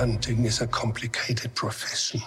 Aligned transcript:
hunting 0.00 0.46
is 0.46 0.62
a 0.62 0.66
complicated 0.66 1.54
profession. 1.54 2.22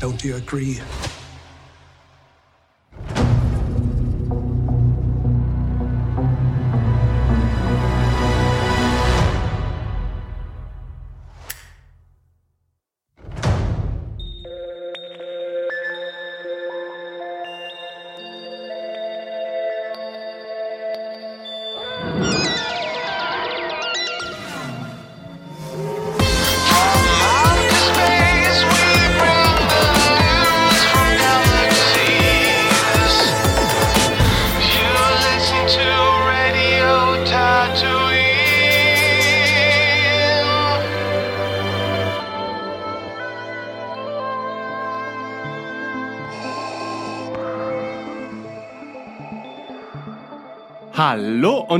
Don't 0.00 0.24
you 0.24 0.36
agree? 0.36 0.80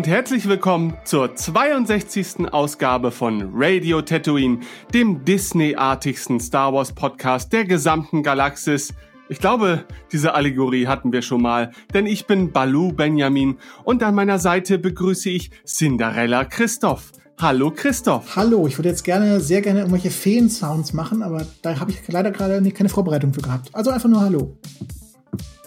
Herzlich 0.09 0.49
willkommen 0.49 0.97
zur 1.05 1.37
62. 1.37 2.51
Ausgabe 2.51 3.11
von 3.11 3.51
Radio 3.53 4.01
Tatooine, 4.01 4.61
dem 4.95 5.23
Disney-artigsten 5.27 6.41
Star 6.41 6.73
Wars 6.73 6.95
Podcast 6.95 7.53
der 7.53 7.67
gesamten 7.67 8.23
Galaxis. 8.23 8.95
Ich 9.29 9.39
glaube, 9.39 9.85
diese 10.11 10.33
Allegorie 10.33 10.87
hatten 10.87 11.13
wir 11.13 11.21
schon 11.21 11.43
mal, 11.43 11.73
denn 11.93 12.07
ich 12.07 12.27
bin 12.27 12.53
Balu 12.53 12.91
Benjamin 12.93 13.59
und 13.85 14.03
an 14.03 14.15
meiner 14.15 14.39
Seite 14.39 14.79
begrüße 14.79 15.29
ich 15.29 15.51
Cinderella 15.67 16.47
Christoph. 16.47 17.13
Hallo 17.39 17.71
Christoph. 17.71 18.35
Hallo, 18.35 18.67
ich 18.67 18.79
würde 18.79 18.89
jetzt 18.89 19.05
gerne, 19.05 19.41
sehr 19.41 19.61
gerne 19.61 19.81
irgendwelche 19.81 20.11
Feen-Sounds 20.11 20.95
machen, 20.95 21.23
aber 21.23 21.47
da 21.61 21.79
habe 21.79 21.91
ich 21.91 21.99
leider 22.09 22.31
gerade 22.31 22.63
keine 22.71 22.89
Vorbereitung 22.89 23.35
für 23.35 23.43
gehabt. 23.43 23.69
Also 23.75 23.91
einfach 23.91 24.09
nur 24.09 24.23
Hallo. 24.23 24.57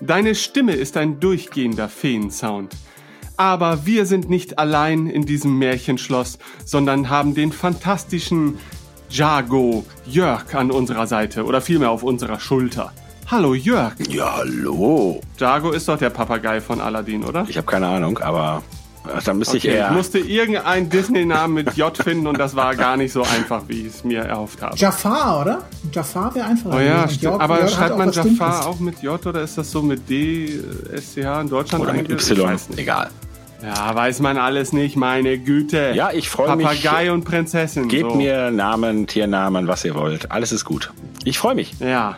Deine 0.02 0.34
Stimme 0.34 0.74
ist 0.74 0.98
ein 0.98 1.20
durchgehender 1.20 1.88
Feen-Sound. 1.88 2.76
Aber 3.42 3.88
wir 3.88 4.06
sind 4.06 4.30
nicht 4.30 4.60
allein 4.60 5.08
in 5.08 5.26
diesem 5.26 5.58
Märchenschloss, 5.58 6.38
sondern 6.64 7.10
haben 7.10 7.34
den 7.34 7.52
fantastischen 7.52 8.60
Jago 9.10 9.84
Jörg 10.06 10.54
an 10.54 10.70
unserer 10.70 11.08
Seite 11.08 11.44
oder 11.46 11.60
vielmehr 11.60 11.90
auf 11.90 12.04
unserer 12.04 12.40
Schulter. 12.40 12.94
Hallo 13.32 13.56
Jörg. 13.56 13.94
Ja, 14.10 14.36
hallo. 14.36 15.22
Jago 15.40 15.72
ist 15.72 15.88
doch 15.88 15.98
der 15.98 16.12
Papagei 16.12 16.62
von 16.62 16.80
Aladdin, 16.80 17.24
oder? 17.24 17.48
Ich 17.50 17.58
habe 17.58 17.66
keine 17.66 17.88
Ahnung, 17.88 18.20
aber 18.20 18.62
dann 19.26 19.40
müsste 19.40 19.58
okay, 19.58 19.70
ich 19.70 19.74
eher. 19.74 19.88
Ich 19.88 19.96
musste 19.96 20.20
irgendeinen 20.20 20.92
Disney-Namen 20.92 21.56
mit 21.56 21.76
J 21.76 21.98
finden 21.98 22.28
und 22.28 22.38
das 22.38 22.56
war 22.56 22.76
gar 22.76 22.96
nicht 22.96 23.12
so 23.12 23.24
einfach, 23.24 23.64
wie 23.68 23.88
ich 23.88 23.88
es 23.88 24.04
mir 24.04 24.22
erhofft 24.22 24.62
habe. 24.62 24.78
Jafar, 24.78 25.42
oder? 25.42 25.64
Jafar 25.92 26.36
wäre 26.36 26.46
einfacher. 26.46 26.76
Oh 26.76 26.80
ja, 26.80 27.10
stimmt. 27.10 27.42
aber 27.42 27.62
Jörg 27.62 27.72
schreibt 27.72 27.98
man 27.98 28.12
Jafar 28.12 28.68
auch 28.68 28.80
mit 28.80 29.02
J 29.02 29.26
oder 29.26 29.42
ist 29.42 29.58
das 29.58 29.72
so 29.72 29.82
mit 29.82 30.08
D, 30.08 30.60
SCH 30.96 31.42
in 31.42 31.50
Deutschland? 31.50 31.84
Oder 31.84 31.94
mit 31.94 32.08
Y, 32.08 32.60
egal. 32.78 33.10
Ja, 33.64 33.94
weiß 33.94 34.20
man 34.22 34.38
alles 34.38 34.74
nicht, 34.74 34.96
meine 34.96 35.38
Güte. 35.38 35.94
Ja, 35.96 36.12
ich 36.12 36.30
freue 36.30 36.56
mich. 36.56 36.66
Papagei 36.66 37.12
und 37.12 37.24
Prinzessin. 37.24 37.88
Gebt 37.88 38.12
so. 38.12 38.18
mir 38.18 38.52
Namen, 38.52 39.08
Tiernamen, 39.08 39.68
was 39.68 39.86
ihr 39.86 39.96
wollt. 39.96 40.32
Alles 40.32 40.52
ist 40.52 40.66
gut. 40.66 40.92
Ich 41.24 41.38
freue 41.38 41.56
mich. 41.56 41.74
Ja. 41.80 42.18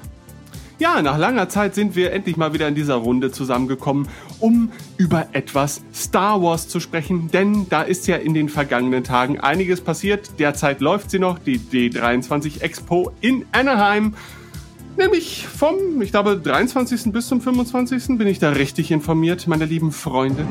Ja, 0.80 1.02
nach 1.02 1.18
langer 1.18 1.50
Zeit 1.50 1.76
sind 1.76 1.96
wir 1.96 2.12
endlich 2.12 2.36
mal 2.36 2.54
wieder 2.54 2.68
in 2.68 2.76
dieser 2.76 2.96
Runde 2.96 3.32
zusammengekommen, 3.32 4.08
um 4.40 4.72
über 4.98 5.28
etwas 5.32 5.82
Star 5.94 6.42
Wars 6.42 6.68
zu 6.68 6.80
sprechen, 6.80 7.30
denn 7.32 7.68
da 7.70 7.84
ist 7.84 8.08
ja 8.08 8.18
in 8.18 8.34
den 8.34 8.50
vergangenen 8.50 9.04
Tagen 9.04 9.40
einiges 9.40 9.82
passiert. 9.82 10.40
Derzeit 10.40 10.82
läuft 10.82 11.12
sie 11.12 11.20
noch, 11.20 11.40
die 11.40 11.60
D23 11.60 12.62
Expo 12.62 13.12
in 13.22 13.46
Anaheim. 13.52 14.16
Nämlich 14.98 15.48
vom, 15.48 16.02
ich 16.02 16.12
glaube, 16.12 16.38
23. 16.38 17.14
bis 17.14 17.28
zum 17.28 17.40
25. 17.40 18.18
bin 18.18 18.28
ich 18.28 18.40
da 18.40 18.50
richtig 18.50 18.92
informiert, 18.92 19.48
meine 19.48 19.66
lieben 19.66 19.92
Freunde. 19.92 20.46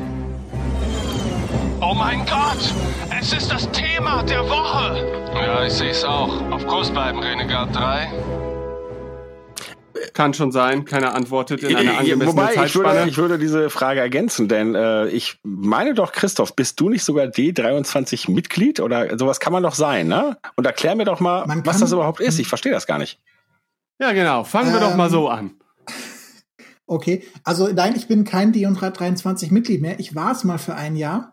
Oh 1.93 1.95
mein 1.95 2.25
Gott! 2.25 2.73
Es 3.21 3.35
ist 3.35 3.53
das 3.53 3.71
Thema 3.71 4.23
der 4.23 4.49
Woche! 4.49 5.31
Ja, 5.35 5.67
ich 5.67 5.75
sehe 5.75 5.91
es 5.91 6.03
auch. 6.05 6.51
Auf 6.51 6.67
Kurs 6.67 6.91
bleiben, 6.91 7.19
Renegade 7.19 7.71
3. 7.71 8.11
Kann 10.15 10.33
schon 10.33 10.53
sein, 10.53 10.87
keiner 10.87 11.15
antwortet 11.15 11.63
in 11.63 11.77
einer 11.77 11.99
angemessenen 11.99 12.29
Wobei, 12.29 12.55
Zeitspanne. 12.55 12.67
Ich 12.71 12.75
würde, 12.95 13.11
ich 13.11 13.17
würde 13.19 13.39
diese 13.39 13.69
Frage 13.69 14.01
ergänzen, 14.01 14.49
denn 14.49 14.75
äh, 14.75 15.09
ich 15.09 15.39
meine 15.43 15.93
doch, 15.93 16.13
Christoph, 16.13 16.57
bist 16.57 16.81
du 16.81 16.89
nicht 16.89 17.05
sogar 17.05 17.27
D23 17.27 18.31
Mitglied 18.31 18.81
oder 18.81 19.19
sowas 19.19 19.39
kann 19.39 19.53
man 19.53 19.63
doch 19.63 19.75
sein, 19.75 20.09
ne? 20.09 20.39
Und 20.57 20.67
erklär 20.67 20.95
mir 20.95 21.05
doch 21.05 21.21
mal, 21.21 21.45
was 21.47 21.81
das 21.81 21.93
überhaupt 21.93 22.21
ist. 22.21 22.39
Ich 22.39 22.49
verstehe 22.49 22.73
das 22.73 22.87
gar 22.87 22.97
nicht. 22.97 23.21
Ja, 24.01 24.13
genau. 24.13 24.45
Fangen 24.45 24.69
ähm, 24.69 24.75
wir 24.77 24.81
doch 24.81 24.97
mal 24.97 25.11
so 25.11 25.29
an. 25.29 25.57
Okay, 26.85 27.25
also 27.45 27.69
nein, 27.69 27.95
ich 27.97 28.07
bin 28.07 28.25
kein 28.25 28.53
D23 28.53 29.51
Mitglied 29.51 29.81
mehr. 29.81 29.99
Ich 29.99 30.15
war 30.15 30.33
es 30.33 30.45
mal 30.45 30.59
für 30.59 30.75
ein 30.75 30.95
Jahr. 30.95 31.32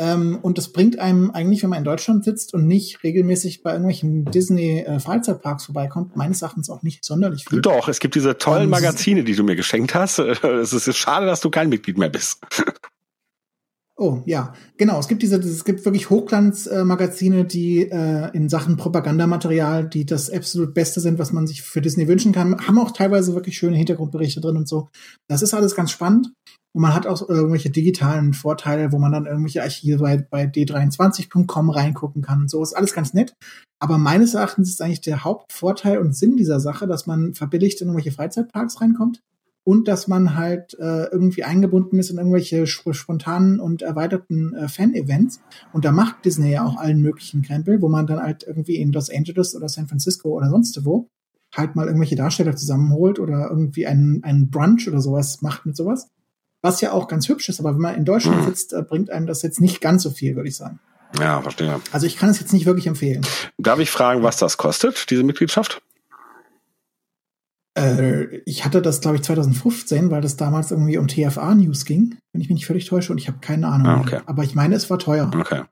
Ähm, 0.00 0.38
und 0.42 0.58
das 0.58 0.72
bringt 0.72 0.98
einem 0.98 1.32
eigentlich, 1.32 1.62
wenn 1.62 1.70
man 1.70 1.80
in 1.80 1.84
Deutschland 1.84 2.24
sitzt 2.24 2.54
und 2.54 2.66
nicht 2.66 3.02
regelmäßig 3.02 3.62
bei 3.62 3.72
irgendwelchen 3.72 4.24
Disney-Freizeitparks 4.26 5.64
vorbeikommt, 5.64 6.16
meines 6.16 6.40
Erachtens 6.42 6.70
auch 6.70 6.82
nicht 6.82 7.04
sonderlich 7.04 7.46
viel. 7.48 7.60
Doch, 7.60 7.88
es 7.88 7.98
gibt 7.98 8.14
diese 8.14 8.38
tollen 8.38 8.70
Magazine, 8.70 9.24
die 9.24 9.34
du 9.34 9.42
mir 9.42 9.56
geschenkt 9.56 9.94
hast. 9.94 10.18
Es 10.58 10.72
ist 10.72 10.96
schade, 10.96 11.26
dass 11.26 11.40
du 11.40 11.50
kein 11.50 11.68
Mitglied 11.68 11.98
mehr 11.98 12.08
bist. 12.08 12.40
Oh, 14.00 14.22
ja, 14.26 14.54
genau. 14.76 15.00
Es 15.00 15.08
gibt 15.08 15.22
diese, 15.22 15.38
es 15.38 15.64
gibt 15.64 15.84
wirklich 15.84 16.08
Hochglanzmagazine, 16.08 17.40
äh, 17.40 17.44
die 17.44 17.80
äh, 17.82 18.30
in 18.32 18.48
Sachen 18.48 18.76
Propagandamaterial, 18.76 19.88
die 19.88 20.06
das 20.06 20.30
absolut 20.30 20.72
Beste 20.72 21.00
sind, 21.00 21.18
was 21.18 21.32
man 21.32 21.48
sich 21.48 21.62
für 21.62 21.80
Disney 21.80 22.06
wünschen 22.06 22.30
kann, 22.30 22.64
haben 22.64 22.78
auch 22.78 22.92
teilweise 22.92 23.34
wirklich 23.34 23.58
schöne 23.58 23.76
Hintergrundberichte 23.76 24.40
drin 24.40 24.56
und 24.56 24.68
so. 24.68 24.88
Das 25.26 25.42
ist 25.42 25.52
alles 25.52 25.74
ganz 25.74 25.90
spannend. 25.90 26.32
Und 26.74 26.82
man 26.82 26.94
hat 26.94 27.06
auch 27.06 27.28
irgendwelche 27.28 27.70
digitalen 27.70 28.34
Vorteile, 28.34 28.92
wo 28.92 28.98
man 28.98 29.12
dann 29.12 29.26
irgendwelche 29.26 29.62
Archive 29.62 29.98
bei, 29.98 30.18
bei 30.18 30.44
d23.com 30.44 31.70
reingucken 31.70 32.22
kann. 32.22 32.42
Und 32.42 32.50
so 32.50 32.62
ist 32.62 32.74
alles 32.74 32.92
ganz 32.92 33.14
nett. 33.14 33.32
Aber 33.80 33.98
meines 33.98 34.34
Erachtens 34.34 34.70
ist 34.70 34.82
eigentlich 34.82 35.00
der 35.00 35.24
Hauptvorteil 35.24 35.98
und 35.98 36.14
Sinn 36.14 36.36
dieser 36.36 36.60
Sache, 36.60 36.86
dass 36.86 37.06
man 37.06 37.34
verbilligt 37.34 37.80
in 37.80 37.88
irgendwelche 37.88 38.12
Freizeitparks 38.12 38.80
reinkommt 38.80 39.20
und 39.64 39.86
dass 39.86 40.08
man 40.08 40.34
halt 40.34 40.74
äh, 40.78 41.04
irgendwie 41.10 41.44
eingebunden 41.44 41.98
ist 41.98 42.10
in 42.10 42.18
irgendwelche 42.18 42.66
spontanen 42.66 43.60
und 43.60 43.82
erweiterten 43.82 44.54
äh, 44.54 44.68
Fan-Events. 44.68 45.40
Und 45.72 45.84
da 45.84 45.92
macht 45.92 46.24
Disney 46.24 46.52
ja 46.52 46.64
auch 46.64 46.76
allen 46.76 47.02
möglichen 47.02 47.42
Krempel, 47.42 47.80
wo 47.80 47.88
man 47.88 48.06
dann 48.06 48.20
halt 48.20 48.44
irgendwie 48.46 48.76
in 48.76 48.92
Los 48.92 49.10
Angeles 49.10 49.54
oder 49.54 49.68
San 49.68 49.86
Francisco 49.86 50.30
oder 50.30 50.50
sonst 50.50 50.84
wo 50.84 51.08
halt 51.54 51.76
mal 51.76 51.86
irgendwelche 51.86 52.16
Darsteller 52.16 52.56
zusammenholt 52.56 53.18
oder 53.18 53.48
irgendwie 53.48 53.86
einen, 53.86 54.22
einen 54.22 54.50
Brunch 54.50 54.88
oder 54.88 55.00
sowas 55.00 55.40
macht 55.40 55.66
mit 55.66 55.76
sowas 55.76 56.08
was 56.62 56.80
ja 56.80 56.92
auch 56.92 57.08
ganz 57.08 57.28
hübsch 57.28 57.48
ist, 57.48 57.60
aber 57.60 57.74
wenn 57.74 57.80
man 57.80 57.94
in 57.94 58.04
Deutschland 58.04 58.38
hm. 58.38 58.46
sitzt, 58.46 58.72
äh, 58.72 58.82
bringt 58.82 59.10
einem 59.10 59.26
das 59.26 59.42
jetzt 59.42 59.60
nicht 59.60 59.80
ganz 59.80 60.02
so 60.02 60.10
viel, 60.10 60.36
würde 60.36 60.48
ich 60.48 60.56
sagen. 60.56 60.80
Ja, 61.18 61.40
verstehe. 61.40 61.80
Also 61.92 62.06
ich 62.06 62.16
kann 62.16 62.28
es 62.28 62.38
jetzt 62.40 62.52
nicht 62.52 62.66
wirklich 62.66 62.86
empfehlen. 62.86 63.24
Darf 63.56 63.78
ich 63.78 63.90
fragen, 63.90 64.22
was 64.22 64.36
das 64.36 64.56
kostet, 64.58 65.10
diese 65.10 65.22
Mitgliedschaft? 65.22 65.80
Äh, 67.78 68.42
ich 68.44 68.64
hatte 68.64 68.82
das, 68.82 69.00
glaube 69.00 69.16
ich, 69.16 69.22
2015, 69.22 70.10
weil 70.10 70.20
das 70.20 70.36
damals 70.36 70.70
irgendwie 70.70 70.98
um 70.98 71.08
TFA-News 71.08 71.84
ging, 71.84 72.16
wenn 72.32 72.40
ich 72.40 72.48
mich 72.48 72.56
nicht 72.56 72.66
völlig 72.66 72.86
täusche, 72.86 73.12
und 73.12 73.18
ich 73.18 73.28
habe 73.28 73.38
keine 73.40 73.68
Ahnung. 73.68 73.86
Ah, 73.86 74.00
okay. 74.00 74.20
Aber 74.26 74.42
ich 74.42 74.54
meine, 74.54 74.74
es 74.74 74.90
war 74.90 74.98
teuer. 74.98 75.30
Okay. 75.34 75.62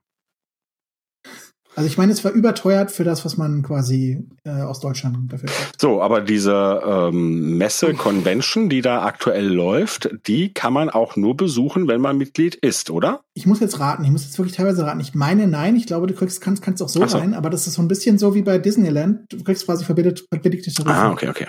Also 1.77 1.89
ich 1.89 1.99
meine, 1.99 2.11
es 2.11 2.25
war 2.25 2.33
überteuert 2.33 2.91
für 2.91 3.05
das, 3.05 3.27
was 3.27 3.37
man 3.37 3.63
quasi 3.63 4.27
äh, 4.45 4.63
aus 4.63 4.81
Deutschland 4.81 5.31
dafür 5.31 5.51
kriegt. 5.51 5.79
So, 5.79 6.01
aber 6.01 6.23
diese 6.23 6.81
ähm, 6.83 7.59
Messe-Convention, 7.59 8.71
die 8.71 8.81
da 8.81 9.05
aktuell 9.05 9.47
läuft, 9.47 10.09
die 10.27 10.55
kann 10.55 10.73
man 10.73 10.89
auch 10.89 11.17
nur 11.17 11.37
besuchen, 11.37 11.87
wenn 11.87 12.01
man 12.01 12.17
Mitglied 12.17 12.55
ist, 12.55 12.89
oder? 12.89 13.21
Ich 13.35 13.45
muss 13.45 13.61
jetzt 13.61 13.79
raten, 13.79 14.05
ich 14.05 14.11
muss 14.11 14.25
jetzt 14.25 14.39
wirklich 14.39 14.57
teilweise 14.57 14.87
raten. 14.87 15.01
Ich 15.01 15.15
meine, 15.15 15.47
nein, 15.47 15.77
ich 15.77 15.87
glaube, 15.87 16.07
du 16.07 16.15
kriegst, 16.15 16.41
kannst, 16.41 16.63
kannst 16.63 16.83
auch 16.83 16.89
so, 16.89 17.07
so. 17.07 17.19
rein, 17.19 17.35
aber 17.35 17.51
das 17.51 17.67
ist 17.67 17.75
so 17.75 17.83
ein 17.83 17.89
bisschen 17.89 18.17
so 18.17 18.35
wie 18.35 18.41
bei 18.41 18.57
Disneyland. 18.57 19.31
Du 19.31 19.45
kriegst 19.45 19.67
quasi 19.67 19.85
verbilligte 19.85 20.73
Tarife. 20.73 20.95
Ah, 20.95 21.13
okay, 21.13 21.29
okay. 21.29 21.49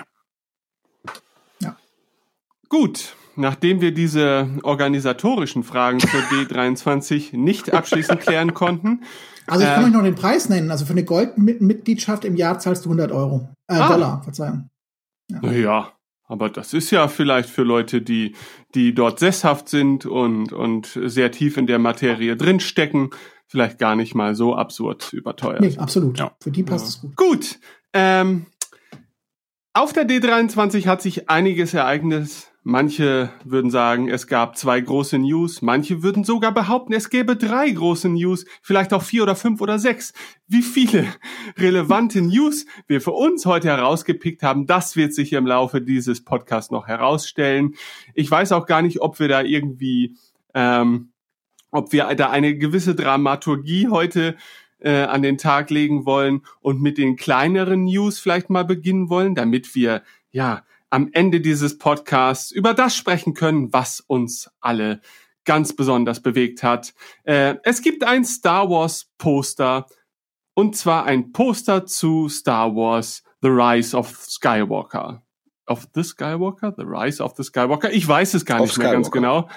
Ja. 1.62 1.74
Gut, 2.68 3.14
nachdem 3.34 3.80
wir 3.80 3.92
diese 3.92 4.46
organisatorischen 4.62 5.62
Fragen 5.62 6.00
zur 6.00 6.20
D23 6.20 7.34
nicht 7.34 7.72
abschließend 7.72 8.20
klären 8.20 8.52
konnten, 8.52 9.00
also 9.48 9.64
ich 9.64 9.70
kann 9.70 9.82
äh, 9.82 9.86
euch 9.86 9.92
noch 9.92 10.02
den 10.02 10.14
Preis 10.14 10.48
nennen. 10.48 10.70
Also 10.70 10.84
für 10.84 10.92
eine 10.92 11.04
Goldmitgliedschaft 11.04 12.24
im 12.24 12.36
Jahr 12.36 12.58
zahlst 12.58 12.84
du 12.84 12.90
100 12.90 13.12
Euro. 13.12 13.48
Äh, 13.68 13.74
ah. 13.74 13.88
Dollar, 13.88 14.22
Verzeihung. 14.22 14.68
Ja. 15.30 15.40
Naja, 15.42 15.92
Aber 16.26 16.48
das 16.48 16.72
ist 16.74 16.90
ja 16.90 17.08
vielleicht 17.08 17.48
für 17.48 17.62
Leute, 17.62 18.02
die, 18.02 18.34
die 18.74 18.94
dort 18.94 19.18
sesshaft 19.18 19.68
sind 19.68 20.06
und, 20.06 20.52
und 20.52 20.98
sehr 21.04 21.30
tief 21.30 21.56
in 21.56 21.66
der 21.66 21.78
Materie 21.78 22.36
drinstecken, 22.36 23.10
vielleicht 23.46 23.78
gar 23.78 23.96
nicht 23.96 24.14
mal 24.14 24.34
so 24.34 24.54
absurd 24.54 25.12
überteuert. 25.12 25.60
Nee, 25.60 25.76
absolut. 25.78 26.18
Ja. 26.18 26.36
Für 26.42 26.50
die 26.50 26.62
passt 26.62 26.84
ja. 26.84 26.88
es 26.88 27.00
gut. 27.00 27.16
Gut. 27.16 27.58
Ähm, 27.92 28.46
auf 29.72 29.92
der 29.92 30.06
D23 30.06 30.86
hat 30.86 31.02
sich 31.02 31.30
einiges 31.30 31.72
ereignet. 31.72 32.47
Manche 32.64 33.30
würden 33.44 33.70
sagen, 33.70 34.08
es 34.08 34.26
gab 34.26 34.56
zwei 34.58 34.80
große 34.80 35.18
News. 35.18 35.62
Manche 35.62 36.02
würden 36.02 36.24
sogar 36.24 36.52
behaupten, 36.52 36.92
es 36.92 37.08
gäbe 37.08 37.36
drei 37.36 37.70
große 37.70 38.08
News, 38.08 38.44
vielleicht 38.62 38.92
auch 38.92 39.02
vier 39.02 39.22
oder 39.22 39.36
fünf 39.36 39.60
oder 39.60 39.78
sechs. 39.78 40.12
Wie 40.48 40.62
viele 40.62 41.06
relevante 41.56 42.20
News 42.20 42.66
wir 42.86 43.00
für 43.00 43.12
uns 43.12 43.46
heute 43.46 43.68
herausgepickt 43.68 44.42
haben, 44.42 44.66
das 44.66 44.96
wird 44.96 45.14
sich 45.14 45.32
im 45.32 45.46
Laufe 45.46 45.80
dieses 45.80 46.24
Podcasts 46.24 46.70
noch 46.70 46.88
herausstellen. 46.88 47.74
Ich 48.14 48.30
weiß 48.30 48.52
auch 48.52 48.66
gar 48.66 48.82
nicht, 48.82 49.00
ob 49.00 49.20
wir 49.20 49.28
da 49.28 49.40
irgendwie, 49.40 50.16
ähm, 50.52 51.12
ob 51.70 51.92
wir 51.92 52.14
da 52.16 52.30
eine 52.30 52.58
gewisse 52.58 52.94
Dramaturgie 52.94 53.88
heute 53.88 54.36
äh, 54.80 55.02
an 55.02 55.22
den 55.22 55.38
Tag 55.38 55.70
legen 55.70 56.04
wollen 56.06 56.42
und 56.60 56.82
mit 56.82 56.98
den 56.98 57.16
kleineren 57.16 57.84
News 57.84 58.18
vielleicht 58.18 58.50
mal 58.50 58.64
beginnen 58.64 59.08
wollen, 59.08 59.34
damit 59.34 59.74
wir 59.74 60.02
ja 60.30 60.64
am 60.90 61.10
Ende 61.12 61.40
dieses 61.40 61.78
Podcasts 61.78 62.50
über 62.50 62.74
das 62.74 62.96
sprechen 62.96 63.34
können, 63.34 63.72
was 63.72 64.00
uns 64.00 64.50
alle 64.60 65.00
ganz 65.44 65.74
besonders 65.74 66.20
bewegt 66.20 66.62
hat. 66.62 66.94
Äh, 67.24 67.56
es 67.62 67.82
gibt 67.82 68.04
ein 68.04 68.24
Star 68.24 68.68
Wars 68.68 69.10
Poster 69.18 69.86
und 70.54 70.76
zwar 70.76 71.04
ein 71.04 71.32
Poster 71.32 71.86
zu 71.86 72.28
Star 72.28 72.74
Wars 72.74 73.22
The 73.40 73.48
Rise 73.48 73.96
of 73.96 74.08
Skywalker. 74.10 75.22
Of 75.66 75.88
the 75.94 76.02
Skywalker? 76.02 76.74
The 76.76 76.84
Rise 76.84 77.22
of 77.22 77.34
the 77.36 77.44
Skywalker? 77.44 77.92
Ich 77.92 78.06
weiß 78.06 78.34
es 78.34 78.44
gar 78.44 78.60
nicht 78.60 78.76
mehr 78.78 78.92
ganz 78.92 79.10
genau. 79.10 79.48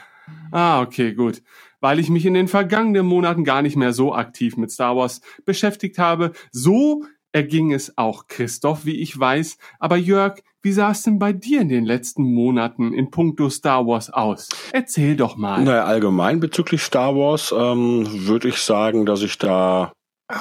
Ah, 0.52 0.82
okay, 0.82 1.14
gut 1.14 1.42
weil 1.82 2.00
ich 2.00 2.10
mich 2.10 2.26
in 2.26 2.36
den 2.36 2.48
vergangenen 2.48 3.06
Monaten 3.06 3.44
gar 3.44 3.62
nicht 3.62 3.76
mehr 3.76 3.92
so 3.92 4.14
aktiv 4.14 4.56
mit 4.56 4.72
Star 4.72 4.96
Wars 4.96 5.20
beschäftigt 5.46 5.98
habe. 5.98 6.32
So 6.52 7.04
erging 7.32 7.72
es 7.74 7.98
auch 7.98 8.28
Christoph, 8.28 8.86
wie 8.86 9.00
ich 9.00 9.18
weiß. 9.20 9.58
Aber 9.80 9.98
Jörg, 9.98 10.42
wie 10.62 10.72
sah 10.72 10.92
es 10.92 11.04
denn 11.04 11.18
bei 11.18 11.34
dir 11.34 11.62
in 11.62 11.70
den 11.70 11.86
letzten 11.86 12.24
Monaten 12.24 12.94
in 12.94 13.10
puncto 13.10 13.50
Star 13.50 13.88
Wars 13.88 14.10
aus? 14.12 14.50
Erzähl 14.72 15.16
doch 15.16 15.36
mal. 15.36 15.64
Naja, 15.64 15.86
allgemein 15.86 16.40
bezüglich 16.40 16.84
Star 16.84 17.16
Wars 17.16 17.54
ähm, 17.56 18.06
würde 18.28 18.50
ich 18.50 18.58
sagen, 18.58 19.06
dass 19.06 19.22
ich 19.24 19.38
da 19.38 19.92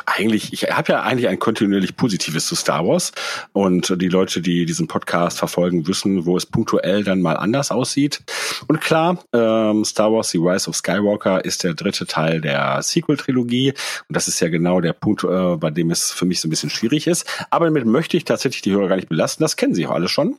eigentlich, 0.07 0.53
ich 0.53 0.65
habe 0.71 0.93
ja 0.93 1.03
eigentlich 1.03 1.29
ein 1.29 1.39
kontinuierlich 1.39 1.97
Positives 1.97 2.47
zu 2.47 2.55
Star 2.55 2.87
Wars 2.87 3.13
und 3.53 4.01
die 4.01 4.09
Leute, 4.09 4.41
die 4.41 4.65
diesen 4.65 4.89
Podcast 4.89 5.39
verfolgen, 5.39 5.87
wissen, 5.87 6.27
wo 6.27 6.37
es 6.37 6.47
punktuell 6.47 7.05
dann 7.05 7.23
mal 7.23 7.37
anders 7.37 7.71
aussieht. 7.71 8.23
Und 8.69 8.81
klar, 8.81 9.19
ähm, 9.33 9.85
Star 9.85 10.13
Wars 10.13 10.31
The 10.31 10.39
Rise 10.39 10.69
of 10.69 10.77
Skywalker 10.77 11.45
ist 11.45 11.65
der 11.65 11.75
dritte 11.75 12.07
Teil 12.07 12.41
der 12.41 12.83
Sequel-Trilogie 12.83 13.71
und 13.71 14.17
das 14.17 14.29
ist 14.29 14.41
ja 14.41 14.49
genau 14.49 14.81
der 14.81 14.93
Punkt, 14.93 15.25
äh, 15.25 15.57
bei 15.57 15.71
dem 15.71 15.91
es 15.91 16.11
für 16.11 16.25
mich 16.25 16.41
so 16.41 16.49
ein 16.49 16.51
bisschen 16.51 16.71
schwierig 16.71 17.07
ist. 17.07 17.27
Aber 17.51 17.67
damit 17.67 17.87
möchte 17.87 18.17
ich 18.17 18.25
tatsächlich 18.25 18.63
die 18.63 18.73
Hörer 18.73 18.89
gar 18.89 18.97
nicht 18.97 19.09
belasten, 19.09 19.43
das 19.43 19.57
kennen 19.57 19.75
sie 19.75 19.87
auch 19.87 19.93
alle 19.93 20.09
schon. 20.09 20.37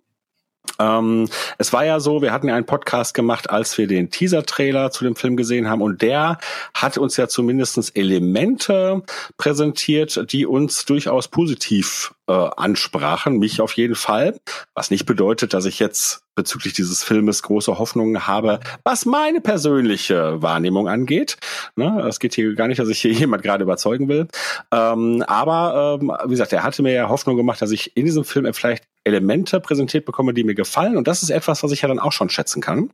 Ähm, 0.80 1.28
es 1.58 1.74
war 1.74 1.86
ja 1.86 2.00
so, 2.00 2.22
wir 2.22 2.32
hatten 2.32 2.48
ja 2.48 2.56
einen 2.56 2.66
Podcast 2.66 3.14
gemacht, 3.14 3.50
als 3.50 3.78
wir 3.78 3.88
den 3.88 4.10
Teaser-Trailer 4.10 4.92
zu 4.92 5.04
dem 5.04 5.16
Film 5.16 5.38
gesehen 5.38 5.70
haben 5.70 5.82
und 5.82 6.02
der 6.02 6.38
hat 6.74 6.98
uns 6.98 7.18
ja 7.18 7.28
zumindestens 7.28 7.90
Elemente 7.90 9.04
präsentiert, 9.38 10.32
die 10.32 10.46
uns 10.46 10.86
durchaus 10.86 11.28
positiv 11.28 12.14
äh, 12.28 12.50
ansprachen, 12.58 13.38
mich 13.38 13.62
auf 13.62 13.74
jeden 13.74 13.96
Fall. 13.96 14.40
Was 14.74 14.92
nicht 14.92 15.06
bedeutet, 15.06 15.54
dass 15.54 15.66
ich 15.66 15.80
jetzt 15.80 16.24
bezüglich 16.36 16.74
dieses 16.74 17.04
Filmes 17.04 17.44
große 17.44 17.78
Hoffnungen 17.78 18.26
habe, 18.26 18.60
was 18.84 19.06
meine 19.06 19.42
persönliche 19.42 20.42
Wahrnehmung 20.42 20.88
angeht. 20.88 21.38
Ne, 21.76 22.06
es 22.08 22.20
geht 22.20 22.34
hier 22.34 22.56
gar 22.56 22.68
nicht, 22.68 22.80
dass 22.80 22.90
ich 22.90 23.02
hier 23.02 23.12
jemand 23.12 23.44
gerade 23.44 23.64
überzeugen 23.64 24.08
will. 24.08 24.28
Ähm, 24.72 25.24
aber 25.28 26.00
ähm, 26.02 26.12
wie 26.26 26.32
gesagt, 26.32 26.54
er 26.54 26.64
hatte 26.64 26.84
mir 26.84 26.94
ja 26.94 27.10
Hoffnung 27.10 27.36
gemacht, 27.36 27.62
dass 27.62 27.72
ich 27.72 27.96
in 27.98 28.06
diesem 28.06 28.24
Film 28.24 28.52
vielleicht 28.54 28.86
Elemente 29.04 29.60
präsentiert 29.60 30.06
bekomme, 30.06 30.34
die 30.34 30.44
mir 30.44 30.56
gefallen. 30.56 30.98
Und 30.98 31.08
das 31.08 31.24
ist 31.24 31.30
etwas, 31.30 31.64
was 31.64 31.72
ich 31.72 31.82
ja 31.82 31.88
dann 31.88 32.00
auch 32.00 32.12
schon 32.12 32.30
schätzen 32.30 32.62
kann. 32.62 32.90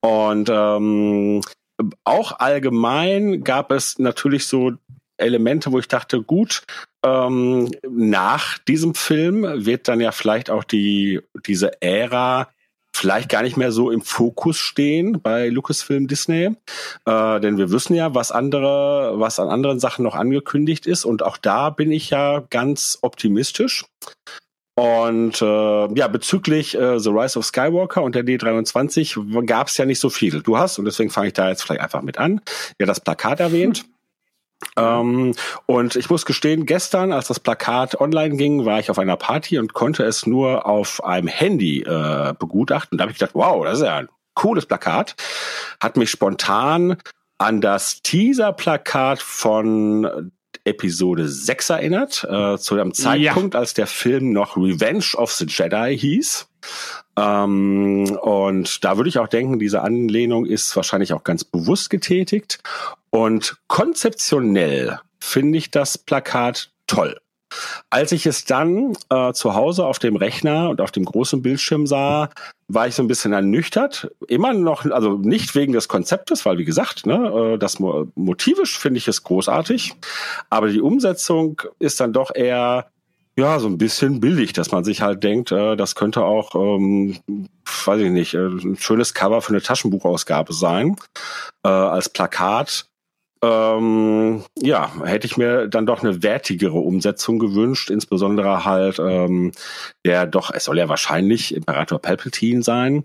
Und 0.00 0.48
ähm, 0.50 1.40
auch 2.04 2.38
allgemein 2.38 3.44
gab 3.44 3.72
es 3.72 3.98
natürlich 3.98 4.46
so 4.46 4.72
Elemente, 5.16 5.72
wo 5.72 5.78
ich 5.78 5.88
dachte, 5.88 6.22
gut, 6.22 6.62
ähm, 7.04 7.70
nach 7.88 8.58
diesem 8.58 8.94
Film 8.94 9.42
wird 9.66 9.88
dann 9.88 10.00
ja 10.00 10.12
vielleicht 10.12 10.50
auch 10.50 10.64
die 10.64 11.20
diese 11.46 11.82
Ära 11.82 12.48
vielleicht 12.94 13.28
gar 13.28 13.42
nicht 13.42 13.56
mehr 13.56 13.70
so 13.70 13.90
im 13.90 14.00
Fokus 14.00 14.58
stehen 14.58 15.20
bei 15.22 15.48
Lucasfilm 15.48 16.08
Disney, 16.08 16.56
äh, 17.04 17.40
denn 17.40 17.56
wir 17.56 17.70
wissen 17.70 17.94
ja, 17.94 18.14
was 18.14 18.32
andere, 18.32 19.14
was 19.16 19.38
an 19.38 19.48
anderen 19.48 19.78
Sachen 19.78 20.02
noch 20.02 20.16
angekündigt 20.16 20.86
ist 20.86 21.04
und 21.04 21.22
auch 21.22 21.36
da 21.36 21.70
bin 21.70 21.92
ich 21.92 22.10
ja 22.10 22.40
ganz 22.50 22.98
optimistisch. 23.02 23.84
Und 24.78 25.42
äh, 25.42 25.94
ja, 25.98 26.06
bezüglich 26.06 26.76
äh, 26.76 27.00
The 27.00 27.08
Rise 27.08 27.36
of 27.36 27.44
Skywalker 27.44 28.00
und 28.00 28.14
der 28.14 28.22
D23 28.22 29.44
gab 29.44 29.66
es 29.66 29.76
ja 29.76 29.84
nicht 29.84 29.98
so 29.98 30.08
viel. 30.08 30.40
Du 30.40 30.56
hast, 30.56 30.78
und 30.78 30.84
deswegen 30.84 31.10
fange 31.10 31.26
ich 31.26 31.32
da 31.32 31.48
jetzt 31.48 31.64
vielleicht 31.64 31.80
einfach 31.80 32.00
mit 32.02 32.18
an, 32.18 32.40
ja 32.78 32.86
das 32.86 33.00
Plakat 33.00 33.40
erwähnt. 33.40 33.86
Ähm, 34.76 35.34
und 35.66 35.96
ich 35.96 36.08
muss 36.10 36.24
gestehen, 36.24 36.64
gestern, 36.64 37.12
als 37.12 37.26
das 37.26 37.40
Plakat 37.40 38.00
online 38.00 38.36
ging, 38.36 38.66
war 38.66 38.78
ich 38.78 38.88
auf 38.88 39.00
einer 39.00 39.16
Party 39.16 39.58
und 39.58 39.72
konnte 39.72 40.04
es 40.04 40.26
nur 40.26 40.64
auf 40.64 41.02
einem 41.02 41.26
Handy 41.26 41.82
äh, 41.82 42.34
begutachten. 42.38 42.98
Da 42.98 43.02
habe 43.02 43.10
ich 43.10 43.18
gedacht, 43.18 43.34
wow, 43.34 43.64
das 43.64 43.80
ist 43.80 43.84
ja 43.84 43.96
ein 43.96 44.08
cooles 44.34 44.66
Plakat. 44.66 45.16
Hat 45.82 45.96
mich 45.96 46.10
spontan 46.10 46.98
an 47.38 47.60
das 47.60 48.00
Teaser-Plakat 48.02 49.20
von 49.20 50.30
Episode 50.64 51.28
6 51.28 51.70
erinnert, 51.70 52.26
äh, 52.28 52.58
zu 52.58 52.76
dem 52.76 52.94
Zeitpunkt, 52.94 53.54
ja. 53.54 53.60
als 53.60 53.74
der 53.74 53.86
Film 53.86 54.32
noch 54.32 54.56
Revenge 54.56 55.14
of 55.14 55.32
the 55.32 55.46
Jedi 55.46 55.98
hieß. 55.98 56.48
Ähm, 57.16 58.18
und 58.22 58.84
da 58.84 58.96
würde 58.96 59.08
ich 59.08 59.18
auch 59.18 59.28
denken, 59.28 59.58
diese 59.58 59.82
Anlehnung 59.82 60.46
ist 60.46 60.74
wahrscheinlich 60.76 61.12
auch 61.12 61.24
ganz 61.24 61.44
bewusst 61.44 61.90
getätigt. 61.90 62.60
Und 63.10 63.56
konzeptionell 63.68 65.00
finde 65.18 65.58
ich 65.58 65.70
das 65.70 65.98
Plakat 65.98 66.70
toll. 66.86 67.18
Als 67.90 68.12
ich 68.12 68.26
es 68.26 68.44
dann 68.44 68.96
äh, 69.10 69.32
zu 69.32 69.54
Hause 69.54 69.86
auf 69.86 69.98
dem 69.98 70.16
Rechner 70.16 70.70
und 70.70 70.80
auf 70.80 70.90
dem 70.90 71.04
großen 71.04 71.42
Bildschirm 71.42 71.86
sah, 71.86 72.30
war 72.68 72.86
ich 72.86 72.94
so 72.94 73.02
ein 73.02 73.08
bisschen 73.08 73.32
ernüchtert. 73.32 74.10
Immer 74.28 74.52
noch, 74.52 74.84
also 74.84 75.16
nicht 75.16 75.54
wegen 75.54 75.72
des 75.72 75.88
Konzeptes, 75.88 76.44
weil 76.44 76.58
wie 76.58 76.64
gesagt, 76.64 77.06
ne, 77.06 77.54
äh, 77.54 77.58
das 77.58 77.78
motivisch 77.78 78.78
finde 78.78 78.98
ich 78.98 79.08
es 79.08 79.22
großartig, 79.22 79.94
aber 80.50 80.68
die 80.68 80.80
Umsetzung 80.80 81.62
ist 81.78 82.00
dann 82.00 82.12
doch 82.12 82.34
eher 82.34 82.90
ja, 83.38 83.60
so 83.60 83.68
ein 83.68 83.78
bisschen 83.78 84.18
billig, 84.18 84.52
dass 84.52 84.72
man 84.72 84.82
sich 84.82 85.00
halt 85.00 85.22
denkt, 85.22 85.52
äh, 85.52 85.76
das 85.76 85.94
könnte 85.94 86.24
auch, 86.24 86.56
ähm, 86.56 87.16
weiß 87.84 88.00
ich 88.00 88.10
nicht, 88.10 88.34
äh, 88.34 88.48
ein 88.48 88.76
schönes 88.76 89.14
Cover 89.14 89.40
für 89.42 89.50
eine 89.50 89.62
Taschenbuchausgabe 89.62 90.52
sein, 90.52 90.96
äh, 91.64 91.68
als 91.68 92.08
Plakat. 92.08 92.86
Ähm, 93.42 94.42
ja, 94.60 94.90
hätte 95.04 95.26
ich 95.26 95.36
mir 95.36 95.68
dann 95.68 95.86
doch 95.86 96.02
eine 96.02 96.22
wertigere 96.22 96.78
Umsetzung 96.78 97.38
gewünscht, 97.38 97.90
insbesondere 97.90 98.64
halt 98.64 98.98
ähm, 98.98 99.52
der 100.04 100.26
doch, 100.26 100.50
es 100.52 100.64
soll 100.64 100.78
ja 100.78 100.88
wahrscheinlich 100.88 101.54
Imperator 101.54 102.00
Palpatine 102.00 102.62
sein, 102.62 103.04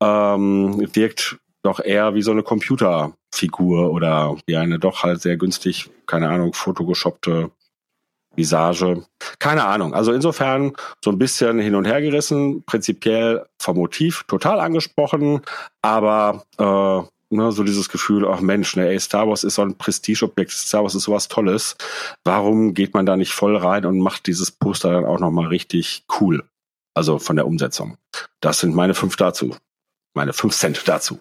ähm, 0.00 0.86
wirkt 0.94 1.38
doch 1.62 1.80
eher 1.80 2.14
wie 2.14 2.22
so 2.22 2.30
eine 2.30 2.42
Computerfigur 2.42 3.92
oder 3.92 4.36
wie 4.46 4.56
eine 4.56 4.78
doch 4.78 5.02
halt 5.02 5.20
sehr 5.20 5.36
günstig, 5.36 5.90
keine 6.06 6.28
Ahnung, 6.28 6.54
fotogeshoppte 6.54 7.50
Visage. 8.38 9.04
Keine 9.38 9.64
Ahnung. 9.64 9.94
Also 9.94 10.12
insofern 10.12 10.72
so 11.04 11.10
ein 11.10 11.18
bisschen 11.18 11.58
hin 11.58 11.74
und 11.74 11.84
her 11.84 12.00
gerissen, 12.00 12.62
prinzipiell 12.64 13.44
vom 13.60 13.76
Motiv 13.76 14.24
total 14.28 14.60
angesprochen, 14.60 15.42
aber 15.82 16.44
äh, 16.56 17.08
ne, 17.30 17.52
so 17.52 17.62
dieses 17.62 17.88
Gefühl, 17.88 18.26
ach 18.26 18.40
Mensch, 18.40 18.76
ne, 18.76 18.88
ey, 18.88 18.98
Star 18.98 19.28
Wars 19.28 19.44
ist 19.44 19.56
so 19.56 19.62
ein 19.62 19.76
Prestigeobjekt, 19.76 20.50
Star 20.50 20.82
Wars 20.82 20.94
ist 20.94 21.04
sowas 21.04 21.28
Tolles. 21.28 21.76
Warum 22.24 22.74
geht 22.74 22.94
man 22.94 23.06
da 23.06 23.16
nicht 23.16 23.32
voll 23.32 23.56
rein 23.56 23.84
und 23.84 23.98
macht 24.00 24.26
dieses 24.26 24.50
Poster 24.50 24.92
dann 24.92 25.04
auch 25.04 25.20
nochmal 25.20 25.46
richtig 25.46 26.04
cool? 26.20 26.44
Also 26.94 27.18
von 27.18 27.36
der 27.36 27.46
Umsetzung. 27.46 27.96
Das 28.40 28.60
sind 28.60 28.74
meine 28.74 28.94
fünf 28.94 29.16
dazu. 29.16 29.56
Meine 30.14 30.32
fünf 30.32 30.54
Cent 30.54 30.82
dazu. 30.86 31.20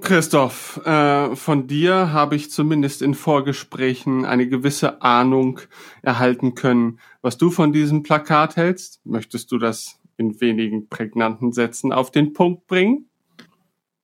Christoph, 0.00 0.80
äh, 0.86 1.36
von 1.36 1.66
dir 1.66 2.12
habe 2.12 2.34
ich 2.34 2.50
zumindest 2.50 3.02
in 3.02 3.12
Vorgesprächen 3.12 4.24
eine 4.24 4.48
gewisse 4.48 5.02
Ahnung 5.02 5.60
erhalten 6.00 6.54
können, 6.54 6.98
was 7.20 7.36
du 7.36 7.50
von 7.50 7.74
diesem 7.74 8.02
Plakat 8.02 8.56
hältst. 8.56 9.04
Möchtest 9.04 9.52
du 9.52 9.58
das 9.58 10.00
in 10.16 10.40
wenigen 10.40 10.88
prägnanten 10.88 11.52
Sätzen 11.52 11.92
auf 11.92 12.10
den 12.10 12.32
Punkt 12.32 12.66
bringen? 12.66 13.10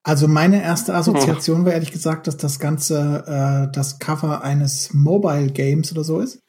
Also 0.09 0.27
meine 0.27 0.63
erste 0.63 0.95
Assoziation 0.95 1.67
war 1.67 1.73
ehrlich 1.75 1.93
gesagt, 1.93 2.27
dass 2.27 2.39
das 2.39 2.59
Ganze 2.59 3.25
äh, 3.27 3.71
das 3.75 3.99
Cover 3.99 4.43
eines 4.43 4.95
Mobile 4.95 5.49
Games 5.53 5.93
oder 5.93 6.03
so 6.03 6.21
ist. 6.21 6.41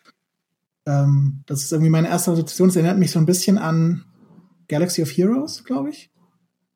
Ähm, 0.86 1.44
das 1.46 1.64
ist 1.64 1.74
irgendwie 1.74 1.90
meine 1.90 2.08
erste 2.08 2.32
Assoziation. 2.32 2.70
Es 2.70 2.78
erinnert 2.78 2.98
mich 3.00 3.12
so 3.12 3.20
ein 3.20 3.26
bisschen 3.26 3.58
an 3.58 4.06
Galaxy 4.70 5.02
of 5.02 5.10
Heroes, 5.10 5.66
glaube 5.66 5.90
ich. 5.90 6.10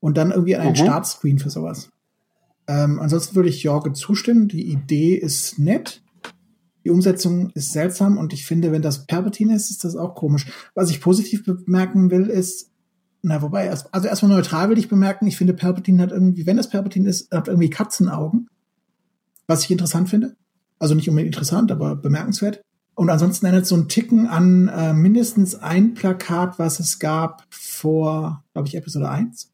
und 0.01 0.17
dann 0.17 0.31
irgendwie 0.31 0.57
einen 0.57 0.71
Mhm. 0.71 0.75
Startscreen 0.75 1.39
für 1.39 1.49
sowas. 1.49 1.87
Ähm, 2.67 2.99
ansonsten 2.99 3.35
würde 3.37 3.47
ich 3.47 3.63
Jorge 3.63 3.93
zustimmen. 3.93 4.49
Die 4.49 4.69
Idee 4.69 5.15
ist 5.15 5.57
nett. 5.59 6.03
Die 6.83 6.89
Umsetzung 6.89 7.51
ist 7.51 7.71
seltsam 7.71 8.17
und 8.17 8.33
ich 8.33 8.45
finde, 8.45 8.73
wenn 8.73 8.81
das 8.81 9.07
Palpatine 9.07 9.55
ist, 9.55 9.69
ist 9.71 9.85
das 9.85 9.95
auch 9.95 10.15
komisch. 10.15 10.47
Was 10.75 10.89
ich 10.89 10.99
positiv 10.99 11.45
bemerken 11.45 12.11
will, 12.11 12.25
ist, 12.27 12.72
na, 13.25 13.41
wobei, 13.41 13.69
also 13.71 14.07
erstmal 14.07 14.31
neutral 14.31 14.69
will 14.69 14.77
ich 14.77 14.89
bemerken, 14.89 15.25
ich 15.27 15.37
finde, 15.37 15.53
Palpatine 15.53 16.03
hat 16.03 16.11
irgendwie, 16.11 16.45
wenn 16.45 16.57
es 16.57 16.69
Palpatine 16.69 17.07
ist, 17.07 17.31
hat 17.31 17.47
irgendwie 17.47 17.69
Katzenaugen. 17.69 18.49
Was 19.47 19.63
ich 19.63 19.71
interessant 19.71 20.09
finde. 20.09 20.35
Also 20.77 20.93
nicht 20.93 21.07
unbedingt 21.07 21.33
interessant, 21.33 21.71
aber 21.71 21.95
bemerkenswert. 21.95 22.61
Und 22.95 23.09
ansonsten 23.09 23.45
erinnert 23.45 23.65
so 23.65 23.75
ein 23.75 23.87
Ticken 23.87 24.27
an 24.27 24.67
äh, 24.67 24.93
mindestens 24.93 25.55
ein 25.55 25.93
Plakat, 25.93 26.59
was 26.59 26.81
es 26.81 26.99
gab 26.99 27.45
vor, 27.49 28.43
glaube 28.51 28.67
ich, 28.67 28.75
Episode 28.75 29.09
1. 29.09 29.51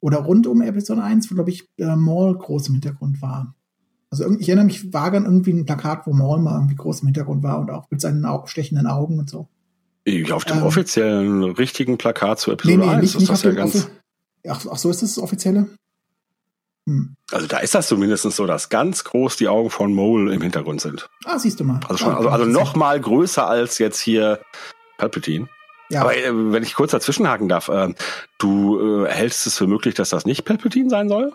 Oder 0.00 0.18
rund 0.18 0.46
um 0.46 0.60
Episode 0.60 1.02
1, 1.02 1.30
wo, 1.30 1.34
glaube 1.34 1.50
ich, 1.50 1.66
äh, 1.78 1.96
Maul 1.96 2.36
groß 2.36 2.68
im 2.68 2.74
Hintergrund 2.74 3.22
war. 3.22 3.54
Also 4.10 4.30
ich 4.38 4.48
erinnere 4.48 4.66
mich 4.66 4.92
vage 4.92 5.16
an 5.16 5.24
irgendwie 5.24 5.52
ein 5.52 5.64
Plakat, 5.64 6.06
wo 6.06 6.12
Maul 6.12 6.40
mal 6.40 6.56
irgendwie 6.56 6.76
groß 6.76 7.00
im 7.00 7.08
Hintergrund 7.08 7.42
war 7.42 7.58
und 7.58 7.70
auch 7.70 7.90
mit 7.90 8.02
seinen 8.02 8.26
Au 8.26 8.44
stechenden 8.46 8.86
Augen 8.86 9.18
und 9.18 9.30
so. 9.30 9.48
Auf 10.30 10.44
dem 10.44 10.58
Ähm, 10.58 10.62
offiziellen 10.64 11.42
richtigen 11.44 11.98
Plakat 11.98 12.40
zu 12.40 12.52
Episode 12.52 12.88
1 12.88 13.14
ist 13.14 13.28
das 13.28 13.42
ja 13.42 13.52
ganz. 13.52 13.88
Ach, 14.48 14.64
ach, 14.70 14.76
so 14.76 14.90
ist 14.90 15.02
das, 15.02 15.14
das 15.14 15.22
offizielle? 15.22 15.68
Hm. 16.86 17.16
Also 17.30 17.46
da 17.46 17.58
ist 17.58 17.74
das 17.74 17.88
zumindest 17.88 18.22
so, 18.22 18.46
dass 18.46 18.70
ganz 18.70 19.04
groß 19.04 19.36
die 19.36 19.48
Augen 19.48 19.70
von 19.70 19.92
Mole 19.94 20.32
im 20.34 20.40
Hintergrund 20.40 20.80
sind. 20.80 21.08
Ah, 21.24 21.38
siehst 21.38 21.60
du 21.60 21.64
mal. 21.64 21.80
Also 21.86 21.98
schon, 21.98 22.14
Ah, 22.14 22.16
also, 22.16 22.28
also 22.30 22.44
noch 22.46 22.76
mal 22.76 22.98
größer 22.98 23.46
als 23.46 23.78
jetzt 23.78 24.00
hier 24.00 24.40
Palpatine. 24.96 25.48
Ja, 25.90 26.02
Aber 26.02 26.16
äh, 26.16 26.30
wenn 26.52 26.62
ich 26.62 26.74
kurz 26.74 26.92
dazwischenhaken 26.92 27.48
darf, 27.48 27.68
äh, 27.68 27.94
du 28.38 29.04
äh, 29.04 29.08
hältst 29.10 29.46
es 29.46 29.58
für 29.58 29.66
möglich, 29.66 29.94
dass 29.94 30.10
das 30.10 30.26
nicht 30.26 30.44
Palpatine 30.44 30.90
sein 30.90 31.08
soll? 31.08 31.32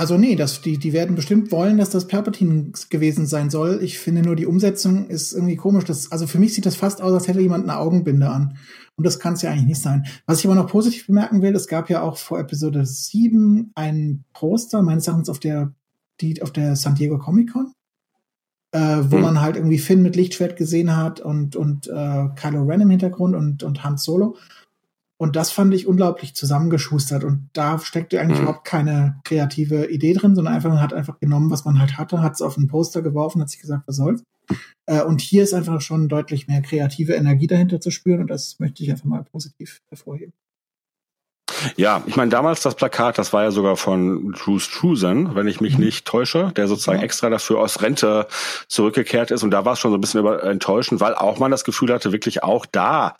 Also 0.00 0.16
nee, 0.16 0.34
das, 0.34 0.62
die, 0.62 0.78
die 0.78 0.94
werden 0.94 1.14
bestimmt 1.14 1.52
wollen, 1.52 1.76
dass 1.76 1.90
das 1.90 2.08
Palpatine 2.08 2.72
gewesen 2.88 3.26
sein 3.26 3.50
soll. 3.50 3.80
Ich 3.82 3.98
finde 3.98 4.22
nur, 4.22 4.34
die 4.34 4.46
Umsetzung 4.46 5.10
ist 5.10 5.34
irgendwie 5.34 5.56
komisch. 5.56 5.84
Das, 5.84 6.10
also 6.10 6.26
für 6.26 6.38
mich 6.38 6.54
sieht 6.54 6.64
das 6.64 6.74
fast 6.74 7.02
aus, 7.02 7.12
als 7.12 7.28
hätte 7.28 7.42
jemand 7.42 7.64
eine 7.64 7.76
Augenbinde 7.78 8.30
an. 8.30 8.56
Und 8.96 9.04
das 9.04 9.18
kann 9.20 9.34
es 9.34 9.42
ja 9.42 9.50
eigentlich 9.50 9.66
nicht 9.66 9.82
sein. 9.82 10.06
Was 10.24 10.38
ich 10.38 10.46
aber 10.46 10.54
noch 10.54 10.68
positiv 10.68 11.06
bemerken 11.06 11.42
will, 11.42 11.54
es 11.54 11.68
gab 11.68 11.90
ja 11.90 12.00
auch 12.00 12.16
vor 12.16 12.38
Episode 12.38 12.86
7 12.86 13.72
ein 13.74 14.24
Poster, 14.32 14.80
meines 14.80 15.06
Erachtens 15.06 15.28
auf 15.28 15.38
der, 15.38 15.74
die, 16.22 16.40
auf 16.40 16.50
der 16.50 16.76
San 16.76 16.94
Diego 16.94 17.18
Comic 17.18 17.52
Con, 17.52 17.74
äh, 18.72 19.02
wo 19.02 19.16
Hm. 19.16 19.20
man 19.20 19.40
halt 19.42 19.56
irgendwie 19.56 19.78
Finn 19.78 20.00
mit 20.00 20.16
Lichtschwert 20.16 20.56
gesehen 20.56 20.96
hat 20.96 21.20
und, 21.20 21.56
und 21.56 21.88
äh, 21.88 22.28
Kylo 22.36 22.62
Ren 22.62 22.80
im 22.80 22.88
Hintergrund 22.88 23.36
und, 23.36 23.62
und 23.64 23.84
Han 23.84 23.98
Solo. 23.98 24.38
Und 25.20 25.36
das 25.36 25.50
fand 25.52 25.74
ich 25.74 25.86
unglaublich 25.86 26.34
zusammengeschustert. 26.34 27.24
Und 27.24 27.50
da 27.52 27.78
steckte 27.78 28.18
eigentlich 28.20 28.38
Mhm. 28.38 28.44
überhaupt 28.44 28.64
keine 28.66 29.20
kreative 29.24 29.90
Idee 29.90 30.14
drin, 30.14 30.34
sondern 30.34 30.54
einfach, 30.54 30.70
man 30.70 30.80
hat 30.80 30.94
einfach 30.94 31.18
genommen, 31.20 31.50
was 31.50 31.66
man 31.66 31.78
halt 31.78 31.98
hatte, 31.98 32.22
hat 32.22 32.32
es 32.32 32.40
auf 32.40 32.56
einen 32.56 32.68
Poster 32.68 33.02
geworfen, 33.02 33.42
hat 33.42 33.50
sich 33.50 33.60
gesagt, 33.60 33.82
was 33.86 33.96
soll's. 33.96 34.22
Äh, 34.86 35.02
und 35.02 35.20
hier 35.20 35.42
ist 35.42 35.52
einfach 35.52 35.82
schon 35.82 36.08
deutlich 36.08 36.48
mehr 36.48 36.62
kreative 36.62 37.12
Energie 37.12 37.46
dahinter 37.46 37.80
zu 37.82 37.90
spüren. 37.90 38.20
Und 38.22 38.28
das 38.30 38.58
möchte 38.60 38.82
ich 38.82 38.90
einfach 38.90 39.04
mal 39.04 39.22
positiv 39.24 39.80
hervorheben. 39.90 40.32
Ja, 41.76 42.02
ich 42.06 42.16
meine, 42.16 42.30
damals 42.30 42.62
das 42.62 42.74
Plakat, 42.74 43.18
das 43.18 43.32
war 43.34 43.42
ja 43.42 43.50
sogar 43.50 43.76
von 43.76 44.32
Drew 44.32 44.58
Struzan, 44.58 45.34
wenn 45.34 45.46
ich 45.46 45.60
mich 45.60 45.76
Mhm. 45.76 45.84
nicht 45.84 46.06
täusche, 46.06 46.52
der 46.56 46.68
sozusagen 46.68 47.00
Ja. 47.00 47.04
extra 47.04 47.28
dafür 47.28 47.58
aus 47.58 47.82
Rente 47.82 48.28
zurückgekehrt 48.68 49.30
ist. 49.30 49.42
Und 49.42 49.50
da 49.50 49.64
war 49.66 49.74
es 49.74 49.78
schon 49.80 49.90
so 49.90 49.98
ein 49.98 50.00
bisschen 50.00 50.20
über 50.20 50.42
enttäuschend, 50.44 51.00
weil 51.02 51.14
auch 51.14 51.38
man 51.38 51.50
das 51.50 51.64
Gefühl 51.64 51.92
hatte, 51.92 52.12
wirklich 52.12 52.42
auch 52.44 52.64
da 52.64 53.14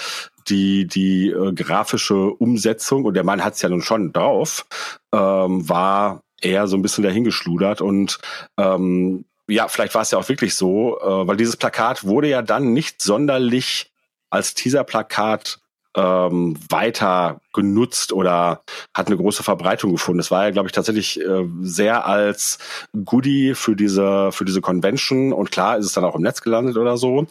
die, 0.48 0.86
die 0.86 1.30
äh, 1.30 1.52
grafische 1.52 2.30
Umsetzung, 2.30 3.04
und 3.04 3.14
der 3.14 3.24
Mann 3.24 3.44
hat 3.44 3.54
es 3.54 3.62
ja 3.62 3.68
nun 3.68 3.82
schon 3.82 4.12
drauf, 4.12 4.66
ähm, 5.12 5.68
war 5.68 6.22
eher 6.40 6.66
so 6.66 6.76
ein 6.76 6.82
bisschen 6.82 7.04
dahingeschludert. 7.04 7.80
Und 7.80 8.18
ähm, 8.56 9.24
ja, 9.48 9.68
vielleicht 9.68 9.94
war 9.94 10.02
es 10.02 10.10
ja 10.10 10.18
auch 10.18 10.28
wirklich 10.28 10.54
so, 10.54 10.98
äh, 11.00 11.26
weil 11.26 11.36
dieses 11.36 11.56
Plakat 11.56 12.04
wurde 12.04 12.28
ja 12.28 12.42
dann 12.42 12.72
nicht 12.72 13.02
sonderlich 13.02 13.92
als 14.30 14.54
Teaser-Plakat 14.54 15.59
ähm, 15.96 16.56
weiter 16.68 17.40
genutzt 17.52 18.12
oder 18.12 18.62
hat 18.94 19.08
eine 19.08 19.16
große 19.16 19.42
Verbreitung 19.42 19.92
gefunden. 19.92 20.20
Es 20.20 20.30
war 20.30 20.44
ja, 20.44 20.50
glaube 20.50 20.68
ich, 20.68 20.72
tatsächlich 20.72 21.20
äh, 21.20 21.46
sehr 21.62 22.06
als 22.06 22.58
Goodie 23.04 23.54
für 23.54 23.74
diese 23.74 24.30
für 24.32 24.44
diese 24.44 24.60
Convention 24.60 25.32
und 25.32 25.50
klar 25.50 25.78
ist 25.78 25.86
es 25.86 25.92
dann 25.92 26.04
auch 26.04 26.14
im 26.14 26.22
Netz 26.22 26.42
gelandet 26.42 26.76
oder 26.76 26.96
so. 26.96 27.26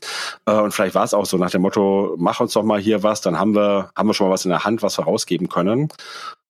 Äh, 0.45 0.53
und 0.53 0.73
vielleicht 0.73 0.95
war 0.95 1.03
es 1.03 1.13
auch 1.13 1.25
so 1.25 1.37
nach 1.37 1.51
dem 1.51 1.61
Motto: 1.61 2.15
Mach 2.17 2.39
uns 2.39 2.53
doch 2.53 2.63
mal 2.63 2.79
hier 2.79 3.03
was, 3.03 3.21
dann 3.21 3.39
haben 3.39 3.55
wir 3.55 3.91
haben 3.95 4.07
wir 4.07 4.13
schon 4.13 4.27
mal 4.27 4.33
was 4.33 4.45
in 4.45 4.51
der 4.51 4.65
Hand, 4.65 4.83
was 4.83 4.97
wir 4.97 5.05
rausgeben 5.05 5.47
können. 5.47 5.89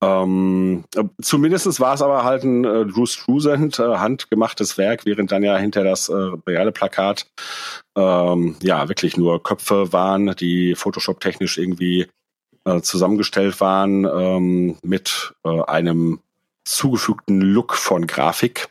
Ähm, 0.02 0.86
äh, 0.96 1.04
zumindest 1.22 1.80
war 1.80 1.94
es 1.94 2.02
aber 2.02 2.24
halt 2.24 2.44
ein 2.44 2.64
äh, 2.64 2.86
Drew 2.86 3.06
Struzan 3.06 3.70
äh, 3.72 3.98
handgemachtes 3.98 4.78
Werk, 4.78 5.06
während 5.06 5.32
dann 5.32 5.44
ja 5.44 5.58
hinter 5.58 5.84
das 5.84 6.08
äh, 6.08 6.32
reale 6.48 6.72
Plakat 6.72 7.28
ähm, 7.98 8.56
ja 8.62 8.88
wirklich 8.88 9.18
nur 9.18 9.44
Köpfe 9.44 9.92
waren, 9.92 10.34
die 10.38 10.76
Photoshop-technisch 10.76 11.58
irgendwie 11.58 12.08
äh, 12.66 12.82
zusammengestellt 12.82 13.60
waren 13.60 14.06
ähm, 14.06 14.78
mit 14.84 15.34
äh, 15.44 15.62
einem 15.64 16.20
zugefügten 16.64 17.42
Look 17.42 17.76
von 17.76 18.08
Grafik, 18.08 18.70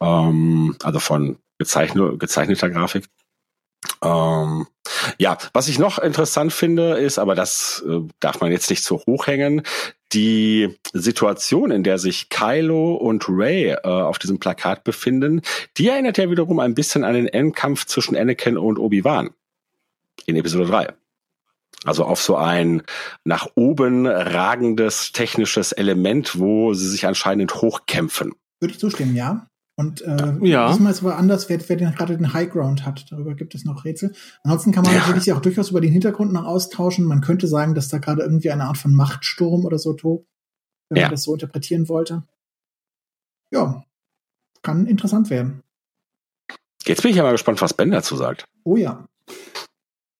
ähm, 0.00 0.76
also 0.82 0.98
von 0.98 1.36
gezeichne, 1.58 2.16
gezeichneter 2.16 2.70
Grafik. 2.70 3.06
Ähm, 4.02 4.66
ja, 5.18 5.36
was 5.52 5.68
ich 5.68 5.78
noch 5.78 5.98
interessant 5.98 6.52
finde, 6.52 6.96
ist, 6.98 7.18
aber 7.18 7.34
das 7.34 7.84
äh, 7.88 8.00
darf 8.20 8.40
man 8.40 8.52
jetzt 8.52 8.70
nicht 8.70 8.84
so 8.84 9.02
hochhängen, 9.06 9.62
die 10.12 10.78
Situation, 10.92 11.70
in 11.70 11.82
der 11.82 11.98
sich 11.98 12.28
Kylo 12.28 12.94
und 12.94 13.24
Ray 13.28 13.70
äh, 13.70 13.78
auf 13.82 14.18
diesem 14.18 14.38
Plakat 14.38 14.84
befinden, 14.84 15.42
die 15.76 15.88
erinnert 15.88 16.18
ja 16.18 16.30
wiederum 16.30 16.60
ein 16.60 16.74
bisschen 16.74 17.04
an 17.04 17.14
den 17.14 17.28
Endkampf 17.28 17.86
zwischen 17.86 18.16
Anakin 18.16 18.56
und 18.58 18.78
Obi-Wan 18.78 19.30
in 20.26 20.36
Episode 20.36 20.66
3. 20.66 20.94
Also 21.84 22.04
auf 22.04 22.22
so 22.22 22.36
ein 22.36 22.82
nach 23.24 23.48
oben 23.54 24.06
ragendes 24.06 25.12
technisches 25.12 25.72
Element, 25.72 26.38
wo 26.38 26.74
sie 26.74 26.88
sich 26.88 27.06
anscheinend 27.06 27.54
hochkämpfen. 27.56 28.34
Würde 28.60 28.74
ich 28.74 28.78
zustimmen, 28.78 29.16
ja. 29.16 29.48
Und 29.74 30.02
äh, 30.02 30.36
Ja. 30.42 30.70
diesmal 30.70 30.92
ist 30.92 31.00
aber 31.00 31.16
anders, 31.16 31.48
wer, 31.48 31.58
wer 31.68 31.76
den, 31.76 31.92
gerade 31.92 32.16
den 32.16 32.32
High 32.34 32.50
Ground 32.50 32.84
hat. 32.84 33.06
Darüber 33.10 33.34
gibt 33.34 33.54
es 33.54 33.64
noch 33.64 33.84
Rätsel. 33.84 34.12
Ansonsten 34.44 34.72
kann 34.72 34.84
man 34.84 34.94
Ja. 34.94 35.00
natürlich 35.06 35.32
auch 35.32 35.40
durchaus 35.40 35.70
über 35.70 35.80
den 35.80 35.92
Hintergrund 35.92 36.32
noch 36.32 36.44
austauschen. 36.44 37.06
Man 37.06 37.22
könnte 37.22 37.46
sagen, 37.46 37.74
dass 37.74 37.88
da 37.88 37.98
gerade 37.98 38.22
irgendwie 38.22 38.50
eine 38.50 38.64
Art 38.64 38.76
von 38.78 38.94
Machtsturm 38.94 39.64
oder 39.64 39.78
so 39.78 39.94
tobt, 39.94 40.28
wenn 40.90 40.98
Ja. 40.98 41.04
man 41.04 41.12
das 41.12 41.22
so 41.22 41.32
interpretieren 41.32 41.88
wollte. 41.88 42.24
Ja, 43.50 43.84
kann 44.62 44.86
interessant 44.86 45.30
werden. 45.30 45.62
Jetzt 46.84 47.02
bin 47.02 47.10
ich 47.10 47.16
ja 47.16 47.22
mal 47.22 47.32
gespannt, 47.32 47.60
was 47.62 47.74
Ben 47.74 47.90
dazu 47.90 48.16
sagt. 48.16 48.44
Oh 48.64 48.76
ja. 48.76 49.06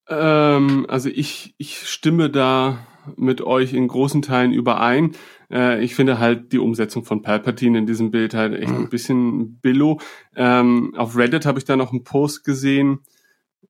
Ähm, 0.09 0.87
also 0.89 1.09
ich, 1.09 1.55
ich 1.59 1.89
stimme 1.89 2.31
da 2.31 2.79
mit 3.17 3.41
euch 3.41 3.73
in 3.73 3.89
großen 3.89 4.23
Teilen 4.23 4.53
überein. 4.53 5.13
Äh, 5.53 5.85
ich 5.85 5.95
finde 5.95 6.19
halt 6.19 6.53
die 6.53 6.59
Umsetzung 6.59 7.05
von 7.05 7.23
Palpatine 7.23 7.79
in 7.79 7.87
diesem 7.87 8.11
Bild 8.11 8.35
halt 8.35 8.55
echt 8.55 8.71
Mhm. 8.71 8.77
ein 8.85 8.89
bisschen 8.89 9.57
billo. 9.59 10.01
Ähm, 10.35 10.95
auf 10.97 11.17
Reddit 11.17 11.47
habe 11.47 11.59
ich 11.59 11.65
da 11.65 11.77
noch 11.77 11.93
einen 11.93 12.05
Post 12.05 12.45
gesehen. 12.45 13.01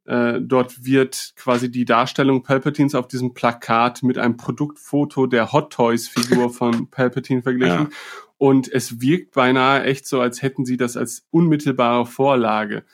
Äh, 0.05 0.41
dort 0.41 0.85
wird 0.85 1.35
quasi 1.37 1.71
die 1.71 1.85
Darstellung 1.85 2.43
Palpatines 2.43 2.95
auf 2.95 3.07
diesem 3.09 3.35
Plakat 3.35 4.03
mit 4.03 4.19
einem 4.19 4.37
Produktfoto 4.37 5.27
der 5.27 5.53
Hot 5.53 5.73
Toys 5.73 6.09
Figur 6.09 6.51
von 6.53 6.89
Palpatine 6.91 7.43
verglichen. 7.43 7.83
Ja. 7.85 7.89
Und 8.39 8.73
es 8.73 9.01
wirkt 9.01 9.35
beinahe 9.35 9.85
echt 9.85 10.07
so, 10.09 10.21
als 10.21 10.43
hätten 10.43 10.65
sie 10.65 10.77
das 10.77 10.97
als 10.97 11.27
unmittelbare 11.31 12.07
Vorlage 12.07 12.85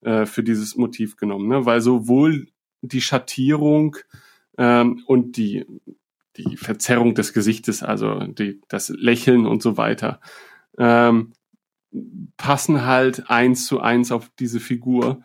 äh, 0.00 0.24
für 0.24 0.42
dieses 0.42 0.76
Motiv 0.76 1.16
genommen, 1.16 1.48
ne? 1.48 1.66
weil 1.66 1.82
sowohl 1.82 2.46
die 2.80 3.02
Schattierung 3.02 3.96
ähm, 4.56 5.02
und 5.06 5.36
die, 5.36 5.66
die 6.36 6.56
Verzerrung 6.56 7.14
des 7.14 7.32
Gesichtes, 7.32 7.82
also 7.82 8.20
die, 8.20 8.60
das 8.68 8.88
Lächeln 8.88 9.46
und 9.46 9.62
so 9.62 9.76
weiter, 9.76 10.20
ähm, 10.78 11.32
passen 12.36 12.84
halt 12.84 13.30
eins 13.30 13.66
zu 13.66 13.80
eins 13.80 14.12
auf 14.12 14.30
diese 14.38 14.60
Figur. 14.60 15.22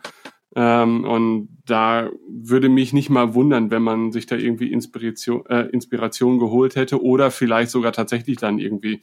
Ähm, 0.54 1.04
und 1.04 1.48
da 1.64 2.10
würde 2.28 2.68
mich 2.68 2.92
nicht 2.92 3.10
mal 3.10 3.34
wundern, 3.34 3.70
wenn 3.70 3.82
man 3.82 4.12
sich 4.12 4.26
da 4.26 4.36
irgendwie 4.36 4.70
Inspiration, 4.70 5.46
äh, 5.46 5.68
Inspiration 5.68 6.38
geholt 6.38 6.76
hätte 6.76 7.02
oder 7.02 7.30
vielleicht 7.30 7.70
sogar 7.70 7.92
tatsächlich 7.92 8.36
dann 8.36 8.58
irgendwie 8.58 9.00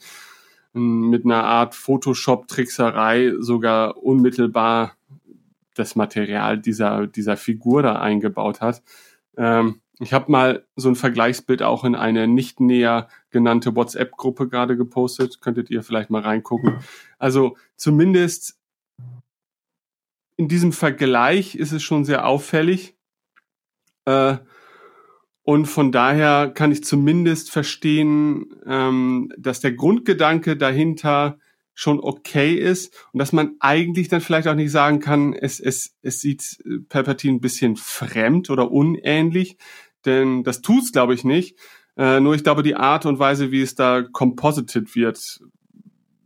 m, 0.74 1.10
mit 1.10 1.24
einer 1.24 1.44
Art 1.44 1.74
Photoshop-Trickserei 1.74 3.34
sogar 3.40 3.96
unmittelbar 4.02 4.96
das 5.74 5.96
Material 5.96 6.58
dieser, 6.58 7.06
dieser 7.06 7.36
Figur 7.36 7.82
da 7.82 7.96
eingebaut 7.96 8.60
hat. 8.60 8.82
Ähm, 9.36 9.80
ich 10.00 10.14
habe 10.14 10.32
mal 10.32 10.66
so 10.76 10.88
ein 10.88 10.96
Vergleichsbild 10.96 11.62
auch 11.62 11.84
in 11.84 11.94
eine 11.94 12.26
nicht 12.26 12.58
näher 12.58 13.08
genannte 13.30 13.76
WhatsApp-Gruppe 13.76 14.48
gerade 14.48 14.76
gepostet. 14.76 15.40
Könntet 15.42 15.70
ihr 15.70 15.82
vielleicht 15.82 16.08
mal 16.08 16.22
reingucken. 16.22 16.78
Also 17.18 17.56
zumindest 17.76 18.58
in 20.36 20.48
diesem 20.48 20.72
Vergleich 20.72 21.54
ist 21.54 21.72
es 21.72 21.82
schon 21.82 22.06
sehr 22.06 22.26
auffällig. 22.26 22.96
Äh, 24.06 24.38
und 25.42 25.66
von 25.66 25.92
daher 25.92 26.48
kann 26.48 26.72
ich 26.72 26.82
zumindest 26.82 27.50
verstehen, 27.50 28.46
ähm, 28.66 29.30
dass 29.36 29.60
der 29.60 29.72
Grundgedanke 29.72 30.56
dahinter 30.56 31.38
schon 31.74 32.00
okay 32.00 32.54
ist 32.54 32.94
und 33.12 33.18
dass 33.18 33.32
man 33.32 33.56
eigentlich 33.60 34.08
dann 34.08 34.20
vielleicht 34.20 34.48
auch 34.48 34.54
nicht 34.54 34.70
sagen 34.70 35.00
kann, 35.00 35.32
es, 35.34 35.60
es, 35.60 35.94
es 36.02 36.20
sieht 36.20 36.58
äh, 36.64 36.78
Palpatine 36.88 37.36
ein 37.36 37.40
bisschen 37.40 37.76
fremd 37.76 38.50
oder 38.50 38.70
unähnlich, 38.70 39.56
denn 40.06 40.44
das 40.44 40.60
tut's 40.60 40.92
glaube 40.92 41.14
ich 41.14 41.24
nicht. 41.24 41.58
Äh, 41.96 42.20
nur 42.20 42.34
ich 42.34 42.44
glaube, 42.44 42.62
die 42.62 42.76
Art 42.76 43.06
und 43.06 43.18
Weise, 43.18 43.50
wie 43.50 43.62
es 43.62 43.74
da 43.74 44.02
composited 44.02 44.94
wird, 44.94 45.40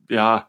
ja, 0.08 0.48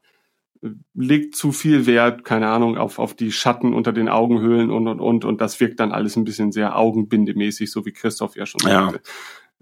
legt 0.93 1.35
zu 1.35 1.51
viel 1.51 1.85
Wert, 1.85 2.23
keine 2.23 2.49
Ahnung, 2.49 2.77
auf, 2.77 2.99
auf 2.99 3.13
die 3.13 3.31
Schatten 3.31 3.73
unter 3.73 3.93
den 3.93 4.09
Augenhöhlen 4.09 4.71
und, 4.71 4.87
und, 4.87 4.99
und, 4.99 5.25
und 5.25 5.41
das 5.41 5.59
wirkt 5.59 5.79
dann 5.79 5.91
alles 5.91 6.15
ein 6.15 6.23
bisschen 6.23 6.51
sehr 6.51 6.77
augenbindemäßig, 6.77 7.71
so 7.71 7.85
wie 7.85 7.91
Christoph 7.91 8.35
ja 8.35 8.45
schon 8.45 8.61
sagte. 8.61 9.01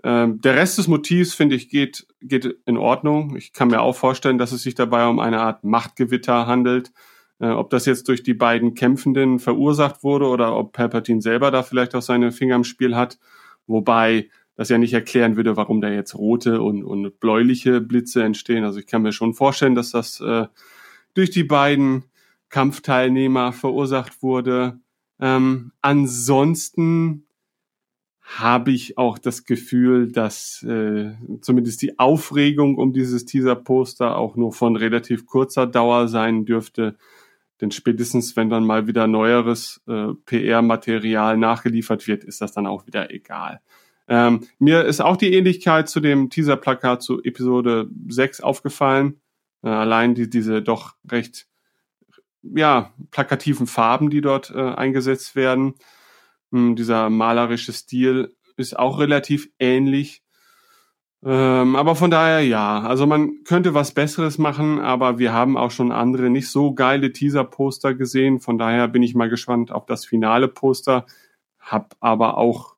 Ja. 0.03 0.23
Ähm, 0.23 0.41
der 0.41 0.55
Rest 0.55 0.77
des 0.77 0.87
Motivs, 0.87 1.33
finde 1.33 1.55
ich, 1.55 1.69
geht, 1.69 2.07
geht 2.21 2.57
in 2.65 2.77
Ordnung. 2.77 3.35
Ich 3.35 3.53
kann 3.53 3.69
mir 3.69 3.81
auch 3.81 3.95
vorstellen, 3.95 4.37
dass 4.37 4.51
es 4.51 4.63
sich 4.63 4.75
dabei 4.75 5.07
um 5.07 5.19
eine 5.19 5.39
Art 5.39 5.63
Machtgewitter 5.63 6.47
handelt. 6.47 6.91
Äh, 7.39 7.49
ob 7.49 7.69
das 7.69 7.85
jetzt 7.85 8.07
durch 8.07 8.23
die 8.23 8.33
beiden 8.33 8.73
Kämpfenden 8.73 9.39
verursacht 9.39 10.03
wurde 10.03 10.27
oder 10.27 10.55
ob 10.55 10.73
Palpatine 10.73 11.21
selber 11.21 11.51
da 11.51 11.63
vielleicht 11.63 11.95
auch 11.95 12.01
seine 12.01 12.31
Finger 12.31 12.55
im 12.55 12.63
Spiel 12.63 12.95
hat. 12.95 13.17
Wobei 13.67 14.29
das 14.55 14.69
ja 14.69 14.77
nicht 14.77 14.93
erklären 14.93 15.35
würde, 15.35 15.57
warum 15.57 15.81
da 15.81 15.89
jetzt 15.89 16.15
rote 16.15 16.61
und, 16.61 16.83
und 16.83 17.19
bläuliche 17.19 17.81
Blitze 17.81 18.23
entstehen. 18.23 18.63
Also 18.63 18.79
ich 18.79 18.87
kann 18.87 19.01
mir 19.01 19.11
schon 19.11 19.33
vorstellen, 19.33 19.75
dass 19.75 19.91
das 19.91 20.19
äh, 20.19 20.47
durch 21.13 21.31
die 21.31 21.43
beiden 21.43 22.03
Kampfteilnehmer 22.49 23.51
verursacht 23.51 24.21
wurde. 24.21 24.79
Ähm, 25.19 25.71
ansonsten 25.81 27.25
habe 28.21 28.71
ich 28.71 28.97
auch 28.97 29.17
das 29.17 29.45
Gefühl, 29.45 30.11
dass 30.11 30.63
äh, 30.63 31.11
zumindest 31.41 31.81
die 31.81 31.99
Aufregung 31.99 32.77
um 32.77 32.93
dieses 32.93 33.25
Teaser-Poster 33.25 34.17
auch 34.17 34.35
nur 34.35 34.53
von 34.53 34.75
relativ 34.75 35.25
kurzer 35.25 35.67
Dauer 35.67 36.07
sein 36.07 36.45
dürfte. 36.45 36.95
Denn 37.63 37.71
spätestens, 37.71 38.35
wenn 38.35 38.49
dann 38.49 38.65
mal 38.65 38.87
wieder 38.87 39.07
neueres 39.07 39.81
äh, 39.87 40.07
PR-Material 40.25 41.37
nachgeliefert 41.37 42.09
wird, 42.09 42.25
ist 42.25 42.41
das 42.41 42.51
dann 42.51 42.67
auch 42.67 42.87
wieder 42.87 43.09
egal. 43.09 43.61
Ähm, 44.09 44.45
mir 44.59 44.83
ist 44.83 44.99
auch 44.99 45.15
die 45.15 45.33
Ähnlichkeit 45.33 45.87
zu 45.87 46.01
dem 46.01 46.29
Teaser-Plakat 46.29 47.01
zu 47.01 47.23
Episode 47.23 47.89
6 48.09 48.41
aufgefallen. 48.41 49.21
Äh, 49.63 49.69
allein 49.69 50.13
die, 50.13 50.29
diese 50.29 50.61
doch 50.61 50.97
recht 51.09 51.47
ja, 52.41 52.91
plakativen 53.11 53.65
Farben, 53.65 54.09
die 54.09 54.19
dort 54.19 54.51
äh, 54.53 54.59
eingesetzt 54.59 55.37
werden. 55.37 55.75
Hm, 56.51 56.75
dieser 56.75 57.09
malerische 57.09 57.71
Stil 57.71 58.35
ist 58.57 58.77
auch 58.77 58.99
relativ 58.99 59.49
ähnlich. 59.57 60.21
Ähm, 61.25 61.75
aber 61.75 61.95
von 61.95 62.11
daher 62.11 62.41
ja, 62.41 62.81
also 62.81 63.05
man 63.05 63.43
könnte 63.45 63.73
was 63.73 63.93
Besseres 63.93 64.37
machen, 64.37 64.79
aber 64.79 65.19
wir 65.19 65.31
haben 65.31 65.55
auch 65.55 65.71
schon 65.71 65.91
andere 65.91 66.29
nicht 66.29 66.49
so 66.49 66.73
geile 66.73 67.13
Teaser-Poster 67.13 67.93
gesehen. 67.93 68.39
Von 68.39 68.57
daher 68.57 68.87
bin 68.89 69.03
ich 69.03 69.15
mal 69.15 69.29
gespannt 69.29 69.71
auf 69.71 69.85
das 69.85 70.05
finale 70.05 70.49
Poster. 70.49 71.05
Hab 71.59 71.95
aber 72.01 72.37
auch 72.37 72.75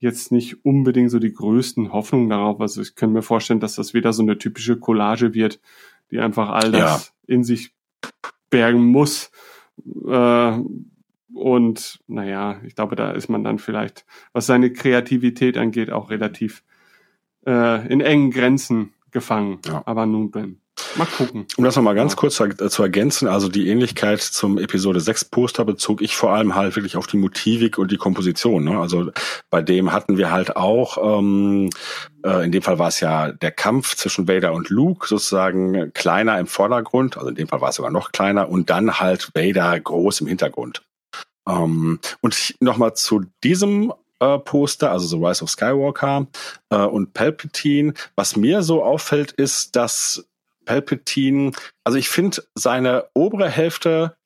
jetzt 0.00 0.32
nicht 0.32 0.64
unbedingt 0.64 1.10
so 1.10 1.18
die 1.18 1.32
größten 1.32 1.92
Hoffnungen 1.92 2.28
darauf. 2.28 2.60
Also 2.60 2.82
ich 2.82 2.94
kann 2.94 3.12
mir 3.12 3.22
vorstellen, 3.22 3.60
dass 3.60 3.76
das 3.76 3.94
wieder 3.94 4.12
so 4.12 4.22
eine 4.22 4.38
typische 4.38 4.78
Collage 4.78 5.32
wird, 5.32 5.60
die 6.10 6.20
einfach 6.20 6.50
all 6.50 6.70
das 6.70 7.12
ja. 7.26 7.34
in 7.34 7.42
sich 7.42 7.72
bergen 8.50 8.84
muss. 8.84 9.30
Äh, 10.06 10.58
und 11.34 12.00
naja, 12.06 12.60
ich 12.64 12.74
glaube, 12.74 12.96
da 12.96 13.12
ist 13.12 13.28
man 13.28 13.44
dann 13.44 13.58
vielleicht, 13.58 14.04
was 14.32 14.46
seine 14.46 14.72
Kreativität 14.72 15.56
angeht, 15.56 15.90
auch 15.90 16.10
relativ 16.10 16.62
äh, 17.48 17.86
in 17.88 18.00
engen 18.00 18.30
Grenzen 18.30 18.92
gefangen. 19.10 19.58
Ja. 19.66 19.82
Aber 19.86 20.06
nun 20.06 20.30
denn. 20.30 20.60
Mal 20.96 21.06
gucken. 21.06 21.46
Um 21.56 21.64
das 21.64 21.74
nochmal 21.74 21.96
ganz 21.96 22.12
ja. 22.12 22.16
kurz 22.16 22.36
zu, 22.36 22.82
ergänzen, 22.82 23.26
also 23.26 23.48
die 23.48 23.68
Ähnlichkeit 23.68 24.20
zum 24.20 24.58
Episode 24.58 25.00
6 25.00 25.24
Poster 25.24 25.64
bezog 25.64 26.02
ich 26.02 26.16
vor 26.16 26.30
allem 26.30 26.54
halt 26.54 26.76
wirklich 26.76 26.96
auf 26.96 27.08
die 27.08 27.16
Motivik 27.16 27.78
und 27.78 27.90
die 27.90 27.96
Komposition. 27.96 28.62
Ne? 28.62 28.78
Also 28.78 29.10
bei 29.50 29.60
dem 29.60 29.92
hatten 29.92 30.18
wir 30.18 30.30
halt 30.30 30.56
auch, 30.56 31.18
ähm, 31.18 31.70
äh, 32.24 32.44
in 32.44 32.52
dem 32.52 32.62
Fall 32.62 32.78
war 32.78 32.88
es 32.88 33.00
ja 33.00 33.32
der 33.32 33.50
Kampf 33.50 33.96
zwischen 33.96 34.28
Vader 34.28 34.52
und 34.52 34.70
Luke 34.70 35.08
sozusagen 35.08 35.92
kleiner 35.94 36.38
im 36.38 36.46
Vordergrund, 36.46 37.16
also 37.16 37.28
in 37.28 37.34
dem 37.34 37.48
Fall 37.48 37.60
war 37.60 37.70
es 37.70 37.76
sogar 37.76 37.90
noch 37.90 38.12
kleiner 38.12 38.48
und 38.48 38.70
dann 38.70 39.00
halt 39.00 39.32
Vader 39.34 39.80
groß 39.80 40.20
im 40.20 40.28
Hintergrund. 40.28 40.82
Ähm, 41.48 41.98
und 42.20 42.54
nochmal 42.60 42.94
zu 42.94 43.24
diesem 43.42 43.92
äh, 44.20 44.38
Poster, 44.38 44.90
also 44.90 45.06
The 45.06 45.24
Rise 45.24 45.42
of 45.42 45.50
Skywalker 45.50 46.26
äh, 46.70 46.76
und 46.76 47.12
Palpatine. 47.14 47.94
Was 48.16 48.36
mir 48.36 48.62
so 48.62 48.82
auffällt, 48.82 49.32
ist, 49.32 49.76
dass 49.76 50.28
Palpatine, 50.64 51.52
also 51.84 51.98
ich 51.98 52.08
finde 52.08 52.42
seine 52.54 53.06
obere 53.14 53.48
Hälfte 53.48 54.16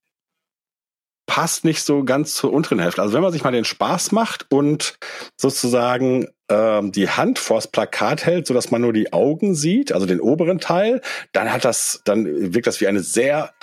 passt 1.26 1.64
nicht 1.64 1.82
so 1.82 2.04
ganz 2.04 2.34
zur 2.34 2.52
unteren 2.52 2.80
Hälfte. 2.80 3.00
Also 3.00 3.14
wenn 3.14 3.22
man 3.22 3.32
sich 3.32 3.44
mal 3.44 3.52
den 3.52 3.64
Spaß 3.64 4.12
macht 4.12 4.46
und 4.50 4.98
sozusagen 5.40 6.28
ähm, 6.50 6.92
die 6.92 7.08
Hand 7.08 7.38
vors 7.38 7.68
Plakat 7.68 8.26
hält, 8.26 8.46
so 8.46 8.54
dass 8.54 8.70
man 8.70 8.82
nur 8.82 8.92
die 8.92 9.12
Augen 9.12 9.54
sieht, 9.54 9.92
also 9.92 10.04
den 10.04 10.20
oberen 10.20 10.58
Teil, 10.58 11.00
dann 11.32 11.52
hat 11.52 11.64
das, 11.64 12.02
dann 12.04 12.52
wirkt 12.52 12.66
das 12.66 12.80
wie 12.80 12.88
eine 12.88 13.00
sehr 13.00 13.54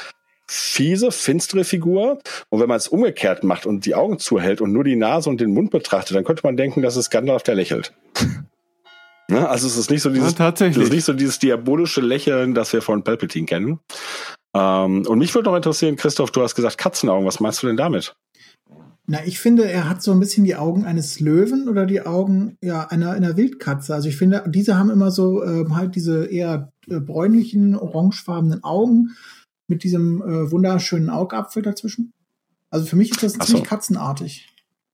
fiese, 0.50 1.12
finstere 1.12 1.64
Figur. 1.64 2.20
Und 2.50 2.60
wenn 2.60 2.68
man 2.68 2.78
es 2.78 2.88
umgekehrt 2.88 3.44
macht 3.44 3.68
und 3.68 3.86
die 3.86 3.94
Augen 3.94 4.18
zuhält 4.18 4.62
und 4.62 4.74
nur 4.74 4.84
die 4.84 4.96
Nase 4.96 5.30
und 5.30 5.40
den 5.40 5.54
Mund 5.54 5.70
betrachtet, 5.70 6.16
dann 6.16 6.24
könnte 6.24 6.42
man 6.44 6.58
denken, 6.58 6.82
das 6.82 6.98
ist 6.98 7.12
Gandalf, 7.12 7.44
der 7.44 7.56
lächelt. 7.56 7.94
Ne? 9.32 9.48
Also 9.48 9.68
es 9.68 9.78
ist 9.78 9.92
nicht 9.92 10.02
so 10.02 10.10
dieses, 10.10 10.32
ja, 10.32 10.38
tatsächlich. 10.40 10.78
Es 10.78 10.84
ist 10.86 10.96
nicht 10.96 11.06
so 11.06 11.14
dieses 11.14 11.38
diabolische 11.38 12.02
Lächeln, 12.02 12.56
das 12.56 12.74
wir 12.74 12.82
von 12.82 13.04
Palpatine 13.04 13.46
kennen. 13.46 13.80
Ähm, 14.56 15.06
und 15.06 15.20
mich 15.20 15.36
würde 15.36 15.50
noch 15.50 15.56
interessieren, 15.56 15.98
Christoph, 15.98 16.32
du 16.32 16.42
hast 16.42 16.56
gesagt 16.56 16.80
Katzenaugen. 16.80 17.28
Was 17.28 17.40
meinst 17.40 17.62
du 17.62 17.68
denn 17.68 17.78
damit? 17.78 18.16
Na, 19.06 19.20
ich 19.28 19.40
finde, 19.40 19.70
er 19.70 19.88
hat 19.88 20.02
so 20.02 20.12
ein 20.12 20.20
bisschen 20.20 20.46
die 20.46 20.56
Augen 20.56 20.86
eines 20.86 21.20
Löwen 21.20 21.70
oder 21.70 21.86
die 21.86 22.02
Augen 22.02 22.58
ja 22.64 22.88
einer 22.88 23.12
einer 23.12 23.38
Wildkatze. 23.38 23.94
Also 23.94 24.10
ich 24.10 24.18
finde, 24.18 24.44
diese 24.48 24.80
haben 24.80 24.90
immer 24.90 25.12
so 25.12 25.44
äh, 25.44 25.64
halt 25.70 25.94
diese 25.94 26.26
eher 26.26 26.72
äh, 26.90 27.00
bräunlichen, 27.00 27.76
orangefarbenen 27.76 28.64
Augen 28.64 29.16
mit 29.70 29.84
diesem 29.84 30.22
äh, 30.22 30.52
wunderschönen 30.52 31.10
Augapfel 31.10 31.64
dazwischen. 31.64 32.14
Also 32.70 32.86
für 32.86 32.96
mich 32.96 33.12
ist 33.12 33.24
das 33.24 33.34
ziemlich 33.34 33.66
katzenartig. 33.66 34.48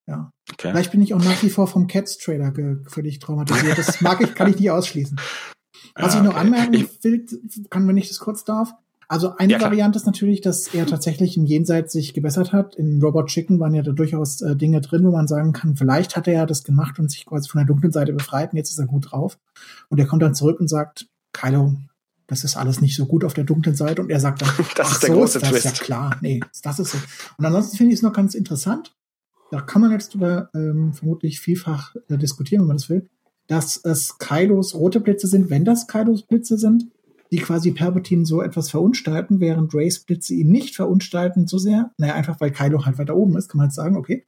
Ja. 0.08 0.32
Okay. 0.52 0.70
Vielleicht 0.72 0.92
bin 0.92 1.02
ich 1.02 1.14
auch 1.14 1.24
nach 1.24 1.42
wie 1.42 1.50
vor 1.50 1.68
vom 1.68 1.88
Cats-Trailer 1.88 2.54
völlig 2.88 3.20
traumatisiert. 3.20 3.78
Das 3.78 4.02
mag 4.02 4.22
ich, 4.22 4.36
kann 4.36 4.50
ich 4.50 4.60
nicht 4.60 4.72
ausschließen. 4.72 5.20
Was 5.96 6.14
ja, 6.14 6.20
ich 6.20 6.26
noch 6.26 6.34
okay. 6.34 6.42
anmerken 6.42 6.90
will, 7.02 7.26
kann, 7.70 7.88
wenn 7.88 7.98
ich 7.98 8.10
das 8.10 8.20
kurz 8.20 8.44
darf. 8.44 8.74
Also 9.08 9.36
eine 9.38 9.54
ja, 9.54 9.62
Variante 9.62 9.98
ist 9.98 10.06
natürlich, 10.06 10.42
dass 10.42 10.74
er 10.74 10.88
tatsächlich 10.88 11.38
im 11.38 11.46
Jenseits 11.46 11.94
sich 11.94 12.14
gebessert 12.14 12.54
hat. 12.54 12.76
In 12.76 13.02
Robot 13.02 13.28
Chicken 13.28 13.60
waren 13.60 13.74
ja 13.74 13.84
da 13.84 13.92
durchaus 13.92 14.42
äh, 14.42 14.56
Dinge 14.56 14.82
drin, 14.82 15.06
wo 15.06 15.12
man 15.12 15.28
sagen 15.28 15.54
kann, 15.54 15.76
vielleicht 15.76 16.16
hat 16.16 16.28
er 16.28 16.34
ja 16.34 16.46
das 16.46 16.64
gemacht 16.64 16.98
und 17.00 17.12
sich 17.12 17.26
quasi 17.26 17.50
von 17.50 17.60
der 17.60 17.68
dunklen 17.68 17.92
Seite 17.92 18.14
befreit 18.14 18.52
und 18.52 18.58
jetzt 18.58 18.72
ist 18.72 18.80
er 18.80 18.88
gut 18.88 19.12
drauf. 19.12 19.38
Und 19.90 20.00
er 20.00 20.08
kommt 20.08 20.24
dann 20.24 20.34
zurück 20.34 20.60
und 20.60 20.68
sagt, 20.68 21.08
Kylo, 21.34 21.76
das 22.28 22.44
ist 22.44 22.58
alles 22.58 22.82
nicht 22.82 22.96
so 22.96 23.06
gut 23.06 23.24
auf 23.24 23.34
der 23.34 23.44
dunklen 23.44 23.76
Seite. 23.76 24.02
Und 24.02 24.10
er 24.10 24.20
sagt 24.20 24.42
dann, 24.42 24.50
das 24.76 24.94
ist 24.94 25.04
der 25.04 25.10
so, 25.10 25.16
große 25.16 25.38
ist 25.40 25.44
das 25.44 25.52
Twist. 25.52 25.66
ja 25.66 25.72
klar. 25.72 26.18
Nee, 26.22 26.42
das 26.64 26.80
ist 26.80 26.92
so. 26.92 26.98
Und 27.38 27.46
ansonsten 27.46 27.78
finde 27.78 27.94
ich 27.94 28.00
es 28.00 28.04
noch 28.04 28.14
ganz 28.14 28.36
interessant 28.36 28.96
da 29.52 29.62
kann 29.62 29.82
man 29.82 29.92
jetzt 29.92 30.16
über 30.16 30.50
ähm, 30.54 30.94
vermutlich 30.94 31.40
vielfach 31.40 31.96
äh, 32.10 32.18
diskutieren, 32.18 32.62
wenn 32.62 32.68
man 32.68 32.78
das 32.78 32.90
will, 32.90 33.10
dass 33.48 33.78
es 33.78 34.18
Kylos 34.18 34.76
rote 34.76 35.00
Blitze 35.00 35.28
sind, 35.28 35.50
wenn 35.50 35.66
das 35.66 35.88
Kylos 35.88 36.24
Blitze 36.24 36.58
sind, 36.58 36.88
die 37.32 37.38
quasi 37.38 37.72
Palpatine 37.72 38.26
so 38.26 38.42
etwas 38.42 38.70
verunstalten, 38.70 39.40
während 39.40 39.74
Rays 39.74 40.04
Blitze 40.04 40.34
ihn 40.34 40.52
nicht 40.52 40.76
verunstalten 40.76 41.48
so 41.48 41.58
sehr. 41.58 41.92
Naja, 41.98 42.16
einfach 42.16 42.40
weil 42.40 42.52
Kylo 42.52 42.86
halt 42.86 42.98
weiter 42.98 43.16
oben 43.16 43.38
ist, 43.38 43.50
kann 43.50 43.58
man 43.58 43.68
jetzt 43.68 43.76
sagen, 43.76 43.98
okay. 43.98 44.26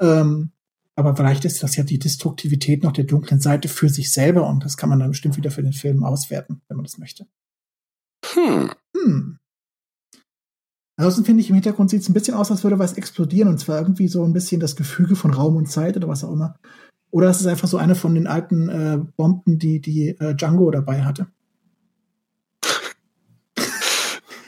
Ähm, 0.00 0.50
aber 0.96 1.14
vielleicht 1.14 1.44
ist 1.44 1.62
das 1.62 1.76
ja 1.76 1.84
die 1.84 1.98
Destruktivität 1.98 2.82
noch 2.82 2.92
der 2.92 3.04
dunklen 3.04 3.38
Seite 3.38 3.68
für 3.68 3.90
sich 3.90 4.10
selber 4.10 4.48
und 4.48 4.64
das 4.64 4.78
kann 4.78 4.88
man 4.88 4.98
dann 4.98 5.10
bestimmt 5.10 5.36
wieder 5.36 5.50
für 5.50 5.62
den 5.62 5.74
Film 5.74 6.02
auswerten, 6.02 6.62
wenn 6.68 6.78
man 6.78 6.84
das 6.84 6.96
möchte. 6.96 7.26
Hm. 8.24 8.70
Hm. 8.96 9.38
Ansonsten 10.96 11.26
finde 11.26 11.42
ich, 11.42 11.50
im 11.50 11.54
Hintergrund 11.54 11.90
sieht 11.90 12.00
es 12.00 12.08
ein 12.08 12.14
bisschen 12.14 12.34
aus, 12.34 12.50
als 12.50 12.64
würde 12.64 12.78
was 12.78 12.94
explodieren 12.94 13.48
und 13.50 13.58
zwar 13.58 13.78
irgendwie 13.78 14.08
so 14.08 14.24
ein 14.24 14.32
bisschen 14.32 14.58
das 14.58 14.74
Gefüge 14.74 15.16
von 15.16 15.34
Raum 15.34 15.56
und 15.56 15.66
Zeit 15.66 15.98
oder 15.98 16.08
was 16.08 16.24
auch 16.24 16.32
immer. 16.32 16.58
Oder 17.10 17.28
es 17.28 17.40
ist 17.40 17.46
einfach 17.46 17.68
so 17.68 17.76
eine 17.76 17.94
von 17.94 18.14
den 18.14 18.26
alten 18.26 18.68
äh, 18.70 18.98
Bomben, 19.16 19.58
die, 19.58 19.80
die 19.80 20.08
äh, 20.18 20.34
Django 20.34 20.70
dabei 20.70 21.02
hatte. 21.02 21.28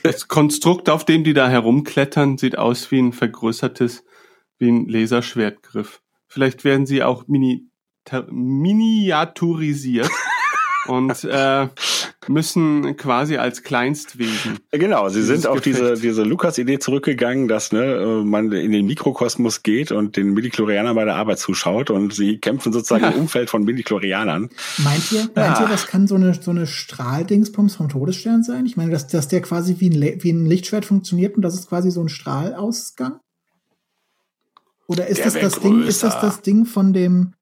Das 0.05 0.29
Konstrukt, 0.29 0.89
auf 0.89 1.05
dem 1.05 1.25
die 1.25 1.35
da 1.35 1.51
herumklettern, 1.51 2.39
sieht 2.39 2.57
aus 2.57 2.91
wie 2.91 3.01
ein 3.01 3.13
vergrößertes, 3.13 4.05
wie 4.59 4.71
ein 4.71 4.89
Laserschwertgriff. 4.89 6.01
Vielleicht 6.39 6.63
werden 6.63 6.87
sie 6.87 7.03
auch 7.03 7.27
mini 7.27 7.67
miniaturisiert 8.31 10.09
und 10.87 11.25
äh, 11.25 11.67
müssen 12.29 12.97
quasi 12.97 13.39
als 13.39 13.65
Kleinstwesen. 13.65 14.59
Genau, 14.71 15.09
sie 15.09 15.23
sind 15.23 15.49
auf 15.49 15.57
Gefecht. 15.57 15.79
diese, 15.81 15.95
diese 16.01 16.23
Lukas-Idee 16.23 16.79
zurückgegangen, 16.79 17.49
dass 17.49 17.73
ne, 17.73 17.83
äh, 17.85 18.25
man 18.25 18.53
in 18.53 18.71
den 18.71 18.87
Mikrokosmos 18.87 19.65
geht 19.65 19.91
und 19.91 20.17
den 20.17 20.33
Midichlorianern 20.33 20.95
bei 20.95 21.05
der 21.05 21.17
Arbeit 21.17 21.41
zuschaut 21.41 21.91
und 21.91 22.15
sie 22.15 22.39
kämpfen 22.39 22.73
sozusagen 22.73 23.03
Ja. 23.05 23.11
im 23.11 23.19
Umfeld 23.23 23.51
von 23.51 23.65
Midichlorianern. 23.65 24.49
Meint 24.79 25.11
ihr, 25.13 25.29
meint 25.35 25.59
ihr, 25.59 25.67
das 25.69 25.89
kann 25.89 26.07
so 26.07 26.15
eine, 26.15 26.35
so 26.35 26.53
eine 26.53 26.67
Strahldingsbums 26.69 27.75
vom 27.75 27.89
Todesstern 27.89 28.45
sein? 28.45 28.65
Ich 28.65 28.77
meine, 28.77 28.93
dass, 28.93 29.09
dass 29.09 29.27
der 29.27 29.41
quasi 29.43 29.77
wie 29.81 29.91
ein, 29.91 29.95
Le- 30.01 30.19
wie 30.21 30.31
ein 30.31 30.47
Lichtschwert 30.47 30.85
funktioniert 30.85 31.35
und 31.37 31.43
das 31.43 31.55
ist 31.55 31.69
quasi 31.69 31.91
so 31.91 32.01
ein 32.01 32.09
Strahlausgang? 32.09 33.19
Oder 34.89 35.07
ist 35.07 35.19
Der 35.19 35.27
das 35.27 35.35
das 35.35 35.61
Ding, 35.61 35.83
ist 35.83 36.03
das 36.03 36.21
das 36.21 36.41
Ding 36.41 36.65
von 36.65 36.93
dem, 36.93 37.35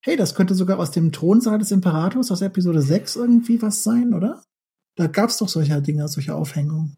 hey, 0.00 0.16
das 0.16 0.34
könnte 0.34 0.54
sogar 0.54 0.78
aus 0.78 0.92
dem 0.92 1.10
Thronsaal 1.12 1.58
des 1.58 1.72
Imperators 1.72 2.30
aus 2.30 2.42
Episode 2.42 2.80
6 2.80 3.16
irgendwie 3.16 3.60
was 3.60 3.82
sein, 3.82 4.14
oder? 4.14 4.42
Da 4.96 5.08
gab's 5.08 5.38
doch 5.38 5.48
solche 5.48 5.82
Dinge, 5.82 6.06
solche 6.08 6.34
Aufhängungen. 6.34 6.96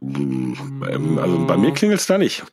Also 0.00 1.46
bei 1.46 1.56
mir 1.58 1.72
klingelt's 1.72 2.06
da 2.06 2.16
nicht. 2.16 2.44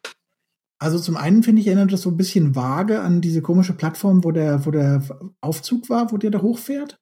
Also 0.80 1.00
zum 1.00 1.16
einen 1.16 1.42
finde 1.42 1.62
ich, 1.62 1.68
erinnert 1.68 1.94
das 1.94 2.02
so 2.02 2.12
ein 2.12 2.18
bisschen 2.18 2.56
vage 2.56 3.02
an 3.02 3.22
diese 3.22 3.42
komische 3.42 3.74
Plattform, 3.74 4.24
wo 4.24 4.32
der, 4.32 4.66
wo 4.66 4.72
der 4.72 5.04
Aufzug 5.42 5.90
war, 5.90 6.12
wo 6.12 6.18
der 6.18 6.32
da 6.32 6.42
hochfährt. 6.42 7.00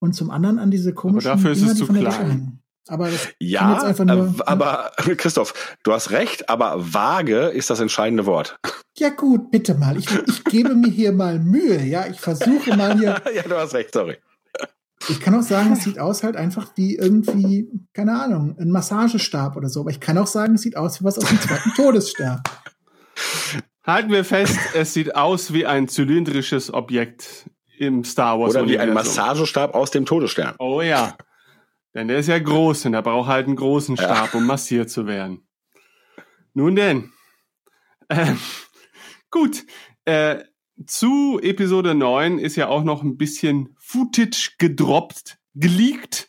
Und 0.00 0.14
zum 0.14 0.30
anderen 0.30 0.58
an 0.58 0.70
diese 0.70 0.94
komischen 0.94 1.28
dafür 1.28 1.50
ist 1.50 1.62
es 1.62 1.72
die 1.72 1.78
zu 1.78 1.86
von 1.86 1.96
der 1.96 2.04
klein. 2.04 2.57
Aber 2.88 3.10
das 3.10 3.28
Ja, 3.38 3.74
jetzt 3.74 3.84
einfach 3.84 4.04
nur, 4.04 4.34
äh, 4.38 4.42
aber 4.46 4.92
Christoph, 5.16 5.76
du 5.82 5.92
hast 5.92 6.10
recht, 6.10 6.48
aber 6.48 6.74
vage 6.92 7.48
ist 7.48 7.70
das 7.70 7.80
entscheidende 7.80 8.26
Wort. 8.26 8.58
Ja 8.96 9.10
gut, 9.10 9.50
bitte 9.50 9.74
mal. 9.74 9.96
Ich, 9.96 10.08
ich 10.26 10.44
gebe 10.44 10.74
mir 10.74 10.90
hier 10.90 11.12
mal 11.12 11.38
Mühe, 11.38 11.82
ja. 11.84 12.06
Ich 12.06 12.20
versuche 12.20 12.76
mal 12.76 12.98
hier. 12.98 13.20
ja, 13.34 13.42
du 13.42 13.56
hast 13.56 13.74
recht, 13.74 13.92
sorry. 13.92 14.18
Ich 15.08 15.20
kann 15.20 15.34
auch 15.34 15.42
sagen, 15.42 15.72
es 15.72 15.84
sieht 15.84 15.98
aus 15.98 16.24
halt 16.24 16.36
einfach 16.36 16.72
wie 16.74 16.96
irgendwie, 16.96 17.70
keine 17.92 18.20
Ahnung, 18.20 18.56
ein 18.58 18.70
Massagestab 18.70 19.56
oder 19.56 19.68
so. 19.68 19.80
Aber 19.80 19.90
ich 19.90 20.00
kann 20.00 20.18
auch 20.18 20.26
sagen, 20.26 20.56
es 20.56 20.62
sieht 20.62 20.76
aus 20.76 21.00
wie 21.00 21.04
was 21.04 21.18
aus 21.18 21.28
dem 21.28 21.40
zweiten 21.40 21.72
Todesstern. 21.76 22.42
Halten 23.84 24.10
wir 24.10 24.24
fest, 24.24 24.58
es 24.74 24.92
sieht 24.92 25.14
aus 25.14 25.52
wie 25.52 25.64
ein 25.64 25.88
zylindrisches 25.88 26.74
Objekt 26.74 27.48
im 27.78 28.04
Star 28.04 28.38
Wars. 28.38 28.54
Oder 28.54 28.68
wie 28.68 28.78
ein. 28.78 28.92
Massagestab 28.92 29.74
aus 29.74 29.90
dem 29.90 30.04
Todesstern. 30.04 30.56
Oh 30.58 30.82
ja. 30.82 31.16
Denn 31.98 32.06
der 32.06 32.18
ist 32.18 32.28
ja 32.28 32.38
groß 32.38 32.86
und 32.86 32.94
er 32.94 33.02
braucht 33.02 33.26
halt 33.26 33.48
einen 33.48 33.56
großen 33.56 33.96
Ja. 33.96 34.04
Stab, 34.04 34.34
um 34.36 34.46
massiert 34.46 34.88
zu 34.88 35.08
werden. 35.08 35.42
Nun 36.54 36.76
denn. 36.76 37.10
Ähm, 38.08 38.38
gut. 39.32 39.64
Äh, 40.04 40.44
zu 40.86 41.40
Episode 41.42 41.96
9 41.96 42.38
ist 42.38 42.54
ja 42.54 42.68
auch 42.68 42.84
noch 42.84 43.02
ein 43.02 43.16
bisschen 43.16 43.74
Footage 43.80 44.52
gedroppt, 44.58 45.38
geleakt, 45.56 46.28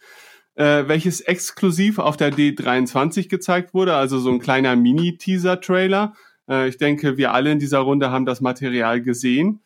äh, 0.55 0.87
welches 0.87 1.21
exklusiv 1.21 1.99
auf 1.99 2.17
der 2.17 2.33
D23 2.33 3.29
gezeigt 3.29 3.75
wurde, 3.75 3.93
also 3.93 4.17
so 4.17 4.31
ein 4.31 4.39
kleiner 4.39 4.75
Mini-Teaser-Trailer. 4.75 6.15
Äh, 6.49 6.69
ich 6.69 6.77
denke, 6.77 7.17
wir 7.17 7.31
alle 7.31 7.51
in 7.51 7.59
dieser 7.59 7.79
Runde 7.79 8.09
haben 8.09 8.25
das 8.25 8.41
Material 8.41 9.03
gesehen. 9.03 9.61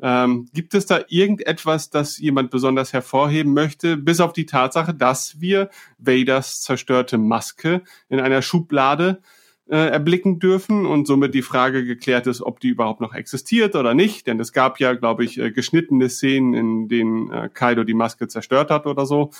Ähm, 0.00 0.48
gibt 0.52 0.74
es 0.74 0.86
da 0.86 1.00
irgendetwas, 1.08 1.90
das 1.90 2.18
jemand 2.18 2.50
besonders 2.50 2.92
hervorheben 2.92 3.52
möchte, 3.52 3.96
bis 3.96 4.20
auf 4.20 4.32
die 4.32 4.46
Tatsache, 4.46 4.94
dass 4.94 5.40
wir 5.40 5.70
Vaders 5.98 6.62
zerstörte 6.62 7.18
Maske 7.18 7.82
in 8.08 8.20
einer 8.20 8.42
Schublade 8.42 9.20
äh, 9.68 9.76
erblicken 9.76 10.38
dürfen 10.38 10.86
und 10.86 11.06
somit 11.06 11.34
die 11.34 11.42
Frage 11.42 11.84
geklärt 11.84 12.26
ist, 12.26 12.42
ob 12.42 12.60
die 12.60 12.68
überhaupt 12.68 13.00
noch 13.00 13.14
existiert 13.14 13.76
oder 13.76 13.94
nicht. 13.94 14.26
Denn 14.26 14.40
es 14.40 14.52
gab 14.52 14.80
ja, 14.80 14.94
glaube 14.94 15.24
ich, 15.24 15.38
äh, 15.38 15.50
geschnittene 15.50 16.08
Szenen, 16.08 16.54
in 16.54 16.88
denen 16.88 17.30
äh, 17.30 17.50
Kaido 17.52 17.84
die 17.84 17.94
Maske 17.94 18.28
zerstört 18.28 18.70
hat 18.70 18.86
oder 18.86 19.04
so. 19.04 19.30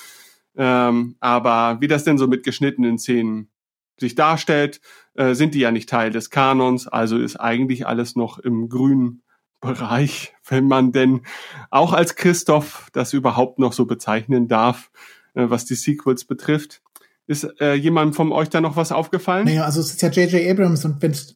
Ähm, 0.55 1.15
aber 1.19 1.77
wie 1.79 1.87
das 1.87 2.03
denn 2.03 2.17
so 2.17 2.27
mit 2.27 2.43
geschnittenen 2.43 2.99
Szenen 2.99 3.49
sich 3.97 4.15
darstellt, 4.15 4.81
äh, 5.15 5.33
sind 5.33 5.55
die 5.55 5.59
ja 5.59 5.71
nicht 5.71 5.89
Teil 5.89 6.11
des 6.11 6.29
Kanons, 6.29 6.87
also 6.87 7.17
ist 7.17 7.37
eigentlich 7.37 7.87
alles 7.87 8.15
noch 8.15 8.39
im 8.39 8.69
grünen 8.69 9.23
Bereich, 9.61 10.33
wenn 10.47 10.67
man 10.67 10.91
denn 10.91 11.21
auch 11.69 11.93
als 11.93 12.15
Christoph 12.15 12.89
das 12.93 13.13
überhaupt 13.13 13.59
noch 13.59 13.73
so 13.73 13.85
bezeichnen 13.85 14.47
darf, 14.47 14.89
äh, 15.33 15.49
was 15.49 15.65
die 15.65 15.75
Sequels 15.75 16.25
betrifft. 16.25 16.81
Ist 17.27 17.47
äh, 17.59 17.73
jemandem 17.73 18.13
von 18.13 18.31
euch 18.31 18.49
da 18.49 18.61
noch 18.61 18.75
was 18.75 18.91
aufgefallen? 18.91 19.45
Naja, 19.45 19.65
also 19.65 19.81
es 19.81 19.91
ist 19.91 20.01
ja 20.01 20.09
J.J. 20.09 20.49
Abrams 20.49 20.83
und 20.85 21.01
wenn's, 21.01 21.35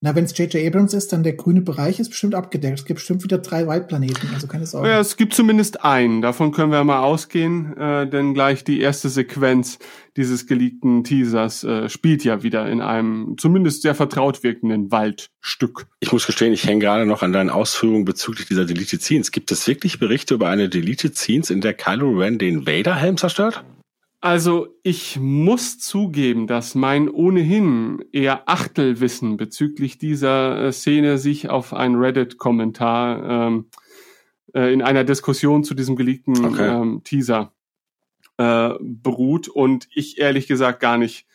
na, 0.00 0.14
wenn's 0.14 0.36
J.J. 0.38 0.64
Abrams 0.64 0.94
ist, 0.94 1.12
dann 1.12 1.24
der 1.24 1.32
grüne 1.32 1.60
Bereich 1.60 1.98
ist 1.98 2.10
bestimmt 2.10 2.36
abgedeckt. 2.36 2.78
Es 2.78 2.84
gibt 2.84 2.98
bestimmt 2.98 3.24
wieder 3.24 3.38
drei 3.38 3.66
Waldplaneten, 3.66 4.30
also 4.32 4.46
keine 4.46 4.64
Sorge. 4.64 4.88
Ja, 4.88 5.00
es 5.00 5.16
gibt 5.16 5.34
zumindest 5.34 5.84
einen. 5.84 6.22
Davon 6.22 6.52
können 6.52 6.70
wir 6.70 6.84
mal 6.84 7.00
ausgehen, 7.00 7.76
äh, 7.76 8.08
denn 8.08 8.32
gleich 8.32 8.62
die 8.62 8.80
erste 8.80 9.08
Sequenz 9.08 9.80
dieses 10.16 10.46
geleakten 10.46 11.02
Teasers 11.02 11.64
äh, 11.64 11.88
spielt 11.88 12.22
ja 12.22 12.44
wieder 12.44 12.68
in 12.70 12.80
einem 12.80 13.34
zumindest 13.38 13.82
sehr 13.82 13.96
vertraut 13.96 14.44
wirkenden 14.44 14.92
Waldstück. 14.92 15.88
Ich 15.98 16.12
muss 16.12 16.26
gestehen, 16.26 16.52
ich 16.52 16.64
hänge 16.64 16.80
gerade 16.80 17.04
noch 17.04 17.22
an 17.22 17.32
deinen 17.32 17.50
Ausführungen 17.50 18.04
bezüglich 18.04 18.46
dieser 18.46 18.66
Deleted 18.66 19.02
Scenes. 19.02 19.32
Gibt 19.32 19.50
es 19.50 19.66
wirklich 19.66 19.98
Berichte 19.98 20.34
über 20.34 20.48
eine 20.48 20.68
Deleted 20.68 21.16
Scenes, 21.16 21.50
in 21.50 21.60
der 21.60 21.74
Kylo 21.74 22.10
Ren 22.12 22.38
den 22.38 22.68
Vader-Helm 22.68 23.16
zerstört? 23.16 23.64
Also 24.20 24.74
ich 24.82 25.18
muss 25.20 25.78
zugeben, 25.78 26.48
dass 26.48 26.74
mein 26.74 27.08
ohnehin 27.08 28.04
eher 28.10 28.48
Achtelwissen 28.48 29.36
bezüglich 29.36 29.98
dieser 29.98 30.66
äh, 30.66 30.72
Szene 30.72 31.18
sich 31.18 31.48
auf 31.50 31.72
einen 31.72 31.94
Reddit-Kommentar 31.94 33.46
ähm, 33.46 33.70
äh, 34.54 34.72
in 34.72 34.82
einer 34.82 35.04
Diskussion 35.04 35.62
zu 35.62 35.74
diesem 35.74 35.94
geleakten 35.94 36.44
Okay. 36.44 36.68
ähm, 36.68 37.02
Teaser 37.04 37.52
äh, 38.38 38.70
beruht 38.80 39.46
und 39.46 39.88
ich 39.94 40.18
ehrlich 40.18 40.48
gesagt 40.48 40.80
gar 40.80 40.98
nicht, 40.98 41.26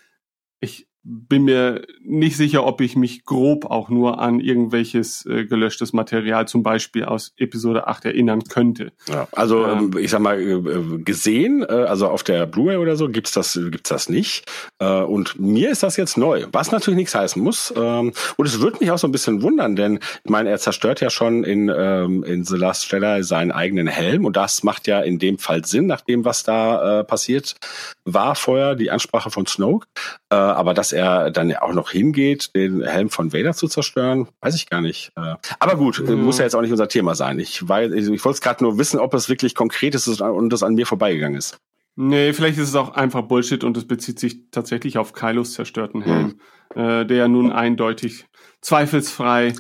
ich 0.60 0.88
bin 1.05 1.43
mir 1.43 1.81
nicht 2.01 2.37
sicher, 2.37 2.65
ob 2.65 2.79
ich 2.79 2.95
mich 2.95 3.25
grob 3.25 3.65
auch 3.65 3.89
nur 3.89 4.19
an 4.19 4.39
irgendwelches 4.39 5.25
äh, 5.25 5.45
gelöschtes 5.45 5.91
Material, 5.91 6.47
zum 6.47 6.63
Beispiel 6.63 7.03
aus 7.03 7.33
Episode 7.35 7.87
8, 7.87 8.05
erinnern 8.05 8.43
könnte. 8.45 8.93
Ja, 9.09 9.27
also 9.33 9.65
Ähm. 9.65 9.91
ähm, 9.93 9.97
ich 9.99 10.11
sag 10.11 10.21
mal 10.21 10.39
äh, 10.41 10.97
gesehen, 11.03 11.61
äh, 11.67 11.73
also 11.73 12.07
auf 12.07 12.23
der 12.23 12.45
Blu-ray 12.45 12.77
oder 12.77 12.95
so 12.95 13.09
gibt's 13.09 13.33
das 13.33 13.59
gibt's 13.71 13.89
das 13.89 14.07
nicht. 14.07 14.45
Äh, 14.79 15.01
und 15.01 15.37
mir 15.37 15.71
ist 15.71 15.83
das 15.83 15.97
jetzt 15.97 16.17
neu, 16.17 16.45
was 16.53 16.71
natürlich 16.71 16.97
nichts 16.97 17.15
heißen 17.15 17.41
muss. 17.41 17.73
Ähm, 17.75 18.13
und 18.37 18.45
es 18.45 18.61
würde 18.61 18.77
mich 18.79 18.91
auch 18.91 18.97
so 18.97 19.07
ein 19.07 19.11
bisschen 19.11 19.41
wundern, 19.41 19.75
denn 19.75 19.99
ich 20.23 20.31
meine, 20.31 20.49
er 20.49 20.59
zerstört 20.59 21.01
ja 21.01 21.09
schon 21.09 21.43
in 21.43 21.69
ähm, 21.75 22.23
in 22.23 22.45
The 22.45 22.55
Last 22.55 22.89
Jedi 22.89 23.23
seinen 23.23 23.51
eigenen 23.51 23.87
Helm 23.87 24.23
und 24.23 24.37
das 24.37 24.63
macht 24.63 24.87
ja 24.87 25.01
in 25.01 25.19
dem 25.19 25.37
Fall 25.37 25.65
Sinn, 25.65 25.85
nach 25.85 26.01
dem 26.01 26.23
was 26.23 26.43
da 26.43 27.01
äh, 27.01 27.03
passiert 27.03 27.55
war 28.05 28.35
vorher 28.35 28.75
die 28.75 28.91
Ansprache 28.91 29.31
von 29.31 29.45
Snoke. 29.45 29.87
Aber 30.29 30.73
dass 30.73 30.92
er 30.93 31.32
dann 31.32 31.49
ja 31.49 31.62
auch 31.62 31.73
noch 31.73 31.91
hingeht, 31.91 32.56
den 32.56 32.82
Helm 32.84 33.10
von 33.10 33.34
Vader 33.34 33.53
zu 33.53 33.67
zerstören, 33.67 34.27
weiß 34.41 34.56
ich 34.56 34.69
gar 34.69 34.82
nicht. 34.82 35.12
Äh, 35.17 35.36
aber 35.60 35.75
gut, 35.75 36.01
Ja. 36.08 36.15
muss 36.15 36.38
ja 36.38 36.45
jetzt 36.45 36.56
auch 36.56 36.62
nicht 36.62 36.71
unser 36.71 36.88
Thema 36.88 37.15
sein. 37.15 37.39
Ich, 37.39 37.67
weiß, 37.67 37.91
ich, 37.91 38.08
ich 38.10 38.23
wollte 38.23 38.36
es 38.36 38.41
gerade 38.41 38.63
nur 38.63 38.77
wissen, 38.77 38.99
ob 38.99 39.13
es 39.13 39.27
wirklich 39.27 39.56
konkret 39.56 39.95
ist 39.95 40.08
und 40.21 40.49
das 40.49 40.63
an 40.63 40.75
mir 40.75 40.86
vorbeigegangen 40.86 41.38
ist. 41.38 41.58
Nee, 41.95 42.34
vielleicht 42.34 42.58
ist 42.58 42.69
es 42.69 42.75
auch 42.75 42.95
einfach 42.95 43.23
Bullshit 43.23 43.63
und 43.63 43.75
es 43.77 43.86
bezieht 43.88 44.19
sich 44.19 44.49
tatsächlich 44.49 44.97
auf 44.97 45.13
Kylos 45.13 45.53
zerstörten 45.53 46.01
Helm, 46.01 46.39
äh, 46.75 47.06
der 47.06 47.17
ja 47.17 47.27
nun 47.27 47.51
eindeutig 47.51 48.25
zweifelsfrei 48.62 49.53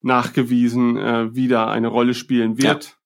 nachgewiesen 0.00 0.96
äh, 0.96 1.34
wieder 1.34 1.68
eine 1.68 1.88
Rolle 1.88 2.14
spielen 2.14 2.56
wird. 2.62 2.96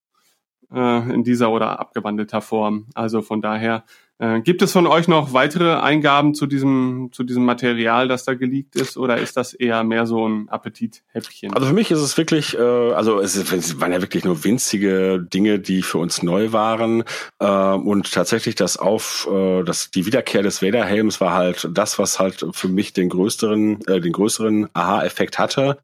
Äh, 0.72 1.14
in 1.14 1.24
dieser 1.24 1.50
oder 1.50 1.80
abgewandelter 1.80 2.42
Form. 2.42 2.88
Also 2.94 3.22
von 3.22 3.40
daher 3.40 3.84
äh, 4.18 4.40
gibt 4.40 4.62
es 4.62 4.72
von 4.72 4.86
euch 4.86 5.08
noch 5.08 5.32
weitere 5.32 5.74
Eingaben 5.74 6.34
zu 6.34 6.46
diesem 6.46 7.10
zu 7.12 7.24
diesem 7.24 7.44
Material, 7.44 8.08
das 8.08 8.24
da 8.24 8.34
geleakt 8.34 8.76
ist, 8.76 8.96
oder 8.96 9.18
ist 9.18 9.36
das 9.36 9.54
eher 9.54 9.84
mehr 9.84 10.06
so 10.06 10.28
ein 10.28 10.48
Appetithäppchen? 10.48 11.54
Also 11.54 11.68
für 11.68 11.74
mich 11.74 11.90
ist 11.90 12.00
es 12.00 12.16
wirklich, 12.16 12.58
äh, 12.58 12.60
also 12.60 13.20
es, 13.20 13.36
es 13.36 13.80
waren 13.80 13.92
ja 13.92 14.00
wirklich 14.00 14.24
nur 14.24 14.44
winzige 14.44 15.20
Dinge, 15.20 15.58
die 15.58 15.82
für 15.82 15.98
uns 15.98 16.22
neu 16.22 16.52
waren. 16.52 17.04
Äh, 17.38 17.46
und 17.46 18.12
tatsächlich 18.12 18.54
das 18.54 18.76
auf, 18.76 19.28
äh, 19.30 19.62
das, 19.62 19.90
die 19.90 20.06
Wiederkehr 20.06 20.42
des 20.42 20.62
Vader-Helms 20.62 21.20
war 21.20 21.34
halt 21.34 21.68
das, 21.72 21.98
was 21.98 22.18
halt 22.18 22.44
für 22.52 22.68
mich 22.68 22.92
den 22.92 23.08
größeren, 23.08 23.86
äh, 23.86 24.00
den 24.00 24.12
größeren 24.12 24.68
Aha-Effekt 24.72 25.38
hatte. 25.38 25.78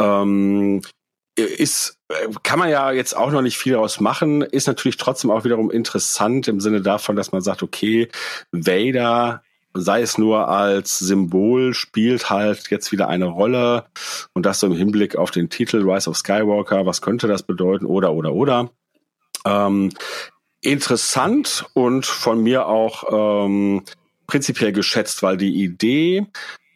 Ähm, 0.00 0.82
ist, 1.42 1.98
äh, 2.08 2.28
kann 2.42 2.58
man 2.58 2.70
ja 2.70 2.90
jetzt 2.92 3.16
auch 3.16 3.30
noch 3.30 3.42
nicht 3.42 3.58
viel 3.58 3.74
daraus 3.74 4.00
machen, 4.00 4.42
ist 4.42 4.66
natürlich 4.66 4.96
trotzdem 4.96 5.30
auch 5.30 5.44
wiederum 5.44 5.70
interessant 5.70 6.48
im 6.48 6.60
Sinne 6.60 6.80
davon, 6.80 7.16
dass 7.16 7.32
man 7.32 7.42
sagt, 7.42 7.62
okay, 7.62 8.08
Vader 8.52 9.42
sei 9.78 10.00
es 10.00 10.18
nur 10.18 10.48
als 10.48 10.98
Symbol, 10.98 11.74
spielt 11.74 12.30
halt 12.30 12.70
jetzt 12.70 12.92
wieder 12.92 13.08
eine 13.08 13.26
Rolle 13.26 13.84
und 14.32 14.46
das 14.46 14.60
so 14.60 14.66
im 14.66 14.72
Hinblick 14.72 15.16
auf 15.16 15.30
den 15.30 15.50
Titel 15.50 15.88
Rise 15.88 16.08
of 16.08 16.16
Skywalker, 16.16 16.86
was 16.86 17.02
könnte 17.02 17.28
das 17.28 17.42
bedeuten 17.42 17.86
oder 17.86 18.12
oder 18.12 18.32
oder. 18.32 18.70
Ähm, 19.44 19.92
interessant 20.60 21.66
und 21.74 22.06
von 22.06 22.42
mir 22.42 22.66
auch 22.66 23.44
ähm, 23.46 23.82
prinzipiell 24.26 24.72
geschätzt, 24.72 25.22
weil 25.22 25.36
die 25.36 25.62
Idee 25.62 26.26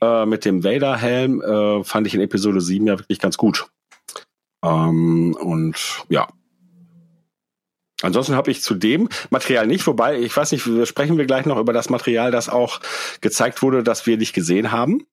äh, 0.01 0.27
mit 0.27 0.45
dem 0.45 0.63
Vader-Helm 0.63 1.41
äh, 1.41 1.85
fand 1.85 2.07
ich 2.07 2.15
in 2.15 2.21
Episode 2.21 2.61
7 2.61 2.87
ja 2.87 2.99
wirklich 2.99 3.19
ganz 3.19 3.37
gut. 3.37 3.67
Ähm, 4.63 5.37
und 5.41 6.05
ja, 6.09 6.29
Ansonsten 8.03 8.35
habe 8.35 8.51
ich 8.51 8.63
zu 8.63 8.75
dem 8.75 9.09
Material 9.29 9.67
nicht, 9.67 9.87
wobei, 9.87 10.19
ich 10.19 10.35
weiß 10.35 10.53
nicht, 10.53 10.67
sprechen 10.89 11.19
wir 11.19 11.27
gleich 11.27 11.45
noch 11.45 11.59
über 11.59 11.73
das 11.73 11.91
Material, 11.91 12.31
das 12.31 12.49
auch 12.49 12.81
gezeigt 13.21 13.63
wurde, 13.63 13.83
das 13.83 14.07
wir 14.07 14.17
nicht 14.17 14.33
gesehen 14.33 14.73
haben. 14.73 15.05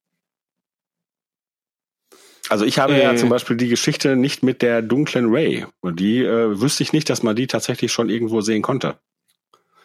Also 2.49 2.63
ich 2.63 2.79
habe 2.79 2.93
äh. 2.93 3.03
ja 3.03 3.15
zum 3.15 3.29
Beispiel 3.29 3.57
die 3.57 3.67
Geschichte 3.67 4.15
nicht 4.15 4.41
mit 4.41 4.61
der 4.61 4.81
dunklen 4.81 5.27
Ray. 5.29 5.65
Und 5.81 5.99
die 5.99 6.23
äh, 6.23 6.61
wüsste 6.61 6.83
ich 6.83 6.93
nicht, 6.93 7.09
dass 7.09 7.23
man 7.23 7.35
die 7.35 7.47
tatsächlich 7.47 7.91
schon 7.91 8.09
irgendwo 8.09 8.39
sehen 8.39 8.61
konnte. 8.61 8.97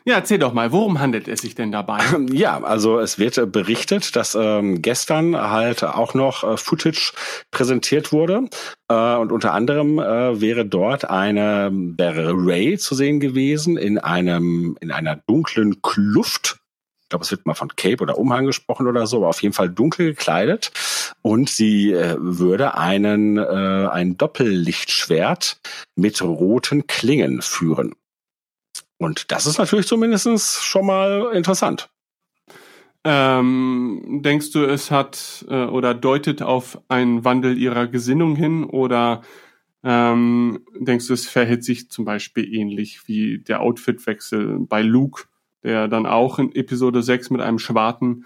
Ja, 0.04 0.16
erzähl 0.16 0.38
doch 0.38 0.52
mal, 0.52 0.72
worum 0.72 0.98
handelt 0.98 1.28
es 1.28 1.42
sich 1.42 1.54
denn 1.54 1.70
dabei? 1.70 1.98
Ja, 2.32 2.62
also 2.62 2.98
es 2.98 3.18
wird 3.18 3.38
äh, 3.38 3.46
berichtet, 3.46 4.16
dass 4.16 4.34
ähm, 4.34 4.82
gestern 4.82 5.36
halt 5.36 5.84
auch 5.84 6.14
noch 6.14 6.44
äh, 6.44 6.56
Footage 6.56 7.12
präsentiert 7.50 8.12
wurde 8.12 8.48
äh, 8.88 9.16
und 9.16 9.32
unter 9.32 9.52
anderem 9.52 9.98
äh, 9.98 10.40
wäre 10.40 10.64
dort 10.64 11.08
eine 11.08 11.70
wäre 11.72 12.78
zu 12.78 12.94
sehen 12.94 13.20
gewesen 13.20 13.76
in 13.76 13.98
einem 13.98 14.76
in 14.80 14.90
einer 14.90 15.16
dunklen 15.16 15.82
Kluft. 15.82 16.58
Ich 17.02 17.08
glaube, 17.10 17.24
es 17.24 17.30
wird 17.30 17.46
mal 17.46 17.54
von 17.54 17.68
Cape 17.76 18.02
oder 18.02 18.18
Umhang 18.18 18.46
gesprochen 18.46 18.86
oder 18.86 19.06
so, 19.06 19.18
aber 19.18 19.28
auf 19.28 19.42
jeden 19.42 19.54
Fall 19.54 19.68
dunkel 19.68 20.06
gekleidet 20.06 20.72
und 21.20 21.48
sie 21.50 21.92
äh, 21.92 22.16
würde 22.18 22.74
einen 22.76 23.36
äh, 23.36 23.88
ein 23.90 24.16
Doppellichtschwert 24.16 25.60
mit 25.94 26.22
roten 26.22 26.86
Klingen 26.86 27.42
führen. 27.42 27.94
Und 29.02 29.32
das 29.32 29.46
ist 29.46 29.58
natürlich 29.58 29.86
zumindest 29.86 30.62
schon 30.62 30.86
mal 30.86 31.30
interessant. 31.34 31.90
Ähm, 33.04 34.20
denkst 34.22 34.52
du, 34.52 34.64
es 34.64 34.92
hat 34.92 35.44
äh, 35.48 35.64
oder 35.64 35.92
deutet 35.92 36.40
auf 36.40 36.78
einen 36.88 37.24
Wandel 37.24 37.58
ihrer 37.58 37.88
Gesinnung 37.88 38.36
hin 38.36 38.62
oder 38.62 39.22
ähm, 39.82 40.64
denkst 40.78 41.08
du, 41.08 41.14
es 41.14 41.26
verhält 41.26 41.64
sich 41.64 41.90
zum 41.90 42.04
Beispiel 42.04 42.54
ähnlich 42.54 43.08
wie 43.08 43.38
der 43.38 43.60
Outfitwechsel 43.60 44.60
bei 44.60 44.82
Luke, 44.82 45.24
der 45.64 45.88
dann 45.88 46.06
auch 46.06 46.38
in 46.38 46.54
Episode 46.54 47.02
6 47.02 47.30
mit 47.30 47.40
einem 47.40 47.58
schwarzen 47.58 48.24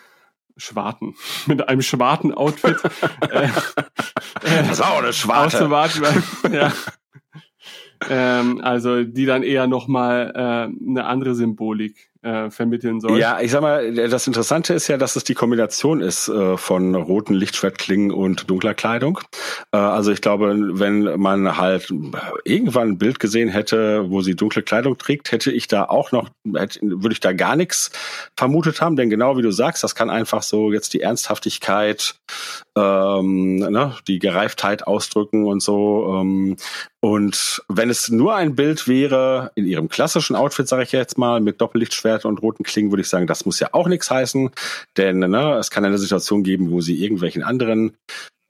Schwarten, 0.59 1.15
mit 1.47 1.67
einem 1.69 1.81
schwarzen 1.81 2.35
Outfit. 2.35 2.77
äh, 3.31 3.49
das 4.43 4.73
ist 4.73 4.85
auch 4.85 4.99
eine 4.99 5.15
Schwarte. 5.15 5.71
ja, 6.53 6.73
ähm, 8.09 8.61
also 8.63 9.05
die 9.05 9.27
dann 9.27 9.43
eher 9.43 9.67
nochmal 9.67 10.33
äh, 10.35 10.91
eine 10.91 11.05
andere 11.05 11.35
Symbolik 11.35 12.11
äh, 12.27 12.51
vermitteln 12.51 13.01
soll. 13.01 13.19
Ja, 13.19 13.41
ich 13.41 13.53
sag 13.53 13.63
mal, 13.63 13.95
das 13.95 14.27
Interessante 14.27 14.75
ist 14.75 14.89
ja, 14.89 14.97
dass 14.97 15.15
es 15.15 15.23
die 15.23 15.35
Kombination 15.35 16.01
ist 16.01 16.29
äh, 16.29 16.57
von 16.57 16.95
roten 16.95 17.35
Lichtschwertklingen 17.35 18.11
und 18.11 18.51
dunkler 18.51 18.75
Kleidung. 18.75 19.21
Äh, 19.73 19.77
also 19.77 20.11
ich 20.11 20.21
glaube, 20.21 20.57
wenn 20.59 21.21
man 21.21 21.57
halt 21.57 21.93
irgendwann 22.45 22.89
ein 22.89 22.99
Bild 22.99 23.21
gesehen 23.21 23.49
hätte, 23.49 24.11
wo 24.11 24.23
sie 24.23 24.35
dunkle 24.35 24.63
Kleidung 24.63 24.99
trägt, 24.99 25.31
hätte 25.31 25.53
ich 25.53 25.69
da 25.69 25.85
auch 25.85 26.11
noch, 26.11 26.29
hätte, 26.55 26.81
würde 26.83 27.13
ich 27.13 27.21
da 27.21 27.33
gar 27.33 27.55
nichts 27.55 27.93
vermutet 28.37 28.81
haben, 28.81 28.97
denn 28.97 29.09
genau 29.09 29.37
wie 29.37 29.43
du 29.43 29.53
sagst, 29.53 29.85
das 29.85 29.95
kann 29.95 30.11
einfach 30.11 30.43
so 30.43 30.73
jetzt 30.73 30.95
die 30.95 31.03
Ernsthaftigkeit, 31.03 32.17
ähm, 32.77 33.57
ne, 33.57 33.95
die 34.09 34.19
Gereiftheit 34.19 34.87
ausdrücken 34.87 35.47
und 35.47 35.63
so. 35.63 36.21
Ähm, 36.21 36.57
und 37.01 37.63
wenn 37.69 37.89
es 37.89 38.09
nur 38.09 38.35
ein 38.35 38.57
Bild 38.57 38.89
wäre, 38.89 39.53
in 39.55 39.65
ihrem 39.65 39.89
klassischen 39.89 40.35
Outfit, 40.35 40.67
sage 40.67 40.83
ich 40.83 40.91
jetzt 40.91 41.19
mal, 41.19 41.41
mit 41.41 41.61
Doppellichtschwert 41.61 42.16
und 42.25 42.43
roten 42.43 42.65
Klingen, 42.65 42.91
würde 42.91 43.03
ich 43.03 43.09
sagen, 43.09 43.27
das 43.27 43.45
muss 43.45 43.61
ja 43.61 43.69
auch 43.73 43.89
nichts 43.89 44.11
heißen. 44.11 44.51
Denn 44.97 45.19
ne, 45.19 45.57
es 45.59 45.71
kann 45.71 45.85
eine 45.85 45.99
Situation 45.99 46.43
geben, 46.43 46.71
wo 46.71 46.81
sie 46.81 47.03
irgendwelchen 47.03 47.43
anderen 47.43 47.97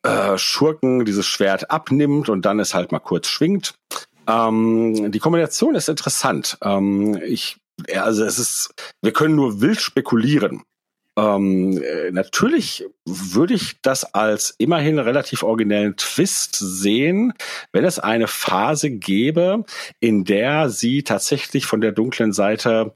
äh, 0.03 0.39
Schurken 0.39 1.05
dieses 1.05 1.27
Schwert 1.27 1.71
abnimmt 1.71 2.29
und 2.29 2.47
dann 2.47 2.61
es 2.61 2.75
halt 2.75 2.93
mal 2.93 3.01
kurz 3.01 3.29
schwingt. 3.29 3.75
Ähm, 4.29 5.11
die 5.11 5.19
Kombination 5.19 5.75
ist 5.75 5.89
interessant. 5.89 6.59
Ähm, 6.63 7.21
ich, 7.25 7.57
also 7.95 8.25
es 8.25 8.39
ist, 8.39 8.75
wir 9.03 9.13
können 9.13 9.35
nur 9.35 9.61
wild 9.61 9.81
spekulieren. 9.81 10.63
Ähm, 11.19 11.83
äh, 11.83 12.11
natürlich 12.11 12.85
würde 13.07 13.55
ich 13.55 13.81
das 13.81 14.05
als 14.15 14.55
immerhin 14.59 14.99
relativ 14.99 15.43
originellen 15.43 15.97
Twist 15.97 16.57
sehen, 16.57 17.33
wenn 17.73 17.85
es 17.85 17.99
eine 17.99 18.27
Phase 18.27 18.91
gäbe, 18.91 19.65
in 19.99 20.25
der 20.25 20.69
sie 20.69 21.05
tatsächlich 21.05 21.65
von 21.65 21.81
der 21.81 21.93
dunklen 21.93 22.33
Seite 22.33 22.95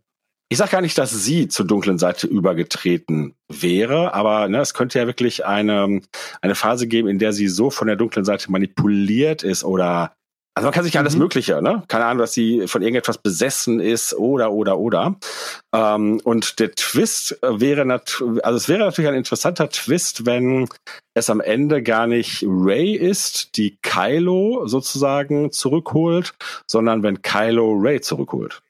ich 0.52 0.58
sage 0.58 0.72
gar 0.72 0.80
nicht, 0.80 0.98
dass 0.98 1.12
sie 1.12 1.46
zur 1.46 1.64
dunklen 1.64 1.98
Seite 1.98 2.26
übergetreten 2.26 3.34
wäre, 3.48 4.14
aber 4.14 4.48
ne, 4.48 4.58
es 4.60 4.74
könnte 4.74 4.98
ja 4.98 5.06
wirklich 5.06 5.46
eine, 5.46 6.00
eine 6.42 6.54
Phase 6.56 6.88
geben, 6.88 7.08
in 7.08 7.20
der 7.20 7.32
sie 7.32 7.46
so 7.46 7.70
von 7.70 7.86
der 7.86 7.94
dunklen 7.94 8.24
Seite 8.24 8.50
manipuliert 8.50 9.44
ist 9.44 9.62
oder 9.62 10.12
also 10.56 10.66
man 10.66 10.74
kann 10.74 10.84
sich 10.84 10.98
alles 10.98 11.14
mhm. 11.14 11.20
Mögliche, 11.20 11.62
ne? 11.62 11.84
Keine 11.86 12.06
Ahnung, 12.06 12.18
dass 12.18 12.32
sie 12.32 12.66
von 12.66 12.82
irgendetwas 12.82 13.18
besessen 13.18 13.78
ist 13.78 14.12
oder 14.14 14.50
oder 14.50 14.78
oder. 14.78 15.14
Ähm, 15.72 16.20
und 16.24 16.58
der 16.58 16.72
Twist 16.72 17.38
wäre 17.40 17.86
natürlich, 17.86 18.44
also 18.44 18.56
es 18.56 18.68
wäre 18.68 18.80
natürlich 18.80 19.08
ein 19.08 19.16
interessanter 19.16 19.70
Twist, 19.70 20.26
wenn 20.26 20.68
es 21.14 21.30
am 21.30 21.40
Ende 21.40 21.84
gar 21.84 22.08
nicht 22.08 22.44
Ray 22.46 22.96
ist, 22.96 23.56
die 23.56 23.78
Kylo 23.82 24.66
sozusagen 24.66 25.52
zurückholt, 25.52 26.34
sondern 26.66 27.04
wenn 27.04 27.22
Kylo 27.22 27.76
Ray 27.78 28.00
zurückholt. 28.00 28.60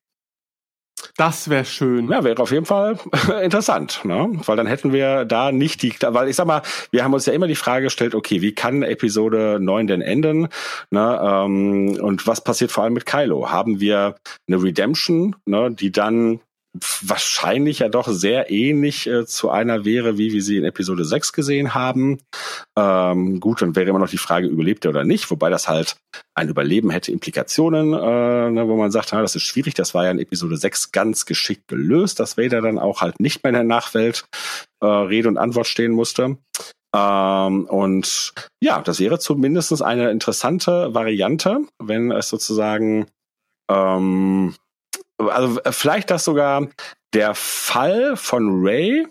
Das 1.20 1.50
wäre 1.50 1.66
schön. 1.66 2.10
Ja, 2.10 2.24
wäre 2.24 2.40
auf 2.40 2.50
jeden 2.50 2.64
Fall 2.64 2.98
interessant, 3.42 4.00
ne? 4.04 4.30
Weil 4.46 4.56
dann 4.56 4.66
hätten 4.66 4.90
wir 4.94 5.26
da 5.26 5.52
nicht 5.52 5.82
die, 5.82 5.94
weil 6.00 6.30
ich 6.30 6.36
sag 6.36 6.46
mal, 6.46 6.62
wir 6.92 7.04
haben 7.04 7.12
uns 7.12 7.26
ja 7.26 7.34
immer 7.34 7.46
die 7.46 7.56
Frage 7.56 7.84
gestellt, 7.84 8.14
okay, 8.14 8.40
wie 8.40 8.54
kann 8.54 8.82
Episode 8.82 9.58
9 9.60 9.86
denn 9.86 10.00
enden? 10.00 10.48
Ne? 10.88 11.20
Ähm, 11.22 11.98
und 12.00 12.26
was 12.26 12.42
passiert 12.42 12.72
vor 12.72 12.84
allem 12.84 12.94
mit 12.94 13.04
Kylo? 13.04 13.50
Haben 13.50 13.80
wir 13.80 14.14
eine 14.48 14.62
Redemption, 14.62 15.36
ne, 15.44 15.70
die 15.70 15.92
dann 15.92 16.40
wahrscheinlich 17.02 17.80
ja 17.80 17.88
doch 17.88 18.06
sehr 18.08 18.50
ähnlich 18.50 19.06
äh, 19.06 19.26
zu 19.26 19.50
einer 19.50 19.84
wäre, 19.84 20.18
wie 20.18 20.32
wir 20.32 20.42
sie 20.42 20.56
in 20.56 20.64
Episode 20.64 21.04
6 21.04 21.32
gesehen 21.32 21.74
haben. 21.74 22.20
Ähm, 22.78 23.40
gut, 23.40 23.60
dann 23.60 23.74
wäre 23.74 23.88
immer 23.88 23.98
noch 23.98 24.10
die 24.10 24.18
Frage, 24.18 24.46
überlebt 24.46 24.84
er 24.84 24.90
oder 24.90 25.04
nicht, 25.04 25.30
wobei 25.30 25.50
das 25.50 25.68
halt 25.68 25.96
ein 26.34 26.48
Überleben 26.48 26.90
hätte 26.90 27.10
Implikationen, 27.10 27.92
äh, 27.92 28.50
ne, 28.50 28.68
wo 28.68 28.76
man 28.76 28.92
sagt, 28.92 29.10
na, 29.12 29.20
das 29.20 29.34
ist 29.34 29.42
schwierig, 29.42 29.74
das 29.74 29.94
war 29.94 30.04
ja 30.04 30.12
in 30.12 30.20
Episode 30.20 30.56
6 30.56 30.92
ganz 30.92 31.26
geschickt 31.26 31.66
gelöst, 31.66 32.20
dass 32.20 32.38
Vader 32.38 32.60
dann 32.60 32.78
auch 32.78 33.00
halt 33.00 33.18
nicht 33.18 33.42
mehr 33.42 33.50
in 33.50 33.54
der 33.54 33.64
Nachwelt 33.64 34.24
äh, 34.80 34.86
Rede 34.86 35.28
und 35.28 35.38
Antwort 35.38 35.66
stehen 35.66 35.92
musste. 35.92 36.38
Ähm, 36.94 37.64
und 37.66 38.32
ja, 38.62 38.80
das 38.80 39.00
wäre 39.00 39.18
zumindest 39.18 39.82
eine 39.82 40.10
interessante 40.10 40.94
Variante, 40.94 41.62
wenn 41.78 42.12
es 42.12 42.28
sozusagen 42.28 43.06
ähm, 43.70 44.54
also 45.28 45.60
äh, 45.60 45.72
vielleicht 45.72 46.10
das 46.10 46.24
sogar 46.24 46.68
der 47.12 47.34
Fall 47.34 48.16
von 48.16 48.62
Ray, 48.64 49.06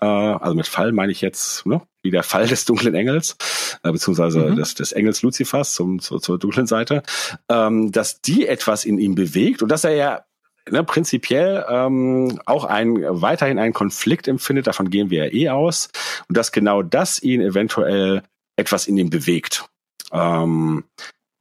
äh, 0.00 0.04
also 0.04 0.54
mit 0.54 0.66
Fall 0.66 0.92
meine 0.92 1.12
ich 1.12 1.20
jetzt, 1.20 1.66
ne, 1.66 1.80
wie 2.02 2.10
der 2.10 2.22
Fall 2.22 2.46
des 2.48 2.64
dunklen 2.64 2.94
Engels, 2.94 3.36
äh, 3.82 3.92
beziehungsweise 3.92 4.40
mhm. 4.40 4.56
des, 4.56 4.74
des 4.74 4.92
Engels 4.92 5.22
Luzifers 5.22 5.74
zum, 5.74 6.00
zur, 6.00 6.20
zur 6.20 6.38
dunklen 6.38 6.66
Seite, 6.66 7.02
ähm, 7.48 7.92
dass 7.92 8.20
die 8.20 8.46
etwas 8.46 8.84
in 8.84 8.98
ihm 8.98 9.14
bewegt 9.14 9.62
und 9.62 9.70
dass 9.70 9.84
er 9.84 9.94
ja 9.94 10.24
ne, 10.70 10.84
prinzipiell 10.84 11.64
ähm, 11.68 12.40
auch 12.46 12.64
ein 12.64 12.98
weiterhin 13.02 13.58
einen 13.58 13.74
Konflikt 13.74 14.28
empfindet, 14.28 14.66
davon 14.66 14.90
gehen 14.90 15.10
wir 15.10 15.26
ja 15.26 15.32
eh 15.32 15.48
aus, 15.50 15.88
und 16.28 16.36
dass 16.36 16.52
genau 16.52 16.82
das 16.82 17.22
ihn 17.22 17.40
eventuell 17.40 18.22
etwas 18.56 18.86
in 18.86 18.96
ihm 18.96 19.10
bewegt. 19.10 19.66
Ähm, 20.12 20.84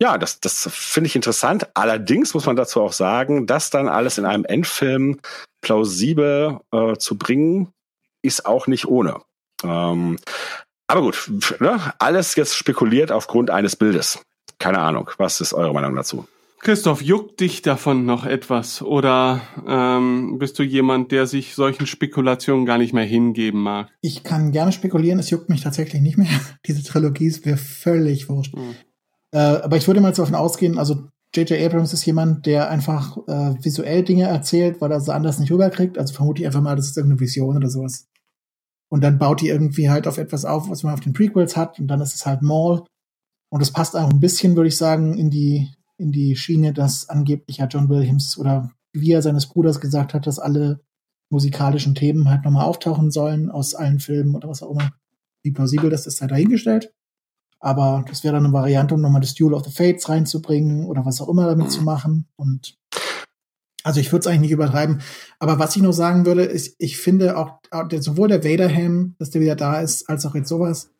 ja, 0.02 0.18
das, 0.18 0.40
das 0.40 0.70
finde 0.72 1.08
ich 1.08 1.16
interessant. 1.16 1.68
Allerdings 1.74 2.34
muss 2.34 2.46
man 2.46 2.56
dazu 2.56 2.82
auch 2.82 2.94
sagen, 2.94 3.48
das 3.48 3.70
dann 3.70 3.88
alles 3.88 4.18
in 4.18 4.26
einem 4.26 4.46
Endfilm 4.46 5.20
plausibel 5.62 6.60
äh, 6.72 6.96
zu 6.98 7.18
bringen, 7.18 7.70
ist 8.22 8.46
auch 8.46 8.68
nicht 8.68 8.88
ohne. 8.88 9.22
Ähm, 9.64 10.18
aber 10.88 11.02
gut, 11.02 11.30
ne? 11.60 11.80
alles 12.00 12.36
jetzt 12.36 12.56
spekuliert 12.56 13.12
aufgrund 13.12 13.50
eines 13.50 13.76
Bildes. 13.76 14.20
Keine 14.60 14.80
Ahnung. 14.80 15.10
Was 15.18 15.42
ist 15.42 15.54
eure 15.54 15.74
Meinung 15.74 15.96
dazu? 15.96 16.28
Christoph, 16.60 17.02
juckt 17.02 17.42
dich 17.42 17.62
davon 17.62 18.06
noch 18.06 18.26
etwas? 18.26 18.82
Oder 18.82 19.42
ähm, 19.68 20.40
bist 20.40 20.58
du 20.58 20.64
jemand, 20.64 21.12
der 21.12 21.28
sich 21.28 21.54
solchen 21.54 21.86
Spekulationen 21.86 22.66
gar 22.66 22.80
nicht 22.80 22.92
mehr 22.92 23.04
hingeben 23.04 23.62
mag? 23.62 23.90
Ich 24.02 24.24
kann 24.24 24.52
gerne 24.52 24.72
spekulieren, 24.72 25.20
es 25.20 25.30
juckt 25.30 25.50
mich 25.50 25.62
tatsächlich 25.62 26.02
nicht 26.02 26.18
mehr. 26.18 26.28
Diese 26.66 26.84
Trilogie 26.84 27.28
ist 27.28 27.46
mir 27.46 27.58
völlig 27.58 28.30
wurscht. 28.30 28.56
Hm. 28.56 28.76
Äh, 29.36 29.64
aber 29.64 29.76
ich 29.76 29.86
würde 29.86 30.00
mal 30.00 30.14
davon 30.14 30.34
ausgehen, 30.34 30.80
also 30.80 31.10
J.J. 31.34 31.62
Abrams 31.62 31.92
ist 31.92 32.06
jemand, 32.06 32.46
der 32.46 32.70
einfach 32.70 33.18
äh, 33.28 33.62
visuell 33.62 34.02
Dinge 34.02 34.24
erzählt, 34.24 34.80
weil 34.80 34.94
er 34.94 35.02
sie 35.02 35.14
anders 35.14 35.40
nicht 35.40 35.52
rüberkriegt. 35.52 35.98
Also 35.98 36.14
vermute 36.14 36.42
ich 36.42 36.46
einfach 36.48 36.62
mal, 36.62 36.78
das 36.78 36.86
ist 36.88 36.96
irgendeine 36.96 37.20
Vision 37.20 37.58
oder 37.58 37.70
sowas. 37.70 38.08
Und 38.90 39.04
dann 39.04 39.20
baut 39.20 39.42
die 39.42 39.50
irgendwie 39.50 39.90
halt 39.90 40.08
auf 40.08 40.18
etwas 40.18 40.46
auf, 40.46 40.70
was 40.70 40.84
man 40.84 40.94
auf 40.94 41.02
den 41.02 41.12
Prequels 41.12 41.58
hat. 41.58 41.82
Und 41.82 41.88
dann 41.88 42.00
ist 42.00 42.16
es 42.16 42.26
halt 42.26 42.44
Maul. 42.44 42.86
Und 43.50 43.60
es 43.60 43.72
passt 43.72 43.98
auch 43.98 44.10
ein 44.10 44.22
bisschen, 44.22 44.56
würde 44.56 44.70
ich 44.70 44.78
sagen, 44.78 45.18
in 45.18 45.30
die, 45.30 45.70
in 45.98 46.14
die 46.14 46.38
Schiene, 46.38 46.72
dass 46.72 47.10
angeblich 47.10 47.58
ja 47.58 47.66
John 47.66 47.90
Williams 47.90 48.38
oder 48.38 48.72
wie 48.94 49.12
er 49.12 49.22
seines 49.22 49.48
Bruders 49.48 49.82
gesagt 49.82 50.14
hat, 50.14 50.28
dass 50.28 50.40
alle 50.40 50.80
musikalischen 51.30 51.94
Themen 51.94 52.30
halt 52.30 52.46
nochmal 52.46 52.66
auftauchen 52.66 53.12
sollen 53.12 53.52
aus 53.52 53.76
allen 53.76 54.00
Filmen 54.00 54.34
oder 54.34 54.48
was 54.48 54.64
auch 54.64 54.72
immer. 54.72 54.94
Wie 55.44 55.52
plausibel 55.52 55.90
das 55.90 56.08
ist, 56.08 56.20
sei 56.20 56.28
dahingestellt. 56.28 56.94
Aber 57.60 58.06
das 58.08 58.24
wäre 58.24 58.36
dann 58.36 58.46
eine 58.46 58.54
Variante, 58.54 58.94
um 58.96 59.02
nochmal 59.02 59.22
das 59.22 59.34
Duel 59.34 59.54
of 59.54 59.66
the 59.66 59.72
Fates 59.72 60.08
reinzubringen 60.10 60.86
oder 60.86 61.06
was 61.06 61.22
auch 61.22 61.30
immer 61.30 61.48
damit 61.48 61.72
zu 61.72 61.82
machen. 61.82 62.28
Und 62.36 62.78
Also 63.84 64.00
ich 64.00 64.12
würde 64.12 64.22
es 64.22 64.28
eigentlich 64.28 64.42
nicht 64.42 64.52
übertreiben. 64.52 65.02
Aber 65.40 65.60
was 65.60 65.76
ich 65.76 65.82
noch 65.82 65.92
sagen 65.92 66.26
würde, 66.26 66.44
ist, 66.44 66.76
ich 66.80 66.98
finde 66.98 67.38
auch, 67.38 67.60
sowohl 68.00 68.28
der 68.28 68.44
Vader-Helm, 68.44 69.16
dass 69.20 69.30
der 69.30 69.42
wieder 69.42 69.56
da 69.56 69.80
ist, 69.80 70.10
als 70.10 70.26
auch 70.26 70.36
jetzt 70.36 70.50
sowas, 70.50 70.92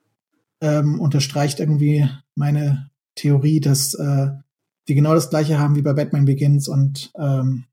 ähm, 0.62 1.00
unterstreicht 1.00 1.60
irgendwie 1.60 2.10
meine 2.36 2.90
Theorie, 3.16 3.60
dass 3.60 3.94
äh, 3.96 4.30
wir 4.86 4.96
genau 4.96 5.14
das 5.14 5.30
gleiche 5.30 5.60
haben 5.60 5.76
wie 5.76 5.82
bei 5.82 5.94
Batman 5.94 6.26
Begins 6.26 6.68
und 6.68 7.12
ähm, 7.18 7.66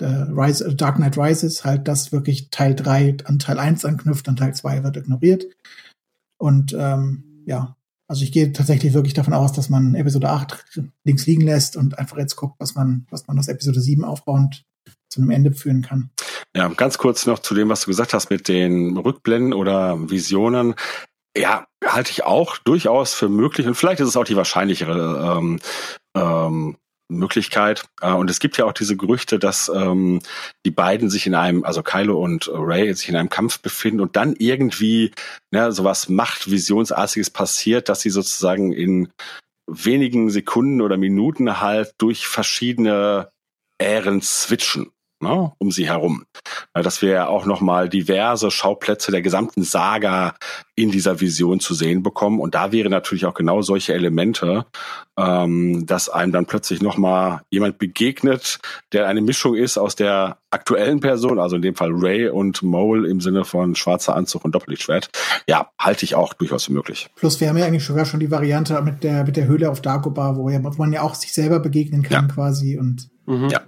Rise, 0.00 0.74
Dark 0.74 0.96
Knight 0.96 1.16
Rises, 1.16 1.64
halt 1.64 1.86
das 1.86 2.10
wirklich 2.10 2.50
Teil 2.50 2.74
3 2.74 3.18
an 3.24 3.38
Teil 3.38 3.58
1 3.58 3.84
anknüpft 3.84 4.26
und 4.28 4.38
Teil 4.38 4.54
2 4.54 4.82
wird 4.82 4.96
ignoriert. 4.96 5.46
Und 6.36 6.74
ähm, 6.76 7.42
ja, 7.46 7.76
also 8.08 8.22
ich 8.22 8.32
gehe 8.32 8.52
tatsächlich 8.52 8.92
wirklich 8.92 9.14
davon 9.14 9.32
aus, 9.32 9.52
dass 9.52 9.70
man 9.70 9.94
Episode 9.94 10.30
8 10.30 10.64
links 11.04 11.26
liegen 11.26 11.42
lässt 11.42 11.76
und 11.76 11.98
einfach 11.98 12.18
jetzt 12.18 12.36
guckt, 12.36 12.56
was 12.58 12.74
man, 12.74 13.06
was 13.10 13.26
man 13.26 13.38
aus 13.38 13.48
Episode 13.48 13.80
7 13.80 14.04
aufbauend 14.04 14.64
zu 15.08 15.20
einem 15.20 15.30
Ende 15.30 15.52
führen 15.52 15.82
kann. 15.82 16.10
Ja, 16.56 16.68
ganz 16.68 16.98
kurz 16.98 17.26
noch 17.26 17.38
zu 17.38 17.54
dem, 17.54 17.68
was 17.68 17.82
du 17.82 17.86
gesagt 17.86 18.14
hast 18.14 18.30
mit 18.30 18.48
den 18.48 18.96
Rückblenden 18.96 19.52
oder 19.52 20.10
Visionen. 20.10 20.74
Ja, 21.36 21.66
halte 21.84 22.10
ich 22.10 22.24
auch 22.24 22.58
durchaus 22.58 23.14
für 23.14 23.28
möglich 23.28 23.66
und 23.66 23.74
vielleicht 23.74 24.00
ist 24.00 24.08
es 24.08 24.16
auch 24.16 24.24
die 24.24 24.36
wahrscheinlichere 24.36 25.38
ähm, 25.38 25.60
ähm, 26.16 26.76
Möglichkeit. 27.08 27.84
Äh, 28.00 28.12
und 28.12 28.30
es 28.30 28.40
gibt 28.40 28.56
ja 28.56 28.64
auch 28.64 28.72
diese 28.72 28.96
Gerüchte, 28.96 29.38
dass 29.38 29.70
ähm, 29.74 30.20
die 30.64 30.70
beiden 30.70 31.10
sich 31.10 31.26
in 31.26 31.34
einem, 31.34 31.64
also 31.64 31.82
Kylo 31.82 32.22
und 32.22 32.50
Ray 32.52 32.92
sich 32.94 33.08
in 33.08 33.16
einem 33.16 33.28
Kampf 33.28 33.60
befinden 33.60 34.00
und 34.00 34.16
dann 34.16 34.34
irgendwie 34.38 35.12
ne, 35.50 35.72
sowas 35.72 36.08
Machtvisionsartiges 36.08 37.30
passiert, 37.30 37.88
dass 37.88 38.00
sie 38.00 38.10
sozusagen 38.10 38.72
in 38.72 39.08
wenigen 39.66 40.30
Sekunden 40.30 40.80
oder 40.80 40.96
Minuten 40.96 41.60
halt 41.60 41.94
durch 41.98 42.26
verschiedene 42.26 43.30
Ähren 43.78 44.20
switchen 44.20 44.90
ne, 45.24 45.52
um 45.58 45.70
sie 45.70 45.88
herum. 45.88 46.24
Dass 46.72 47.02
wir 47.02 47.10
ja 47.10 47.26
auch 47.26 47.46
nochmal 47.46 47.88
diverse 47.88 48.50
Schauplätze 48.50 49.10
der 49.10 49.22
gesamten 49.22 49.62
Saga 49.62 50.34
in 50.76 50.90
dieser 50.90 51.20
Vision 51.20 51.60
zu 51.60 51.74
sehen 51.74 52.02
bekommen. 52.02 52.40
Und 52.40 52.54
da 52.54 52.72
wäre 52.72 52.90
natürlich 52.90 53.26
auch 53.26 53.34
genau 53.34 53.62
solche 53.62 53.94
Elemente, 53.94 54.66
ähm, 55.16 55.86
dass 55.86 56.08
einem 56.08 56.32
dann 56.32 56.46
plötzlich 56.46 56.82
nochmal 56.82 57.42
jemand 57.50 57.78
begegnet, 57.78 58.58
der 58.92 59.06
eine 59.06 59.20
Mischung 59.20 59.54
ist 59.54 59.78
aus 59.78 59.94
der 59.94 60.38
aktuellen 60.50 61.00
Person, 61.00 61.38
also 61.38 61.56
in 61.56 61.62
dem 61.62 61.74
Fall 61.74 61.90
Ray 61.92 62.28
und 62.28 62.62
Mole 62.62 63.08
im 63.08 63.20
Sinne 63.20 63.44
von 63.44 63.74
schwarzer 63.76 64.16
Anzug 64.16 64.44
und 64.44 64.54
Doppellichtschwert. 64.54 65.10
Ja, 65.46 65.70
halte 65.78 66.04
ich 66.04 66.14
auch 66.14 66.34
durchaus 66.34 66.64
für 66.64 66.72
möglich. 66.72 67.08
Plus 67.16 67.40
wir 67.40 67.48
haben 67.48 67.58
ja 67.58 67.66
eigentlich 67.66 67.84
sogar 67.84 68.04
schon 68.04 68.20
die 68.20 68.30
Variante 68.30 68.80
mit 68.82 69.04
der, 69.04 69.24
mit 69.24 69.36
der 69.36 69.46
Höhle 69.46 69.70
auf 69.70 69.80
Dagobah, 69.80 70.36
wo 70.36 70.50
man 70.50 70.92
ja 70.92 71.02
auch 71.02 71.14
sich 71.14 71.32
selber 71.32 71.60
begegnen 71.60 72.02
kann 72.02 72.28
ja. 72.28 72.34
quasi 72.34 72.78
und 72.78 73.08
mhm. 73.26 73.48
ja. 73.48 73.60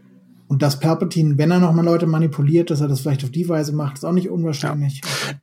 Und 0.49 0.63
dass 0.63 0.81
Palpatine, 0.81 1.39
wenn 1.39 1.51
er 1.51 1.59
nochmal 1.59 1.85
Leute 1.85 2.07
manipuliert, 2.07 2.71
dass 2.71 2.81
er 2.81 2.89
das 2.89 3.01
vielleicht 3.01 3.25
auf 3.25 3.31
die 3.31 3.49
Weise 3.49 3.73
macht, 3.73 3.97
ist 3.97 4.05
auch 4.05 4.13
nicht 4.13 4.31
unwahrscheinlich. 4.31 5.01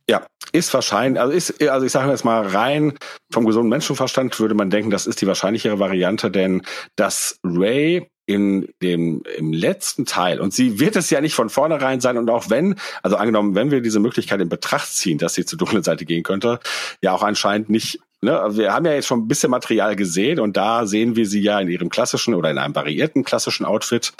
Ja, 0.08 0.20
ja 0.20 0.26
ist 0.52 0.72
wahrscheinlich, 0.72 1.20
also 1.20 1.32
ist, 1.32 1.62
also 1.68 1.84
ich 1.84 1.92
sage 1.92 2.10
jetzt 2.10 2.24
mal 2.24 2.46
rein 2.46 2.94
vom 3.32 3.44
gesunden 3.44 3.70
Menschenverstand 3.70 4.38
würde 4.38 4.54
man 4.54 4.70
denken, 4.70 4.90
das 4.90 5.06
ist 5.06 5.20
die 5.20 5.26
wahrscheinlichere 5.26 5.80
Variante, 5.80 6.30
denn 6.30 6.62
dass 6.94 7.40
Ray 7.42 8.08
in 8.26 8.68
dem 8.80 9.22
im 9.36 9.52
letzten 9.52 10.06
Teil 10.06 10.40
und 10.40 10.54
sie 10.54 10.80
wird 10.80 10.96
es 10.96 11.10
ja 11.10 11.20
nicht 11.20 11.34
von 11.34 11.50
vornherein 11.50 12.00
sein 12.00 12.16
und 12.16 12.30
auch 12.30 12.48
wenn 12.48 12.76
also 13.02 13.16
angenommen 13.16 13.54
wenn 13.54 13.70
wir 13.70 13.82
diese 13.82 14.00
Möglichkeit 14.00 14.40
in 14.40 14.48
Betracht 14.48 14.90
ziehen 14.90 15.18
dass 15.18 15.34
sie 15.34 15.44
zur 15.44 15.58
dunklen 15.58 15.82
Seite 15.82 16.06
gehen 16.06 16.22
könnte 16.22 16.58
ja 17.02 17.12
auch 17.12 17.22
anscheinend 17.22 17.68
nicht 17.68 18.00
ne, 18.24 18.42
wir 18.50 18.72
haben 18.72 18.84
ja 18.86 18.92
jetzt 18.92 19.06
schon 19.06 19.20
ein 19.20 19.28
bisschen 19.28 19.50
Material 19.50 19.94
gesehen 19.96 20.40
und 20.40 20.56
da 20.56 20.86
sehen 20.86 21.16
wir 21.16 21.26
sie 21.26 21.40
ja 21.40 21.60
in 21.60 21.68
ihrem 21.68 21.90
klassischen 21.90 22.34
oder 22.34 22.50
in 22.50 22.58
einem 22.58 22.74
variierten 22.74 23.24
klassischen 23.24 23.64
Outfit. 23.64 24.12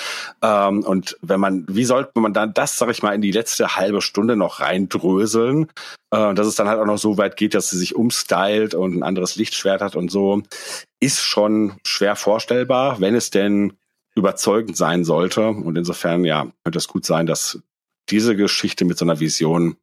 Ähm, 0.42 0.84
und 0.84 1.16
wenn 1.22 1.40
man, 1.40 1.64
wie 1.68 1.84
sollte 1.84 2.20
man 2.20 2.32
dann 2.32 2.54
das, 2.54 2.78
sag 2.78 2.90
ich 2.90 3.02
mal, 3.02 3.14
in 3.14 3.22
die 3.22 3.32
letzte 3.32 3.76
halbe 3.76 4.02
Stunde 4.02 4.36
noch 4.36 4.60
reindröseln, 4.60 5.68
äh, 6.10 6.34
dass 6.34 6.46
es 6.46 6.54
dann 6.54 6.68
halt 6.68 6.78
auch 6.78 6.86
noch 6.86 6.98
so 6.98 7.18
weit 7.18 7.36
geht, 7.36 7.54
dass 7.54 7.70
sie 7.70 7.78
sich 7.78 7.96
umstylt 7.96 8.74
und 8.74 8.96
ein 8.96 9.02
anderes 9.02 9.36
Lichtschwert 9.36 9.80
hat 9.80 9.96
und 9.96 10.10
so, 10.10 10.42
ist 11.00 11.22
schon 11.22 11.74
schwer 11.84 12.16
vorstellbar, 12.16 13.00
wenn 13.00 13.14
es 13.14 13.30
denn 13.30 13.72
überzeugend 14.14 14.76
sein 14.76 15.04
sollte. 15.04 15.48
Und 15.48 15.76
insofern, 15.76 16.24
ja, 16.24 16.46
könnte 16.62 16.78
es 16.78 16.88
gut 16.88 17.04
sein, 17.04 17.26
dass 17.26 17.60
diese 18.10 18.36
Geschichte 18.36 18.84
mit 18.84 18.98
so 18.98 19.04
einer 19.04 19.20
Vision 19.20 19.76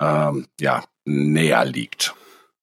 ähm, 0.00 0.46
ja 0.60 0.84
näher 1.04 1.64
liegt. 1.64 2.14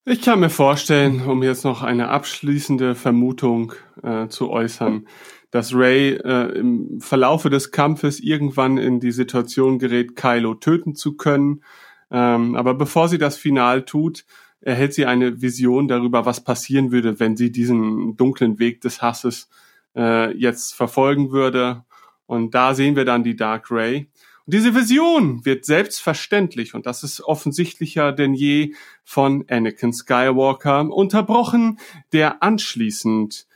Ich 0.08 0.22
kann 0.22 0.38
mir 0.38 0.50
vorstellen, 0.50 1.20
um 1.26 1.42
jetzt 1.42 1.64
noch 1.64 1.82
eine 1.82 2.10
abschließende 2.10 2.94
Vermutung 2.94 3.72
äh, 4.04 4.28
zu 4.28 4.50
äußern, 4.50 5.08
dass 5.50 5.74
Ray 5.74 6.10
äh, 6.10 6.56
im 6.56 7.00
Verlaufe 7.00 7.50
des 7.50 7.72
Kampfes 7.72 8.20
irgendwann 8.20 8.78
in 8.78 9.00
die 9.00 9.10
Situation 9.10 9.80
gerät, 9.80 10.14
Kylo 10.14 10.54
töten 10.54 10.94
zu 10.94 11.16
können. 11.16 11.64
Ähm, 12.12 12.54
aber 12.54 12.74
bevor 12.74 13.08
sie 13.08 13.18
das 13.18 13.36
final 13.36 13.84
tut, 13.84 14.24
erhält 14.60 14.94
sie 14.94 15.06
eine 15.06 15.42
Vision 15.42 15.88
darüber, 15.88 16.24
was 16.24 16.44
passieren 16.44 16.92
würde, 16.92 17.18
wenn 17.18 17.36
sie 17.36 17.50
diesen 17.50 18.16
dunklen 18.16 18.60
Weg 18.60 18.82
des 18.82 19.02
Hasses 19.02 19.48
äh, 19.96 20.32
jetzt 20.38 20.76
verfolgen 20.76 21.32
würde. 21.32 21.82
Und 22.26 22.54
da 22.54 22.74
sehen 22.74 22.94
wir 22.94 23.06
dann 23.06 23.24
die 23.24 23.34
Dark 23.34 23.72
Ray. 23.72 24.08
Und 24.46 24.54
diese 24.54 24.74
Vision 24.76 25.44
wird 25.44 25.64
selbstverständlich, 25.64 26.74
und 26.74 26.86
das 26.86 27.02
ist 27.02 27.20
offensichtlicher 27.20 28.12
denn 28.12 28.32
je, 28.32 28.74
von 29.02 29.44
Anakin 29.48 29.92
Skywalker 29.92 30.88
unterbrochen, 30.88 31.80
der 32.12 32.42
anschließend 32.44 33.46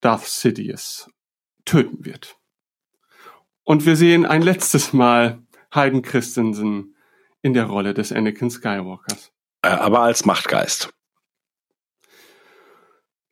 Darth 0.00 0.24
Sidious 0.24 1.10
töten 1.66 2.06
wird. 2.06 2.36
Und 3.64 3.84
wir 3.84 3.96
sehen 3.96 4.24
ein 4.24 4.40
letztes 4.40 4.94
Mal 4.94 5.42
Hayden 5.74 6.00
Christensen 6.00 6.96
in 7.42 7.52
der 7.52 7.66
Rolle 7.66 7.92
des 7.92 8.10
Anakin 8.10 8.50
Skywalkers. 8.50 9.30
Äh, 9.60 9.68
aber 9.68 10.00
als 10.00 10.24
Machtgeist. 10.24 10.90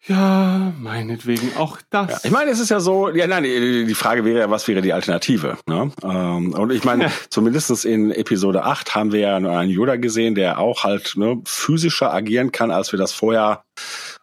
Ja, 0.08 0.72
meinetwegen 0.78 1.56
auch 1.56 1.78
das. 1.90 2.10
Ja, 2.10 2.18
ich 2.22 2.30
meine, 2.30 2.50
es 2.52 2.60
ist 2.60 2.70
ja 2.70 2.78
so, 2.78 3.08
ja 3.08 3.26
nein, 3.26 3.42
die, 3.42 3.94
Frage 3.94 4.24
wäre 4.24 4.38
ja, 4.38 4.50
was 4.50 4.68
wäre 4.68 4.80
die 4.80 4.92
Alternative? 4.92 5.58
Ne? 5.66 5.90
Ähm, 6.04 6.52
und 6.52 6.70
ich 6.70 6.84
meine, 6.84 7.10
zumindestens 7.28 7.84
in 7.84 8.12
Episode 8.12 8.62
8 8.62 8.94
haben 8.94 9.10
wir 9.10 9.20
ja 9.20 9.36
einen 9.36 9.70
Yoda 9.70 9.96
gesehen, 9.96 10.36
der 10.36 10.58
auch 10.60 10.84
halt 10.84 11.14
ne, 11.16 11.42
physischer 11.44 12.14
agieren 12.14 12.52
kann, 12.52 12.70
als 12.70 12.92
wir 12.92 13.00
das 13.00 13.12
vorher 13.12 13.64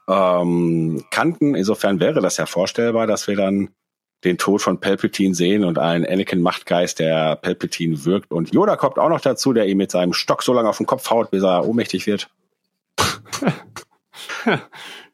ähm, 0.07 1.03
kannten. 1.11 1.53
Insofern 1.53 1.99
wäre 1.99 2.21
das 2.21 2.37
ja 2.37 2.45
vorstellbar, 2.45 3.05
dass 3.05 3.27
wir 3.27 3.35
dann 3.35 3.69
den 4.23 4.37
Tod 4.37 4.61
von 4.61 4.79
Palpatine 4.79 5.35
sehen 5.35 5.65
und 5.65 5.77
einen 5.77 6.05
Anakin-Machtgeist, 6.05 6.99
der 6.99 7.35
Palpatine 7.35 8.05
wirkt. 8.05 8.31
Und 8.31 8.53
Yoda 8.53 8.77
kommt 8.77 8.97
auch 8.99 9.09
noch 9.09 9.19
dazu, 9.19 9.51
der 9.51 9.67
ihm 9.67 9.79
mit 9.79 9.91
seinem 9.91 10.13
Stock 10.13 10.43
so 10.43 10.53
lange 10.53 10.69
auf 10.69 10.77
den 10.77 10.85
Kopf 10.85 11.09
haut, 11.09 11.31
bis 11.31 11.43
er 11.43 11.67
ohnmächtig 11.67 12.07
wird. 12.07 12.29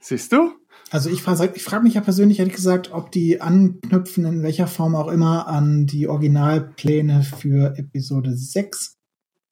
Siehst 0.10 0.32
du? 0.32 0.56
Also 0.90 1.12
ich 1.12 1.22
frage 1.22 1.52
ich 1.54 1.62
frag 1.62 1.84
mich 1.84 1.94
ja 1.94 2.02
persönlich 2.02 2.40
ehrlich 2.40 2.56
gesagt, 2.56 2.92
ob 2.92 3.12
die 3.12 3.42
anknüpfen 3.42 4.26
in 4.26 4.42
welcher 4.42 4.66
Form 4.66 4.96
auch 4.96 5.08
immer 5.08 5.48
an 5.48 5.86
die 5.86 6.08
Originalpläne 6.08 7.22
für 7.22 7.78
Episode 7.78 8.36
6, 8.36 8.98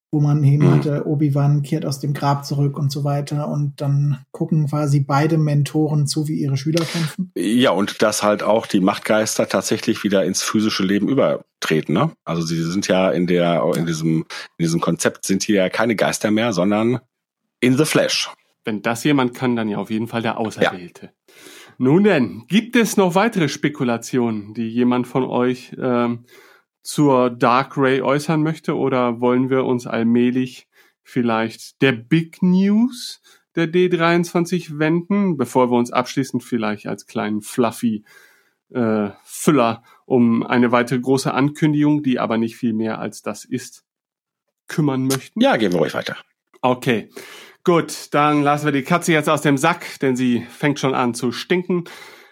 wo 0.10 0.20
man 0.20 0.44
eben 0.44 0.66
mhm. 0.66 0.72
hatte, 0.72 1.06
Obi-Wan 1.06 1.62
kehrt 1.62 1.86
aus 1.86 2.00
dem 2.00 2.16
Grab 2.16 2.44
zurück 2.44 2.76
und 2.76 2.92
so 2.92 3.04
weiter 3.04 3.50
und 3.50 3.80
dann 3.82 4.26
gucken 4.32 4.68
quasi 4.68 5.02
beide 5.02 5.38
Mentoren 5.38 6.08
zu, 6.08 6.28
wie 6.28 6.40
ihre 6.40 6.58
Schüler 6.58 6.84
kämpfen. 6.84 7.32
Ja, 7.36 7.70
und 7.70 8.02
dass 8.02 8.24
halt 8.24 8.42
auch 8.42 8.66
die 8.66 8.80
Machtgeister 8.80 9.48
tatsächlich 9.48 10.04
wieder 10.04 10.26
ins 10.26 10.42
physische 10.42 10.82
Leben 10.82 11.08
übertreten, 11.08 11.94
ne? 11.94 12.14
Also 12.26 12.42
sie 12.42 12.64
sind 12.64 12.88
ja 12.88 13.12
in 13.12 13.28
der, 13.28 13.62
in 13.76 13.86
diesem, 13.86 14.26
in 14.58 14.66
diesem 14.66 14.82
Konzept 14.82 15.28
sind 15.28 15.44
hier 15.44 15.58
ja 15.58 15.70
keine 15.70 15.96
Geister 15.96 16.32
mehr, 16.32 16.52
sondern 16.52 17.00
in 17.60 17.78
the 17.78 17.86
flesh. 17.86 18.32
Wenn 18.68 18.82
das 18.82 19.06
jemand 19.06 19.34
kann, 19.34 19.56
dann 19.56 19.70
ja 19.70 19.78
auf 19.78 19.90
jeden 19.90 20.08
Fall 20.08 20.22
der 20.22 20.38
Auserwählte. 20.38 21.06
Ja. 21.06 21.34
Nun 21.78 22.04
denn, 22.04 22.44
gibt 22.50 22.76
es 22.76 22.98
noch 22.98 23.16
weitere 23.16 23.48
Spekulationen, 23.48 24.54
die 24.54 24.68
jemand 24.68 25.08
von 25.08 25.24
euch 25.24 25.74
ähm, 25.80 26.26
zur 26.84 27.30
Dark 27.30 27.78
Ray 27.78 28.02
äußern 28.02 28.44
möchte 28.44 28.76
oder 28.76 29.22
wollen 29.22 29.50
wir 29.50 29.64
uns 29.64 29.88
allmählich 29.88 30.68
vielleicht 31.02 31.82
der 31.82 31.94
Big 31.94 32.44
News 32.44 33.22
der 33.56 33.72
D23 33.72 34.78
wenden, 34.80 35.38
bevor 35.38 35.72
wir 35.72 35.78
uns 35.78 35.94
abschließend 35.94 36.44
vielleicht 36.44 36.88
als 36.88 37.06
kleinen 37.06 37.40
Fluffy 37.42 38.04
äh, 38.74 39.12
Füller 39.24 39.82
um 40.06 40.44
eine 40.44 40.74
weitere 40.74 41.00
große 41.00 41.34
Ankündigung, 41.34 42.04
die 42.04 42.20
aber 42.20 42.38
nicht 42.38 42.58
viel 42.58 42.74
mehr 42.74 43.00
als 43.00 43.22
das 43.22 43.46
ist, 43.46 43.86
kümmern 44.68 45.08
möchten? 45.08 45.40
Ja, 45.40 45.56
gehen 45.56 45.72
wir 45.72 45.80
ruhig 45.80 45.94
weiter. 45.94 46.18
Okay. 46.62 47.10
Gut, 47.68 48.14
dann 48.14 48.44
lassen 48.44 48.64
wir 48.64 48.72
die 48.72 48.82
Katze 48.82 49.12
jetzt 49.12 49.28
aus 49.28 49.42
dem 49.42 49.58
Sack, 49.58 50.00
denn 50.00 50.16
sie 50.16 50.40
fängt 50.50 50.80
schon 50.80 50.96
an 50.96 51.14
zu 51.14 51.34
stinken. 51.34 51.84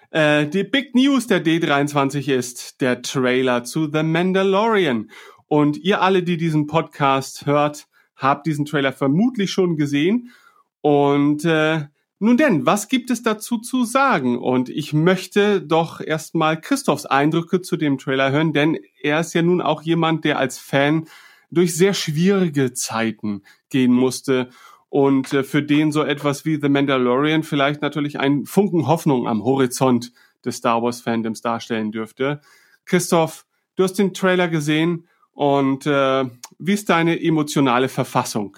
Äh, 0.09 0.47
die 0.47 0.63
Big 0.63 0.95
News 0.95 1.27
der 1.27 1.43
D23 1.43 2.31
ist 2.31 2.79
der 2.79 3.01
Trailer 3.01 3.65
zu 3.65 3.91
The 3.91 4.01
Mandalorian. 4.01 5.11
Und 5.47 5.75
ihr 5.75 6.01
alle, 6.01 6.23
die 6.23 6.37
diesen 6.37 6.67
Podcast 6.67 7.45
hört, 7.45 7.87
habt 8.15 8.47
diesen 8.47 8.63
Trailer 8.63 8.93
vermutlich 8.93 9.51
schon 9.51 9.75
gesehen. 9.75 10.31
Und 10.79 11.43
äh, 11.43 11.81
Nun 12.19 12.37
denn, 12.37 12.65
was 12.65 12.87
gibt 12.87 13.09
es 13.09 13.21
dazu 13.21 13.57
zu 13.57 13.83
sagen? 13.83 14.39
Und 14.39 14.69
ich 14.69 14.93
möchte 14.93 15.61
doch 15.61 15.99
erstmal 15.99 16.61
Christophs 16.61 17.05
Eindrücke 17.05 17.59
zu 17.59 17.75
dem 17.75 17.97
Trailer 17.97 18.31
hören, 18.31 18.53
denn 18.53 18.79
er 19.01 19.19
ist 19.19 19.33
ja 19.33 19.41
nun 19.41 19.59
auch 19.59 19.81
jemand, 19.81 20.23
der 20.23 20.39
als 20.39 20.57
Fan 20.59 21.09
durch 21.51 21.75
sehr 21.75 21.93
schwierige 21.93 22.71
Zeiten 22.71 23.43
gehen 23.69 23.91
musste 23.91 24.49
und 24.89 25.33
äh, 25.33 25.43
für 25.43 25.63
den 25.63 25.91
so 25.91 26.03
etwas 26.03 26.45
wie 26.45 26.59
The 26.61 26.69
Mandalorian 26.69 27.43
vielleicht 27.43 27.81
natürlich 27.81 28.19
ein 28.19 28.45
Funken 28.45 28.87
Hoffnung 28.87 29.27
am 29.27 29.43
Horizont 29.43 30.11
des 30.43 30.57
Star 30.57 30.81
Wars 30.81 31.01
Fandoms 31.01 31.41
darstellen 31.41 31.91
dürfte. 31.91 32.41
Christoph, 32.85 33.45
du 33.75 33.83
hast 33.83 33.93
den 33.93 34.13
Trailer 34.13 34.47
gesehen 34.47 35.07
und 35.33 35.85
äh, 35.85 36.25
wie 36.59 36.73
ist 36.73 36.89
deine 36.89 37.21
emotionale 37.21 37.89
Verfassung? 37.89 38.57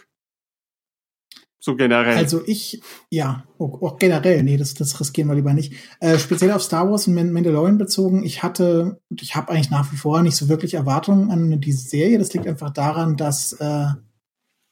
So 1.59 1.75
generell. 1.75 2.15
Also 2.15 2.43
ich, 2.45 2.81
ja, 3.09 3.43
auch, 3.57 3.81
auch 3.81 3.97
generell, 3.97 4.43
nee, 4.43 4.57
das, 4.57 4.73
das 4.75 4.99
riskieren 4.99 5.27
wir 5.27 5.35
lieber 5.35 5.53
nicht. 5.53 5.73
Äh, 5.99 6.19
speziell 6.19 6.51
auf 6.51 6.61
Star 6.61 6.89
Wars 6.89 7.07
und 7.07 7.15
Mandalorian 7.15 7.77
bezogen, 7.77 8.23
ich 8.23 8.43
hatte, 8.43 9.01
ich 9.19 9.35
habe 9.35 9.51
eigentlich 9.51 9.71
nach 9.71 9.91
wie 9.91 9.97
vor 9.97 10.21
nicht 10.21 10.37
so 10.37 10.49
wirklich 10.49 10.75
Erwartungen 10.75 11.31
an 11.31 11.59
diese 11.59 11.89
Serie. 11.89 12.19
Das 12.19 12.31
liegt 12.33 12.47
einfach 12.47 12.69
daran, 12.69 13.17
dass 13.17 13.53
äh, 13.53 13.87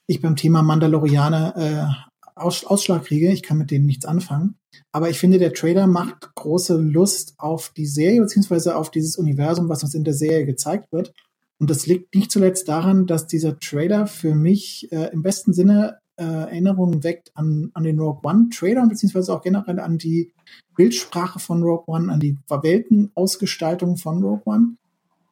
ich 0.08 0.22
beim 0.22 0.36
Thema 0.36 0.62
Mandalorianer 0.62 1.56
äh, 1.58 2.40
Aus, 2.40 2.66
Ausschlag 2.66 3.06
kriege. 3.06 3.32
Ich 3.32 3.44
kann 3.44 3.58
mit 3.58 3.72
denen 3.72 3.86
nichts 3.86 4.06
anfangen. 4.06 4.56
Aber 4.92 5.10
ich 5.10 5.20
finde, 5.20 5.40
der 5.40 5.54
Trailer 5.54 5.88
macht 5.88 6.36
große 6.36 6.78
Lust 6.78 7.36
auf 7.38 7.72
die 7.76 7.86
Serie, 7.86 8.22
beziehungsweise 8.22 8.76
auf 8.76 8.92
dieses 8.92 9.18
Universum, 9.18 9.70
was 9.70 9.84
uns 9.84 9.96
in 9.96 10.04
der 10.04 10.14
Serie 10.14 10.46
gezeigt 10.46 10.92
wird. 10.92 11.14
Und 11.58 11.70
das 11.70 11.88
liegt 11.88 12.14
nicht 12.14 12.32
zuletzt 12.32 12.68
daran, 12.68 13.08
dass 13.08 13.28
dieser 13.28 13.58
Trailer 13.60 14.08
für 14.08 14.36
mich 14.36 14.92
äh, 14.92 15.12
im 15.14 15.24
besten 15.24 15.54
Sinne 15.54 16.00
äh, 16.18 16.24
Erinnerungen 16.24 17.04
weckt 17.04 17.32
an, 17.36 17.72
an 17.74 17.84
den 17.84 18.00
Rogue 18.00 18.22
One 18.24 18.50
Trailer, 18.50 18.86
beziehungsweise 18.88 19.34
auch 19.34 19.42
generell 19.42 19.80
an 19.80 19.98
die 19.98 20.32
Bildsprache 20.76 21.40
von 21.40 21.64
Rogue 21.64 21.86
One, 21.88 22.12
an 22.12 22.20
die 22.20 22.38
Weltenausgestaltung 22.50 23.98
von 23.98 24.22
Rogue 24.24 24.44
One. 24.46 24.76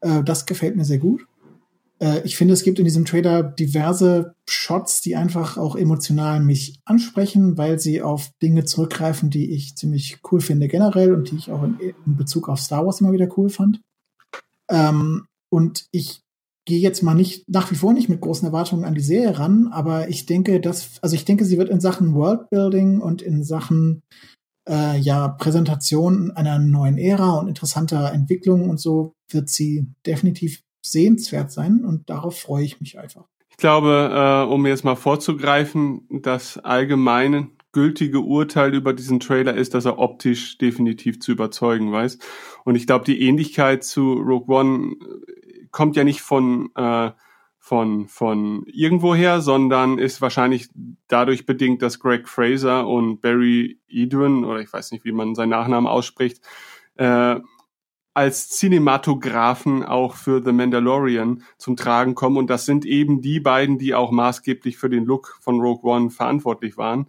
Äh, 0.02 0.24
das 0.24 0.46
gefällt 0.46 0.76
mir 0.76 0.86
sehr 0.86 1.00
gut. 1.00 1.26
Äh, 2.04 2.22
ich 2.26 2.36
finde, 2.36 2.54
es 2.54 2.64
gibt 2.64 2.80
in 2.80 2.86
diesem 2.86 3.06
Trailer 3.06 3.44
diverse 3.44 4.36
Shots, 4.48 5.02
die 5.02 5.16
einfach 5.16 5.58
auch 5.58 5.76
emotional 5.76 6.42
mich 6.42 6.80
ansprechen, 6.86 7.58
weil 7.58 7.80
sie 7.80 8.02
auf 8.02 8.32
Dinge 8.42 8.66
zurückgreifen, 8.66 9.30
die 9.30 9.52
ich 9.52 9.78
ziemlich 9.78 10.20
cool 10.32 10.42
finde 10.42 10.68
generell 10.68 11.14
und 11.14 11.32
die 11.32 11.38
ich 11.38 11.52
auch 11.52 11.64
in, 11.64 11.78
in 11.80 12.18
Bezug 12.18 12.50
auf 12.50 12.60
Star 12.60 12.86
Wars 12.86 13.00
immer 13.00 13.14
wieder 13.14 13.30
cool 13.38 13.50
fand. 13.50 13.82
Ähm, 14.70 15.26
und 15.50 15.86
ich 15.92 16.22
gehe 16.66 16.80
jetzt 16.80 17.04
mal 17.04 17.14
nicht 17.14 17.48
nach 17.50 17.72
wie 17.72 17.76
vor 17.76 17.94
nicht 17.94 18.10
mit 18.10 18.22
großen 18.22 18.48
Erwartungen 18.48 18.86
an 18.86 18.96
die 18.96 19.02
Serie 19.02 19.38
ran, 19.38 19.68
aber 19.68 20.10
ich 20.10 20.26
denke, 20.26 20.60
dass 20.60 21.02
also 21.02 21.16
ich 21.16 21.26
denke, 21.26 21.46
sie 21.46 21.58
wird 21.58 21.70
in 21.70 21.82
Sachen 21.82 22.16
Worldbuilding 22.16 23.00
und 23.02 23.22
in 23.22 23.44
Sachen 23.44 24.02
äh, 24.68 24.98
ja 24.98 25.28
Präsentation 25.28 26.32
einer 26.32 26.60
neuen 26.60 26.98
Ära 26.98 27.38
und 27.40 27.50
interessanter 27.50 28.14
Entwicklung 28.14 28.70
und 28.70 28.80
so 28.80 29.14
wird 29.30 29.50
sie 29.50 29.88
definitiv 30.06 30.62
sehenswert 30.84 31.52
sein 31.52 31.84
und 31.86 32.10
darauf 32.10 32.40
freue 32.40 32.64
ich 32.64 32.80
mich 32.80 33.00
einfach. 33.00 33.26
Ich 33.50 33.58
glaube, 33.58 34.12
äh, 34.14 34.52
um 34.52 34.66
jetzt 34.66 34.84
mal 34.84 34.96
vorzugreifen, 34.96 36.08
das 36.10 36.58
allgemeine 36.58 37.50
gültige 37.72 38.20
Urteil 38.20 38.74
über 38.74 38.94
diesen 38.94 39.20
Trailer 39.20 39.56
ist, 39.56 39.74
dass 39.74 39.86
er 39.86 40.00
optisch 40.00 40.58
definitiv 40.58 41.20
zu 41.20 41.32
überzeugen 41.32 41.92
weiß. 41.92 42.20
Und 42.66 42.76
ich 42.76 42.86
glaube, 42.88 43.06
die 43.06 43.22
Ähnlichkeit 43.22 43.84
zu 43.84 44.14
Rogue 44.14 44.56
One 44.56 44.96
kommt 45.72 45.96
ja 45.96 46.04
nicht 46.04 46.22
von, 46.22 46.70
äh, 46.76 47.12
von, 47.60 48.08
von 48.08 48.64
irgendwoher, 48.68 49.42
sondern 49.42 49.98
ist 49.98 50.22
wahrscheinlich 50.22 50.70
dadurch 51.08 51.46
bedingt, 51.46 51.82
dass 51.82 52.00
Greg 52.00 52.28
Fraser 52.28 52.88
und 52.88 53.22
Barry 53.22 53.80
Edwin, 53.88 54.46
oder 54.46 54.60
ich 54.60 54.72
weiß 54.72 54.92
nicht, 54.92 55.04
wie 55.04 55.12
man 55.12 55.34
seinen 55.34 55.50
Nachnamen 55.50 55.88
ausspricht, 55.88 56.42
äh, 56.96 57.40
als 58.14 58.50
Cinematografen 58.50 59.84
auch 59.84 60.16
für 60.16 60.44
The 60.44 60.52
Mandalorian 60.52 61.44
zum 61.58 61.76
Tragen 61.76 62.16
kommen. 62.16 62.38
Und 62.38 62.50
das 62.50 62.66
sind 62.66 62.86
eben 62.86 63.22
die 63.22 63.40
beiden, 63.40 63.78
die 63.78 63.96
auch 63.96 64.12
maßgeblich 64.12 64.78
für 64.78 64.90
den 64.90 65.06
Look 65.06 65.38
von 65.42 65.60
Rogue 65.60 65.90
One 65.90 66.10
verantwortlich 66.10 66.78
waren. 66.78 67.08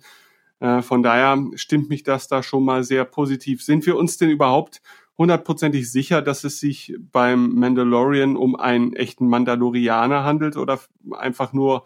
Äh, 0.61 0.83
von 0.83 1.03
daher 1.03 1.39
stimmt 1.57 1.91
mich 1.91 2.03
das 2.05 2.29
da 2.29 2.43
schon 2.43 2.65
mal 2.65 2.85
sehr 2.85 3.05
positiv. 3.05 3.63
Sind 3.63 3.85
wir 3.87 3.97
uns 3.97 4.17
denn 4.17 4.31
überhaupt 4.31 4.81
hundertprozentig 5.19 5.91
sicher, 5.91 6.23
dass 6.23 6.43
es 6.45 6.59
sich 6.59 6.97
beim 7.13 7.55
Mandalorian 7.55 8.37
um 8.37 8.57
einen 8.57 8.95
echten 8.95 9.29
Mandalorianer 9.29 10.25
handelt 10.25 10.57
oder 10.57 10.81
einfach 11.13 11.53
nur 11.53 11.85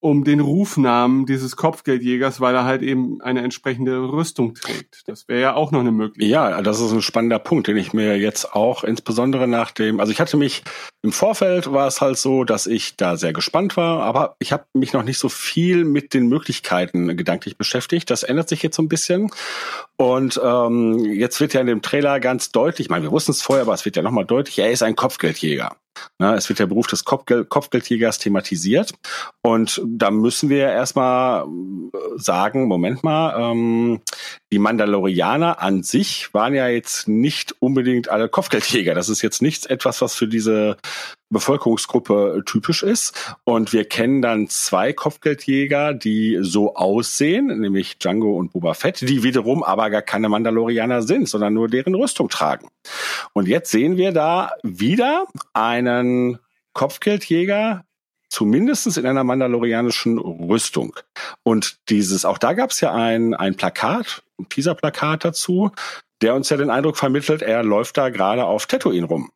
um 0.00 0.24
den 0.24 0.40
Rufnamen 0.40 1.26
dieses 1.26 1.56
Kopfgeldjägers, 1.56 2.40
weil 2.40 2.54
er 2.54 2.64
halt 2.64 2.82
eben 2.82 3.20
eine 3.22 3.42
entsprechende 3.42 4.12
Rüstung 4.12 4.54
trägt. 4.54 5.02
Das 5.06 5.26
wäre 5.26 5.40
ja 5.40 5.54
auch 5.54 5.72
noch 5.72 5.80
eine 5.80 5.92
Möglichkeit. 5.92 6.30
Ja, 6.30 6.62
das 6.62 6.80
ist 6.80 6.92
ein 6.92 7.02
spannender 7.02 7.38
Punkt, 7.38 7.66
den 7.66 7.76
ich 7.76 7.92
mir 7.92 8.18
jetzt 8.18 8.54
auch 8.54 8.84
insbesondere 8.84 9.48
nach 9.48 9.70
dem, 9.70 9.98
also 9.98 10.12
ich 10.12 10.20
hatte 10.20 10.36
mich 10.36 10.62
im 11.06 11.12
Vorfeld 11.12 11.72
war 11.72 11.86
es 11.86 12.00
halt 12.00 12.18
so, 12.18 12.42
dass 12.42 12.66
ich 12.66 12.96
da 12.96 13.16
sehr 13.16 13.32
gespannt 13.32 13.76
war, 13.76 14.02
aber 14.02 14.34
ich 14.40 14.50
habe 14.50 14.64
mich 14.72 14.92
noch 14.92 15.04
nicht 15.04 15.18
so 15.18 15.28
viel 15.28 15.84
mit 15.84 16.14
den 16.14 16.26
Möglichkeiten 16.26 17.16
gedanklich 17.16 17.56
beschäftigt. 17.56 18.10
Das 18.10 18.24
ändert 18.24 18.48
sich 18.48 18.60
jetzt 18.64 18.74
so 18.74 18.82
ein 18.82 18.88
bisschen 18.88 19.30
und 19.96 20.40
ähm, 20.42 21.04
jetzt 21.04 21.40
wird 21.40 21.54
ja 21.54 21.60
in 21.60 21.68
dem 21.68 21.80
Trailer 21.80 22.18
ganz 22.18 22.50
deutlich, 22.50 22.86
ich 22.86 22.90
meine, 22.90 23.04
wir 23.04 23.12
wussten 23.12 23.30
es 23.30 23.40
vorher, 23.40 23.62
aber 23.62 23.74
es 23.74 23.84
wird 23.84 23.94
ja 23.94 24.02
nochmal 24.02 24.24
deutlich, 24.24 24.58
er 24.58 24.72
ist 24.72 24.82
ein 24.82 24.96
Kopfgeldjäger. 24.96 25.76
Na, 26.18 26.34
es 26.34 26.48
wird 26.48 26.58
der 26.58 26.66
Beruf 26.66 26.86
des 26.88 27.04
Kopfgeld 27.04 27.48
Kopfgeldjägers 27.48 28.18
thematisiert. 28.18 28.92
Und 29.42 29.80
da 29.86 30.10
müssen 30.10 30.48
wir 30.48 30.68
erstmal 30.68 31.44
äh, 31.44 31.98
sagen, 32.16 32.68
Moment 32.68 33.02
mal, 33.04 33.52
ähm, 33.52 34.00
die 34.52 34.58
Mandalorianer 34.60 35.60
an 35.60 35.82
sich 35.82 36.32
waren 36.32 36.54
ja 36.54 36.68
jetzt 36.68 37.08
nicht 37.08 37.54
unbedingt 37.58 38.08
alle 38.08 38.28
Kopfgeldjäger. 38.28 38.94
Das 38.94 39.08
ist 39.08 39.22
jetzt 39.22 39.42
nichts 39.42 39.66
etwas, 39.66 40.00
was 40.00 40.14
für 40.14 40.28
diese 40.28 40.76
Bevölkerungsgruppe 41.30 42.42
typisch 42.46 42.84
ist. 42.84 43.36
Und 43.42 43.72
wir 43.72 43.84
kennen 43.84 44.22
dann 44.22 44.48
zwei 44.48 44.92
Kopfgeldjäger, 44.92 45.94
die 45.94 46.38
so 46.42 46.76
aussehen, 46.76 47.46
nämlich 47.60 47.98
Django 47.98 48.36
und 48.36 48.52
Boba 48.52 48.74
Fett, 48.74 49.00
die 49.00 49.24
wiederum 49.24 49.64
aber 49.64 49.90
gar 49.90 50.02
keine 50.02 50.28
Mandalorianer 50.28 51.02
sind, 51.02 51.28
sondern 51.28 51.54
nur 51.54 51.68
deren 51.68 51.96
Rüstung 51.96 52.28
tragen. 52.28 52.68
Und 53.32 53.48
jetzt 53.48 53.72
sehen 53.72 53.96
wir 53.96 54.12
da 54.12 54.52
wieder 54.62 55.26
einen 55.54 56.38
Kopfgeldjäger, 56.72 57.84
zumindest 58.28 58.96
in 58.96 59.06
einer 59.06 59.24
mandalorianischen 59.24 60.18
Rüstung. 60.18 60.96
Und 61.42 61.78
dieses, 61.88 62.24
auch 62.24 62.38
da 62.38 62.52
gab 62.52 62.70
es 62.70 62.80
ja 62.80 62.92
ein, 62.92 63.34
ein 63.34 63.56
Plakat, 63.56 64.22
ein 64.38 64.48
Teaser-Plakat 64.48 65.24
dazu, 65.24 65.70
der 66.22 66.34
uns 66.34 66.48
ja 66.48 66.56
den 66.56 66.70
Eindruck 66.70 66.96
vermittelt, 66.96 67.42
er 67.42 67.62
läuft 67.62 67.96
da 67.96 68.08
gerade 68.08 68.44
auf 68.44 68.66
Tatooine 68.66 69.06
rum. 69.06 69.30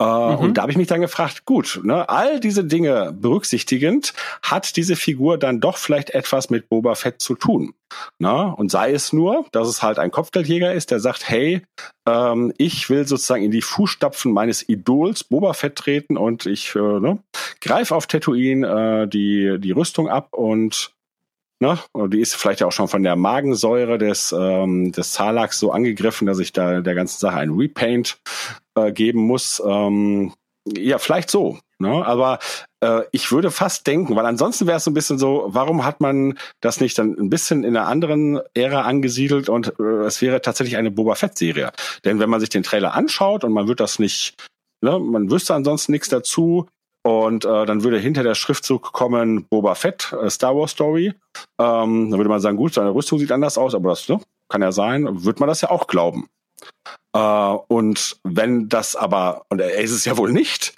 Äh, 0.00 0.04
mhm. 0.04 0.38
Und 0.38 0.54
da 0.54 0.62
habe 0.62 0.72
ich 0.72 0.78
mich 0.78 0.88
dann 0.88 1.02
gefragt, 1.02 1.44
gut, 1.44 1.80
ne, 1.84 2.08
all 2.08 2.40
diese 2.40 2.64
Dinge 2.64 3.12
berücksichtigend, 3.12 4.14
hat 4.42 4.76
diese 4.76 4.96
Figur 4.96 5.36
dann 5.36 5.60
doch 5.60 5.76
vielleicht 5.76 6.10
etwas 6.10 6.48
mit 6.48 6.70
Boba 6.70 6.94
Fett 6.94 7.20
zu 7.20 7.34
tun? 7.34 7.74
Na, 8.18 8.44
ne? 8.44 8.56
und 8.56 8.70
sei 8.70 8.92
es 8.92 9.12
nur, 9.12 9.44
dass 9.52 9.68
es 9.68 9.82
halt 9.82 9.98
ein 9.98 10.10
Kopfgeldjäger 10.10 10.72
ist, 10.72 10.90
der 10.90 11.00
sagt, 11.00 11.28
hey, 11.28 11.62
ähm, 12.08 12.52
ich 12.56 12.88
will 12.88 13.06
sozusagen 13.06 13.44
in 13.44 13.50
die 13.50 13.62
Fußstapfen 13.62 14.32
meines 14.32 14.66
Idols 14.68 15.24
Boba 15.24 15.52
Fett 15.52 15.76
treten 15.76 16.16
und 16.16 16.46
ich 16.46 16.74
äh, 16.74 16.78
ne, 16.78 17.18
greife 17.60 17.94
auf 17.94 18.06
Tatooine 18.06 19.02
äh, 19.04 19.08
die, 19.08 19.58
die 19.58 19.72
Rüstung 19.72 20.08
ab 20.08 20.28
und 20.32 20.92
Ne? 21.60 21.78
Die 22.08 22.20
ist 22.20 22.34
vielleicht 22.34 22.62
auch 22.62 22.72
schon 22.72 22.88
von 22.88 23.02
der 23.02 23.16
Magensäure 23.16 23.98
des, 23.98 24.34
ähm, 24.36 24.92
des 24.92 25.12
Zalaks 25.12 25.58
so 25.58 25.72
angegriffen, 25.72 26.26
dass 26.26 26.38
ich 26.38 26.52
da 26.52 26.80
der 26.80 26.94
ganzen 26.94 27.18
Sache 27.18 27.36
ein 27.36 27.50
Repaint 27.50 28.18
äh, 28.74 28.90
geben 28.92 29.20
muss. 29.20 29.62
Ähm, 29.64 30.32
ja, 30.66 30.98
vielleicht 30.98 31.30
so. 31.30 31.58
Ne? 31.78 32.04
Aber 32.06 32.38
äh, 32.80 33.02
ich 33.12 33.30
würde 33.32 33.50
fast 33.50 33.86
denken, 33.86 34.16
weil 34.16 34.26
ansonsten 34.26 34.66
wäre 34.66 34.78
es 34.78 34.84
so 34.84 34.90
ein 34.90 34.94
bisschen 34.94 35.18
so, 35.18 35.44
warum 35.48 35.84
hat 35.84 36.00
man 36.00 36.38
das 36.60 36.80
nicht 36.80 36.98
dann 36.98 37.16
ein 37.18 37.30
bisschen 37.30 37.64
in 37.64 37.76
einer 37.76 37.88
anderen 37.88 38.40
Ära 38.54 38.82
angesiedelt 38.82 39.48
und 39.48 39.74
äh, 39.78 40.04
es 40.04 40.20
wäre 40.22 40.40
tatsächlich 40.40 40.76
eine 40.76 40.90
Boba 40.90 41.14
Fett-Serie. 41.14 41.72
Denn 42.04 42.18
wenn 42.18 42.30
man 42.30 42.40
sich 42.40 42.50
den 42.50 42.62
Trailer 42.62 42.94
anschaut 42.94 43.44
und 43.44 43.52
man 43.52 43.68
wird 43.68 43.80
das 43.80 43.98
nicht, 43.98 44.34
ne, 44.82 44.98
man 44.98 45.30
wüsste 45.30 45.54
ansonsten 45.54 45.92
nichts 45.92 46.08
dazu, 46.08 46.68
und 47.02 47.44
äh, 47.44 47.66
dann 47.66 47.82
würde 47.82 47.98
hinter 47.98 48.22
der 48.22 48.34
Schriftzug 48.34 48.92
kommen 48.92 49.44
Boba 49.44 49.74
Fett, 49.74 50.14
äh, 50.20 50.28
Star 50.28 50.54
Wars 50.56 50.72
Story. 50.72 51.14
Ähm, 51.58 52.10
dann 52.10 52.18
würde 52.18 52.28
man 52.28 52.40
sagen, 52.40 52.56
gut, 52.56 52.74
seine 52.74 52.94
Rüstung 52.94 53.18
sieht 53.18 53.32
anders 53.32 53.56
aus, 53.56 53.74
aber 53.74 53.90
das 53.90 54.08
ne, 54.08 54.20
kann 54.48 54.62
ja 54.62 54.72
sein, 54.72 55.24
wird 55.24 55.40
man 55.40 55.48
das 55.48 55.62
ja 55.62 55.70
auch 55.70 55.86
glauben. 55.86 56.28
Äh, 57.14 57.18
und 57.18 58.18
wenn 58.22 58.68
das 58.68 58.96
aber, 58.96 59.46
und 59.48 59.60
er 59.60 59.80
ist 59.80 59.92
es 59.92 60.04
ja 60.04 60.18
wohl 60.18 60.32
nicht, 60.32 60.74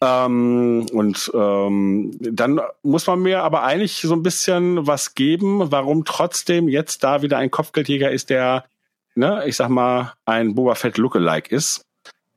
ähm, 0.00 0.86
und 0.92 1.30
ähm, 1.34 2.16
dann 2.20 2.60
muss 2.82 3.06
man 3.06 3.20
mir 3.20 3.42
aber 3.42 3.62
eigentlich 3.62 4.00
so 4.00 4.14
ein 4.14 4.22
bisschen 4.22 4.86
was 4.86 5.14
geben, 5.14 5.70
warum 5.70 6.04
trotzdem 6.04 6.68
jetzt 6.68 7.04
da 7.04 7.20
wieder 7.20 7.36
ein 7.36 7.50
Kopfgeldjäger 7.50 8.10
ist, 8.10 8.30
der, 8.30 8.64
ne, 9.14 9.42
ich 9.46 9.56
sag 9.56 9.68
mal, 9.68 10.14
ein 10.24 10.54
Boba 10.54 10.74
Fett 10.74 10.96
Lookalike 10.96 11.54
ist. 11.54 11.82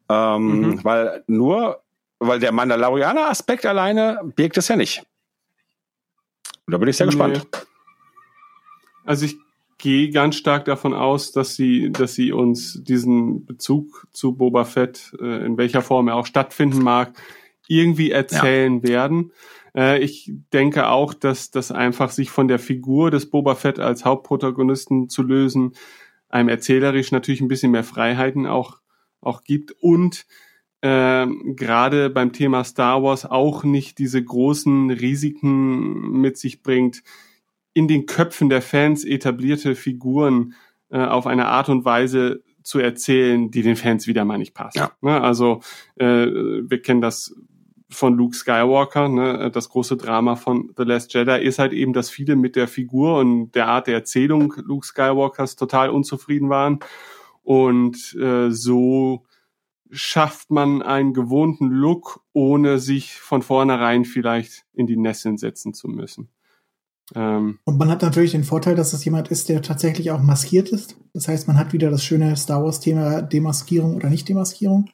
Ähm, 0.10 0.62
mhm. 0.62 0.84
Weil 0.84 1.24
nur 1.28 1.82
weil 2.20 2.40
der 2.40 2.52
Mandalorianer-Aspekt 2.52 3.66
alleine 3.66 4.20
birgt 4.36 4.58
es 4.58 4.68
ja 4.68 4.76
nicht. 4.76 5.04
Und 6.66 6.74
da 6.74 6.78
bin 6.78 6.90
ich 6.90 6.98
sehr 6.98 7.08
nee. 7.08 7.12
gespannt. 7.12 7.48
Also 9.06 9.26
ich 9.26 9.38
gehe 9.80 10.12
ganz 10.12 10.36
stark 10.36 10.66
davon 10.66 10.94
aus, 10.94 11.32
dass 11.32 11.56
sie, 11.56 11.92
dass 11.92 12.14
sie 12.14 12.32
uns 12.32 12.84
diesen 12.84 13.46
Bezug 13.46 14.08
zu 14.12 14.36
Boba 14.36 14.66
Fett, 14.66 15.14
äh, 15.20 15.46
in 15.46 15.58
welcher 15.58 15.82
Form 15.82 16.10
er 16.10 16.16
auch 16.16 16.26
stattfinden 16.26 16.84
mag, 16.84 17.14
irgendwie 17.68 18.12
erzählen 18.12 18.82
ja. 18.82 18.84
werden. 18.84 19.32
Äh, 19.74 20.00
ich 20.00 20.32
denke 20.54 20.90
auch, 20.90 21.14
dass 21.14 21.50
das 21.50 21.72
einfach 21.72 22.12
sich 22.12 22.30
von 22.30 22.48
der 22.48 22.60
Figur 22.60 23.10
des 23.10 23.30
Boba 23.30 23.56
Fett 23.56 23.80
als 23.80 24.06
Hauptprotagonisten 24.06 25.10
zu 25.10 25.24
lösen, 25.24 25.74
einem 26.28 26.50
erzählerisch 26.50 27.12
natürlich 27.12 27.42
ein 27.42 27.48
bisschen 27.48 27.72
mehr 27.72 27.84
Freiheiten 27.84 28.46
auch, 28.46 28.80
auch 29.22 29.44
gibt 29.44 29.72
und 29.80 30.26
äh, 30.82 31.28
gerade 31.56 32.10
beim 32.10 32.32
Thema 32.32 32.64
Star 32.64 33.04
Wars 33.04 33.26
auch 33.26 33.64
nicht 33.64 33.98
diese 33.98 34.24
großen 34.24 34.92
Risiken 34.92 36.22
mit 36.22 36.38
sich 36.38 36.62
bringt, 36.62 37.04
in 37.74 37.88
den 37.88 38.06
Köpfen 38.06 38.50
der 38.50 38.62
Fans 38.62 39.06
etablierte 39.06 39.76
Figuren 39.76 40.54
äh, 40.90 41.00
auf 41.00 41.28
eine 41.28 41.48
Art 41.48 41.70
und 41.70 41.86
Weise 41.86 42.44
zu 42.64 42.80
erzählen, 42.80 43.52
die 43.52 43.62
den 43.62 43.76
Fans 43.76 44.08
wieder 44.08 44.26
mal 44.26 44.38
nicht 44.38 44.54
passt. 44.54 44.78
Ja. 44.78 44.92
Ne? 45.02 45.22
Also 45.22 45.62
äh, 45.96 46.28
wir 46.28 46.82
kennen 46.82 47.02
das 47.02 47.36
von 47.90 48.16
Luke 48.16 48.36
Skywalker, 48.36 49.10
ne, 49.10 49.50
das 49.52 49.70
große 49.70 49.98
Drama 49.98 50.36
von 50.36 50.72
The 50.78 50.84
Last 50.84 51.14
Jedi 51.14 51.44
ist 51.44 51.58
halt 51.58 51.74
eben, 51.74 51.94
dass 51.94 52.10
viele 52.10 52.36
mit 52.36 52.56
der 52.56 52.68
Figur 52.68 53.18
und 53.18 53.52
der 53.52 53.68
Art 53.68 53.88
der 53.88 53.96
Erzählung 53.96 54.54
Luke 54.58 54.86
Skywalkers 54.86 55.56
total 55.56 55.90
unzufrieden 55.90 56.50
waren. 56.50 56.80
Und 57.42 58.16
äh, 58.16 58.52
so 58.52 59.26
schafft 59.90 60.52
man 60.52 60.82
einen 60.82 61.14
gewohnten 61.14 61.70
Look, 61.70 62.24
ohne 62.34 62.80
sich 62.80 63.14
von 63.14 63.42
vornherein 63.42 64.06
vielleicht 64.06 64.66
in 64.74 64.88
die 64.88 64.98
Nesseln 64.98 65.38
setzen 65.38 65.74
zu 65.74 65.88
müssen. 65.88 66.30
Ähm, 67.16 67.60
und 67.66 67.78
man 67.78 67.90
hat 67.90 68.02
natürlich 68.02 68.32
den 68.32 68.44
Vorteil, 68.44 68.76
dass 68.76 68.94
es 68.94 69.04
jemand 69.04 69.30
ist, 69.30 69.50
der 69.50 69.62
tatsächlich 69.62 70.12
auch 70.12 70.22
maskiert 70.22 70.70
ist. 70.70 70.98
Das 71.14 71.28
heißt, 71.28 71.48
man 71.48 71.58
hat 71.58 71.74
wieder 71.74 71.90
das 71.90 72.04
schöne 72.04 72.36
Star 72.36 72.64
Wars-Thema 72.64 73.24
Demaskierung 73.24 73.96
oder 73.96 74.10
Nicht-Demaskierung. 74.10 74.90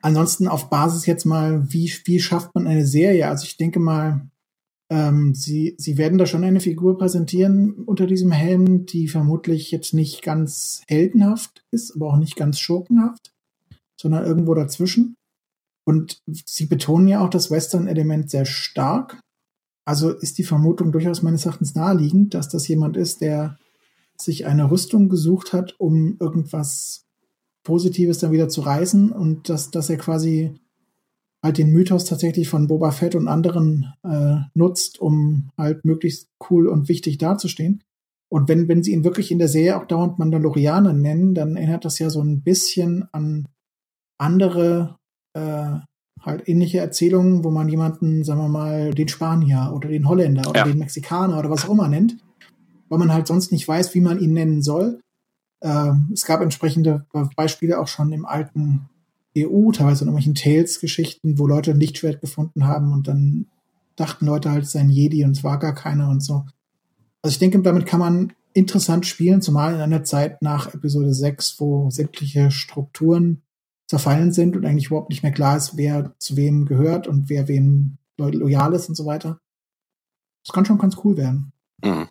Ansonsten 0.00 0.46
auf 0.46 0.70
Basis 0.70 1.06
jetzt 1.06 1.24
mal, 1.24 1.72
wie, 1.72 1.92
wie 2.04 2.20
schafft 2.20 2.54
man 2.54 2.68
eine 2.68 2.86
Serie? 2.86 3.28
Also 3.28 3.44
ich 3.44 3.56
denke 3.56 3.80
mal, 3.80 4.28
ähm, 4.90 5.34
sie, 5.34 5.74
sie 5.76 5.98
werden 5.98 6.18
da 6.18 6.26
schon 6.26 6.44
eine 6.44 6.60
Figur 6.60 6.96
präsentieren 6.96 7.72
unter 7.84 8.06
diesem 8.06 8.30
Helm, 8.30 8.86
die 8.86 9.08
vermutlich 9.08 9.70
jetzt 9.70 9.92
nicht 9.92 10.22
ganz 10.22 10.82
heldenhaft 10.86 11.64
ist, 11.72 11.94
aber 11.94 12.06
auch 12.06 12.16
nicht 12.16 12.36
ganz 12.36 12.58
schurkenhaft, 12.60 13.34
sondern 14.00 14.24
irgendwo 14.24 14.54
dazwischen. 14.54 15.16
Und 15.84 16.20
sie 16.26 16.66
betonen 16.66 17.08
ja 17.08 17.24
auch 17.24 17.30
das 17.30 17.50
Western-Element 17.50 18.30
sehr 18.30 18.44
stark. 18.44 19.20
Also 19.84 20.10
ist 20.10 20.38
die 20.38 20.44
Vermutung 20.44 20.92
durchaus 20.92 21.22
meines 21.22 21.46
Erachtens 21.46 21.74
naheliegend, 21.74 22.34
dass 22.34 22.48
das 22.48 22.68
jemand 22.68 22.96
ist, 22.96 23.20
der 23.20 23.58
sich 24.20 24.46
eine 24.46 24.70
Rüstung 24.70 25.08
gesucht 25.08 25.52
hat, 25.52 25.74
um 25.78 26.16
irgendwas 26.20 27.06
Positives 27.62 28.18
dann 28.18 28.32
wieder 28.32 28.48
zu 28.48 28.60
reißen 28.60 29.12
und 29.12 29.48
dass, 29.48 29.70
dass 29.70 29.88
er 29.88 29.96
quasi 29.96 30.54
halt 31.42 31.58
den 31.58 31.70
Mythos 31.70 32.04
tatsächlich 32.04 32.48
von 32.48 32.66
Boba 32.66 32.90
Fett 32.90 33.14
und 33.14 33.28
anderen 33.28 33.92
äh, 34.02 34.36
nutzt, 34.54 35.00
um 35.00 35.50
halt 35.56 35.84
möglichst 35.84 36.28
cool 36.50 36.66
und 36.66 36.88
wichtig 36.88 37.18
dazustehen. 37.18 37.82
Und 38.28 38.48
wenn, 38.48 38.68
wenn 38.68 38.82
sie 38.82 38.92
ihn 38.92 39.04
wirklich 39.04 39.30
in 39.30 39.38
der 39.38 39.48
Serie 39.48 39.78
auch 39.78 39.86
dauernd 39.86 40.18
Mandalorianer 40.18 40.92
nennen, 40.92 41.34
dann 41.34 41.56
erinnert 41.56 41.84
das 41.84 41.98
ja 41.98 42.10
so 42.10 42.20
ein 42.20 42.42
bisschen 42.42 43.08
an 43.12 43.48
andere, 44.18 44.96
äh, 45.34 45.78
halt 46.20 46.48
ähnliche 46.48 46.78
Erzählungen, 46.78 47.44
wo 47.44 47.50
man 47.50 47.68
jemanden, 47.68 48.24
sagen 48.24 48.40
wir 48.40 48.48
mal, 48.48 48.92
den 48.92 49.08
Spanier 49.08 49.72
oder 49.74 49.88
den 49.88 50.08
Holländer 50.08 50.48
oder 50.48 50.60
ja. 50.60 50.64
den 50.64 50.78
Mexikaner 50.78 51.38
oder 51.38 51.50
was 51.50 51.64
auch 51.64 51.72
immer 51.72 51.88
nennt, 51.88 52.16
weil 52.88 52.98
man 52.98 53.12
halt 53.12 53.26
sonst 53.26 53.52
nicht 53.52 53.66
weiß, 53.66 53.94
wie 53.94 54.00
man 54.00 54.18
ihn 54.18 54.32
nennen 54.32 54.62
soll. 54.62 55.00
Ähm, 55.62 56.10
es 56.12 56.24
gab 56.24 56.40
entsprechende 56.40 57.06
Beispiele 57.36 57.80
auch 57.80 57.88
schon 57.88 58.12
im 58.12 58.26
alten 58.26 58.88
EU, 59.36 59.70
teilweise 59.70 60.04
in 60.04 60.08
irgendwelchen 60.08 60.34
Tales-Geschichten, 60.34 61.38
wo 61.38 61.46
Leute 61.46 61.70
ein 61.70 61.80
Lichtschwert 61.80 62.20
gefunden 62.20 62.66
haben 62.66 62.92
und 62.92 63.08
dann 63.08 63.46
dachten 63.96 64.26
Leute 64.26 64.50
halt, 64.50 64.64
es 64.64 64.72
sei 64.72 64.80
ein 64.80 64.90
Jedi 64.90 65.24
und 65.24 65.32
es 65.32 65.44
war 65.44 65.58
gar 65.58 65.74
keiner 65.74 66.08
und 66.08 66.22
so. 66.22 66.44
Also 67.22 67.34
ich 67.34 67.38
denke, 67.38 67.60
damit 67.62 67.86
kann 67.86 68.00
man 68.00 68.32
interessant 68.54 69.06
spielen, 69.06 69.42
zumal 69.42 69.74
in 69.74 69.80
einer 69.80 70.04
Zeit 70.04 70.40
nach 70.42 70.72
Episode 70.72 71.12
6, 71.12 71.56
wo 71.58 71.90
sämtliche 71.90 72.50
Strukturen 72.50 73.42
zerfallen 73.88 74.32
sind 74.32 74.56
und 74.56 74.64
eigentlich 74.64 74.86
überhaupt 74.86 75.10
nicht 75.10 75.22
mehr 75.22 75.32
klar 75.32 75.56
ist, 75.56 75.76
wer 75.76 76.14
zu 76.18 76.36
wem 76.36 76.66
gehört 76.66 77.08
und 77.08 77.28
wer 77.28 77.48
wem 77.48 77.98
loyal 78.18 78.74
ist 78.74 78.88
und 78.88 78.94
so 78.94 79.06
weiter. 79.06 79.40
Das 80.44 80.54
kann 80.54 80.66
schon 80.66 80.78
ganz 80.78 80.96
cool 81.04 81.16
werden. 81.16 81.52
Mhm. 81.82 82.08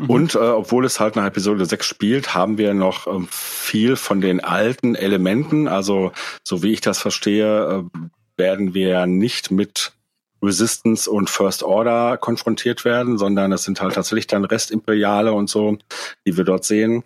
Mhm. 0.00 0.10
Und 0.10 0.34
äh, 0.34 0.38
obwohl 0.38 0.84
es 0.84 1.00
halt 1.00 1.16
nach 1.16 1.26
Episode 1.26 1.64
6 1.66 1.86
spielt, 1.86 2.34
haben 2.34 2.58
wir 2.58 2.74
noch 2.74 3.06
ähm, 3.06 3.28
viel 3.30 3.96
von 3.96 4.20
den 4.20 4.40
alten 4.40 4.94
Elementen. 4.94 5.68
Also, 5.68 6.12
so 6.46 6.62
wie 6.62 6.72
ich 6.72 6.80
das 6.80 6.98
verstehe, 6.98 7.84
äh, 7.94 8.08
werden 8.36 8.74
wir 8.74 9.06
nicht 9.06 9.50
mit 9.50 9.92
Resistance 10.42 11.10
und 11.10 11.28
First 11.28 11.62
Order 11.62 12.16
konfrontiert 12.16 12.84
werden, 12.86 13.18
sondern 13.18 13.52
es 13.52 13.64
sind 13.64 13.80
halt 13.82 13.94
tatsächlich 13.94 14.26
dann 14.26 14.44
Restimperiale 14.44 15.34
und 15.34 15.50
so, 15.50 15.76
die 16.26 16.36
wir 16.36 16.44
dort 16.44 16.64
sehen. 16.64 17.04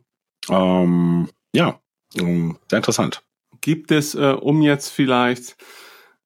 Ähm, 0.48 1.28
ja, 1.52 1.80
sehr 2.14 2.78
interessant. 2.78 3.22
Gibt 3.60 3.90
es, 3.90 4.14
äh, 4.14 4.36
um 4.38 4.62
jetzt 4.62 4.88
vielleicht 4.88 5.56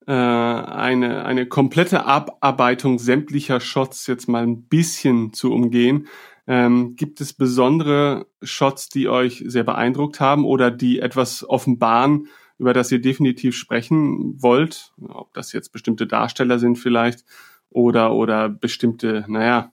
äh, 0.07 0.11
eine, 0.11 1.25
eine 1.25 1.45
komplette 1.45 2.05
Abarbeitung 2.05 2.99
sämtlicher 2.99 3.59
Shots 3.59 4.07
jetzt 4.07 4.27
mal 4.27 4.43
ein 4.43 4.63
bisschen 4.63 5.33
zu 5.33 5.51
umgehen, 5.51 6.07
ähm, 6.47 6.95
gibt 6.95 7.21
es 7.21 7.33
besondere 7.33 8.25
Shots, 8.41 8.89
die 8.89 9.07
euch 9.07 9.43
sehr 9.45 9.63
beeindruckt 9.63 10.19
haben 10.19 10.45
oder 10.45 10.71
die 10.71 10.99
etwas 10.99 11.47
offenbaren, 11.47 12.27
über 12.57 12.73
das 12.73 12.91
ihr 12.91 12.99
definitiv 12.99 13.55
sprechen 13.55 14.41
wollt? 14.41 14.91
Ob 15.07 15.31
das 15.35 15.53
jetzt 15.53 15.71
bestimmte 15.71 16.07
Darsteller 16.07 16.57
sind 16.57 16.77
vielleicht 16.77 17.23
oder, 17.69 18.13
oder 18.13 18.49
bestimmte, 18.49 19.25
naja, 19.27 19.71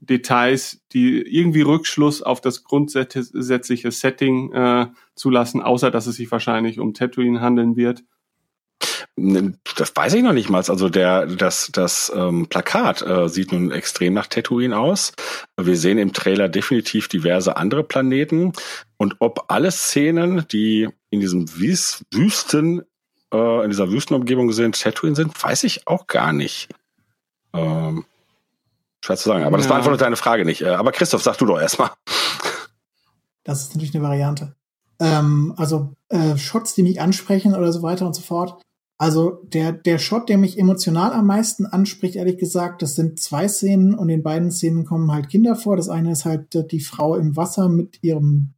Details, 0.00 0.80
die 0.92 1.20
irgendwie 1.20 1.62
Rückschluss 1.62 2.22
auf 2.22 2.40
das 2.40 2.64
grundsätzliche 2.64 3.90
Setting 3.90 4.52
äh, 4.52 4.86
zulassen, 5.14 5.62
außer 5.62 5.90
dass 5.90 6.06
es 6.06 6.16
sich 6.16 6.30
wahrscheinlich 6.30 6.78
um 6.78 6.94
Tatooine 6.94 7.40
handeln 7.40 7.76
wird. 7.76 8.02
Das 9.16 9.96
weiß 9.96 10.12
ich 10.12 10.22
noch 10.22 10.34
nicht 10.34 10.50
mal. 10.50 10.58
Also 10.58 10.90
der, 10.90 11.26
das, 11.26 11.70
das 11.72 12.12
ähm, 12.14 12.48
Plakat 12.48 13.00
äh, 13.00 13.28
sieht 13.30 13.50
nun 13.50 13.70
extrem 13.70 14.12
nach 14.12 14.26
Tatooine 14.26 14.78
aus. 14.78 15.12
Wir 15.58 15.76
sehen 15.76 15.96
im 15.96 16.12
Trailer 16.12 16.50
definitiv 16.50 17.08
diverse 17.08 17.56
andere 17.56 17.82
Planeten. 17.82 18.52
Und 18.98 19.16
ob 19.20 19.46
alle 19.48 19.70
Szenen, 19.70 20.46
die 20.52 20.88
in 21.08 21.20
diesem 21.20 21.48
Wüs 21.56 22.04
Wüsten, 22.12 22.82
äh, 23.32 23.64
in 23.64 23.70
dieser 23.70 23.90
Wüstenumgebung 23.90 24.52
sind, 24.52 24.78
Tatooine 24.80 25.16
sind, 25.16 25.42
weiß 25.42 25.64
ich 25.64 25.86
auch 25.86 26.06
gar 26.06 26.34
nicht. 26.34 26.68
Ähm, 27.54 28.04
schwer 29.04 29.16
zu 29.16 29.28
sagen. 29.28 29.44
Aber 29.44 29.56
das 29.56 29.66
ja. 29.66 29.72
beantwortet 29.72 30.00
deine 30.00 30.16
Frage 30.16 30.44
nicht. 30.44 30.62
Äh, 30.62 30.70
aber 30.70 30.92
Christoph, 30.92 31.22
sag 31.22 31.36
du 31.38 31.46
doch 31.46 31.60
erstmal. 31.60 31.90
Das 33.44 33.62
ist 33.62 33.74
natürlich 33.74 33.94
eine 33.94 34.02
Variante. 34.02 34.56
Ähm, 34.98 35.54
also 35.56 35.92
äh, 36.08 36.36
Shots, 36.36 36.74
die 36.74 36.82
mich 36.82 37.00
ansprechen 37.00 37.54
oder 37.54 37.72
so 37.72 37.82
weiter 37.82 38.06
und 38.06 38.14
so 38.14 38.22
fort. 38.22 38.60
Also 38.98 39.42
der, 39.44 39.72
der 39.72 39.98
Shot, 39.98 40.28
der 40.28 40.38
mich 40.38 40.58
emotional 40.58 41.12
am 41.12 41.26
meisten 41.26 41.66
anspricht, 41.66 42.16
ehrlich 42.16 42.38
gesagt, 42.38 42.80
das 42.80 42.94
sind 42.94 43.20
zwei 43.20 43.46
Szenen 43.46 43.94
und 43.94 44.08
in 44.08 44.22
beiden 44.22 44.50
Szenen 44.50 44.86
kommen 44.86 45.12
halt 45.12 45.28
Kinder 45.28 45.54
vor. 45.54 45.76
Das 45.76 45.90
eine 45.90 46.12
ist 46.12 46.24
halt 46.24 46.70
die 46.72 46.80
Frau 46.80 47.14
im 47.14 47.36
Wasser 47.36 47.68
mit 47.68 48.02
ihrem, 48.02 48.54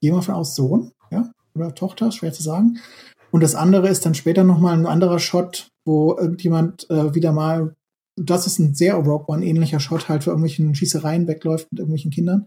gehen 0.00 0.14
wir 0.14 0.22
von 0.22 0.34
aus, 0.34 0.56
Sohn, 0.56 0.90
ja, 1.12 1.30
oder 1.54 1.72
Tochter, 1.74 2.10
schwer 2.10 2.32
zu 2.32 2.42
sagen. 2.42 2.78
Und 3.30 3.44
das 3.44 3.54
andere 3.54 3.88
ist 3.88 4.04
dann 4.04 4.14
später 4.14 4.42
nochmal 4.42 4.76
ein 4.76 4.86
anderer 4.86 5.20
Shot, 5.20 5.68
wo 5.84 6.16
irgendjemand 6.16 6.90
äh, 6.90 7.14
wieder 7.14 7.32
mal, 7.32 7.76
das 8.22 8.46
ist 8.46 8.58
ein 8.58 8.74
sehr 8.74 8.94
Rogue 8.94 9.26
One 9.28 9.44
ähnlicher 9.44 9.80
Shot, 9.80 10.08
halt 10.08 10.24
für 10.24 10.30
irgendwelchen 10.30 10.74
Schießereien 10.74 11.26
wegläuft 11.26 11.68
mit 11.70 11.80
irgendwelchen 11.80 12.10
Kindern. 12.10 12.46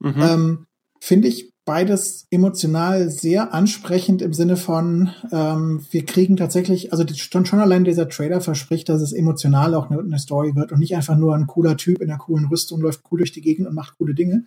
Mhm. 0.00 0.22
Ähm, 0.22 0.66
Finde 1.00 1.28
ich 1.28 1.50
beides 1.64 2.26
emotional 2.30 3.10
sehr 3.10 3.54
ansprechend 3.54 4.22
im 4.22 4.32
Sinne 4.32 4.56
von, 4.56 5.10
ähm, 5.30 5.84
wir 5.90 6.04
kriegen 6.04 6.36
tatsächlich, 6.36 6.92
also 6.92 7.04
schon, 7.14 7.46
schon 7.46 7.60
allein 7.60 7.84
dieser 7.84 8.08
Trailer 8.08 8.40
verspricht, 8.40 8.88
dass 8.88 9.00
es 9.00 9.12
emotional 9.12 9.74
auch 9.74 9.90
eine, 9.90 10.00
eine, 10.00 10.18
Story 10.18 10.54
wird 10.56 10.72
und 10.72 10.80
nicht 10.80 10.96
einfach 10.96 11.16
nur 11.16 11.34
ein 11.34 11.46
cooler 11.46 11.76
Typ 11.76 12.00
in 12.00 12.10
einer 12.10 12.18
coolen 12.18 12.46
Rüstung 12.46 12.80
läuft 12.80 13.02
cool 13.10 13.18
durch 13.18 13.32
die 13.32 13.40
Gegend 13.40 13.68
und 13.68 13.74
macht 13.74 13.96
coole 13.98 14.14
Dinge. 14.14 14.46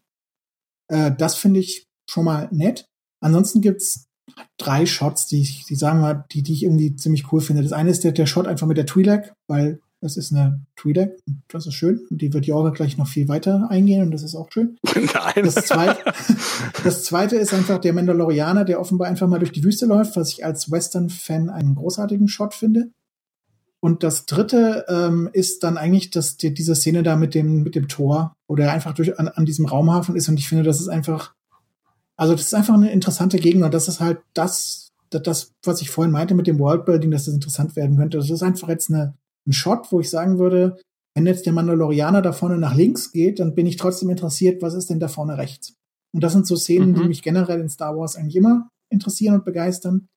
Äh, 0.89 1.11
das 1.17 1.35
finde 1.35 1.61
ich 1.61 1.85
schon 2.09 2.25
mal 2.25 2.49
nett. 2.51 2.85
Ansonsten 3.21 3.61
gibt's 3.61 4.05
drei 4.57 4.85
Shots, 4.85 5.27
die 5.27 5.41
ich, 5.41 5.65
die 5.65 5.75
sagen 5.75 6.01
wir, 6.01 6.25
die, 6.31 6.41
die 6.41 6.53
ich 6.53 6.63
irgendwie 6.63 6.95
ziemlich 6.95 7.31
cool 7.31 7.41
finde. 7.41 7.63
Das 7.63 7.73
eine 7.73 7.91
ist 7.91 8.03
der, 8.03 8.11
der 8.11 8.25
Shot 8.25 8.47
einfach 8.47 8.67
mit 8.67 8.77
der 8.77 8.87
Twi'lek, 8.87 9.31
weil 9.49 9.79
das 10.05 10.17
ist 10.17 10.31
eine 10.31 10.61
Tweedeck. 10.75 11.17
Das 11.47 11.65
ist 11.65 11.73
schön. 11.73 11.99
Und 12.11 12.21
die 12.21 12.31
wird 12.31 12.45
Jorge 12.45 12.71
gleich 12.71 12.95
noch 12.95 13.07
viel 13.07 13.27
weiter 13.27 13.67
eingehen 13.71 14.03
und 14.03 14.11
das 14.11 14.21
ist 14.21 14.35
auch 14.35 14.51
schön. 14.51 14.77
Nein. 14.95 15.43
Das 15.43 15.55
zweite, 15.55 15.97
das 16.83 17.03
zweite 17.03 17.37
ist 17.37 17.55
einfach 17.55 17.79
der 17.79 17.91
Mandalorianer, 17.91 18.65
der 18.65 18.79
offenbar 18.79 19.07
einfach 19.07 19.27
mal 19.27 19.39
durch 19.39 19.51
die 19.51 19.63
Wüste 19.63 19.87
läuft, 19.87 20.15
was 20.15 20.29
ich 20.31 20.45
als 20.45 20.69
Western-Fan 20.69 21.49
einen 21.49 21.73
großartigen 21.73 22.27
Shot 22.27 22.53
finde. 22.53 22.91
Und 23.79 24.03
das 24.03 24.27
dritte 24.27 24.85
ähm, 24.89 25.27
ist 25.33 25.63
dann 25.63 25.77
eigentlich 25.77 26.11
dass 26.11 26.37
die, 26.37 26.53
diese 26.53 26.75
Szene 26.75 27.01
da 27.01 27.15
mit 27.15 27.33
dem, 27.33 27.63
mit 27.63 27.73
dem 27.73 27.87
Tor, 27.87 28.35
wo 28.47 28.55
der 28.55 28.71
einfach 28.71 28.93
durch, 28.93 29.17
an, 29.19 29.27
an 29.27 29.45
diesem 29.45 29.65
Raumhafen 29.65 30.15
ist. 30.15 30.29
Und 30.29 30.37
ich 30.37 30.47
finde, 30.47 30.63
das 30.63 30.81
ist 30.81 30.87
einfach, 30.87 31.33
also 32.15 32.33
das 32.33 32.43
ist 32.43 32.53
einfach 32.53 32.75
eine 32.75 32.91
interessante 32.91 33.39
Gegend. 33.39 33.63
Und 33.63 33.73
das 33.73 33.87
ist 33.87 34.01
halt 34.01 34.19
das, 34.35 34.91
das, 35.09 35.23
das 35.23 35.51
was 35.63 35.81
ich 35.81 35.89
vorhin 35.89 36.11
meinte 36.11 36.35
mit 36.35 36.45
dem 36.45 36.59
Worldbuilding, 36.59 37.09
dass 37.09 37.25
das 37.25 37.33
interessant 37.33 37.75
werden 37.75 37.97
könnte. 37.97 38.19
Das 38.19 38.29
ist 38.29 38.43
einfach 38.43 38.69
jetzt 38.69 38.91
eine, 38.91 39.15
ein 39.47 39.53
Shot, 39.53 39.91
wo 39.91 39.99
ich 39.99 40.09
sagen 40.09 40.39
würde, 40.39 40.77
wenn 41.15 41.25
jetzt 41.25 41.45
der 41.45 41.53
Mandalorianer 41.53 42.21
da 42.21 42.33
vorne 42.33 42.57
nach 42.57 42.75
links 42.75 43.11
geht, 43.11 43.39
dann 43.39 43.55
bin 43.55 43.65
ich 43.65 43.77
trotzdem 43.77 44.09
interessiert, 44.09 44.61
was 44.61 44.73
ist 44.73 44.89
denn 44.89 44.99
da 44.99 45.07
vorne 45.07 45.37
rechts? 45.37 45.75
Und 46.13 46.23
das 46.23 46.33
sind 46.33 46.45
so 46.45 46.55
Szenen, 46.55 46.91
mhm. 46.91 46.95
die 46.95 47.07
mich 47.07 47.23
generell 47.23 47.59
in 47.59 47.69
Star 47.69 47.97
Wars 47.97 48.15
eigentlich 48.15 48.35
immer 48.35 48.69
interessieren 48.89 49.35
und 49.35 49.45
begeistern. 49.45 50.07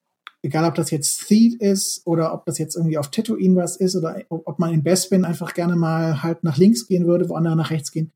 Egal, 0.42 0.64
ob 0.64 0.74
das 0.76 0.90
jetzt 0.90 1.26
Theed 1.26 1.60
ist 1.60 2.02
oder 2.06 2.32
ob 2.32 2.46
das 2.46 2.58
jetzt 2.58 2.76
irgendwie 2.76 2.98
auf 2.98 3.10
Tatooine 3.10 3.56
was 3.56 3.76
ist 3.76 3.96
oder 3.96 4.22
ob 4.28 4.58
man 4.58 4.72
in 4.72 4.84
Bespin 4.84 5.24
einfach 5.24 5.54
gerne 5.54 5.74
mal 5.74 6.22
halt 6.22 6.44
nach 6.44 6.56
links 6.56 6.86
gehen 6.86 7.06
würde, 7.06 7.28
wo 7.28 7.34
andere 7.34 7.56
nach 7.56 7.70
rechts 7.70 7.90
gehen. 7.90 8.12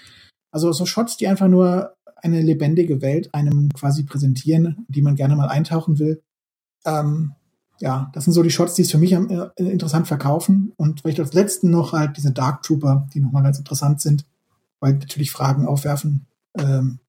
Also 0.52 0.70
so 0.72 0.86
Shots, 0.86 1.16
die 1.16 1.26
einfach 1.26 1.48
nur 1.48 1.94
eine 2.16 2.40
lebendige 2.40 3.02
Welt 3.02 3.34
einem 3.34 3.70
quasi 3.70 4.04
präsentieren, 4.04 4.86
die 4.88 5.02
man 5.02 5.16
gerne 5.16 5.34
mal 5.34 5.48
eintauchen 5.48 5.98
will. 5.98 6.22
Ähm, 6.84 7.32
ja, 7.82 8.12
das 8.14 8.24
sind 8.24 8.32
so 8.32 8.44
die 8.44 8.50
Shots, 8.50 8.74
die 8.74 8.82
es 8.82 8.92
für 8.92 8.98
mich 8.98 9.16
am, 9.16 9.28
äh, 9.28 9.48
interessant 9.56 10.06
verkaufen. 10.06 10.72
Und 10.76 11.00
vielleicht 11.00 11.18
als 11.18 11.32
letzten 11.32 11.70
noch 11.70 11.92
halt 11.92 12.16
diese 12.16 12.30
Dark 12.30 12.62
Trooper, 12.62 13.08
die 13.12 13.18
nochmal 13.18 13.42
ganz 13.42 13.58
interessant 13.58 14.00
sind, 14.00 14.24
weil 14.78 14.94
natürlich 14.94 15.32
Fragen 15.32 15.66
aufwerfen. 15.66 16.26
Ähm, 16.56 17.00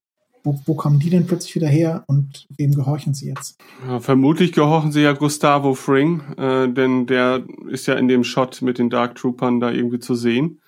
wo, 0.43 0.59
wo 0.65 0.73
kommen 0.73 0.99
die 0.99 1.11
denn 1.11 1.27
plötzlich 1.27 1.53
wieder 1.53 1.67
her 1.67 2.03
und 2.07 2.47
wem 2.57 2.71
gehorchen 2.71 3.13
sie 3.13 3.27
jetzt? 3.27 3.61
Ja, 3.87 3.99
vermutlich 3.99 4.51
gehorchen 4.51 4.91
sie 4.91 5.01
ja 5.01 5.13
Gustavo 5.13 5.75
Fring, 5.75 6.21
äh, 6.37 6.67
denn 6.67 7.05
der 7.05 7.45
ist 7.69 7.85
ja 7.85 7.93
in 7.93 8.07
dem 8.07 8.23
Shot 8.23 8.63
mit 8.63 8.79
den 8.79 8.89
Dark 8.89 9.13
Troopern 9.13 9.59
da 9.59 9.71
irgendwie 9.71 9.99
zu 9.99 10.15
sehen, 10.15 10.59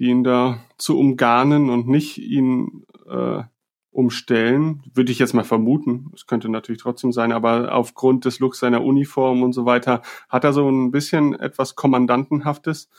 die 0.00 0.06
ihn 0.06 0.24
da 0.24 0.58
zu 0.76 0.98
umgarnen 0.98 1.70
und 1.70 1.86
nicht 1.86 2.18
ihn 2.18 2.84
äh, 3.08 3.44
umstellen, 3.96 4.82
würde 4.92 5.10
ich 5.10 5.18
jetzt 5.18 5.32
mal 5.32 5.44
vermuten. 5.44 6.10
Es 6.14 6.26
könnte 6.26 6.48
natürlich 6.50 6.82
trotzdem 6.82 7.12
sein, 7.12 7.32
aber 7.32 7.74
aufgrund 7.74 8.26
des 8.26 8.38
Looks 8.38 8.58
seiner 8.58 8.84
Uniform 8.84 9.42
und 9.42 9.52
so 9.52 9.64
weiter 9.64 10.02
hat 10.28 10.44
er 10.44 10.52
so 10.52 10.68
ein 10.68 10.90
bisschen 10.90 11.34
etwas 11.34 11.74
Kommandantenhaftes, 11.74 12.90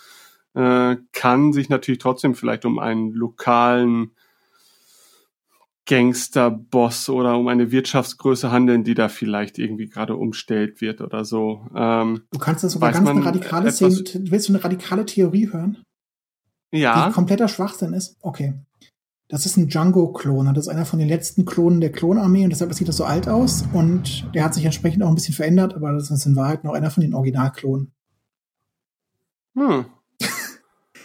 äh, 0.56 0.98
kann 1.14 1.54
sich 1.54 1.70
natürlich 1.70 2.00
trotzdem 2.00 2.34
vielleicht 2.34 2.66
um 2.66 2.80
einen 2.80 3.14
lokalen 3.14 4.12
Gangsterboss 5.86 7.10
oder 7.10 7.38
um 7.38 7.48
eine 7.48 7.72
Wirtschaftsgröße 7.72 8.52
handeln, 8.52 8.84
die 8.84 8.96
da 8.96 9.08
vielleicht 9.08 9.60
irgendwie 9.60 9.88
gerade 9.88 10.16
umstellt 10.16 10.82
wird 10.82 11.00
oder 11.00 11.24
so. 11.24 11.66
Ähm, 11.76 12.24
du 12.32 12.40
kannst 12.40 12.64
das 12.64 12.74
sogar 12.74 12.92
ganz 12.92 13.08
eine 13.08 13.24
radikale 13.24 13.72
sehen. 13.72 14.04
Willst 14.32 14.50
du 14.50 14.54
eine 14.54 14.64
radikale 14.64 15.06
Theorie 15.06 15.50
hören? 15.52 15.78
Ja. 16.72 17.08
Die 17.08 17.14
kompletter 17.14 17.48
Schwachsinn 17.48 17.94
ist? 17.94 18.18
Okay. 18.22 18.56
Das 19.30 19.46
ist 19.46 19.58
ein 19.58 19.68
Django-Klon. 19.68 20.54
Das 20.54 20.66
ist 20.66 20.70
einer 20.70 20.86
von 20.86 21.00
den 21.00 21.10
letzten 21.10 21.46
Klonen 21.46 21.82
der 21.82 21.92
Klonarmee 21.92 22.46
und 22.46 22.50
deshalb 22.50 22.74
sieht 22.74 22.88
das 22.88 22.98
so 22.98 23.04
alt 23.04 23.28
aus. 23.28 23.66
Und 23.74 24.34
der 24.34 24.44
hat 24.44 24.54
sich 24.54 24.64
entsprechend 24.64 25.04
auch 25.04 25.10
ein 25.10 25.16
bisschen 25.16 25.36
verändert, 25.36 25.74
aber 25.76 25.92
das 25.92 26.10
ist 26.10 26.26
in 26.26 26.36
Wahrheit 26.36 26.64
noch 26.64 26.74
einer 26.74 26.92
von 26.92 27.02
den 27.02 27.14
Originalklonen. 27.14 27.92
Hm. 29.56 29.86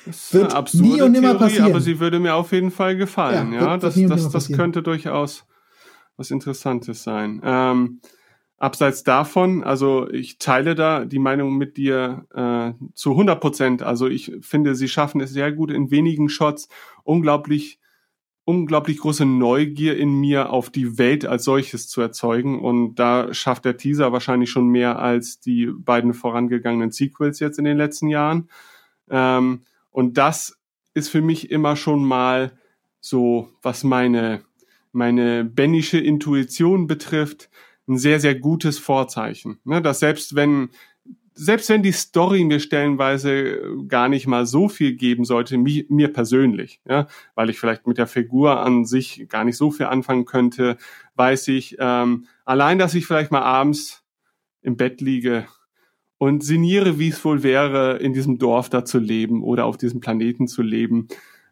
Das 0.05 0.35
wird 0.35 0.53
absurde 0.53 0.89
nie 0.89 1.01
und 1.01 1.13
nimmer 1.13 1.29
Theorie, 1.29 1.45
passieren. 1.45 1.71
aber 1.71 1.81
sie 1.81 2.01
würde 2.01 2.19
mir 2.19 2.35
auf 2.35 2.51
jeden 2.51 2.73
Fall 2.73 2.97
gefallen. 2.97 3.53
Ja, 3.53 3.61
ja 3.67 3.77
das, 3.77 3.95
das, 3.95 4.31
das 4.31 4.51
könnte 4.51 4.83
durchaus 4.83 5.47
was 6.17 6.33
Interessantes 6.33 7.05
sein. 7.05 7.41
Ähm, 7.45 8.01
abseits 8.57 9.05
davon, 9.05 9.63
also 9.63 10.09
ich 10.11 10.39
teile 10.39 10.75
da 10.75 11.05
die 11.05 11.21
Meinung 11.21 11.57
mit 11.57 11.77
dir 11.77 12.27
äh, 12.35 12.73
zu 12.95 13.11
100 13.13 13.41
Prozent. 13.41 13.83
Also 13.85 14.09
ich 14.09 14.33
finde, 14.41 14.75
sie 14.75 14.89
schaffen 14.89 15.21
es 15.21 15.31
sehr 15.31 15.53
gut 15.53 15.71
in 15.71 15.93
wenigen 15.93 16.29
Shots 16.29 16.69
unglaublich 17.05 17.79
unglaublich 18.45 18.99
große 18.99 19.25
Neugier 19.25 19.97
in 19.97 20.15
mir 20.21 20.51
auf 20.51 20.71
die 20.71 20.99
Welt 20.99 21.25
als 21.25 21.45
solches 21.45 21.89
zu 21.89 22.01
erzeugen. 22.01 22.61
Und 22.61 22.97
da 22.97 23.33
schafft 23.33 23.65
der 23.65 23.77
Teaser 23.77 24.13
wahrscheinlich 24.13 24.51
schon 24.51 24.69
mehr 24.69 24.99
als 24.99 25.41
die 25.41 25.67
beiden 25.67 26.13
vorangegangenen 26.13 26.91
Sequels 26.91 27.39
jetzt 27.41 27.59
in 27.59 27.65
den 27.65 27.77
letzten 27.77 28.09
Jahren. 28.09 28.49
Ähm, 29.09 29.63
und 29.91 30.19
das 30.19 30.59
ist 30.95 31.09
für 31.09 31.23
mich 31.23 31.51
immer 31.51 31.77
schon 31.77 32.05
mal 32.05 32.53
so, 33.01 33.49
was 33.63 33.85
meine, 33.85 34.43
meine 34.93 35.45
bennische 35.45 35.99
Intuition 35.99 36.87
betrifft, 36.87 37.49
ein 37.89 37.99
sehr, 37.99 38.21
sehr 38.21 38.35
gutes 38.35 38.79
Vorzeichen. 38.79 39.59
Ne? 39.65 39.83
Dass 39.83 40.01
selbst 40.01 40.35
wenn, 40.35 40.71
selbst 41.35 41.69
wenn 41.69 41.83
die 41.83 41.93
Story 41.93 42.45
mir 42.45 42.61
stellenweise 42.61 43.61
gar 43.89 44.09
nicht 44.09 44.27
mal 44.27 44.47
so 44.47 44.69
viel 44.69 44.95
geben 44.95 45.25
sollte, 45.25 45.57
mi, 45.59 45.87
mir 45.89 46.13
persönlich, 46.13 46.81
ja, 46.89 47.07
weil 47.35 47.51
ich 47.51 47.59
vielleicht 47.59 47.87
mit 47.87 47.99
der 47.99 48.07
Figur 48.07 48.61
an 48.61 48.85
sich 48.85 49.27
gar 49.29 49.45
nicht 49.45 49.57
so 49.57 49.71
viel 49.71 49.87
anfangen 49.87 50.25
könnte, 50.25 50.77
weiß 51.15 51.49
ich, 51.49 51.77
ähm, 51.79 52.27
allein, 52.45 52.79
dass 52.79 52.95
ich 52.95 53.07
vielleicht 53.07 53.31
mal 53.31 53.43
abends 53.43 54.05
im 54.63 54.77
Bett 54.77 55.01
liege 55.01 55.47
und 56.19 56.45
sinniere, 56.45 56.99
wie 56.99 57.09
es 57.09 57.25
wohl 57.25 57.43
wäre, 57.43 57.99
in 57.99 58.13
diesem 58.13 58.39
Dorf 58.39 58.69
da 58.69 58.85
zu 58.85 58.99
leben 58.99 59.43
oder 59.43 59.65
auf 59.65 59.77
diesem 59.77 60.01
Planeten 60.01 60.47
zu 60.47 60.63
leben. 60.63 61.09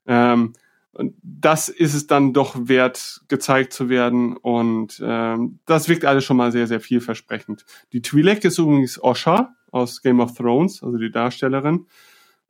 Ähm, 0.07 0.53
und 0.93 1.15
das 1.23 1.69
ist 1.69 1.95
es 1.95 2.07
dann 2.07 2.33
doch 2.33 2.69
wert, 2.69 3.23
gezeigt 3.29 3.73
zu 3.73 3.89
werden. 3.89 4.37
Und 4.37 5.01
ähm, 5.05 5.61
das 5.67 5.89
wirkt 5.89 6.05
alles 6.05 6.25
schon 6.25 6.37
mal 6.37 6.53
sehr, 6.53 6.67
sehr 6.67 6.81
vielversprechend. 6.81 7.65
Die 7.93 8.01
Twi'lek 8.01 8.45
ist 8.45 8.59
übrigens 8.59 9.03
Osha 9.03 9.55
aus 9.73 10.03
Game 10.03 10.21
of 10.21 10.35
Thrones, 10.35 10.83
also 10.83 10.99
die 10.99 11.11
Darstellerin. 11.11 11.87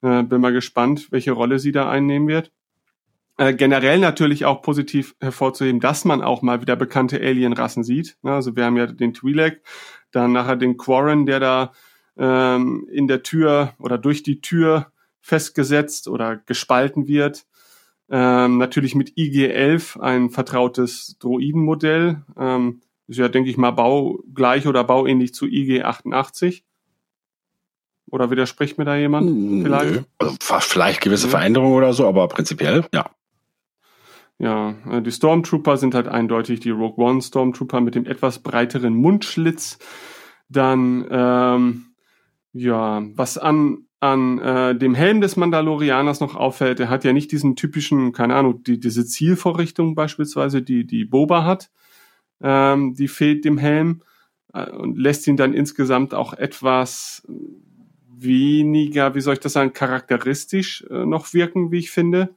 Äh, 0.03 0.23
bin 0.23 0.41
mal 0.41 0.53
gespannt, 0.53 1.09
welche 1.11 1.33
Rolle 1.33 1.59
sie 1.59 1.73
da 1.73 1.91
einnehmen 1.91 2.29
wird. 2.29 2.53
Äh, 3.37 3.55
generell 3.55 3.99
natürlich 3.99 4.45
auch 4.45 4.63
positiv 4.63 5.15
hervorzuheben, 5.21 5.81
dass 5.81 6.05
man 6.05 6.23
auch 6.23 6.43
mal 6.43 6.61
wieder 6.61 6.77
bekannte 6.77 7.21
Alienrassen 7.21 7.85
sieht. 7.85 8.19
Also 8.23 8.55
wir 8.55 8.65
haben 8.65 8.77
ja 8.77 8.87
den 8.87 9.15
Twi'lek, 9.15 9.61
dann 10.11 10.33
nachher 10.33 10.57
den 10.57 10.77
Quarren, 10.77 11.27
der 11.27 11.41
da 11.41 11.73
ähm, 12.19 12.87
in 12.91 13.09
der 13.09 13.23
Tür 13.23 13.73
oder 13.79 13.97
durch 13.97 14.23
die 14.23 14.41
Tür 14.41 14.93
festgesetzt 15.21 16.09
oder 16.09 16.37
gespalten 16.37 17.09
wird. 17.09 17.47
Ähm, 18.11 18.59
natürlich 18.59 18.95
mit 18.95 19.17
IG-11 19.17 19.99
ein 20.01 20.31
vertrautes 20.31 21.17
Droidenmodell. 21.21 22.23
Ähm, 22.37 22.81
ist 23.07 23.19
ja, 23.19 23.29
denke 23.29 23.51
ich 23.51 23.57
mal, 23.57 23.71
baugleich 23.71 24.67
oder 24.67 24.85
bauähnlich 24.85 25.33
zu 25.33 25.47
IG-88. 25.47 26.63
Oder 28.11 28.31
widerspricht 28.31 28.79
mir 28.79 28.85
da 28.85 28.97
jemand? 28.97 29.63
Vielleicht, 29.63 30.05
also, 30.19 30.37
vielleicht 30.61 31.01
gewisse 31.01 31.27
ja. 31.27 31.31
Veränderungen 31.31 31.75
oder 31.75 31.93
so, 31.93 32.07
aber 32.07 32.29
prinzipiell, 32.29 32.85
ja. 32.93 33.11
Ja, 34.39 34.75
äh, 34.91 35.03
die 35.03 35.13
Stormtrooper 35.13 35.77
sind 35.77 35.95
halt 35.95 36.09
eindeutig 36.09 36.61
die 36.61 36.71
Rogue 36.71 37.05
One 37.05 37.21
Stormtrooper 37.21 37.81
mit 37.81 37.95
dem 37.95 38.07
etwas 38.07 38.39
breiteren 38.39 38.95
Mundschlitz. 38.95 39.79
Dann 40.49 41.07
ähm, 41.11 41.87
ja, 42.53 43.03
was 43.15 43.39
an 43.39 43.87
an 44.01 44.39
äh, 44.39 44.75
dem 44.75 44.95
Helm 44.95 45.21
des 45.21 45.37
Mandalorianers 45.37 46.21
noch 46.21 46.35
auffällt, 46.35 46.81
er 46.81 46.89
hat 46.89 47.05
ja 47.05 47.13
nicht 47.13 47.33
diesen 47.33 47.55
typischen, 47.55 48.13
keine 48.13 48.35
Ahnung, 48.35 48.63
die, 48.63 48.81
diese 48.81 49.05
Zielvorrichtung 49.05 49.95
beispielsweise, 49.95 50.63
die 50.63 50.87
die 50.87 51.05
Boba 51.05 51.45
hat, 51.45 51.71
ähm, 52.43 52.95
die 52.95 53.09
fehlt 53.09 53.45
dem 53.45 53.59
Helm 53.59 54.03
äh, 54.55 54.71
und 54.71 54.97
lässt 54.97 55.27
ihn 55.27 55.37
dann 55.37 55.53
insgesamt 55.53 56.15
auch 56.15 56.33
etwas 56.33 57.29
weniger, 58.23 59.15
wie 59.15 59.21
soll 59.21 59.35
ich 59.35 59.41
das 59.41 59.55
sagen, 59.55 59.73
charakteristisch 59.73 60.85
äh, 60.91 61.05
noch 61.05 61.33
wirken, 61.33 61.71
wie 61.71 61.79
ich 61.79 61.91
finde. 61.91 62.35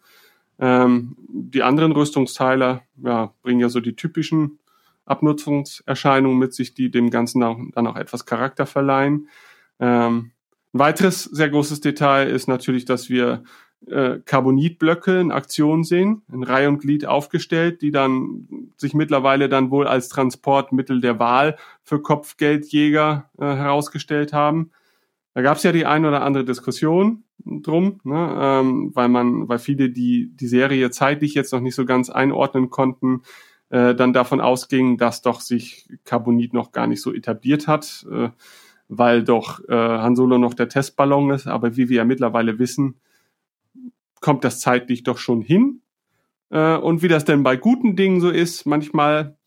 Ähm, 0.59 1.15
die 1.27 1.63
anderen 1.63 1.91
Rüstungsteile 1.91 2.81
ja, 3.03 3.33
bringen 3.41 3.59
ja 3.59 3.69
so 3.69 3.79
die 3.79 3.95
typischen 3.95 4.59
Abnutzungserscheinungen 5.05 6.37
mit 6.37 6.53
sich, 6.53 6.73
die 6.73 6.89
dem 6.89 7.09
Ganzen 7.09 7.41
dann 7.41 7.87
auch 7.87 7.95
etwas 7.95 8.25
Charakter 8.25 8.65
verleihen. 8.65 9.27
Ähm, 9.79 10.31
ein 10.73 10.79
weiteres 10.79 11.25
sehr 11.25 11.49
großes 11.49 11.81
Detail 11.81 12.29
ist 12.29 12.47
natürlich, 12.47 12.85
dass 12.85 13.09
wir 13.09 13.43
äh, 13.87 14.19
Carbonitblöcke 14.25 15.19
in 15.19 15.31
Aktion 15.31 15.83
sehen, 15.83 16.21
in 16.31 16.43
Reihe 16.43 16.69
und 16.69 16.79
Glied 16.79 17.05
aufgestellt, 17.05 17.81
die 17.81 17.91
dann 17.91 18.47
sich 18.77 18.93
mittlerweile 18.93 19.49
dann 19.49 19.71
wohl 19.71 19.87
als 19.87 20.07
Transportmittel 20.09 21.01
der 21.01 21.19
Wahl 21.19 21.57
für 21.83 22.01
Kopfgeldjäger 22.01 23.29
äh, 23.37 23.43
herausgestellt 23.43 24.33
haben. 24.33 24.71
Da 25.33 25.41
gab 25.41 25.57
es 25.57 25.63
ja 25.63 25.71
die 25.71 25.85
ein 25.85 26.05
oder 26.05 26.21
andere 26.21 26.45
Diskussion 26.45 27.23
drum, 27.43 27.99
ne, 28.03 28.35
ähm, 28.39 28.91
weil 28.93 29.09
man, 29.09 29.47
weil 29.49 29.59
viele 29.59 29.89
die 29.89 30.31
die 30.35 30.47
Serie 30.47 30.91
zeitlich 30.91 31.33
jetzt 31.33 31.53
noch 31.53 31.61
nicht 31.61 31.75
so 31.75 31.85
ganz 31.85 32.09
einordnen 32.09 32.69
konnten, 32.69 33.23
äh, 33.69 33.95
dann 33.95 34.13
davon 34.13 34.41
ausgingen, 34.41 34.97
dass 34.97 35.21
doch 35.21 35.41
sich 35.41 35.89
Carbonit 36.05 36.53
noch 36.53 36.71
gar 36.71 36.87
nicht 36.87 37.01
so 37.01 37.13
etabliert 37.13 37.67
hat. 37.67 38.05
Äh, 38.11 38.29
weil 38.97 39.23
doch 39.23 39.59
äh, 39.67 39.73
Han 39.73 40.15
Solo 40.15 40.37
noch 40.37 40.53
der 40.53 40.69
Testballon 40.69 41.31
ist. 41.31 41.47
Aber 41.47 41.75
wie 41.75 41.89
wir 41.89 41.97
ja 41.97 42.05
mittlerweile 42.05 42.59
wissen, 42.59 42.99
kommt 44.19 44.43
das 44.43 44.59
zeitlich 44.59 45.03
doch 45.03 45.17
schon 45.17 45.41
hin. 45.41 45.81
Äh, 46.49 46.77
und 46.77 47.01
wie 47.01 47.07
das 47.07 47.25
denn 47.25 47.43
bei 47.43 47.55
guten 47.55 47.95
Dingen 47.95 48.21
so 48.21 48.29
ist, 48.29 48.65
manchmal 48.65 49.37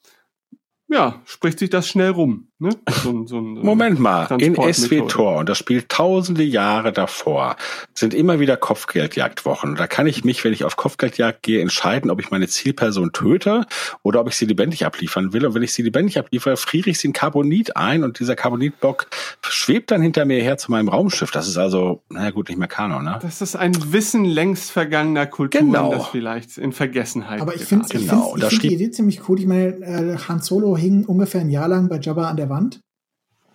ja, 0.89 1.21
spricht 1.25 1.59
sich 1.59 1.71
das 1.71 1.89
schnell 1.89 2.11
rum. 2.11 2.46
Ne? 2.59 2.71
So, 3.03 3.27
so 3.27 3.39
ein, 3.39 3.55
Moment 3.59 4.01
mal, 4.01 4.29
in 4.39 4.55
SW-Tor, 4.55 5.37
und 5.37 5.49
das 5.49 5.59
spielt 5.59 5.91
tausende 5.91 6.43
Jahre 6.43 6.91
davor, 6.91 7.57
sind 7.93 8.15
immer 8.15 8.41
wieder 8.41 8.57
Kopfgeldjagdwochen. 8.57 9.75
Da 9.75 9.87
kann 9.87 10.07
ich 10.07 10.25
mich, 10.25 10.43
wenn 10.43 10.55
ich 10.55 10.65
auf 10.65 10.77
Kopfgeldjagd 10.77 11.43
gehe, 11.43 11.61
entscheiden, 11.61 12.11
ob 12.11 12.19
ich 12.19 12.31
meine 12.31 12.49
Zielperson 12.49 13.13
töte 13.13 13.67
oder 14.03 14.21
ob 14.21 14.29
ich 14.29 14.37
sie 14.37 14.47
lebendig 14.47 14.87
abliefern 14.87 15.35
will. 15.35 15.45
Und 15.45 15.55
wenn 15.55 15.63
ich 15.63 15.75
sie 15.75 15.83
lebendig 15.83 16.19
abliefere, 16.19 16.57
friere 16.57 16.89
ich 16.89 16.99
sie 16.99 17.09
in 17.09 17.13
Carbonit 17.13 17.77
ein 17.77 18.03
und 18.03 18.21
dieser 18.21 18.37
Carbonitblock 18.37 19.09
schwebt 19.43 19.91
dann 19.91 20.01
hinter 20.01 20.25
mir 20.25 20.43
her 20.43 20.57
zu 20.57 20.71
meinem 20.71 20.89
Raumschiff. 20.89 21.31
Das 21.31 21.49
ist 21.49 21.59
also, 21.59 22.01
naja 22.09 22.31
gut, 22.31 22.49
nicht 22.49 22.59
mehr 22.59 22.69
Kanon, 22.69 23.05
ne? 23.05 23.19
Das 23.21 23.43
ist 23.43 23.55
ein 23.55 23.75
Wissen 23.93 24.25
längst 24.25 24.71
vergangener 24.71 25.27
Kulturen, 25.27 25.67
Genau. 25.67 25.91
das 25.91 26.07
vielleicht 26.07 26.57
in 26.57 26.73
Vergessenheit 26.73 27.43
Aber 27.43 27.55
ich 27.55 27.67
finde 27.67 27.85
ich 27.93 28.07
Genau, 28.07 28.35
ich 28.35 28.45
find 28.47 28.63
die 28.63 28.75
Idee 28.75 28.91
ziemlich 28.91 29.29
cool. 29.29 29.39
Ich 29.41 29.47
meine, 29.47 29.67
äh, 29.83 30.17
Han 30.27 30.41
Solo 30.41 30.75
hing 30.75 31.05
ungefähr 31.05 31.43
ein 31.43 31.51
Jahr 31.51 31.69
lang 31.69 31.91
bei 31.91 31.99
Jabba 31.99 32.31
an 32.31 32.37
der 32.39 32.46
Wand. 32.49 32.81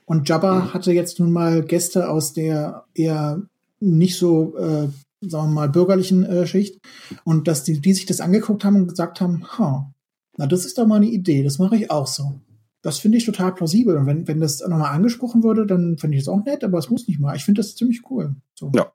Und 0.06 0.28
Jabba 0.28 0.56
Mhm. 0.56 0.74
hatte 0.74 0.92
jetzt 0.92 1.20
nun 1.20 1.32
mal 1.32 1.64
Gäste 1.64 2.10
aus 2.10 2.34
der 2.34 2.86
eher 2.94 3.42
nicht 3.80 4.18
so, 4.18 4.58
äh, 4.58 4.88
sagen 5.22 5.50
wir 5.50 5.54
mal, 5.54 5.70
bürgerlichen 5.70 6.24
äh, 6.26 6.46
Schicht. 6.48 6.80
Und 7.24 7.48
dass 7.48 7.64
die, 7.64 7.80
die 7.80 7.94
sich 7.94 8.06
das 8.06 8.22
angeguckt 8.22 8.66
haben 8.66 8.76
und 8.76 8.88
gesagt 8.88 9.22
haben, 9.22 9.46
ha, 9.58 9.92
na, 10.38 10.48
das 10.48 10.66
ist 10.66 10.78
doch 10.78 10.86
mal 10.88 10.98
eine 10.98 11.08
Idee, 11.08 11.44
das 11.44 11.60
mache 11.60 11.76
ich 11.76 11.92
auch 11.92 12.08
so. 12.08 12.40
Das 12.84 12.98
finde 12.98 13.18
ich 13.20 13.26
total 13.26 13.54
plausibel. 13.54 13.96
Und 13.96 14.08
wenn, 14.08 14.28
wenn 14.28 14.40
das 14.40 14.60
nochmal 14.62 14.94
angesprochen 14.94 15.44
würde, 15.44 15.68
dann 15.68 15.98
finde 15.98 16.18
ich 16.18 16.24
das 16.24 16.34
auch 16.34 16.44
nett, 16.44 16.64
aber 16.64 16.80
es 16.80 16.90
muss 16.90 17.08
nicht 17.08 17.20
mal. 17.20 17.36
Ich 17.36 17.46
finde 17.46 17.62
das 17.62 17.76
ziemlich 17.76 18.02
cool. 18.10 18.36
So. 18.56 18.72
Ja. 18.76 18.92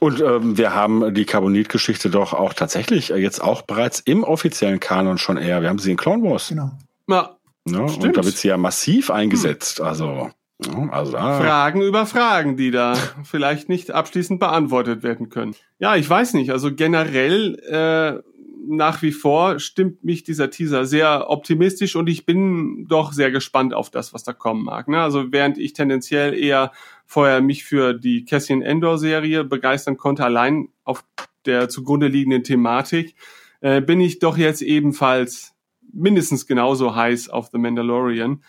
Und 0.00 0.20
ähm, 0.20 0.56
wir 0.56 0.74
haben 0.74 1.12
die 1.12 1.24
Carbonit-Geschichte 1.24 2.08
doch 2.08 2.32
auch 2.32 2.54
tatsächlich 2.54 3.10
äh, 3.10 3.16
jetzt 3.16 3.42
auch 3.42 3.62
bereits 3.62 4.00
im 4.00 4.22
offiziellen 4.24 4.80
Kanon 4.80 5.18
schon 5.18 5.36
eher. 5.36 5.60
Wir 5.60 5.68
haben 5.68 5.78
sie 5.78 5.90
in 5.90 5.96
Clone 5.96 6.22
Wars. 6.22 6.48
Genau. 6.48 6.70
Ja, 7.08 7.33
Ne? 7.64 7.82
Und 7.82 7.90
Stimmt. 7.90 8.16
da 8.16 8.24
wird 8.24 8.36
sie 8.36 8.48
ja 8.48 8.56
massiv 8.56 9.10
eingesetzt. 9.10 9.80
Also, 9.80 10.30
ja, 10.64 10.88
also 10.90 11.12
da. 11.12 11.40
Fragen 11.40 11.82
über 11.82 12.06
Fragen, 12.06 12.56
die 12.56 12.70
da 12.70 12.94
vielleicht 13.24 13.68
nicht 13.68 13.90
abschließend 13.90 14.40
beantwortet 14.40 15.02
werden 15.02 15.28
können. 15.28 15.54
Ja, 15.78 15.96
ich 15.96 16.08
weiß 16.08 16.34
nicht. 16.34 16.50
Also 16.50 16.74
generell 16.74 17.58
äh, 17.60 18.22
nach 18.66 19.02
wie 19.02 19.12
vor 19.12 19.58
stimmt 19.58 20.04
mich 20.04 20.24
dieser 20.24 20.50
Teaser 20.50 20.86
sehr 20.86 21.30
optimistisch 21.30 21.96
und 21.96 22.08
ich 22.08 22.24
bin 22.26 22.86
doch 22.88 23.12
sehr 23.12 23.30
gespannt 23.30 23.74
auf 23.74 23.90
das, 23.90 24.14
was 24.14 24.24
da 24.24 24.32
kommen 24.32 24.64
mag. 24.64 24.88
Ne? 24.88 25.00
Also 25.00 25.32
während 25.32 25.58
ich 25.58 25.72
tendenziell 25.72 26.34
eher 26.34 26.72
vorher 27.06 27.40
mich 27.40 27.64
für 27.64 27.94
die 27.94 28.24
Cassian 28.24 28.62
Endor 28.62 28.98
Serie 28.98 29.44
begeistern 29.44 29.96
konnte, 29.96 30.24
allein 30.24 30.68
auf 30.84 31.04
der 31.46 31.68
zugrunde 31.68 32.08
liegenden 32.08 32.42
Thematik, 32.42 33.14
äh, 33.60 33.80
bin 33.80 34.00
ich 34.00 34.18
doch 34.18 34.36
jetzt 34.36 34.62
ebenfalls 34.62 35.53
mindestens 35.94 36.46
genauso 36.46 36.94
heiß 36.94 37.28
auf 37.28 37.48
The 37.52 37.58
Mandalorian. 37.58 38.42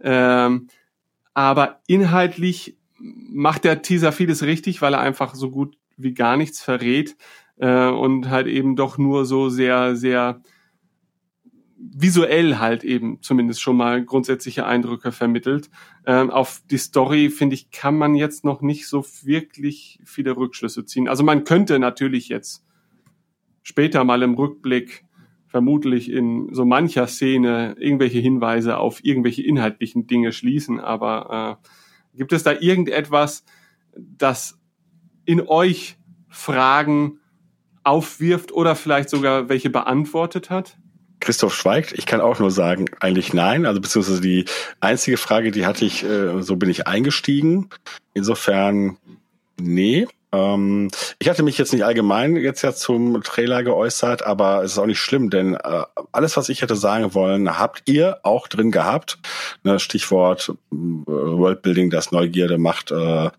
Ähm, 0.00 0.68
aber 1.34 1.80
inhaltlich 1.86 2.76
macht 2.98 3.64
der 3.64 3.82
Teaser 3.82 4.12
vieles 4.12 4.42
richtig, 4.42 4.82
weil 4.82 4.94
er 4.94 5.00
einfach 5.00 5.34
so 5.34 5.50
gut 5.50 5.76
wie 5.96 6.14
gar 6.14 6.36
nichts 6.36 6.60
verrät 6.60 7.16
äh, 7.56 7.86
und 7.86 8.28
halt 8.28 8.46
eben 8.46 8.76
doch 8.76 8.98
nur 8.98 9.24
so 9.24 9.48
sehr, 9.48 9.96
sehr 9.96 10.42
visuell 11.82 12.58
halt 12.58 12.84
eben 12.84 13.22
zumindest 13.22 13.62
schon 13.62 13.76
mal 13.76 14.04
grundsätzliche 14.04 14.66
Eindrücke 14.66 15.12
vermittelt. 15.12 15.70
Ähm, 16.04 16.30
auf 16.30 16.60
die 16.70 16.76
Story, 16.76 17.30
finde 17.30 17.54
ich, 17.54 17.70
kann 17.70 17.96
man 17.96 18.14
jetzt 18.14 18.44
noch 18.44 18.60
nicht 18.60 18.86
so 18.86 19.04
wirklich 19.22 19.98
viele 20.04 20.36
Rückschlüsse 20.36 20.84
ziehen. 20.84 21.08
Also 21.08 21.24
man 21.24 21.44
könnte 21.44 21.78
natürlich 21.78 22.28
jetzt 22.28 22.64
später 23.62 24.04
mal 24.04 24.22
im 24.22 24.34
Rückblick 24.34 25.04
vermutlich 25.50 26.10
in 26.10 26.54
so 26.54 26.64
mancher 26.64 27.08
Szene 27.08 27.74
irgendwelche 27.78 28.20
Hinweise 28.20 28.78
auf 28.78 29.04
irgendwelche 29.04 29.42
inhaltlichen 29.42 30.06
Dinge 30.06 30.32
schließen, 30.32 30.78
aber 30.80 31.58
äh, 31.60 32.16
gibt 32.16 32.32
es 32.32 32.44
da 32.44 32.52
irgendetwas, 32.52 33.44
das 33.96 34.58
in 35.24 35.46
euch 35.46 35.98
Fragen 36.28 37.18
aufwirft 37.82 38.52
oder 38.52 38.76
vielleicht 38.76 39.10
sogar 39.10 39.48
welche 39.48 39.70
beantwortet 39.70 40.50
hat? 40.50 40.78
Christoph 41.18 41.54
schweigt. 41.54 41.92
Ich 41.92 42.06
kann 42.06 42.20
auch 42.20 42.38
nur 42.38 42.50
sagen, 42.50 42.86
eigentlich 43.00 43.34
nein. 43.34 43.66
Also 43.66 43.80
beziehungsweise 43.80 44.20
die 44.20 44.46
einzige 44.80 45.16
Frage, 45.16 45.50
die 45.50 45.66
hatte 45.66 45.84
ich, 45.84 46.04
äh, 46.04 46.42
so 46.42 46.56
bin 46.56 46.70
ich 46.70 46.86
eingestiegen. 46.86 47.68
Insofern, 48.14 48.96
nee. 49.60 50.06
Ähm, 50.32 50.88
ich 51.18 51.28
hatte 51.28 51.42
mich 51.42 51.58
jetzt 51.58 51.72
nicht 51.72 51.84
allgemein 51.84 52.36
jetzt 52.36 52.62
ja 52.62 52.72
zum 52.72 53.22
Trailer 53.22 53.62
geäußert, 53.62 54.22
aber 54.22 54.62
es 54.62 54.72
ist 54.72 54.78
auch 54.78 54.86
nicht 54.86 55.00
schlimm, 55.00 55.30
denn 55.30 55.54
äh, 55.54 55.82
alles, 56.12 56.36
was 56.36 56.48
ich 56.48 56.62
hätte 56.62 56.76
sagen 56.76 57.14
wollen, 57.14 57.58
habt 57.58 57.82
ihr 57.86 58.18
auch 58.22 58.46
drin 58.46 58.70
gehabt. 58.70 59.18
Ne, 59.64 59.80
Stichwort 59.80 60.52
äh, 60.72 60.76
Worldbuilding, 60.76 61.90
das 61.90 62.12
Neugierde 62.12 62.58
macht, 62.58 62.90
äh, 62.90 63.26
äh, 63.26 63.30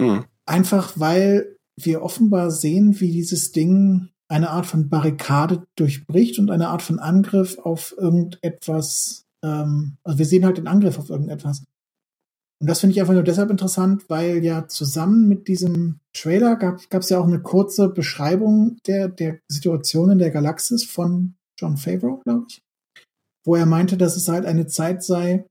Mhm. 0.00 0.24
Einfach 0.46 0.98
weil 0.98 1.56
wir 1.76 2.02
offenbar 2.02 2.50
sehen, 2.50 2.98
wie 3.00 3.12
dieses 3.12 3.52
Ding 3.52 4.08
eine 4.28 4.50
Art 4.50 4.66
von 4.66 4.88
Barrikade 4.88 5.66
durchbricht 5.76 6.38
und 6.38 6.50
eine 6.50 6.68
Art 6.68 6.82
von 6.82 6.98
Angriff 6.98 7.58
auf 7.58 7.94
irgendetwas, 7.98 9.26
ähm, 9.42 9.96
also 10.04 10.18
wir 10.18 10.26
sehen 10.26 10.44
halt 10.44 10.58
den 10.58 10.68
Angriff 10.68 10.98
auf 10.98 11.10
irgendetwas. 11.10 11.64
Und 12.62 12.70
das 12.70 12.78
finde 12.78 12.92
ich 12.94 13.00
einfach 13.00 13.12
nur 13.12 13.24
deshalb 13.24 13.50
interessant, 13.50 14.04
weil 14.06 14.44
ja 14.44 14.68
zusammen 14.68 15.26
mit 15.26 15.48
diesem 15.48 15.98
Trailer 16.12 16.54
gab 16.54 17.02
es 17.02 17.08
ja 17.08 17.18
auch 17.18 17.26
eine 17.26 17.40
kurze 17.40 17.88
Beschreibung 17.88 18.76
der, 18.86 19.08
der 19.08 19.40
Situation 19.48 20.12
in 20.12 20.20
der 20.20 20.30
Galaxis 20.30 20.84
von 20.84 21.34
John 21.58 21.76
Favreau, 21.76 22.20
glaube 22.22 22.46
ich, 22.48 22.62
wo 23.44 23.56
er 23.56 23.66
meinte, 23.66 23.96
dass 23.96 24.16
es 24.16 24.28
halt 24.28 24.46
eine 24.46 24.68
Zeit 24.68 25.02
sei, 25.02 25.44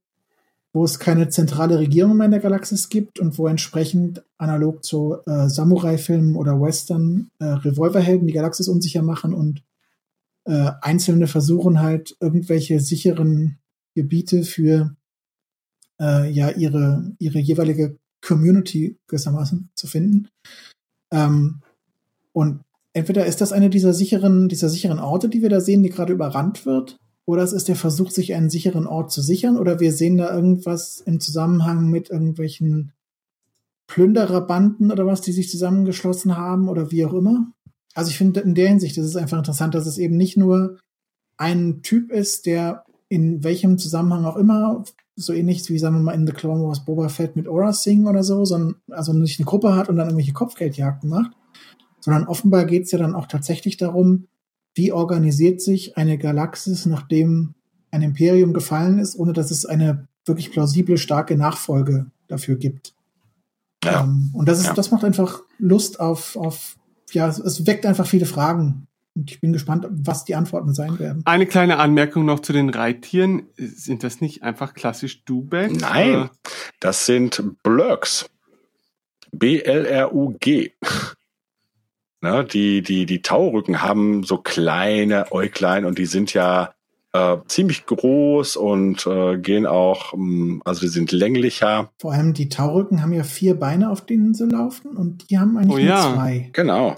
wo 0.72 0.86
es 0.86 0.99
keine 0.99 1.28
zentrale 1.28 1.80
Regierung 1.80 2.16
mehr 2.16 2.28
in 2.28 2.32
der 2.32 2.39
Galaxis 2.39 2.88
gibt 2.88 3.20
und 3.20 3.38
wo 3.38 3.45
entsprechend 3.47 4.24
analog 4.38 4.82
zu 4.86 5.18
äh, 5.26 5.49
Samurai-Filmen 5.49 6.38
oder 6.38 6.62
Western 6.62 7.30
äh, 7.39 7.43
Revolverhelden 7.43 8.26
die 8.26 8.34
Galaxis 8.34 8.70
unsicher 8.70 9.01
machen 9.01 9.34
und 9.34 9.64
äh, 10.45 10.72
Einzelne 10.80 11.28
versuchen 11.28 11.82
halt 11.82 12.16
irgendwelche 12.22 12.80
sicheren 12.80 13.57
Gebiete 13.95 14.43
für 14.43 14.95
äh, 16.02 16.30
ja 16.30 16.49
ihre 16.49 17.14
ihre 17.20 17.39
jeweilige 17.39 17.97
Community 18.22 18.97
gewissermaßen 19.08 19.70
zu 19.76 19.88
finden. 19.88 20.28
Ähm, 21.12 21.62
Und 22.34 22.62
entweder 22.93 23.26
ist 23.26 23.41
das 23.41 23.52
eine 23.52 23.70
dieser 23.70 23.93
sicheren, 23.93 24.47
dieser 24.47 24.70
sicheren 24.70 24.99
Orte, 24.99 25.28
die 25.28 25.41
wir 25.41 25.49
da 25.49 25.60
sehen, 25.60 25.84
die 25.84 25.89
gerade 25.89 26.14
überrannt 26.14 26.66
wird, 26.66 26.97
oder 27.26 27.43
es 27.43 27.54
ist 27.54 27.68
der 27.68 27.76
Versuch, 27.76 28.10
sich 28.10 28.34
einen 28.34 28.49
sicheren 28.49 28.88
Ort 28.88 29.12
zu 29.12 29.22
sichern, 29.22 29.58
oder 29.58 29.80
wir 29.80 29.91
sehen 29.91 30.18
da 30.18 30.34
irgendwas 30.34 31.02
im 31.02 31.20
Zusammenhang 31.20 31.89
mit 31.89 32.10
irgendwelchen 32.10 32.93
Plündererbanden 33.88 34.91
oder 34.91 35.06
was, 35.06 35.22
die 35.22 35.34
sich 35.34 35.49
zusammengeschlossen 35.49 36.38
haben 36.38 36.70
oder 36.70 36.91
wie 36.91 37.06
auch 37.06 37.14
immer. 37.14 37.52
Also 37.93 38.10
ich 38.10 38.18
finde 38.18 38.39
in 38.39 38.56
der 38.56 38.70
Hinsicht 38.70 38.97
ist 38.97 39.06
es 39.06 39.18
einfach 39.18 39.38
interessant, 39.38 39.76
dass 39.76 39.86
es 39.86 39.97
eben 39.97 40.16
nicht 40.16 40.38
nur 40.38 40.80
ein 41.38 41.82
Typ 41.82 42.12
ist, 42.12 42.45
der 42.45 42.86
in 43.10 43.43
welchem 43.43 43.78
Zusammenhang 43.78 44.24
auch 44.24 44.38
immer, 44.38 44.86
so 45.16 45.34
ähnlich 45.34 45.70
wie, 45.70 45.78
sagen 45.78 45.95
wir 45.95 46.01
mal, 46.01 46.14
in 46.14 46.26
The 46.26 46.34
Clone 46.34 46.64
Wars 46.64 46.86
Boba 46.86 47.09
Fett 47.09 47.36
mit 47.36 47.47
Aura 47.47 47.74
Singh 47.74 48.09
oder 48.09 48.24
so, 48.24 48.45
sondern 48.45 48.76
also 48.89 49.14
nicht 49.14 49.39
eine 49.39 49.45
Gruppe 49.45 49.76
hat 49.76 49.89
und 49.89 49.97
dann 49.97 50.07
irgendwelche 50.07 50.34
Kopfgeldjagden 50.34 51.09
macht, 51.09 51.32
sondern 51.99 52.28
offenbar 52.28 52.66
geht 52.66 52.84
es 52.84 52.91
ja 52.91 52.97
dann 52.97 53.16
auch 53.16 53.28
tatsächlich 53.28 53.78
darum, 53.78 54.28
wie 54.74 54.91
organisiert 54.91 55.62
sich 55.62 55.97
eine 55.97 56.18
Galaxis, 56.18 56.86
nachdem 56.86 57.55
ein 57.91 58.01
Imperium 58.01 58.53
gefallen 58.53 58.99
ist, 58.99 59.18
ohne 59.18 59.34
dass 59.34 59.51
es 59.51 59.66
eine 59.66 60.07
wirklich 60.26 60.51
plausible, 60.51 60.97
starke 60.97 61.36
Nachfolge 61.36 62.09
dafür 62.28 62.55
gibt. 62.55 62.93
Ja. 63.84 64.03
Ähm, 64.03 64.30
und 64.34 64.47
das 64.47 64.59
ist, 64.59 64.68
ja. 64.68 64.74
das 64.74 64.91
macht 64.91 65.03
einfach 65.03 65.41
Lust 65.57 65.99
auf, 65.99 66.36
auf, 66.38 66.78
ja, 67.12 67.28
es 67.28 67.66
weckt 67.66 67.86
einfach 67.86 68.05
viele 68.05 68.26
Fragen. 68.26 68.88
Und 69.16 69.30
ich 69.30 69.41
bin 69.41 69.51
gespannt, 69.51 69.86
was 69.89 70.24
die 70.24 70.36
Antworten 70.36 70.74
sein 70.74 70.97
werden. 70.97 71.22
Eine 71.26 71.45
kleine 71.45 71.80
Anmerkung 71.80 72.26
noch 72.26 72.39
zu 72.39 72.53
den 72.53 72.70
Reittieren. 72.70 73.47
Sind 73.57 74.03
das 74.03 74.22
nicht 74.22 74.43
einfach 74.43 74.74
klassisch 74.74 75.26
Dubek? 75.26 75.80
Nein, 75.80 76.16
oder? 76.16 76.32
das 76.80 77.05
sind 77.05 77.43
Blurks. 77.64 78.30
B-L-R-U-G. 79.32 80.72
Ne, 82.24 82.45
die, 82.45 82.84
die, 82.84 83.07
die 83.07 83.22
Taurücken 83.24 83.82
haben 83.82 84.24
so 84.24 84.38
kleine 84.38 85.32
Äuglein 85.32 85.86
und 85.86 85.97
die 85.97 86.05
sind 86.05 86.34
ja 86.36 86.76
äh, 87.14 87.38
ziemlich 87.47 87.86
groß 87.88 88.57
und 88.57 89.07
äh, 89.07 89.38
gehen 89.38 89.66
auch, 89.66 90.14
ähm, 90.14 90.62
also 90.64 90.82
die 90.82 90.88
sind 90.88 91.12
länglicher. 91.12 91.89
Vor 91.97 92.14
allem 92.14 92.34
die 92.34 92.47
Taurücken 92.47 93.01
haben 93.01 93.12
ja 93.12 93.24
vier 93.24 93.59
Beine, 93.59 93.89
auf 93.89 94.05
denen 94.05 94.34
sie 94.34 94.45
laufen 94.45 94.95
und 94.95 95.30
die 95.30 95.39
haben 95.39 95.57
eigentlich 95.57 95.72
oh, 95.72 95.78
nur 95.78 95.88
ja. 95.88 96.14
zwei. 96.14 96.49
Genau. 96.53 96.95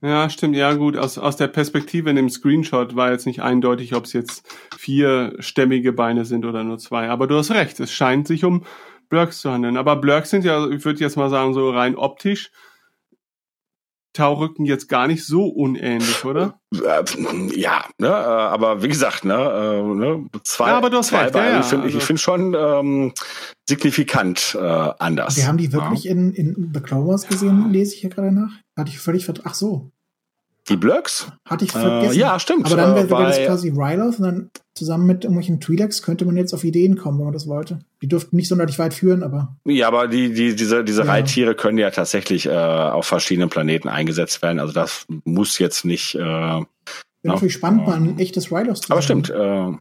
Ja, 0.00 0.30
stimmt. 0.30 0.56
Ja, 0.56 0.74
gut. 0.74 0.96
Aus, 0.96 1.18
aus 1.18 1.36
der 1.36 1.48
Perspektive 1.48 2.08
in 2.10 2.16
dem 2.16 2.30
Screenshot 2.30 2.94
war 2.94 3.10
jetzt 3.10 3.26
nicht 3.26 3.42
eindeutig, 3.42 3.94
ob 3.94 4.04
es 4.04 4.12
jetzt 4.12 4.46
vier 4.76 5.34
stämmige 5.40 5.92
Beine 5.92 6.24
sind 6.24 6.44
oder 6.44 6.62
nur 6.62 6.78
zwei. 6.78 7.08
Aber 7.08 7.26
du 7.26 7.36
hast 7.36 7.50
recht. 7.50 7.80
Es 7.80 7.92
scheint 7.92 8.28
sich 8.28 8.44
um 8.44 8.64
Blurks 9.08 9.40
zu 9.40 9.50
handeln. 9.50 9.76
Aber 9.76 9.96
Blurks 9.96 10.30
sind 10.30 10.44
ja, 10.44 10.68
ich 10.68 10.84
würde 10.84 11.00
jetzt 11.00 11.16
mal 11.16 11.30
sagen, 11.30 11.52
so 11.52 11.70
rein 11.70 11.96
optisch 11.96 12.52
Taurücken 14.18 14.64
jetzt 14.64 14.88
gar 14.88 15.06
nicht 15.06 15.24
so 15.24 15.46
unähnlich, 15.46 16.24
oder? 16.24 16.58
Äh, 16.74 17.04
ja, 17.54 17.84
ne, 17.98 18.08
äh, 18.08 18.10
aber 18.10 18.82
wie 18.82 18.88
gesagt, 18.88 19.24
ne, 19.24 19.34
äh, 19.34 19.82
ne 19.94 20.26
zwei, 20.42 20.70
ja, 20.70 20.76
aber 20.76 20.90
du 20.90 20.96
hast 20.96 21.08
zwei 21.08 21.22
recht, 21.22 21.36
ja, 21.36 21.50
ja. 21.50 21.60
ich 21.60 21.66
finde 21.66 21.84
also. 21.84 22.00
find 22.00 22.18
schon 22.18 22.56
ähm, 22.58 23.12
signifikant 23.68 24.58
äh, 24.60 24.64
anders. 24.98 25.36
Wir 25.36 25.46
haben 25.46 25.56
die 25.56 25.72
wirklich 25.72 26.04
ja. 26.04 26.12
in, 26.12 26.32
in 26.32 26.72
The 26.74 26.80
Clone 26.80 27.06
Wars 27.06 27.28
gesehen, 27.28 27.70
lese 27.70 27.94
ich 27.94 28.00
hier 28.00 28.10
gerade 28.10 28.32
nach. 28.32 28.50
Hatte 28.76 28.90
ich 28.90 28.98
völlig 28.98 29.30
Ach 29.44 29.54
so. 29.54 29.92
Die 30.68 30.76
Blöcks? 30.76 31.30
Hatte 31.46 31.64
ich 31.64 31.72
vergessen. 31.72 32.16
Äh, 32.16 32.20
ja, 32.20 32.38
stimmt. 32.38 32.66
Aber 32.66 32.76
dann 32.76 32.94
wäre 32.94 33.10
wär 33.10 33.26
das 33.26 33.38
quasi 33.38 33.70
Ryloth 33.70 34.18
und 34.18 34.22
dann 34.22 34.50
zusammen 34.74 35.06
mit 35.06 35.24
irgendwelchen 35.24 35.60
Twi'leks 35.60 36.02
könnte 36.02 36.24
man 36.24 36.36
jetzt 36.36 36.54
auf 36.54 36.64
Ideen 36.64 36.96
kommen, 36.96 37.18
wenn 37.18 37.26
man 37.26 37.34
das 37.34 37.48
wollte. 37.48 37.80
Die 38.02 38.08
dürften 38.08 38.36
nicht 38.36 38.48
sonderlich 38.48 38.78
weit 38.78 38.94
führen, 38.94 39.22
aber. 39.22 39.56
Ja, 39.64 39.88
aber 39.88 40.08
die, 40.08 40.32
die, 40.32 40.54
diese, 40.54 40.84
diese 40.84 41.02
ja. 41.02 41.08
Reittiere 41.08 41.54
können 41.54 41.78
ja 41.78 41.90
tatsächlich 41.90 42.46
äh, 42.46 42.50
auf 42.50 43.06
verschiedenen 43.06 43.48
Planeten 43.48 43.88
eingesetzt 43.88 44.42
werden. 44.42 44.60
Also 44.60 44.72
das 44.72 45.06
muss 45.24 45.58
jetzt 45.58 45.84
nicht. 45.84 46.14
Äh, 46.14 46.18
Wäre 46.20 46.64
natürlich 47.22 47.54
spannend, 47.54 47.86
mal 47.86 47.96
ein 47.96 48.18
echtes 48.18 48.52
Ryloth 48.52 48.84
zu 48.84 48.92
Aber 48.92 49.02
stimmt, 49.02 49.30
äh, 49.30 49.72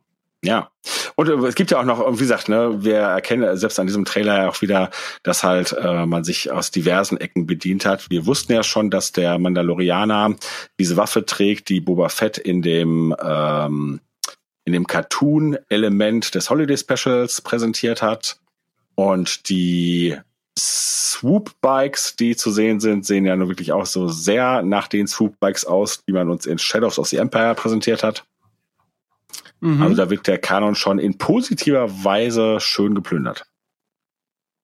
ja. 0.44 0.70
Und 1.16 1.30
äh, 1.30 1.34
es 1.48 1.56
gibt 1.56 1.72
ja 1.72 1.80
auch 1.80 1.86
noch, 1.86 2.14
wie 2.14 2.18
gesagt, 2.18 2.50
ne, 2.50 2.84
wir 2.84 2.98
erkennen 2.98 3.58
selbst 3.58 3.80
an 3.80 3.88
diesem 3.88 4.06
Trailer 4.06 4.44
ja 4.44 4.50
auch 4.50 4.62
wieder, 4.62 4.92
dass 5.24 5.44
halt 5.44 5.74
äh, 5.74 6.06
man 6.06 6.24
sich 6.24 6.52
aus 6.52 6.72
diversen 6.72 7.18
Ecken 7.18 7.48
bedient 7.48 7.86
hat. 7.86 8.10
Wir 8.10 8.26
wussten 8.26 8.54
ja 8.54 8.64
schon, 8.64 8.90
dass 8.90 9.12
der 9.12 9.40
Mandalorianer 9.40 10.36
diese 10.80 10.98
Waffe 10.98 11.26
trägt, 11.26 11.70
die 11.70 11.82
Boba 11.82 12.10
Fett 12.10 12.38
in 12.38 12.62
dem 12.62 13.16
ähm, 13.22 14.00
in 14.66 14.74
dem 14.74 14.86
Cartoon-Element 14.86 16.36
des 16.36 16.50
Holiday 16.50 16.78
Specials 16.78 17.42
präsentiert 17.42 18.02
hat. 18.02 18.38
Und 18.96 19.48
die 19.48 20.18
Swoop-Bikes, 20.60 22.18
die 22.18 22.36
zu 22.36 22.52
sehen 22.52 22.82
sind, 22.82 23.06
sehen 23.06 23.26
ja 23.26 23.38
nur 23.38 23.48
wirklich 23.48 23.72
auch 23.72 23.86
so 23.86 24.10
sehr 24.10 24.64
nach 24.64 24.90
den 24.90 25.08
Swoop-Bikes 25.08 25.64
aus, 25.66 26.04
die 26.06 26.12
man 26.12 26.30
uns 26.30 26.46
in 26.46 26.58
Shadows 26.58 27.00
of 27.00 27.08
the 27.08 27.16
Empire 27.16 27.56
präsentiert 27.56 28.04
hat. 28.04 28.26
Mhm. 29.60 29.82
Also 29.82 29.96
da 29.96 30.10
wird 30.10 30.28
der 30.28 30.38
Kanon 30.38 30.76
schon 30.76 31.00
in 31.00 31.18
positiver 31.18 32.04
Weise 32.04 32.60
schön 32.60 32.96
geplündert. 32.96 33.46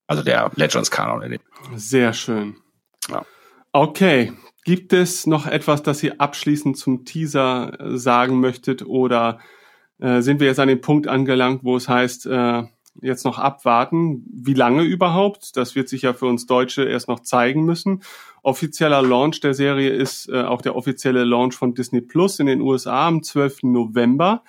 Also 0.08 0.24
der 0.24 0.52
Legends-Kanon. 0.56 1.40
Sehr 1.76 2.14
schön. 2.14 2.58
Ja. 3.10 3.26
Okay. 3.72 4.34
Gibt 4.66 4.94
es 4.94 5.28
noch 5.28 5.46
etwas, 5.46 5.84
das 5.84 6.02
ihr 6.04 6.22
abschließend 6.22 6.78
zum 6.78 7.04
Teaser 7.04 7.80
äh, 7.80 7.98
sagen 7.98 8.40
möchtet 8.40 8.86
oder 8.86 9.40
äh, 10.00 10.22
sind 10.22 10.40
wir 10.40 10.48
jetzt 10.48 10.60
an 10.60 10.70
dem 10.70 10.80
Punkt 10.80 11.08
angelangt, 11.08 11.64
wo 11.64 11.76
es 11.76 11.90
heißt, 11.90 12.28
äh, 12.28 12.64
jetzt 13.02 13.26
noch 13.26 13.40
abwarten. 13.40 14.24
Wie 14.32 14.54
lange 14.54 14.84
überhaupt? 14.84 15.58
Das 15.58 15.76
wird 15.76 15.90
sich 15.90 16.04
ja 16.04 16.14
für 16.14 16.28
uns 16.28 16.46
Deutsche 16.46 16.84
erst 16.84 17.08
noch 17.08 17.22
zeigen 17.22 17.66
müssen. 17.66 18.04
Offizieller 18.42 19.02
Launch 19.02 19.42
der 19.42 19.54
Serie 19.54 19.90
ist 19.90 20.30
äh, 20.30 20.44
auch 20.44 20.62
der 20.62 20.76
offizielle 20.76 21.24
Launch 21.24 21.56
von 21.56 21.74
Disney 21.74 22.02
Plus 22.02 22.40
in 22.40 22.46
den 22.46 22.62
USA 22.62 23.08
am 23.08 23.24
12. 23.24 23.64
November. 23.64 24.44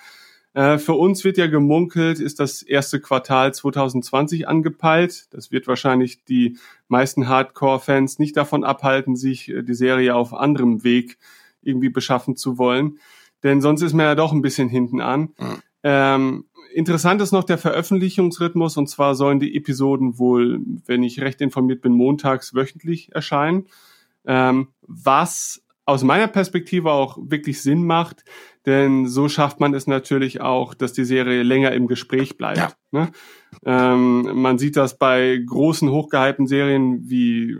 Äh, 0.55 0.77
für 0.77 0.93
uns 0.93 1.25
wird 1.25 1.37
ja 1.37 1.47
gemunkelt, 1.47 2.21
ist 2.21 2.39
das 2.39 2.61
erste 2.61 3.01
Quartal 3.01 3.53
2020 3.53 4.47
angepeilt. 4.47 5.27
Das 5.31 5.51
wird 5.51 5.67
wahrscheinlich 5.67 6.23
die 6.23 6.57
meisten 6.87 7.27
Hardcore-Fans 7.27 8.19
nicht 8.19 8.37
davon 8.37 8.63
abhalten, 8.63 9.17
sich 9.17 9.49
äh, 9.49 9.63
die 9.63 9.73
Serie 9.73 10.15
auf 10.15 10.33
anderem 10.33 10.85
Weg 10.85 11.17
irgendwie 11.61 11.89
beschaffen 11.89 12.37
zu 12.37 12.57
wollen. 12.57 12.99
Denn 13.43 13.59
sonst 13.59 13.81
ist 13.81 13.91
man 13.91 14.05
ja 14.05 14.15
doch 14.15 14.31
ein 14.31 14.41
bisschen 14.41 14.69
hinten 14.69 15.01
an. 15.01 15.33
Mhm. 15.37 15.61
Ähm, 15.83 16.45
interessant 16.73 17.21
ist 17.21 17.33
noch 17.33 17.43
der 17.43 17.57
Veröffentlichungsrhythmus 17.57 18.77
und 18.77 18.87
zwar 18.87 19.13
sollen 19.13 19.41
die 19.41 19.57
Episoden 19.57 20.17
wohl, 20.17 20.61
wenn 20.85 21.03
ich 21.03 21.19
recht 21.19 21.41
informiert 21.41 21.81
bin, 21.81 21.91
montags 21.91 22.55
wöchentlich 22.55 23.13
erscheinen. 23.13 23.67
Ähm, 24.25 24.69
was 24.81 25.61
aus 25.85 26.03
meiner 26.03 26.27
Perspektive 26.27 26.91
auch 26.91 27.17
wirklich 27.21 27.61
Sinn 27.61 27.85
macht, 27.85 28.23
denn 28.65 29.07
so 29.07 29.29
schafft 29.29 29.59
man 29.59 29.73
es 29.73 29.87
natürlich 29.87 30.41
auch, 30.41 30.73
dass 30.73 30.93
die 30.93 31.05
Serie 31.05 31.43
länger 31.43 31.71
im 31.71 31.87
Gespräch 31.87 32.37
bleibt. 32.37 32.57
Ja. 32.57 32.71
Ne? 32.91 33.11
Ähm, 33.65 34.29
man 34.33 34.57
sieht 34.57 34.75
das 34.75 34.97
bei 34.97 35.39
großen, 35.45 35.89
hochgehypten 35.89 36.47
Serien 36.47 37.09
wie 37.09 37.57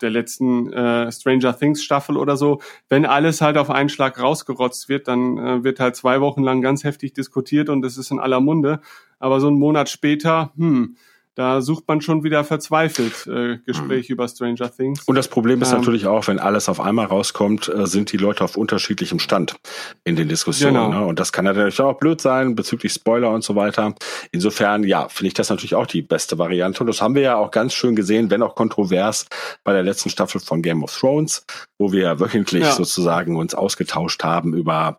der 0.00 0.10
letzten 0.10 0.72
äh, 0.72 1.10
Stranger 1.10 1.58
Things 1.58 1.82
Staffel 1.82 2.16
oder 2.16 2.36
so. 2.36 2.60
Wenn 2.88 3.06
alles 3.06 3.40
halt 3.40 3.56
auf 3.56 3.70
einen 3.70 3.88
Schlag 3.88 4.20
rausgerotzt 4.20 4.88
wird, 4.88 5.08
dann 5.08 5.38
äh, 5.38 5.64
wird 5.64 5.80
halt 5.80 5.96
zwei 5.96 6.20
Wochen 6.20 6.42
lang 6.42 6.60
ganz 6.62 6.84
heftig 6.84 7.14
diskutiert 7.14 7.68
und 7.68 7.84
es 7.84 7.96
ist 7.96 8.10
in 8.10 8.20
aller 8.20 8.40
Munde. 8.40 8.80
Aber 9.18 9.40
so 9.40 9.48
einen 9.48 9.58
Monat 9.58 9.88
später, 9.88 10.52
hm, 10.56 10.96
da 11.34 11.60
sucht 11.60 11.88
man 11.88 12.00
schon 12.00 12.22
wieder 12.22 12.44
verzweifelt 12.44 13.26
äh, 13.26 13.58
Gespräche 13.66 14.12
mhm. 14.12 14.14
über 14.14 14.28
Stranger 14.28 14.70
Things. 14.70 15.02
Und 15.04 15.16
das 15.16 15.28
Problem 15.28 15.60
ist 15.62 15.72
ähm, 15.72 15.78
natürlich 15.78 16.06
auch, 16.06 16.28
wenn 16.28 16.38
alles 16.38 16.68
auf 16.68 16.80
einmal 16.80 17.06
rauskommt, 17.06 17.68
äh, 17.68 17.86
sind 17.86 18.12
die 18.12 18.16
Leute 18.16 18.44
auf 18.44 18.56
unterschiedlichem 18.56 19.18
Stand 19.18 19.56
in 20.04 20.16
den 20.16 20.28
Diskussionen. 20.28 20.74
Genau. 20.74 21.00
Ne? 21.00 21.06
Und 21.06 21.18
das 21.18 21.32
kann 21.32 21.44
natürlich 21.44 21.80
auch 21.80 21.98
blöd 21.98 22.20
sein 22.20 22.54
bezüglich 22.54 22.92
Spoiler 22.92 23.30
und 23.30 23.42
so 23.42 23.56
weiter. 23.56 23.94
Insofern, 24.30 24.84
ja, 24.84 25.08
finde 25.08 25.28
ich 25.28 25.34
das 25.34 25.50
natürlich 25.50 25.74
auch 25.74 25.86
die 25.86 26.02
beste 26.02 26.38
Variante. 26.38 26.80
Und 26.80 26.86
das 26.86 27.02
haben 27.02 27.14
wir 27.14 27.22
ja 27.22 27.36
auch 27.36 27.50
ganz 27.50 27.74
schön 27.74 27.96
gesehen, 27.96 28.30
wenn 28.30 28.42
auch 28.42 28.54
kontrovers, 28.54 29.26
bei 29.64 29.72
der 29.72 29.82
letzten 29.82 30.10
Staffel 30.10 30.40
von 30.40 30.62
Game 30.62 30.84
of 30.84 30.96
Thrones, 30.96 31.44
wo 31.78 31.92
wir 31.92 32.20
wöchentlich 32.20 32.62
ja. 32.62 32.72
sozusagen 32.72 33.36
uns 33.36 33.54
ausgetauscht 33.54 34.22
haben 34.22 34.54
über 34.54 34.98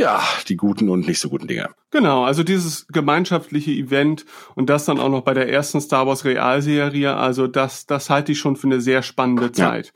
ja, 0.00 0.22
die 0.48 0.56
guten 0.56 0.88
und 0.88 1.06
nicht 1.06 1.20
so 1.20 1.28
guten 1.28 1.46
Dinge. 1.46 1.68
Genau, 1.90 2.24
also 2.24 2.42
dieses 2.42 2.86
gemeinschaftliche 2.88 3.70
Event 3.70 4.24
und 4.54 4.70
das 4.70 4.86
dann 4.86 4.98
auch 4.98 5.10
noch 5.10 5.20
bei 5.20 5.34
der 5.34 5.50
ersten 5.50 5.78
Star 5.80 6.06
Wars 6.06 6.24
Realserie, 6.24 7.14
also 7.14 7.46
das, 7.46 7.84
das 7.84 8.08
halte 8.08 8.32
ich 8.32 8.38
schon 8.38 8.56
für 8.56 8.66
eine 8.66 8.80
sehr 8.80 9.02
spannende 9.02 9.52
Zeit. 9.52 9.92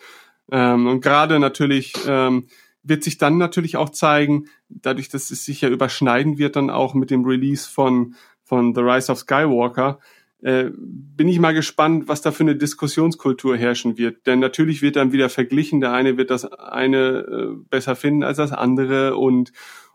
Ja. 0.53 0.75
Ähm, 0.75 0.87
und 0.87 1.01
gerade 1.01 1.39
natürlich 1.39 1.95
ähm, 2.07 2.49
wird 2.83 3.03
sich 3.03 3.17
dann 3.17 3.39
natürlich 3.39 3.79
auch 3.79 3.89
zeigen, 3.89 4.45
dadurch, 4.69 5.09
dass 5.09 5.31
es 5.31 5.47
sich 5.47 5.63
ja 5.63 5.71
überschneiden 5.71 6.37
wird 6.37 6.57
dann 6.57 6.69
auch 6.69 6.93
mit 6.93 7.11
dem 7.11 7.25
Release 7.25 7.69
von, 7.69 8.15
von 8.43 8.75
The 8.75 8.83
Rise 8.83 9.11
of 9.11 9.19
Skywalker, 9.19 10.01
äh, 10.43 10.71
bin 10.77 11.29
ich 11.29 11.39
mal 11.39 11.55
gespannt, 11.55 12.09
was 12.09 12.21
da 12.21 12.31
für 12.31 12.43
eine 12.43 12.57
Diskussionskultur 12.57 13.57
herrschen 13.57 13.97
wird. 13.97 14.27
Denn 14.27 14.41
natürlich 14.41 14.83
wird 14.83 14.97
dann 14.97 15.13
wieder 15.13 15.31
verglichen, 15.31 15.81
der 15.81 15.93
eine 15.93 16.19
wird 16.19 16.31
das 16.31 16.45
eine 16.45 16.99
äh, 16.99 17.47
besser 17.71 17.97
finden 17.97 18.23
als 18.23 18.37
das 18.37 18.53
andere 18.53 19.17
und 19.17 19.53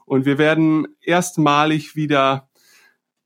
und 0.10 0.26
wir 0.26 0.39
werden 0.39 0.88
erstmalig 1.01 1.95
wieder 1.95 2.49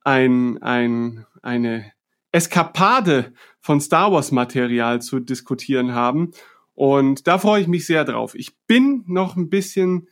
ein, 0.03 0.61
ein, 0.61 1.25
eine 1.41 1.93
Eskapade 2.33 3.33
von 3.61 3.79
Star 3.79 4.11
Wars 4.11 4.33
Material 4.33 5.01
zu 5.01 5.21
diskutieren 5.21 5.93
haben. 5.93 6.31
Und 6.73 7.25
da 7.25 7.37
freue 7.37 7.61
ich 7.61 7.67
mich 7.67 7.85
sehr 7.85 8.03
drauf. 8.03 8.35
Ich 8.35 8.57
bin 8.67 9.05
noch 9.07 9.37
ein 9.37 9.49
bisschen 9.49 10.09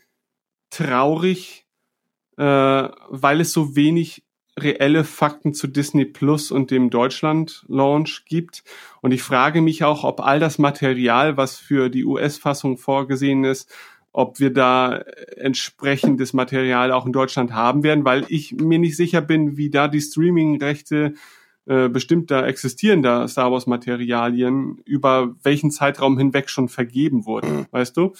traurig, 0.69 1.65
äh, 2.37 2.43
weil 2.43 3.41
es 3.41 3.51
so 3.51 3.75
wenig 3.75 4.23
reelle 4.57 5.03
Fakten 5.03 5.53
zu 5.53 5.67
Disney 5.67 6.05
Plus 6.05 6.51
und 6.51 6.71
dem 6.71 6.89
Deutschland-Launch 6.89 8.23
gibt. 8.25 8.63
Und 9.01 9.11
ich 9.11 9.23
frage 9.23 9.61
mich 9.61 9.83
auch, 9.83 10.05
ob 10.05 10.21
all 10.21 10.39
das 10.39 10.57
Material, 10.57 11.35
was 11.35 11.57
für 11.57 11.89
die 11.89 12.05
US-Fassung 12.05 12.77
vorgesehen 12.77 13.43
ist, 13.43 13.69
ob 14.13 14.39
wir 14.39 14.51
da 14.51 15.03
entsprechendes 15.37 16.33
Material 16.33 16.91
auch 16.91 17.05
in 17.05 17.13
Deutschland 17.13 17.53
haben 17.53 17.83
werden, 17.83 18.03
weil 18.03 18.25
ich 18.27 18.53
mir 18.53 18.79
nicht 18.79 18.97
sicher 18.97 19.21
bin, 19.21 19.57
wie 19.57 19.69
da 19.69 19.87
die 19.87 20.01
Streaming-Rechte 20.01 21.13
äh, 21.65 21.89
bestimmter 21.89 22.45
existierender 22.45 23.27
Star 23.27 23.51
Wars 23.51 23.67
Materialien 23.67 24.81
über 24.85 25.35
welchen 25.43 25.71
Zeitraum 25.71 26.17
hinweg 26.17 26.49
schon 26.49 26.67
vergeben 26.67 27.25
wurden, 27.25 27.59
mhm. 27.59 27.65
weißt 27.71 27.95
du? 27.95 28.13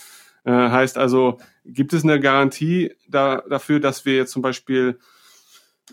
Äh, 0.44 0.52
heißt 0.52 0.98
also, 0.98 1.40
gibt 1.66 1.94
es 1.94 2.04
eine 2.04 2.20
Garantie 2.20 2.94
da, 3.08 3.44
dafür, 3.50 3.80
dass 3.80 4.06
wir 4.06 4.16
jetzt 4.16 4.32
zum 4.32 4.42
Beispiel 4.42 5.00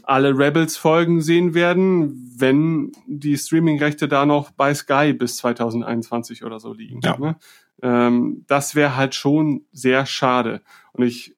alle 0.05 0.37
Rebels-Folgen 0.37 1.21
sehen 1.21 1.55
werden, 1.55 2.33
wenn 2.37 2.93
die 3.07 3.37
Streaming-Rechte 3.37 4.09
da 4.09 4.27
noch 4.27 4.51
bei 4.51 4.73
Sky 4.75 5.13
bis 5.13 5.37
2021 5.37 6.45
oder 6.45 6.61
so 6.61 6.73
liegen. 6.73 7.01
Ja. 7.03 7.19
Ne? 7.19 7.37
Ähm, 7.83 8.45
das 8.47 8.75
wäre 8.75 8.97
halt 8.97 9.15
schon 9.15 9.63
sehr 9.73 10.07
schade. 10.07 10.63
Und 10.93 11.05
ich 11.05 11.37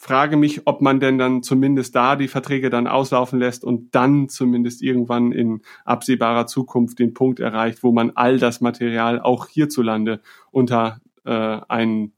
frage 0.00 0.36
mich, 0.36 0.66
ob 0.66 0.80
man 0.80 1.00
denn 1.00 1.18
dann 1.18 1.42
zumindest 1.42 1.94
da 1.94 2.16
die 2.16 2.28
Verträge 2.28 2.70
dann 2.70 2.86
auslaufen 2.86 3.38
lässt 3.38 3.64
und 3.64 3.94
dann 3.94 4.28
zumindest 4.28 4.82
irgendwann 4.82 5.32
in 5.32 5.62
absehbarer 5.84 6.46
Zukunft 6.46 6.98
den 6.98 7.14
Punkt 7.14 7.40
erreicht, 7.40 7.82
wo 7.82 7.92
man 7.92 8.12
all 8.14 8.38
das 8.38 8.60
Material 8.60 9.20
auch 9.20 9.48
hierzulande 9.48 10.20
unter 10.50 11.00
äh, 11.24 11.60
einen 11.68 12.14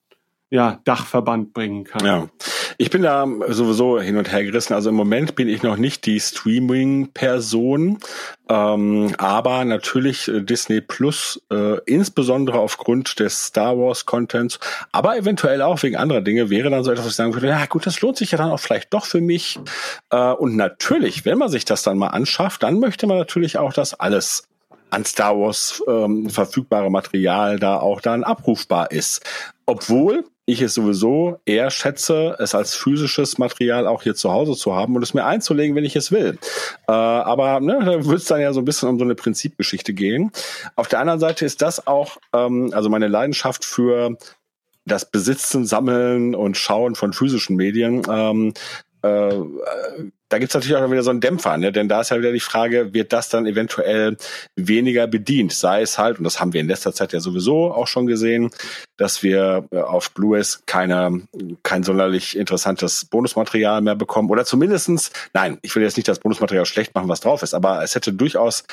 ja, 0.51 0.81
Dachverband 0.85 1.53
bringen 1.53 1.85
kann. 1.85 2.07
Ja, 2.07 2.29
ich 2.79 2.91
bin 2.91 3.03
da 3.03 3.27
sowieso 3.49 4.01
hin 4.01 4.17
und 4.17 4.31
her 4.33 4.45
gerissen. 4.45 4.75
Also 4.75 4.91
im 4.91 4.97
Moment 4.97 5.35
bin 5.37 5.49
ich 5.49 5.63
noch 5.63 5.77
nicht 5.77 6.07
die 6.07 6.21
Streaming-Person, 6.21 7.99
ähm, 8.49 9.15
aber 9.19 9.65
natürlich 9.65 10.29
äh, 10.29 10.41
Disney 10.43 10.81
Plus, 10.81 11.41
äh, 11.51 11.79
insbesondere 11.87 12.59
aufgrund 12.59 13.19
des 13.21 13.47
Star 13.47 13.79
Wars 13.79 14.07
Contents, 14.07 14.59
aber 14.93 15.17
eventuell 15.17 15.63
auch 15.63 15.83
wegen 15.83 15.97
anderer 15.97 16.21
Dinge, 16.21 16.51
wäre 16.51 16.71
dann 16.71 16.85
so 16.85 16.91
etwas, 16.91 17.05
was 17.07 17.13
ich 17.13 17.17
sagen 17.17 17.35
würde, 17.35 17.49
ja 17.49 17.67
gut, 17.67 17.87
das 17.87 18.01
lohnt 18.01 18.17
sich 18.17 18.33
ja 18.33 18.39
dann 18.39 18.51
auch 18.51 18.61
vielleicht 18.61 18.93
doch 18.93 19.07
für 19.07 19.21
mich. 19.21 19.59
Äh, 20.11 20.33
und 20.33 20.57
natürlich, 20.57 21.25
wenn 21.25 21.39
man 21.39 21.49
sich 21.49 21.65
das 21.65 21.83
dann 21.83 21.99
mal 21.99 22.09
anschafft, 22.09 22.63
dann 22.63 22.81
möchte 22.81 23.07
man 23.07 23.19
natürlich 23.19 23.59
auch, 23.59 23.73
dass 23.73 23.95
alles 23.95 24.45
an 24.91 25.05
Star 25.05 25.37
Wars 25.39 25.83
ähm, 25.89 26.31
verfügbare 26.31 26.91
Material 26.91 27.59
da 27.59 27.79
auch 27.79 28.01
dann 28.01 28.25
abrufbar 28.25 28.91
ist. 28.93 29.23
Obwohl 29.67 30.25
ich 30.47 30.61
es 30.61 30.75
sowieso 30.75 31.41
eher 31.47 31.71
schätze, 31.71 32.37
es 32.39 32.55
als 32.55 32.75
physisches 32.75 33.39
Material 33.39 33.87
auch 33.87 34.03
hier 34.03 34.15
zu 34.15 34.31
Hause 34.31 34.55
zu 34.55 34.75
haben 34.75 34.95
und 34.95 35.03
es 35.03 35.15
mir 35.15 35.25
einzulegen, 35.25 35.75
wenn 35.75 35.85
ich 35.85 35.97
es 35.97 36.13
will. 36.13 36.39
Äh, 36.87 36.93
aber 36.93 37.61
ne, 37.61 37.79
da 37.85 38.05
wird 38.05 38.19
es 38.19 38.27
dann 38.27 38.41
ja 38.41 38.53
so 38.53 38.61
ein 38.61 38.65
bisschen 38.65 38.89
um 38.89 38.99
so 38.99 39.05
eine 39.05 39.15
Prinzipgeschichte 39.15 39.95
gehen. 39.95 40.33
Auf 40.77 40.89
der 40.89 41.01
anderen 41.01 41.21
Seite 41.21 41.47
ist 41.47 41.63
das 41.63 41.87
auch, 41.87 42.19
ähm, 42.35 42.71
also 42.75 42.91
meine 42.91 43.09
Leidenschaft 43.09 43.65
für 43.65 44.19
das 44.85 45.11
Besitzen, 45.11 45.65
Sammeln 45.65 46.35
und 46.35 46.59
Schauen 46.59 46.95
von 46.95 47.15
physischen 47.15 47.57
Medien 47.57 48.03
ähm, 48.11 48.53
äh, 49.05 50.11
da 50.31 50.39
gibt's 50.39 50.55
natürlich 50.55 50.77
auch 50.77 50.91
wieder 50.91 51.03
so 51.03 51.11
einen 51.11 51.21
Dämpfer, 51.21 51.57
ne? 51.59 51.71
denn 51.71 51.89
da 51.89 52.01
ist 52.01 52.11
ja 52.11 52.19
wieder 52.19 52.33
die 52.33 52.41
Frage, 52.41 52.95
wird 52.95 53.13
das 53.13 53.29
dann 53.29 53.47
eventuell 53.47 54.17
weniger 54.57 55.07
bedient? 55.07 55.53
Sei 55.53 55.83
es 55.83 55.99
halt, 55.99 56.19
und 56.19 56.25
das 56.25 56.41
haben 56.41 56.55
wir 56.55 56.61
in 56.61 56.69
letzter 56.69 56.95
Zeit 56.95 57.13
ja 57.13 57.21
sowieso 57.21 57.73
auch 57.73 57.87
schon 57.87 58.07
gesehen, 58.07 58.51
dass 58.97 59.23
wir 59.23 59.67
äh, 59.71 59.79
auf 59.79 60.11
Blu-rays 60.13 60.63
keine, 60.67 61.23
kein 61.63 61.83
sonderlich 61.83 62.37
interessantes 62.37 63.05
Bonusmaterial 63.05 63.83
mehr 63.83 63.95
bekommen. 63.95 64.31
Oder 64.31 64.47
zumindestens, 64.47 65.13
nein, 65.35 65.59
ich 65.61 65.77
will 65.77 65.83
jetzt 65.83 65.99
nicht 65.99 66.09
das 66.09 66.21
Bonusmaterial 66.21 66.65
schlecht 66.65 66.95
machen, 66.95 67.09
was 67.09 67.21
drauf 67.21 67.43
ist, 67.43 67.53
aber 67.53 67.83
es 67.83 67.95
hätte 67.95 68.15
durchaus 68.15 68.65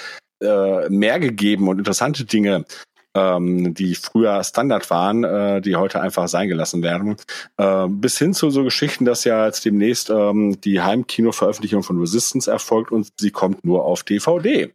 äh, 0.41 0.89
mehr 0.89 1.19
gegeben 1.19 1.67
und 1.67 1.77
interessante 1.77 2.25
Dinge, 2.25 2.65
ähm, 3.13 3.73
die 3.73 3.95
früher 3.95 4.43
Standard 4.43 4.89
waren, 4.89 5.23
äh, 5.23 5.61
die 5.61 5.75
heute 5.75 6.01
einfach 6.01 6.27
sein 6.27 6.47
gelassen 6.47 6.81
werden. 6.81 7.17
Äh, 7.57 7.87
bis 7.87 8.17
hin 8.17 8.33
zu 8.33 8.49
so 8.49 8.63
Geschichten, 8.63 9.05
dass 9.05 9.23
ja 9.23 9.45
jetzt 9.45 9.65
demnächst 9.65 10.09
ähm, 10.09 10.59
die 10.61 10.81
Heimkino-Veröffentlichung 10.81 11.83
von 11.83 11.99
Resistance 11.99 12.49
erfolgt 12.49 12.91
und 12.91 13.09
sie 13.19 13.31
kommt 13.31 13.65
nur 13.65 13.85
auf 13.85 14.03
DVD. 14.03 14.73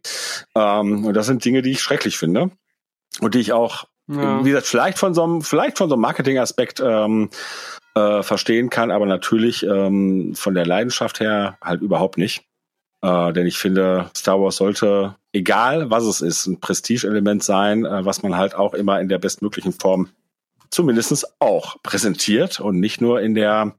Ähm, 0.55 1.05
und 1.05 1.13
das 1.13 1.25
sind 1.25 1.43
Dinge, 1.43 1.61
die 1.61 1.71
ich 1.71 1.81
schrecklich 1.81 2.17
finde 2.17 2.51
und 3.19 3.33
die 3.33 3.39
ich 3.39 3.53
auch, 3.53 3.85
ja. 4.07 4.43
wie 4.43 4.49
gesagt, 4.49 4.67
vielleicht 4.67 4.99
von 4.99 5.13
so 5.13 5.23
einem, 5.23 5.41
vielleicht 5.41 5.77
von 5.77 5.89
so 5.89 5.95
einem 5.95 6.01
Marketing-Aspekt 6.01 6.81
ähm, 6.83 7.29
äh, 7.95 8.21
verstehen 8.21 8.69
kann, 8.69 8.91
aber 8.91 9.05
natürlich 9.05 9.63
ähm, 9.63 10.35
von 10.35 10.53
der 10.53 10.65
Leidenschaft 10.65 11.19
her 11.19 11.57
halt 11.63 11.81
überhaupt 11.81 12.17
nicht. 12.17 12.43
Äh, 13.01 13.33
denn 13.33 13.45
ich 13.45 13.57
finde, 13.57 14.09
Star 14.15 14.41
Wars 14.41 14.57
sollte, 14.57 15.15
egal 15.33 15.89
was 15.89 16.03
es 16.03 16.21
ist, 16.21 16.47
ein 16.47 16.59
Prestige-Element 16.59 17.43
sein, 17.43 17.85
äh, 17.85 18.05
was 18.05 18.23
man 18.23 18.37
halt 18.37 18.55
auch 18.55 18.73
immer 18.73 18.99
in 18.99 19.09
der 19.09 19.19
bestmöglichen 19.19 19.73
Form 19.73 20.09
zumindestens 20.69 21.25
auch 21.39 21.81
präsentiert 21.83 22.59
und 22.59 22.79
nicht 22.79 22.99
nur 22.99 23.21
in 23.21 23.35
der 23.35 23.75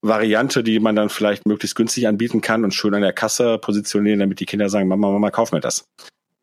Variante, 0.00 0.62
die 0.62 0.78
man 0.78 0.94
dann 0.94 1.08
vielleicht 1.08 1.46
möglichst 1.46 1.76
günstig 1.76 2.06
anbieten 2.06 2.40
kann 2.40 2.64
und 2.64 2.72
schön 2.72 2.94
an 2.94 3.02
der 3.02 3.12
Kasse 3.12 3.58
positionieren, 3.58 4.20
damit 4.20 4.40
die 4.40 4.46
Kinder 4.46 4.68
sagen, 4.68 4.88
Mama, 4.88 5.10
Mama, 5.10 5.30
kauf 5.30 5.52
mir 5.52 5.60
das. 5.60 5.84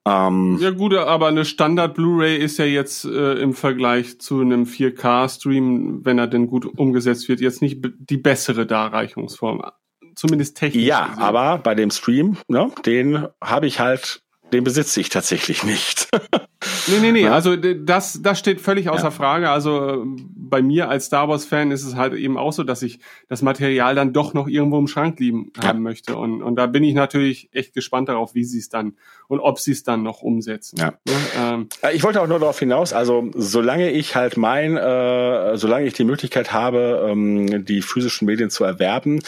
Ähm, 0.08 0.60
ja 0.62 0.70
gut, 0.70 0.93
aber 0.93 1.28
eine 1.28 1.46
Standard 1.46 1.96
Blu-ray 1.96 2.38
ist 2.38 2.60
ja 2.60 2.66
jetzt 2.66 3.06
äh, 3.06 3.34
im 3.36 3.54
Vergleich 3.54 4.20
zu 4.20 4.41
einem 4.41 4.66
4K-Stream, 4.66 6.06
wenn 6.06 6.20
er 6.20 6.28
denn 6.28 6.48
gut 6.48 6.66
umgesetzt 6.66 7.28
wird, 7.28 7.41
jetzt 7.41 7.62
nicht 7.62 7.80
die 7.98 8.18
bessere 8.18 8.68
Darreichungsform 8.68 9.64
zumindest 10.16 10.57
technisch. 10.57 10.84
Ja, 10.84 11.07
gesehen. 11.07 11.22
aber 11.22 11.57
bei 11.59 11.76
dem 11.76 11.91
Stream, 11.91 12.38
ne, 12.47 12.72
den 12.86 13.28
habe 13.41 13.68
ich 13.68 13.80
halt, 13.80 14.22
den 14.53 14.63
besitze 14.63 14.99
ich 15.01 15.09
tatsächlich 15.09 15.63
nicht. 15.63 16.09
nee, 16.88 16.99
nee, 16.99 17.11
nee, 17.11 17.28
also 17.28 17.55
das, 17.55 18.22
das 18.22 18.39
steht 18.39 18.61
völlig 18.61 18.89
außer 18.89 19.05
ja. 19.05 19.11
Frage. 19.11 19.49
Also 19.49 20.05
bei 20.05 20.61
mir 20.61 20.89
als 20.89 21.05
Star 21.05 21.28
Wars-Fan 21.28 21.72
ist 21.72 21.84
es 21.84 21.95
halt 21.95 22.13
eben 22.13 22.38
auch 22.38 22.53
so, 22.53 22.63
dass 22.63 22.82
ich 22.82 22.99
das 23.28 23.41
Material 23.41 23.95
dann 23.95 24.13
doch 24.13 24.34
noch 24.34 24.47
irgendwo 24.47 24.78
im 24.78 24.88
Schrank 24.88 25.20
liegen 25.20 25.51
ja. 25.57 25.70
haben 25.70 25.82
möchte. 25.82 26.16
Und, 26.16 26.41
und 26.41 26.55
da 26.55 26.68
bin 26.68 26.84
ich 26.84 26.93
natürlich 26.93 27.49
echt 27.51 27.74
gespannt 27.74 28.09
darauf, 28.09 28.36
wie 28.36 28.43
sie 28.43 28.59
es 28.59 28.70
dann 28.70 28.93
und 29.28 29.39
ob 29.39 29.59
sie 29.59 29.72
es 29.72 29.84
dann 29.84 30.03
noch 30.03 30.22
umsetzen. 30.22 30.78
Ja. 30.78 30.93
ja 31.07 31.53
ähm, 31.53 31.70
ich 31.93 32.03
wollte 32.03 32.22
auch 32.22 32.28
nur 32.28 32.39
darauf 32.39 32.59
hinaus, 32.59 32.93
also 32.93 33.30
solange 33.34 33.91
ich 33.91 34.16
halt 34.16 34.38
mein, 34.38 34.78
äh, 34.78 35.57
solange 35.57 35.86
ich 35.86 35.93
die 35.93 36.03
Möglichkeit 36.03 36.53
habe, 36.53 37.07
ähm, 37.09 37.66
die 37.66 37.82
physischen 37.82 38.26
Medien 38.26 38.49
zu 38.49 38.63
erwerben, 38.63 39.22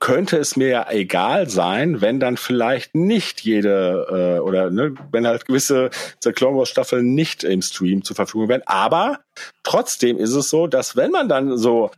könnte 0.00 0.36
es 0.36 0.56
mir 0.56 0.68
ja 0.68 0.90
egal 0.90 1.48
sein, 1.48 2.00
wenn 2.00 2.20
dann 2.20 2.36
vielleicht 2.36 2.94
nicht 2.94 3.40
jede 3.40 4.38
äh, 4.38 4.40
oder 4.40 4.70
ne, 4.70 4.94
wenn 5.12 5.26
halt 5.26 5.46
gewisse 5.46 5.90
The 6.22 6.32
Clone 6.32 6.58
Wars 6.58 6.68
Staffeln 6.68 7.14
nicht 7.14 7.44
im 7.44 7.62
Stream 7.62 8.04
zur 8.04 8.16
Verfügung 8.16 8.48
werden. 8.48 8.62
Aber 8.66 9.20
trotzdem 9.62 10.18
ist 10.18 10.34
es 10.34 10.50
so, 10.50 10.66
dass 10.66 10.96
wenn 10.96 11.10
man 11.10 11.28
dann 11.28 11.56
so 11.56 11.90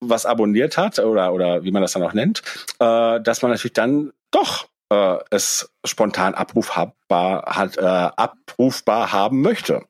was 0.00 0.26
abonniert 0.26 0.76
hat 0.76 0.98
oder 0.98 1.32
oder 1.32 1.64
wie 1.64 1.70
man 1.70 1.82
das 1.82 1.92
dann 1.92 2.02
auch 2.02 2.12
nennt, 2.12 2.42
äh, 2.80 3.20
dass 3.20 3.42
man 3.42 3.50
natürlich 3.50 3.72
dann 3.72 4.12
doch 4.30 4.66
äh, 4.90 5.16
es 5.30 5.70
spontan 5.84 6.34
abrufbar 6.34 6.94
hat, 7.10 7.76
äh, 7.76 7.82
abrufbar 7.82 9.12
haben 9.12 9.42
möchte. 9.42 9.82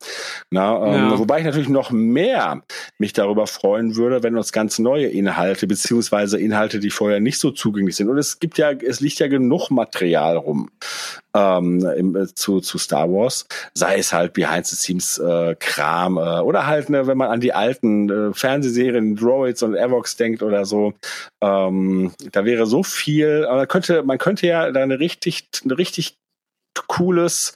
Na, 0.51 0.85
ähm, 0.85 1.09
ja. 1.11 1.19
Wobei 1.19 1.39
ich 1.39 1.45
natürlich 1.45 1.69
noch 1.69 1.91
mehr 1.91 2.61
mich 2.97 3.13
darüber 3.13 3.47
freuen 3.47 3.95
würde, 3.95 4.21
wenn 4.21 4.37
uns 4.37 4.51
ganz 4.51 4.79
neue 4.79 5.07
Inhalte 5.07 5.67
beziehungsweise 5.67 6.39
Inhalte, 6.39 6.79
die 6.79 6.89
vorher 6.89 7.19
nicht 7.19 7.39
so 7.39 7.51
zugänglich 7.51 7.95
sind. 7.95 8.09
Und 8.09 8.17
es 8.17 8.39
gibt 8.39 8.57
ja, 8.57 8.71
es 8.71 8.99
liegt 8.99 9.19
ja 9.19 9.27
genug 9.27 9.69
Material 9.71 10.37
rum 10.37 10.69
ähm, 11.33 11.85
im, 11.97 12.15
äh, 12.15 12.27
zu, 12.33 12.59
zu 12.59 12.77
Star 12.77 13.09
Wars, 13.09 13.47
sei 13.73 13.97
es 13.97 14.13
halt 14.13 14.33
Behind 14.33 14.65
the 14.65 14.75
Scenes 14.75 15.17
äh, 15.17 15.55
Kram 15.59 16.17
äh, 16.17 16.39
oder 16.41 16.67
halt, 16.67 16.89
ne, 16.89 17.07
wenn 17.07 17.17
man 17.17 17.29
an 17.29 17.39
die 17.39 17.53
alten 17.53 18.09
äh, 18.09 18.33
Fernsehserien 18.33 19.15
Droids 19.15 19.63
und 19.63 19.75
Evox 19.75 20.17
denkt 20.17 20.43
oder 20.43 20.65
so, 20.65 20.93
ähm, 21.41 22.11
da 22.31 22.45
wäre 22.45 22.65
so 22.65 22.83
viel, 22.83 23.45
aber 23.45 23.67
könnte, 23.67 24.03
man 24.03 24.17
könnte 24.17 24.47
ja 24.47 24.71
da 24.71 24.81
eine 24.81 24.99
richtig, 24.99 25.47
eine 25.63 25.77
richtig 25.77 25.84
cooles 26.87 27.55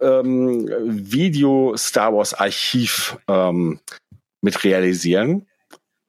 ähm, 0.00 0.68
Video-Star 0.68 2.14
Wars-Archiv 2.14 3.18
ähm, 3.28 3.80
mit 4.40 4.64
realisieren. 4.64 5.46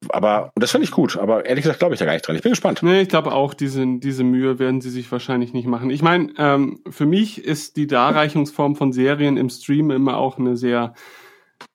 Aber 0.10 0.52
das 0.56 0.72
finde 0.72 0.86
ich 0.86 0.92
gut, 0.92 1.18
aber 1.18 1.46
ehrlich 1.46 1.62
gesagt 1.62 1.80
glaube 1.80 1.94
ich 1.94 2.00
da 2.00 2.06
gar 2.06 2.14
nicht 2.14 2.28
dran. 2.28 2.36
Ich 2.36 2.42
bin 2.42 2.54
gespannt. 2.54 2.82
Nee, 2.82 3.02
ich 3.02 3.10
glaube 3.10 3.34
auch, 3.34 3.54
diese, 3.54 3.86
diese 4.00 4.24
Mühe 4.24 4.58
werden 4.58 4.82
sie 4.82 4.90
sich 4.90 5.12
wahrscheinlich 5.12 5.54
nicht 5.54 5.68
machen. 5.68 5.92
Ich 5.92 6.02
meine, 6.02 6.34
ähm, 6.40 6.80
für 6.90 7.06
mich 7.06 7.44
ist 7.44 7.78
die 7.78 7.86
Darreichungsform 7.86 8.76
von 8.76 8.94
Serien 8.94 9.38
im 9.38 9.50
Stream 9.50 9.92
immer 9.92 10.18
auch 10.18 10.40
eine 10.40 10.58
sehr 10.58 10.96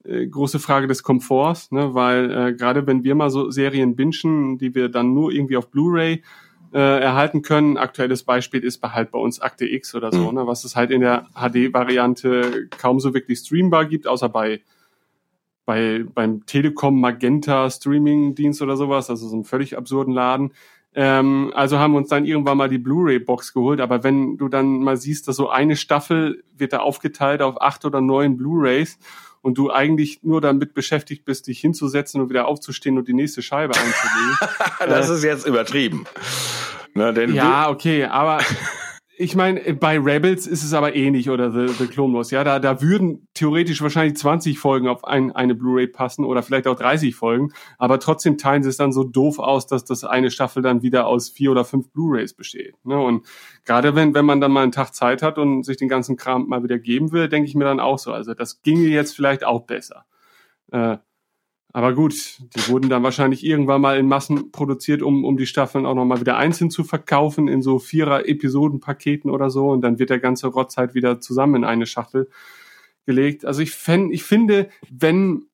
äh, 0.04 0.26
große 0.26 0.58
Frage 0.58 0.88
des 0.88 1.04
Komforts, 1.04 1.70
ne? 1.70 1.94
weil 1.94 2.30
äh, 2.32 2.52
gerade 2.54 2.86
wenn 2.88 3.04
wir 3.04 3.14
mal 3.14 3.30
so 3.30 3.50
Serien 3.52 3.94
bingen, 3.94 4.58
die 4.58 4.74
wir 4.74 4.88
dann 4.88 5.14
nur 5.14 5.30
irgendwie 5.30 5.56
auf 5.56 5.70
Blu-ray 5.70 6.24
äh, 6.76 7.00
erhalten 7.00 7.40
können. 7.40 7.78
Aktuelles 7.78 8.22
Beispiel 8.22 8.62
ist 8.62 8.82
halt 8.82 9.10
bei 9.10 9.18
uns 9.18 9.40
Akte 9.40 9.64
X 9.66 9.94
oder 9.94 10.12
so, 10.12 10.28
mhm. 10.28 10.34
ne, 10.34 10.46
was 10.46 10.64
es 10.64 10.76
halt 10.76 10.90
in 10.90 11.00
der 11.00 11.26
HD-Variante 11.32 12.68
kaum 12.76 13.00
so 13.00 13.14
wirklich 13.14 13.38
streambar 13.38 13.86
gibt, 13.86 14.06
außer 14.06 14.28
bei 14.28 14.60
bei 15.64 16.04
beim 16.14 16.44
Telekom 16.44 17.00
Magenta 17.00 17.70
Streaming-Dienst 17.70 18.60
oder 18.60 18.76
sowas, 18.76 19.08
also 19.08 19.26
so 19.26 19.34
einem 19.34 19.44
völlig 19.44 19.78
absurden 19.78 20.12
Laden. 20.12 20.52
Ähm, 20.94 21.50
also 21.54 21.78
haben 21.78 21.92
wir 21.92 21.98
uns 21.98 22.10
dann 22.10 22.26
irgendwann 22.26 22.58
mal 22.58 22.68
die 22.68 22.78
Blu-ray-Box 22.78 23.54
geholt. 23.54 23.80
Aber 23.80 24.04
wenn 24.04 24.36
du 24.36 24.48
dann 24.48 24.80
mal 24.80 24.98
siehst, 24.98 25.28
dass 25.28 25.36
so 25.36 25.48
eine 25.48 25.76
Staffel 25.76 26.44
wird 26.58 26.74
da 26.74 26.80
aufgeteilt 26.80 27.40
auf 27.40 27.60
acht 27.60 27.86
oder 27.86 28.02
neun 28.02 28.36
Blu-rays 28.36 28.98
und 29.47 29.57
du 29.57 29.70
eigentlich 29.70 30.24
nur 30.24 30.40
damit 30.40 30.74
beschäftigt 30.74 31.24
bist, 31.24 31.47
dich 31.47 31.61
hinzusetzen 31.61 32.20
und 32.20 32.30
wieder 32.30 32.49
aufzustehen 32.49 32.99
und 32.99 33.07
die 33.07 33.12
nächste 33.12 33.42
Scheibe 33.42 33.74
einzulegen. 33.78 34.36
das 34.80 35.09
äh, 35.09 35.14
ist 35.14 35.22
jetzt 35.22 35.47
übertrieben. 35.47 36.05
Na, 36.94 37.12
denn 37.12 37.32
ja, 37.32 37.70
okay, 37.70 38.07
aber 38.07 38.40
ich 39.18 39.34
meine, 39.34 39.74
bei 39.74 39.98
Rebels 39.98 40.46
ist 40.46 40.62
es 40.62 40.74
aber 40.74 40.94
ähnlich 40.94 41.30
oder 41.30 41.50
The, 41.50 41.72
The 41.72 41.86
Clone 41.86 42.12
Wars. 42.14 42.30
Ja, 42.30 42.44
da, 42.44 42.58
da 42.58 42.82
würden 42.82 43.26
theoretisch 43.32 43.80
wahrscheinlich 43.80 44.16
20 44.18 44.58
Folgen 44.58 44.88
auf 44.88 45.04
ein, 45.04 45.32
eine 45.32 45.54
Blu-ray 45.54 45.86
passen 45.86 46.24
oder 46.24 46.42
vielleicht 46.42 46.66
auch 46.66 46.76
30 46.76 47.14
Folgen, 47.14 47.52
aber 47.78 47.98
trotzdem 47.98 48.36
teilen 48.36 48.62
sie 48.62 48.68
es 48.68 48.76
dann 48.76 48.92
so 48.92 49.04
doof 49.04 49.38
aus, 49.38 49.66
dass 49.66 49.84
das 49.84 50.04
eine 50.04 50.30
Staffel 50.30 50.62
dann 50.62 50.82
wieder 50.82 51.06
aus 51.06 51.30
vier 51.30 51.50
oder 51.50 51.64
fünf 51.64 51.90
Blu-rays 51.90 52.34
besteht. 52.34 52.74
Ne? 52.84 52.98
Und 52.98 53.26
gerade 53.64 53.94
wenn, 53.94 54.12
wenn 54.14 54.26
man 54.26 54.40
dann 54.40 54.52
mal 54.52 54.62
einen 54.62 54.72
Tag 54.72 54.94
Zeit 54.94 55.22
hat 55.22 55.38
und 55.38 55.64
sich 55.64 55.78
den 55.78 55.88
ganzen 55.88 56.16
Kram 56.16 56.46
mal 56.46 56.62
wieder 56.62 56.78
geben 56.78 57.10
will, 57.12 57.28
denke 57.28 57.48
ich 57.48 57.54
mir 57.54 57.64
dann 57.64 57.80
auch 57.80 57.98
so. 57.98 58.12
Also 58.12 58.34
das 58.34 58.60
ginge 58.62 58.86
jetzt 58.88 59.16
vielleicht 59.16 59.44
auch 59.44 59.62
besser. 59.62 60.04
Äh, 60.72 60.98
aber 61.76 61.92
gut, 61.92 62.38
die 62.40 62.68
wurden 62.68 62.88
dann 62.88 63.02
wahrscheinlich 63.02 63.44
irgendwann 63.44 63.82
mal 63.82 63.98
in 63.98 64.08
Massen 64.08 64.50
produziert, 64.50 65.02
um, 65.02 65.26
um 65.26 65.36
die 65.36 65.44
Staffeln 65.44 65.84
auch 65.84 65.94
nochmal 65.94 66.20
wieder 66.20 66.38
einzeln 66.38 66.70
zu 66.70 66.84
verkaufen 66.84 67.48
in 67.48 67.60
so 67.60 67.78
Vierer-Episodenpaketen 67.78 69.30
oder 69.30 69.50
so. 69.50 69.68
Und 69.68 69.82
dann 69.82 69.98
wird 69.98 70.08
der 70.08 70.18
ganze 70.18 70.46
Rotz 70.46 70.78
halt 70.78 70.94
wieder 70.94 71.20
zusammen 71.20 71.56
in 71.56 71.64
eine 71.64 71.84
Schachtel 71.84 72.30
gelegt. 73.04 73.44
Also 73.44 73.60
ich, 73.60 73.72
fänd, 73.72 74.10
ich 74.14 74.22
finde, 74.22 74.70
wenn 74.88 75.48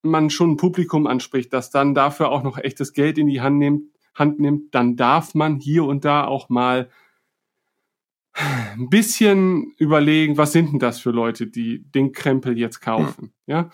man 0.00 0.30
schon 0.30 0.52
ein 0.52 0.56
Publikum 0.56 1.06
anspricht, 1.06 1.52
das 1.52 1.68
dann 1.68 1.94
dafür 1.94 2.30
auch 2.30 2.42
noch 2.42 2.56
echtes 2.56 2.94
Geld 2.94 3.18
in 3.18 3.26
die 3.26 3.42
Hand 3.42 3.58
nimmt, 3.58 3.82
Hand 4.14 4.40
nimmt, 4.40 4.74
dann 4.74 4.96
darf 4.96 5.34
man 5.34 5.56
hier 5.56 5.84
und 5.84 6.06
da 6.06 6.24
auch 6.24 6.48
mal 6.48 6.88
ein 8.32 8.88
bisschen 8.88 9.74
überlegen, 9.76 10.38
was 10.38 10.52
sind 10.52 10.72
denn 10.72 10.78
das 10.78 11.00
für 11.00 11.10
Leute, 11.10 11.46
die 11.48 11.84
den 11.92 12.12
Krempel 12.12 12.56
jetzt 12.56 12.80
kaufen, 12.80 13.34
ja? 13.46 13.68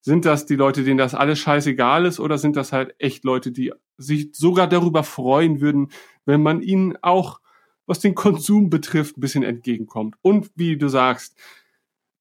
Sind 0.00 0.24
das 0.24 0.46
die 0.46 0.56
Leute, 0.56 0.84
denen 0.84 0.98
das 0.98 1.14
alles 1.14 1.38
scheißegal 1.38 2.06
ist, 2.06 2.20
oder 2.20 2.38
sind 2.38 2.56
das 2.56 2.72
halt 2.72 2.94
echt 2.98 3.24
Leute, 3.24 3.52
die 3.52 3.72
sich 3.96 4.30
sogar 4.32 4.66
darüber 4.66 5.02
freuen 5.02 5.60
würden, 5.60 5.88
wenn 6.24 6.42
man 6.42 6.62
ihnen 6.62 6.96
auch, 7.02 7.40
was 7.86 8.00
den 8.00 8.14
Konsum 8.14 8.70
betrifft, 8.70 9.18
ein 9.18 9.20
bisschen 9.20 9.42
entgegenkommt? 9.42 10.16
Und 10.22 10.50
wie 10.54 10.76
du 10.76 10.88
sagst, 10.88 11.36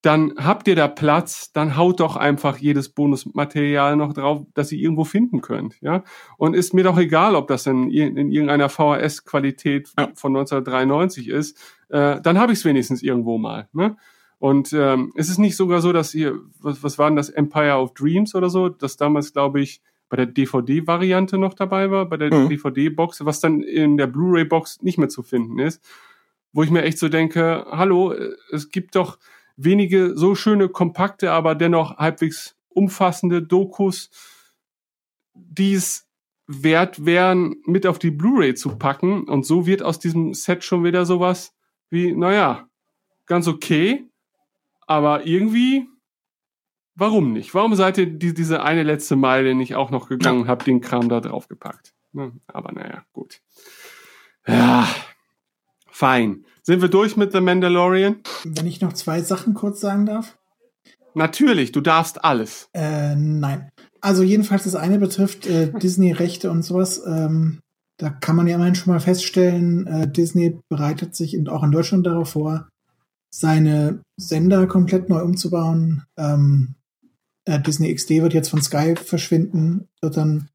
dann 0.01 0.33
habt 0.37 0.67
ihr 0.67 0.75
da 0.75 0.87
Platz, 0.87 1.51
dann 1.51 1.75
haut 1.75 1.99
doch 1.99 2.15
einfach 2.15 2.57
jedes 2.57 2.89
Bonusmaterial 2.89 3.95
noch 3.95 4.13
drauf, 4.13 4.45
das 4.53 4.71
ihr 4.71 4.79
irgendwo 4.79 5.03
finden 5.03 5.41
könnt, 5.41 5.81
ja. 5.81 6.03
Und 6.37 6.55
ist 6.55 6.73
mir 6.73 6.83
doch 6.83 6.97
egal, 6.97 7.35
ob 7.35 7.47
das 7.47 7.65
in, 7.65 7.89
in 7.91 8.31
irgendeiner 8.31 8.69
VHS-Qualität 8.69 9.89
von 10.13 10.37
1993 10.37 11.27
ist, 11.27 11.57
äh, 11.89 12.21
dann 12.21 12.37
habe 12.37 12.53
ich 12.53 12.59
es 12.59 12.65
wenigstens 12.65 13.01
irgendwo 13.01 13.37
mal, 13.37 13.67
ne? 13.73 13.97
Und 14.39 14.71
ähm, 14.73 15.11
ist 15.15 15.29
es 15.29 15.37
nicht 15.37 15.55
sogar 15.55 15.81
so, 15.81 15.91
dass 15.93 16.13
ihr, 16.13 16.39
was, 16.59 16.83
was 16.83 16.97
war 16.97 17.09
denn 17.09 17.15
das, 17.15 17.29
Empire 17.29 17.77
of 17.77 17.93
Dreams 17.93 18.35
oder 18.35 18.49
so, 18.49 18.69
das 18.69 18.97
damals, 18.97 19.33
glaube 19.33 19.61
ich, 19.61 19.81
bei 20.09 20.17
der 20.17 20.27
DVD-Variante 20.27 21.37
noch 21.37 21.53
dabei 21.53 21.91
war, 21.91 22.05
bei 22.05 22.17
der 22.17 22.33
mhm. 22.33 22.49
DVD-Box, 22.49 23.25
was 23.25 23.39
dann 23.39 23.61
in 23.61 23.97
der 23.97 24.07
Blu-ray-Box 24.07 24.81
nicht 24.81 24.97
mehr 24.97 25.09
zu 25.09 25.23
finden 25.23 25.59
ist, 25.59 25.83
wo 26.53 26.63
ich 26.63 26.69
mir 26.69 26.83
echt 26.83 26.97
so 26.99 27.09
denke, 27.09 27.65
hallo, 27.71 28.13
es 28.51 28.69
gibt 28.69 28.95
doch 28.95 29.17
wenige 29.57 30.15
so 30.15 30.35
schöne, 30.35 30.69
kompakte, 30.69 31.31
aber 31.31 31.55
dennoch 31.55 31.97
halbwegs 31.97 32.55
umfassende 32.69 33.41
Dokus, 33.41 34.11
die 35.33 35.73
es 35.73 36.07
wert 36.45 37.05
wären, 37.05 37.57
mit 37.65 37.85
auf 37.85 37.99
die 37.99 38.11
Blu-ray 38.11 38.55
zu 38.55 38.77
packen. 38.77 39.23
Und 39.23 39.45
so 39.45 39.65
wird 39.65 39.83
aus 39.83 39.99
diesem 39.99 40.33
Set 40.33 40.63
schon 40.63 40.83
wieder 40.83 41.05
sowas 41.05 41.53
wie, 41.89 42.13
naja, 42.13 42.69
ganz 43.25 43.47
okay, 43.47 44.07
aber 44.87 45.27
irgendwie, 45.27 45.87
warum 46.95 47.33
nicht? 47.33 47.53
Warum 47.53 47.75
seid 47.75 47.97
ihr 47.97 48.07
die, 48.07 48.33
diese 48.33 48.63
eine 48.63 48.83
letzte 48.83 49.15
Meile 49.15 49.53
nicht 49.53 49.75
auch 49.75 49.91
noch 49.91 50.09
gegangen 50.09 50.41
und 50.41 50.47
habt 50.47 50.65
den 50.65 50.81
Kram 50.81 51.09
da 51.09 51.21
drauf 51.21 51.47
gepackt? 51.47 51.93
Ne? 52.13 52.31
Aber 52.47 52.71
naja, 52.71 53.03
gut. 53.13 53.41
Ja, 54.47 54.87
fein. 55.91 56.45
Sind 56.63 56.81
wir 56.81 56.89
durch 56.89 57.15
mit 57.15 57.31
The 57.31 57.41
Mandalorian? 57.41 58.17
Wenn 58.43 58.65
ich 58.65 58.81
noch 58.81 58.93
zwei 58.93 59.21
Sachen 59.21 59.53
kurz 59.53 59.79
sagen 59.79 60.05
darf. 60.05 60.37
Natürlich, 61.13 61.71
du 61.71 61.81
darfst 61.81 62.23
alles. 62.23 62.69
Äh, 62.73 63.15
nein. 63.15 63.69
Also 64.01 64.23
jedenfalls 64.23 64.63
das 64.63 64.75
eine 64.75 64.99
betrifft 64.99 65.47
äh, 65.47 65.71
Disney-Rechte 65.81 66.49
und 66.51 66.63
sowas. 66.63 67.01
Ähm, 67.05 67.59
da 67.97 68.09
kann 68.09 68.35
man 68.35 68.47
ja 68.47 68.55
immerhin 68.55 68.75
schon 68.75 68.93
mal 68.93 68.99
feststellen, 68.99 69.87
äh, 69.87 70.07
Disney 70.07 70.59
bereitet 70.69 71.15
sich 71.15 71.35
auch 71.49 71.63
in 71.63 71.71
Deutschland 71.71 72.05
darauf 72.05 72.29
vor, 72.29 72.69
seine 73.29 74.01
Sender 74.17 74.67
komplett 74.67 75.09
neu 75.09 75.21
umzubauen. 75.21 76.03
Ähm, 76.17 76.75
äh, 77.45 77.59
Disney 77.61 77.93
XD 77.93 78.21
wird 78.21 78.33
jetzt 78.33 78.49
von 78.49 78.61
Sky 78.61 78.95
verschwinden, 78.95 79.87
wird 80.01 80.17
dann 80.17 80.49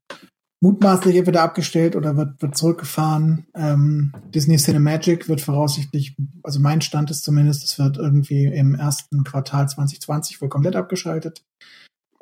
mutmaßlich 0.63 1.17
entweder 1.17 1.43
abgestellt 1.43 1.97
oder 1.97 2.17
wird, 2.17 2.41
wird 2.41 2.57
zurückgefahren. 2.57 3.47
Ähm, 3.55 4.13
Disney 4.33 4.57
Cinemagic 4.57 5.29
wird 5.29 5.41
voraussichtlich, 5.41 6.17
also 6.45 6.61
mein 6.61 6.81
Stand 6.81 7.11
ist 7.11 7.25
zumindest, 7.25 7.65
es 7.65 7.79
wird 7.79 7.97
irgendwie 7.97 8.47
im 8.47 8.77
ersten 8.77 9.25
Quartal 9.25 9.69
2020 9.69 10.41
wohl 10.41 10.49
komplett 10.49 10.77
abgeschaltet. 10.77 11.43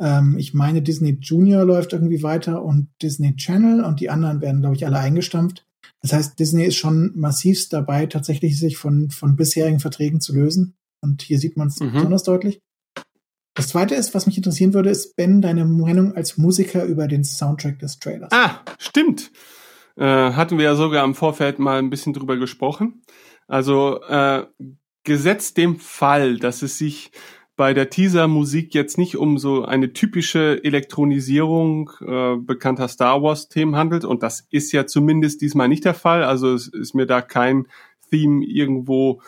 Ähm, 0.00 0.36
ich 0.38 0.54
meine, 0.54 0.80
Disney 0.80 1.18
Junior 1.20 1.64
läuft 1.64 1.92
irgendwie 1.92 2.22
weiter 2.22 2.64
und 2.64 2.88
Disney 3.02 3.36
Channel 3.36 3.84
und 3.84 4.00
die 4.00 4.08
anderen 4.08 4.40
werden, 4.40 4.62
glaube 4.62 4.76
ich, 4.76 4.86
alle 4.86 4.98
eingestampft. 4.98 5.66
Das 6.02 6.12
heißt, 6.12 6.38
Disney 6.38 6.64
ist 6.64 6.76
schon 6.76 7.12
massivst 7.14 7.72
dabei, 7.72 8.06
tatsächlich 8.06 8.58
sich 8.58 8.76
von, 8.76 9.10
von 9.10 9.36
bisherigen 9.36 9.80
Verträgen 9.80 10.20
zu 10.20 10.34
lösen. 10.34 10.76
Und 11.02 11.22
hier 11.22 11.38
sieht 11.38 11.56
man 11.56 11.68
es 11.68 11.80
mhm. 11.80 11.92
besonders 11.92 12.22
deutlich. 12.22 12.60
Das 13.54 13.68
zweite 13.68 13.94
ist, 13.94 14.14
was 14.14 14.26
mich 14.26 14.36
interessieren 14.36 14.74
würde, 14.74 14.90
ist, 14.90 15.16
Ben, 15.16 15.42
deine 15.42 15.64
Meinung 15.64 16.14
als 16.14 16.38
Musiker 16.38 16.84
über 16.84 17.08
den 17.08 17.24
Soundtrack 17.24 17.78
des 17.78 17.98
Trailers. 17.98 18.30
Ah, 18.32 18.60
stimmt. 18.78 19.32
Äh, 19.96 20.04
hatten 20.04 20.56
wir 20.56 20.64
ja 20.64 20.76
sogar 20.76 21.04
im 21.04 21.14
Vorfeld 21.14 21.58
mal 21.58 21.78
ein 21.78 21.90
bisschen 21.90 22.12
drüber 22.12 22.36
gesprochen. 22.36 23.02
Also 23.48 24.00
äh, 24.04 24.46
gesetzt 25.04 25.56
dem 25.56 25.78
Fall, 25.78 26.38
dass 26.38 26.62
es 26.62 26.78
sich 26.78 27.10
bei 27.60 27.74
der 27.74 27.90
Teaser-Musik 27.90 28.72
jetzt 28.74 28.96
nicht 28.96 29.18
um 29.18 29.36
so 29.36 29.66
eine 29.66 29.92
typische 29.92 30.64
Elektronisierung 30.64 31.90
äh, 32.00 32.36
bekannter 32.38 32.88
Star 32.88 33.22
Wars-Themen 33.22 33.76
handelt. 33.76 34.06
Und 34.06 34.22
das 34.22 34.46
ist 34.48 34.72
ja 34.72 34.86
zumindest 34.86 35.42
diesmal 35.42 35.68
nicht 35.68 35.84
der 35.84 35.92
Fall. 35.92 36.24
Also 36.24 36.54
es 36.54 36.68
ist 36.68 36.94
mir 36.94 37.04
da 37.04 37.20
kein 37.20 37.66
Theme 38.10 38.42
irgendwo 38.46 39.20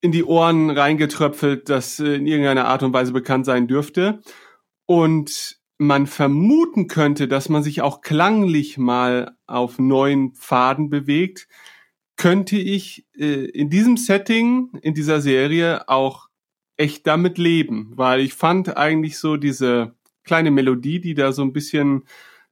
in 0.00 0.12
die 0.12 0.22
Ohren 0.22 0.70
reingetröpfelt, 0.70 1.68
das 1.68 1.98
in 1.98 2.28
irgendeiner 2.28 2.66
Art 2.66 2.84
und 2.84 2.92
Weise 2.92 3.12
bekannt 3.12 3.44
sein 3.44 3.66
dürfte. 3.66 4.20
Und 4.86 5.58
man 5.78 6.06
vermuten 6.06 6.86
könnte, 6.86 7.26
dass 7.26 7.48
man 7.48 7.64
sich 7.64 7.82
auch 7.82 8.02
klanglich 8.02 8.78
mal 8.78 9.36
auf 9.48 9.80
neuen 9.80 10.34
Pfaden 10.34 10.90
bewegt, 10.90 11.48
könnte 12.16 12.56
ich 12.56 13.04
äh, 13.16 13.46
in 13.46 13.68
diesem 13.68 13.96
Setting, 13.96 14.70
in 14.80 14.94
dieser 14.94 15.20
Serie 15.20 15.88
auch 15.88 16.29
echt 16.80 17.06
damit 17.06 17.36
leben, 17.38 17.92
weil 17.94 18.20
ich 18.20 18.34
fand 18.34 18.76
eigentlich 18.76 19.18
so 19.18 19.36
diese 19.36 19.94
kleine 20.24 20.50
Melodie, 20.50 21.00
die 21.00 21.14
da 21.14 21.32
so 21.32 21.42
ein 21.42 21.52
bisschen 21.52 22.04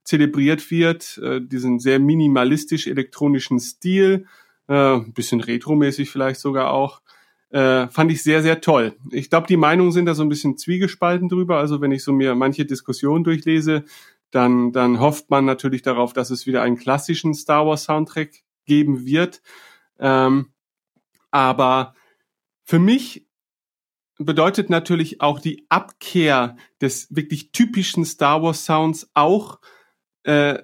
zelebriert 0.03 0.69
wird, 0.71 1.17
äh, 1.23 1.41
diesen 1.41 1.79
sehr 1.79 1.99
minimalistisch 1.99 2.87
elektronischen 2.87 3.59
Stil, 3.59 4.27
äh, 4.67 4.95
ein 4.95 5.13
bisschen 5.13 5.41
retromäßig 5.41 6.09
vielleicht 6.09 6.39
sogar 6.39 6.71
auch, 6.71 7.01
äh, 7.49 7.87
fand 7.87 8.11
ich 8.11 8.21
sehr, 8.21 8.43
sehr 8.43 8.61
toll. 8.61 8.95
Ich 9.11 9.29
glaube, 9.29 9.47
die 9.47 9.57
Meinungen 9.57 9.91
sind 9.91 10.05
da 10.05 10.13
so 10.13 10.21
ein 10.21 10.29
bisschen 10.29 10.57
zwiegespalten 10.57 11.27
drüber. 11.27 11.57
Also 11.57 11.81
wenn 11.81 11.91
ich 11.91 12.03
so 12.03 12.13
mir 12.13 12.35
manche 12.35 12.65
Diskussionen 12.65 13.23
durchlese, 13.23 13.83
dann, 14.29 14.71
dann 14.71 14.99
hofft 14.99 15.31
man 15.31 15.45
natürlich 15.45 15.81
darauf, 15.81 16.13
dass 16.13 16.29
es 16.29 16.45
wieder 16.45 16.61
einen 16.61 16.77
klassischen 16.77 17.33
Star 17.33 17.65
Wars 17.65 17.85
Soundtrack 17.85 18.43
geben 18.65 19.05
wird. 19.05 19.41
Ähm, 19.99 20.49
aber 21.31 21.95
für 22.63 22.77
mich 22.77 23.25
bedeutet 24.19 24.69
natürlich 24.69 25.21
auch 25.21 25.39
die 25.39 25.65
Abkehr 25.69 26.57
des 26.81 27.07
wirklich 27.15 27.51
typischen 27.51 28.05
Star 28.05 28.43
Wars 28.43 28.65
Sounds 28.65 29.09
auch 29.13 29.59
äh, 30.23 30.59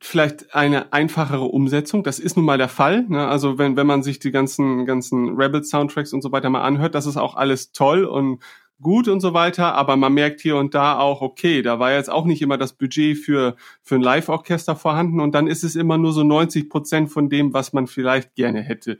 vielleicht 0.00 0.54
eine 0.54 0.92
einfachere 0.92 1.44
Umsetzung. 1.44 2.02
Das 2.02 2.18
ist 2.18 2.36
nun 2.36 2.44
mal 2.44 2.58
der 2.58 2.68
Fall. 2.68 3.04
Ne? 3.08 3.26
Also 3.26 3.58
wenn, 3.58 3.76
wenn 3.76 3.86
man 3.86 4.02
sich 4.02 4.18
die 4.18 4.30
ganzen, 4.30 4.86
ganzen 4.86 5.36
Rebel-Soundtracks 5.36 6.12
und 6.12 6.22
so 6.22 6.32
weiter 6.32 6.50
mal 6.50 6.62
anhört, 6.62 6.94
das 6.94 7.06
ist 7.06 7.16
auch 7.16 7.36
alles 7.36 7.72
toll 7.72 8.04
und 8.04 8.42
gut 8.80 9.08
und 9.08 9.20
so 9.20 9.34
weiter, 9.34 9.74
aber 9.74 9.96
man 9.96 10.12
merkt 10.12 10.40
hier 10.40 10.56
und 10.56 10.74
da 10.74 10.98
auch, 10.98 11.22
okay, 11.22 11.62
da 11.62 11.78
war 11.78 11.92
jetzt 11.92 12.10
auch 12.10 12.24
nicht 12.24 12.42
immer 12.42 12.58
das 12.58 12.72
Budget 12.74 13.16
für, 13.16 13.56
für 13.82 13.94
ein 13.94 14.02
Live-Orchester 14.02 14.74
vorhanden 14.76 15.20
und 15.20 15.34
dann 15.34 15.46
ist 15.46 15.64
es 15.64 15.76
immer 15.76 15.96
nur 15.96 16.12
so 16.12 16.24
90 16.24 16.68
Prozent 16.68 17.10
von 17.10 17.28
dem, 17.28 17.54
was 17.54 17.72
man 17.72 17.86
vielleicht 17.86 18.34
gerne 18.34 18.60
hätte. 18.60 18.98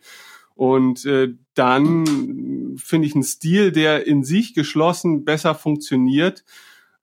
Und 0.55 1.05
äh, 1.05 1.35
dann 1.55 2.77
finde 2.77 3.07
ich 3.07 3.15
einen 3.15 3.25
Stil, 3.25 3.73
der 3.73 4.07
in 4.07 4.23
sich 4.25 4.55
geschlossen 4.55 5.25
besser 5.25 5.55
funktioniert, 5.55 6.45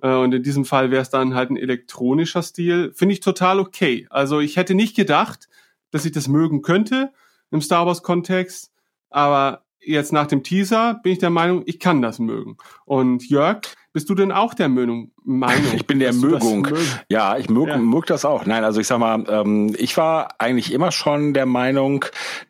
Äh, 0.02 0.16
und 0.16 0.34
in 0.34 0.44
diesem 0.44 0.66
Fall 0.66 0.92
wäre 0.92 1.02
es 1.02 1.10
dann 1.10 1.36
halt 1.36 1.52
ein 1.52 1.58
elektronischer 1.58 2.42
Stil. 2.42 2.92
Finde 2.94 3.14
ich 3.14 3.20
total 3.20 3.60
okay. 3.60 4.08
Also 4.10 4.40
ich 4.40 4.58
hätte 4.58 4.74
nicht 4.74 4.96
gedacht, 4.96 5.48
dass 5.92 6.06
ich 6.06 6.12
das 6.12 6.28
mögen 6.28 6.62
könnte 6.62 7.12
im 7.52 7.62
Star 7.62 7.86
Wars-Kontext, 7.86 8.72
aber 9.10 9.64
jetzt 9.80 10.14
nach 10.14 10.28
dem 10.28 10.42
Teaser 10.42 11.00
bin 11.04 11.14
ich 11.14 11.20
der 11.20 11.30
Meinung, 11.30 11.64
ich 11.66 11.80
kann 11.80 12.02
das 12.02 12.18
mögen. 12.20 12.58
Und 12.86 13.30
Jörg, 13.30 13.62
bist 13.94 14.10
du 14.10 14.16
denn 14.16 14.32
auch 14.32 14.54
der 14.54 14.70
Meinung? 14.70 15.12
Ich 15.76 15.86
bin 15.86 16.00
der 16.00 16.14
Mögung. 16.14 16.68
Ja, 17.08 17.38
ich 17.38 17.48
mög, 17.48 17.68
ja. 17.68 17.78
mög 17.78 18.08
das 18.08 18.26
auch. 18.26 18.46
Nein, 18.46 18.64
also 18.64 18.82
ich 18.82 18.88
sag 18.88 18.98
mal, 18.98 19.24
ähm, 19.30 19.76
ich 19.78 19.96
war 19.96 20.30
eigentlich 20.40 20.74
immer 20.74 20.92
schon 20.92 21.36
der 21.36 21.46
Meinung, 21.46 22.06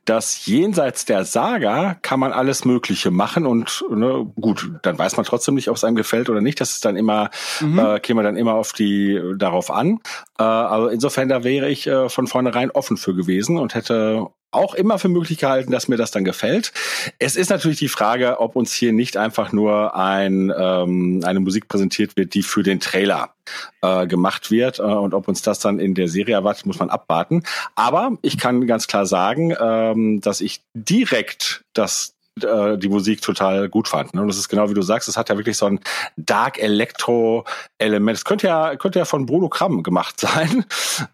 dass 0.05 0.45
jenseits 0.45 1.03
der 1.03 1.25
Saga 1.25 1.97
kann 2.01 2.19
man 2.19 2.31
alles 2.31 2.63
Mögliche 2.63 3.11
machen 3.11 3.45
und 3.45 3.83
ne, 3.89 4.25
gut, 4.39 4.71
dann 4.83 4.97
weiß 4.97 5.17
man 5.17 5.25
trotzdem 5.25 5.55
nicht, 5.55 5.69
ob 5.69 5.75
es 5.75 5.83
einem 5.83 5.97
gefällt 5.97 6.29
oder 6.29 6.39
nicht. 6.39 6.61
Das 6.61 6.71
ist 6.71 6.85
dann 6.85 6.95
immer, 6.95 7.29
mhm. 7.59 7.77
äh, 7.77 7.99
käme 7.99 8.23
dann 8.23 8.37
immer 8.37 8.53
auf 8.53 8.71
die 8.71 9.21
darauf 9.35 9.69
an. 9.69 9.99
Äh, 10.39 10.43
also 10.43 10.87
insofern 10.87 11.27
da 11.27 11.43
wäre 11.43 11.69
ich 11.69 11.87
äh, 11.87 12.07
von 12.07 12.27
vornherein 12.27 12.71
offen 12.71 12.95
für 12.95 13.13
gewesen 13.13 13.57
und 13.57 13.75
hätte 13.75 14.27
auch 14.51 14.73
immer 14.73 14.99
für 14.99 15.09
möglich 15.09 15.39
gehalten, 15.39 15.71
dass 15.71 15.87
mir 15.87 15.97
das 15.97 16.11
dann 16.11 16.23
gefällt. 16.23 16.73
Es 17.19 17.35
ist 17.35 17.49
natürlich 17.49 17.79
die 17.79 17.87
Frage, 17.87 18.39
ob 18.39 18.55
uns 18.55 18.73
hier 18.73 18.93
nicht 18.93 19.17
einfach 19.17 19.51
nur 19.51 19.95
ein, 19.95 20.53
ähm, 20.55 21.21
eine 21.25 21.39
Musik 21.39 21.67
präsentiert 21.67 22.17
wird, 22.17 22.33
die 22.33 22.43
für 22.43 22.63
den 22.63 22.79
Trailer 22.79 23.33
äh, 23.81 24.07
gemacht 24.07 24.51
wird 24.51 24.79
äh, 24.79 24.83
und 24.83 25.13
ob 25.13 25.27
uns 25.27 25.41
das 25.41 25.59
dann 25.59 25.79
in 25.79 25.95
der 25.95 26.07
Serie 26.07 26.35
erwartet, 26.35 26.65
muss 26.65 26.79
man 26.79 26.89
abwarten. 26.89 27.43
Aber 27.75 28.17
ich 28.21 28.37
kann 28.37 28.67
ganz 28.67 28.87
klar 28.87 29.05
sagen, 29.05 29.55
ähm, 29.59 30.21
dass 30.21 30.41
ich 30.41 30.61
direkt 30.73 31.63
das 31.73 32.13
äh, 32.43 32.77
die 32.77 32.89
Musik 32.89 33.21
total 33.21 33.69
gut 33.69 33.87
fand. 33.87 34.13
Ne? 34.13 34.21
Und 34.21 34.27
das 34.27 34.37
ist 34.37 34.49
genau 34.49 34.69
wie 34.69 34.73
du 34.73 34.81
sagst, 34.81 35.09
es 35.09 35.17
hat 35.17 35.29
ja 35.29 35.37
wirklich 35.37 35.57
so 35.57 35.65
ein 35.65 35.79
Dark 36.17 36.59
Electro 36.59 37.45
Element. 37.77 38.17
Es 38.17 38.25
könnte 38.25 38.47
ja 38.47 38.75
könnte 38.75 38.99
ja 38.99 39.05
von 39.05 39.25
Bruno 39.25 39.49
Kram 39.49 39.83
gemacht 39.83 40.19
sein. 40.19 40.65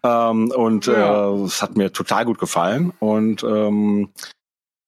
ähm, 0.02 0.50
und 0.50 0.86
ja. 0.86 1.30
äh, 1.30 1.44
es 1.44 1.62
hat 1.62 1.76
mir 1.76 1.92
total 1.92 2.24
gut 2.24 2.38
gefallen. 2.38 2.92
Und 2.98 3.42
ähm, 3.42 4.10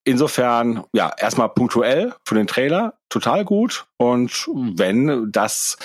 insofern, 0.03 0.83
ja, 0.93 1.11
erstmal 1.17 1.49
punktuell 1.49 2.13
für 2.25 2.35
den 2.35 2.47
Trailer 2.47 2.93
total 3.09 3.45
gut. 3.45 3.85
Und 3.97 4.47
wenn 4.53 5.31
das 5.31 5.77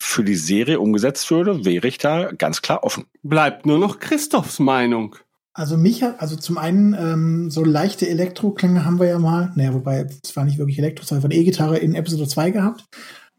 für 0.00 0.24
die 0.24 0.36
Serie 0.36 0.80
umgesetzt 0.80 1.30
würde, 1.30 1.64
wäre 1.64 1.88
ich 1.88 1.98
da 1.98 2.30
ganz 2.32 2.62
klar 2.62 2.84
offen. 2.84 3.06
Bleibt 3.22 3.66
nur 3.66 3.78
noch 3.78 3.98
Christophs 3.98 4.58
Meinung. 4.58 5.16
Also 5.58 5.76
mich 5.76 6.04
hat, 6.04 6.20
also 6.22 6.36
zum 6.36 6.56
einen 6.56 6.94
ähm, 6.94 7.50
so 7.50 7.64
leichte 7.64 8.08
Elektroklänge 8.08 8.84
haben 8.84 9.00
wir 9.00 9.08
ja 9.08 9.18
mal, 9.18 9.50
naja, 9.56 9.74
wobei 9.74 10.06
es 10.22 10.36
war 10.36 10.44
nicht 10.44 10.58
wirklich 10.58 10.78
Elektro, 10.78 11.12
eine 11.12 11.34
E-Gitarre 11.34 11.78
in 11.78 11.96
Episode 11.96 12.28
2 12.28 12.52
gehabt. 12.52 12.84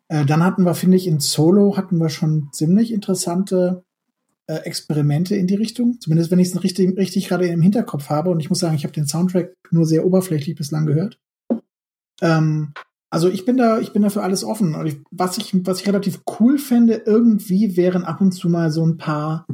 Äh, 0.10 0.26
dann 0.26 0.44
hatten 0.44 0.66
wir, 0.66 0.76
finde 0.76 0.98
ich, 0.98 1.08
in 1.08 1.22
Solo 1.22 1.78
hatten 1.78 1.98
wir 1.98 2.10
schon 2.10 2.50
ziemlich 2.52 2.92
interessante 2.92 3.86
äh, 4.48 4.56
Experimente 4.66 5.38
in 5.38 5.48
die 5.48 5.56
Richtung. 5.56 6.02
Zumindest 6.02 6.30
wenn 6.30 6.40
ich 6.40 6.50
es 6.50 6.62
richtig, 6.62 6.98
richtig 6.98 7.30
gerade 7.30 7.48
im 7.48 7.62
Hinterkopf 7.62 8.10
habe. 8.10 8.32
Und 8.32 8.42
ich 8.42 8.50
muss 8.50 8.60
sagen, 8.60 8.76
ich 8.76 8.84
habe 8.84 8.94
den 8.94 9.08
Soundtrack 9.08 9.54
nur 9.72 9.86
sehr 9.86 10.06
oberflächlich 10.06 10.58
bislang 10.58 10.88
gehört. 10.88 11.18
Ähm, 12.22 12.74
also 13.10 13.30
ich 13.30 13.46
bin 13.46 13.56
da, 13.56 13.80
ich 13.80 13.94
bin 13.94 14.02
da 14.02 14.10
für 14.10 14.24
alles 14.24 14.44
offen. 14.44 14.76
Und 14.76 14.88
ich, 14.88 14.98
was 15.10 15.38
ich, 15.38 15.56
was 15.66 15.80
ich 15.80 15.88
relativ 15.88 16.20
cool 16.38 16.58
fände, 16.58 17.02
irgendwie 17.06 17.78
wären 17.78 18.04
ab 18.04 18.20
und 18.20 18.34
zu 18.34 18.50
mal 18.50 18.72
so 18.72 18.86
ein 18.86 18.98
paar 18.98 19.48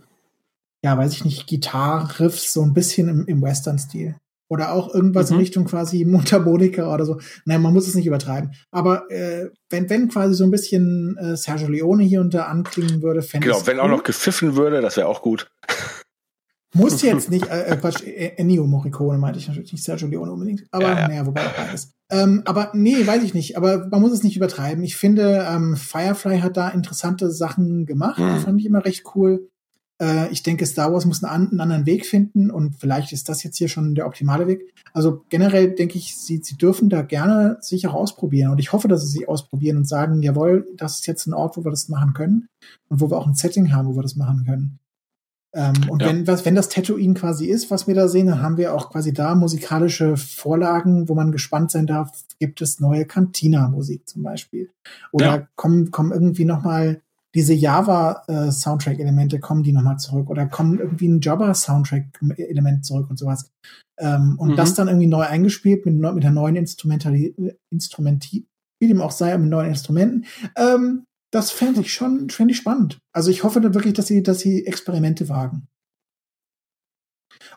ja, 0.85 0.95
weiß 0.95 1.13
ich 1.13 1.25
nicht, 1.25 1.47
Gitarriffs 1.47 2.53
so 2.53 2.61
ein 2.61 2.75
bisschen 2.75 3.09
im, 3.09 3.25
im 3.25 3.41
Western-Stil. 3.41 4.17
Oder 4.47 4.73
auch 4.73 4.93
irgendwas 4.93 5.31
mhm. 5.31 5.37
in 5.37 5.39
Richtung 5.39 5.65
quasi 5.65 6.05
Mundharmonika 6.05 6.93
oder 6.93 7.05
so. 7.05 7.19
Nein, 7.45 7.63
man 7.63 7.73
muss 7.73 7.87
es 7.87 7.95
nicht 7.95 8.05
übertreiben. 8.05 8.51
Aber 8.69 9.09
äh, 9.09 9.49
wenn, 9.71 9.89
wenn 9.89 10.09
quasi 10.09 10.35
so 10.35 10.43
ein 10.43 10.51
bisschen 10.51 11.17
äh, 11.17 11.35
Sergio 11.35 11.67
Leone 11.69 12.03
hier 12.03 12.21
und 12.21 12.35
da 12.35 12.43
anklingen 12.43 13.01
würde, 13.01 13.23
fände 13.23 13.47
ich 13.47 13.53
Genau, 13.53 13.65
wenn 13.65 13.77
cool. 13.77 13.83
auch 13.83 13.89
noch 13.89 14.03
gepfiffen 14.03 14.55
würde, 14.55 14.79
das 14.81 14.95
wäre 14.95 15.07
auch 15.07 15.23
gut. 15.23 15.49
Muss 16.75 17.01
jetzt 17.01 17.31
nicht, 17.31 17.47
äh, 17.47 17.63
äh 17.63 17.77
Quatsch, 17.77 18.03
äh, 18.03 18.33
Ennio 18.37 18.67
Morricone 18.67 19.17
meinte 19.17 19.39
ich 19.39 19.47
natürlich 19.47 19.73
nicht 19.73 19.83
Sergio 19.83 20.07
Leone 20.07 20.31
unbedingt. 20.31 20.65
Aber 20.69 20.89
ja, 20.89 20.99
ja. 20.99 21.07
naja, 21.07 21.25
wobei 21.25 21.47
auch 21.47 21.53
beides. 21.53 21.93
Ähm, 22.11 22.43
aber 22.45 22.69
nee, 22.75 23.07
weiß 23.07 23.23
ich 23.23 23.33
nicht. 23.33 23.57
Aber 23.57 23.87
man 23.87 24.01
muss 24.01 24.11
es 24.11 24.21
nicht 24.21 24.37
übertreiben. 24.37 24.83
Ich 24.83 24.95
finde, 24.95 25.47
ähm, 25.49 25.75
Firefly 25.75 26.41
hat 26.41 26.55
da 26.55 26.69
interessante 26.69 27.31
Sachen 27.31 27.87
gemacht. 27.87 28.19
Mhm. 28.19 28.41
Fand 28.41 28.59
ich 28.59 28.67
immer 28.67 28.85
recht 28.85 29.03
cool. 29.15 29.49
Äh, 30.01 30.31
ich 30.31 30.43
denke, 30.43 30.65
Star 30.65 30.91
Wars 30.91 31.05
muss 31.05 31.23
einen, 31.23 31.49
einen, 31.49 31.59
anderen 31.61 31.85
Weg 31.85 32.05
finden 32.05 32.51
und 32.51 32.75
vielleicht 32.75 33.11
ist 33.11 33.29
das 33.29 33.43
jetzt 33.43 33.57
hier 33.57 33.69
schon 33.69 33.95
der 33.95 34.07
optimale 34.07 34.47
Weg. 34.47 34.73
Also 34.93 35.23
generell 35.29 35.71
denke 35.71 35.97
ich, 35.97 36.17
sie, 36.17 36.41
sie 36.43 36.57
dürfen 36.57 36.89
da 36.89 37.01
gerne 37.01 37.57
sich 37.61 37.87
auch 37.87 37.93
ausprobieren 37.93 38.51
und 38.51 38.59
ich 38.59 38.73
hoffe, 38.73 38.87
dass 38.87 39.01
sie 39.01 39.19
sich 39.19 39.29
ausprobieren 39.29 39.77
und 39.77 39.87
sagen, 39.87 40.21
jawohl, 40.21 40.67
das 40.75 40.99
ist 40.99 41.07
jetzt 41.07 41.27
ein 41.27 41.33
Ort, 41.33 41.57
wo 41.57 41.63
wir 41.63 41.71
das 41.71 41.89
machen 41.89 42.13
können 42.13 42.47
und 42.89 43.01
wo 43.01 43.09
wir 43.09 43.17
auch 43.17 43.27
ein 43.27 43.35
Setting 43.35 43.71
haben, 43.73 43.87
wo 43.87 43.95
wir 43.95 44.03
das 44.03 44.15
machen 44.15 44.45
können. 44.45 44.79
Ähm, 45.55 45.89
und 45.89 46.01
ja. 46.01 46.09
wenn, 46.09 46.27
was, 46.27 46.43
wenn 46.43 46.55
das 46.55 46.67
Tatooine 46.67 47.13
quasi 47.13 47.45
ist, 47.45 47.71
was 47.71 47.87
wir 47.87 47.95
da 47.95 48.09
sehen, 48.09 48.27
dann 48.27 48.41
haben 48.41 48.57
wir 48.57 48.75
auch 48.75 48.89
quasi 48.91 49.13
da 49.13 49.35
musikalische 49.35 50.17
Vorlagen, 50.17 51.07
wo 51.07 51.15
man 51.15 51.31
gespannt 51.31 51.71
sein 51.71 51.87
darf, 51.87 52.11
gibt 52.39 52.61
es 52.61 52.81
neue 52.81 53.05
Cantina-Musik 53.05 54.07
zum 54.09 54.23
Beispiel. 54.23 54.69
Oder 55.13 55.25
ja. 55.25 55.47
kommen, 55.55 55.91
kommen 55.91 56.11
irgendwie 56.11 56.43
noch 56.43 56.63
mal 56.63 57.01
diese 57.35 57.53
Java-Soundtrack-Elemente 57.53 59.39
kommen 59.39 59.61
die 59.63 59.73
nochmal 59.73 59.97
zurück 59.97 60.29
oder 60.29 60.47
kommen 60.47 60.79
irgendwie 60.79 61.07
ein 61.07 61.21
Java-Soundtrack-Element 61.21 62.85
zurück 62.85 63.09
und 63.09 63.19
sowas. 63.19 63.51
Ähm, 63.99 64.35
und 64.39 64.51
mhm. 64.51 64.55
das 64.55 64.73
dann 64.73 64.87
irgendwie 64.87 65.07
neu 65.07 65.23
eingespielt 65.23 65.85
mit, 65.85 65.95
mit 65.95 66.23
der 66.23 66.31
neuen 66.31 66.55
Instrumentali 66.55 67.35
Instrumenti 67.71 68.47
wie 68.79 68.87
dem 68.87 69.01
auch 69.01 69.11
sei, 69.11 69.37
mit 69.37 69.49
neuen 69.49 69.69
Instrumenten. 69.69 70.25
Ähm, 70.55 71.05
das 71.31 71.51
fände 71.51 71.81
ich 71.81 71.93
schon, 71.93 72.29
fände 72.29 72.53
ich 72.53 72.57
spannend. 72.57 72.99
Also 73.13 73.29
ich 73.31 73.43
hoffe 73.43 73.61
da 73.61 73.73
wirklich, 73.73 73.93
dass 73.93 74.07
sie, 74.07 74.23
dass 74.23 74.39
sie 74.39 74.65
Experimente 74.65 75.29
wagen. 75.29 75.67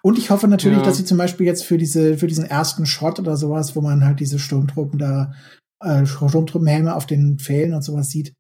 Und 0.03 0.19
ich 0.19 0.31
hoffe 0.31 0.49
natürlich, 0.49 0.79
ja. 0.79 0.85
dass 0.85 0.97
sie 0.97 1.05
zum 1.05 1.19
Beispiel 1.19 1.47
jetzt 1.47 1.65
für 1.65 1.79
diese, 1.79 2.19
für 2.19 2.27
diesen 2.27 2.45
ersten 2.45 2.87
Shot 2.87 3.19
oder 3.19 3.37
sowas, 3.37 3.77
wo 3.77 3.81
man 3.81 4.05
halt 4.05 4.21
diese 4.21 4.39
Sturmtruppen 4.39 4.99
da, 4.99 5.33
äh, 5.81 6.05
Sturmtruppenhelme 6.07 6.95
auf 6.95 7.07
den 7.07 7.39
Pfählen 7.39 7.75
und 7.75 7.83
sowas 7.83 8.11
sieht, 8.11 8.35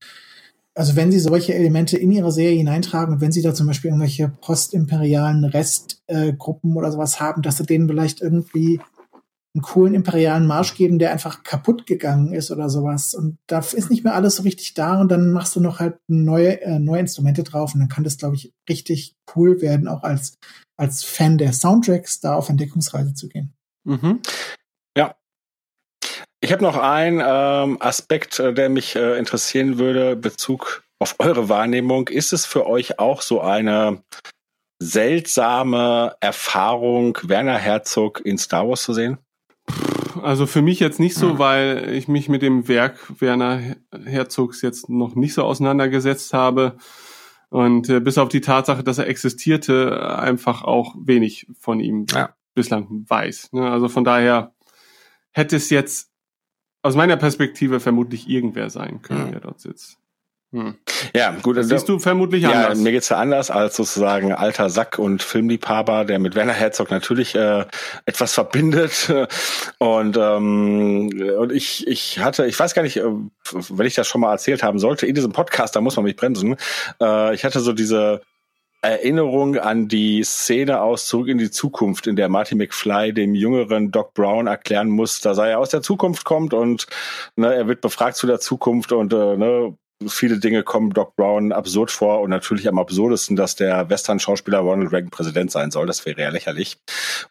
also 0.78 0.94
wenn 0.94 1.10
sie 1.10 1.18
solche 1.18 1.54
Elemente 1.54 1.96
in 1.96 2.12
ihre 2.12 2.30
Serie 2.30 2.56
hineintragen 2.56 3.14
und 3.14 3.20
wenn 3.20 3.32
sie 3.32 3.42
da 3.42 3.52
zum 3.52 3.66
Beispiel 3.66 3.88
irgendwelche 3.88 4.28
postimperialen 4.28 5.44
Restgruppen 5.44 6.72
äh, 6.72 6.78
oder 6.78 6.92
sowas 6.92 7.18
haben, 7.18 7.42
dass 7.42 7.56
sie 7.56 7.66
denen 7.66 7.88
vielleicht 7.88 8.20
irgendwie 8.20 8.80
einen 9.56 9.62
coolen 9.62 9.94
imperialen 9.94 10.46
Marsch 10.46 10.76
geben, 10.76 11.00
der 11.00 11.10
einfach 11.10 11.42
kaputt 11.42 11.84
gegangen 11.84 12.32
ist 12.32 12.52
oder 12.52 12.68
sowas. 12.70 13.12
Und 13.12 13.38
da 13.48 13.58
ist 13.58 13.90
nicht 13.90 14.04
mehr 14.04 14.14
alles 14.14 14.36
so 14.36 14.44
richtig 14.44 14.74
da 14.74 15.00
und 15.00 15.10
dann 15.10 15.32
machst 15.32 15.56
du 15.56 15.60
noch 15.60 15.80
halt 15.80 15.98
neue, 16.06 16.60
äh, 16.60 16.78
neue 16.78 17.00
Instrumente 17.00 17.42
drauf 17.42 17.74
und 17.74 17.80
dann 17.80 17.88
kann 17.88 18.04
das, 18.04 18.16
glaube 18.16 18.36
ich, 18.36 18.52
richtig 18.68 19.16
cool 19.34 19.60
werden, 19.60 19.88
auch 19.88 20.04
als, 20.04 20.34
als 20.76 21.02
Fan 21.02 21.38
der 21.38 21.54
Soundtracks 21.54 22.20
da 22.20 22.36
auf 22.36 22.50
Entdeckungsreise 22.50 23.14
zu 23.14 23.26
gehen. 23.26 23.52
Mhm. 23.82 24.20
Ich 26.40 26.52
habe 26.52 26.62
noch 26.62 26.76
einen 26.76 27.20
ähm, 27.24 27.78
Aspekt, 27.80 28.38
äh, 28.38 28.54
der 28.54 28.68
mich 28.68 28.94
äh, 28.94 29.18
interessieren 29.18 29.78
würde, 29.78 30.14
Bezug 30.14 30.84
auf 31.00 31.16
eure 31.18 31.48
Wahrnehmung. 31.48 32.08
Ist 32.08 32.32
es 32.32 32.46
für 32.46 32.66
euch 32.66 32.98
auch 32.98 33.22
so 33.22 33.40
eine 33.40 34.02
seltsame 34.80 36.14
Erfahrung, 36.20 37.18
Werner 37.22 37.58
Herzog 37.58 38.20
in 38.24 38.38
Star 38.38 38.68
Wars 38.68 38.84
zu 38.84 38.92
sehen? 38.92 39.18
Also 40.22 40.46
für 40.46 40.62
mich 40.62 40.80
jetzt 40.80 41.00
nicht 41.00 41.16
so, 41.16 41.30
hm. 41.30 41.38
weil 41.38 41.90
ich 41.92 42.08
mich 42.08 42.28
mit 42.28 42.42
dem 42.42 42.68
Werk 42.68 43.20
Werner 43.20 43.76
Herzogs 44.04 44.62
jetzt 44.62 44.88
noch 44.88 45.14
nicht 45.16 45.34
so 45.34 45.44
auseinandergesetzt 45.44 46.32
habe 46.32 46.76
und 47.50 47.88
äh, 47.88 48.00
bis 48.00 48.18
auf 48.18 48.28
die 48.28 48.40
Tatsache, 48.40 48.84
dass 48.84 48.98
er 48.98 49.08
existierte, 49.08 50.18
einfach 50.18 50.62
auch 50.62 50.94
wenig 50.98 51.46
von 51.58 51.80
ihm 51.80 52.06
ja. 52.10 52.34
bislang 52.54 53.04
weiß. 53.08 53.52
Ne? 53.52 53.70
Also 53.70 53.88
von 53.88 54.04
daher 54.04 54.54
hätte 55.32 55.56
es 55.56 55.70
jetzt 55.70 56.10
aus 56.82 56.94
meiner 56.94 57.16
Perspektive 57.16 57.80
vermutlich 57.80 58.28
irgendwer 58.28 58.70
sein 58.70 59.02
können, 59.02 59.26
hm. 59.26 59.32
der 59.32 59.40
dort 59.40 59.60
sitzt. 59.60 59.98
Hm. 60.50 60.76
Ja, 61.14 61.36
gut. 61.42 61.58
Also, 61.58 61.68
siehst 61.68 61.88
du 61.90 61.98
vermutlich 61.98 62.44
ja, 62.44 62.52
anders. 62.52 62.78
Mir 62.78 62.92
geht's 62.92 63.10
ja 63.10 63.18
anders 63.18 63.50
als 63.50 63.76
sozusagen 63.76 64.32
alter 64.32 64.70
Sack 64.70 64.98
und 64.98 65.22
Filmliebhaber, 65.22 66.06
der 66.06 66.18
mit 66.18 66.34
Werner 66.34 66.54
Herzog 66.54 66.90
natürlich 66.90 67.34
äh, 67.34 67.66
etwas 68.06 68.32
verbindet. 68.32 69.12
Und 69.78 70.16
ähm, 70.16 71.10
und 71.38 71.52
ich 71.52 71.86
ich 71.86 72.18
hatte, 72.18 72.46
ich 72.46 72.58
weiß 72.58 72.74
gar 72.74 72.82
nicht, 72.82 72.96
äh, 72.96 73.04
wenn 73.04 73.86
ich 73.86 73.94
das 73.94 74.08
schon 74.08 74.20
mal 74.20 74.32
erzählt 74.32 74.62
haben 74.62 74.78
sollte 74.78 75.06
in 75.06 75.14
diesem 75.14 75.32
Podcast, 75.32 75.76
da 75.76 75.80
muss 75.80 75.96
man 75.96 76.04
mich 76.04 76.16
bremsen. 76.16 76.56
Äh, 77.00 77.34
ich 77.34 77.44
hatte 77.44 77.60
so 77.60 77.72
diese 77.72 78.22
Erinnerung 78.80 79.56
an 79.56 79.88
die 79.88 80.22
Szene 80.22 80.80
aus 80.80 81.06
Zurück 81.06 81.28
in 81.28 81.38
die 81.38 81.50
Zukunft, 81.50 82.06
in 82.06 82.14
der 82.14 82.28
Marty 82.28 82.54
McFly 82.54 83.12
dem 83.12 83.34
jüngeren 83.34 83.90
Doc 83.90 84.14
Brown 84.14 84.46
erklären 84.46 84.88
muss, 84.88 85.20
dass 85.20 85.38
er 85.38 85.58
aus 85.58 85.70
der 85.70 85.82
Zukunft 85.82 86.24
kommt 86.24 86.54
und 86.54 86.86
ne, 87.34 87.52
er 87.52 87.66
wird 87.66 87.80
befragt 87.80 88.16
zu 88.16 88.28
der 88.28 88.38
Zukunft 88.38 88.92
und 88.92 89.12
äh, 89.12 89.36
ne, 89.36 89.76
viele 90.06 90.38
Dinge 90.38 90.62
kommen 90.62 90.90
Doc 90.90 91.16
Brown 91.16 91.50
absurd 91.52 91.90
vor 91.90 92.20
und 92.20 92.30
natürlich 92.30 92.68
am 92.68 92.78
absurdesten, 92.78 93.34
dass 93.34 93.56
der 93.56 93.90
Western-Schauspieler 93.90 94.58
Ronald 94.58 94.92
Reagan 94.92 95.10
Präsident 95.10 95.50
sein 95.50 95.72
soll. 95.72 95.86
Das 95.86 96.06
wäre 96.06 96.20
ja 96.20 96.28
lächerlich. 96.28 96.78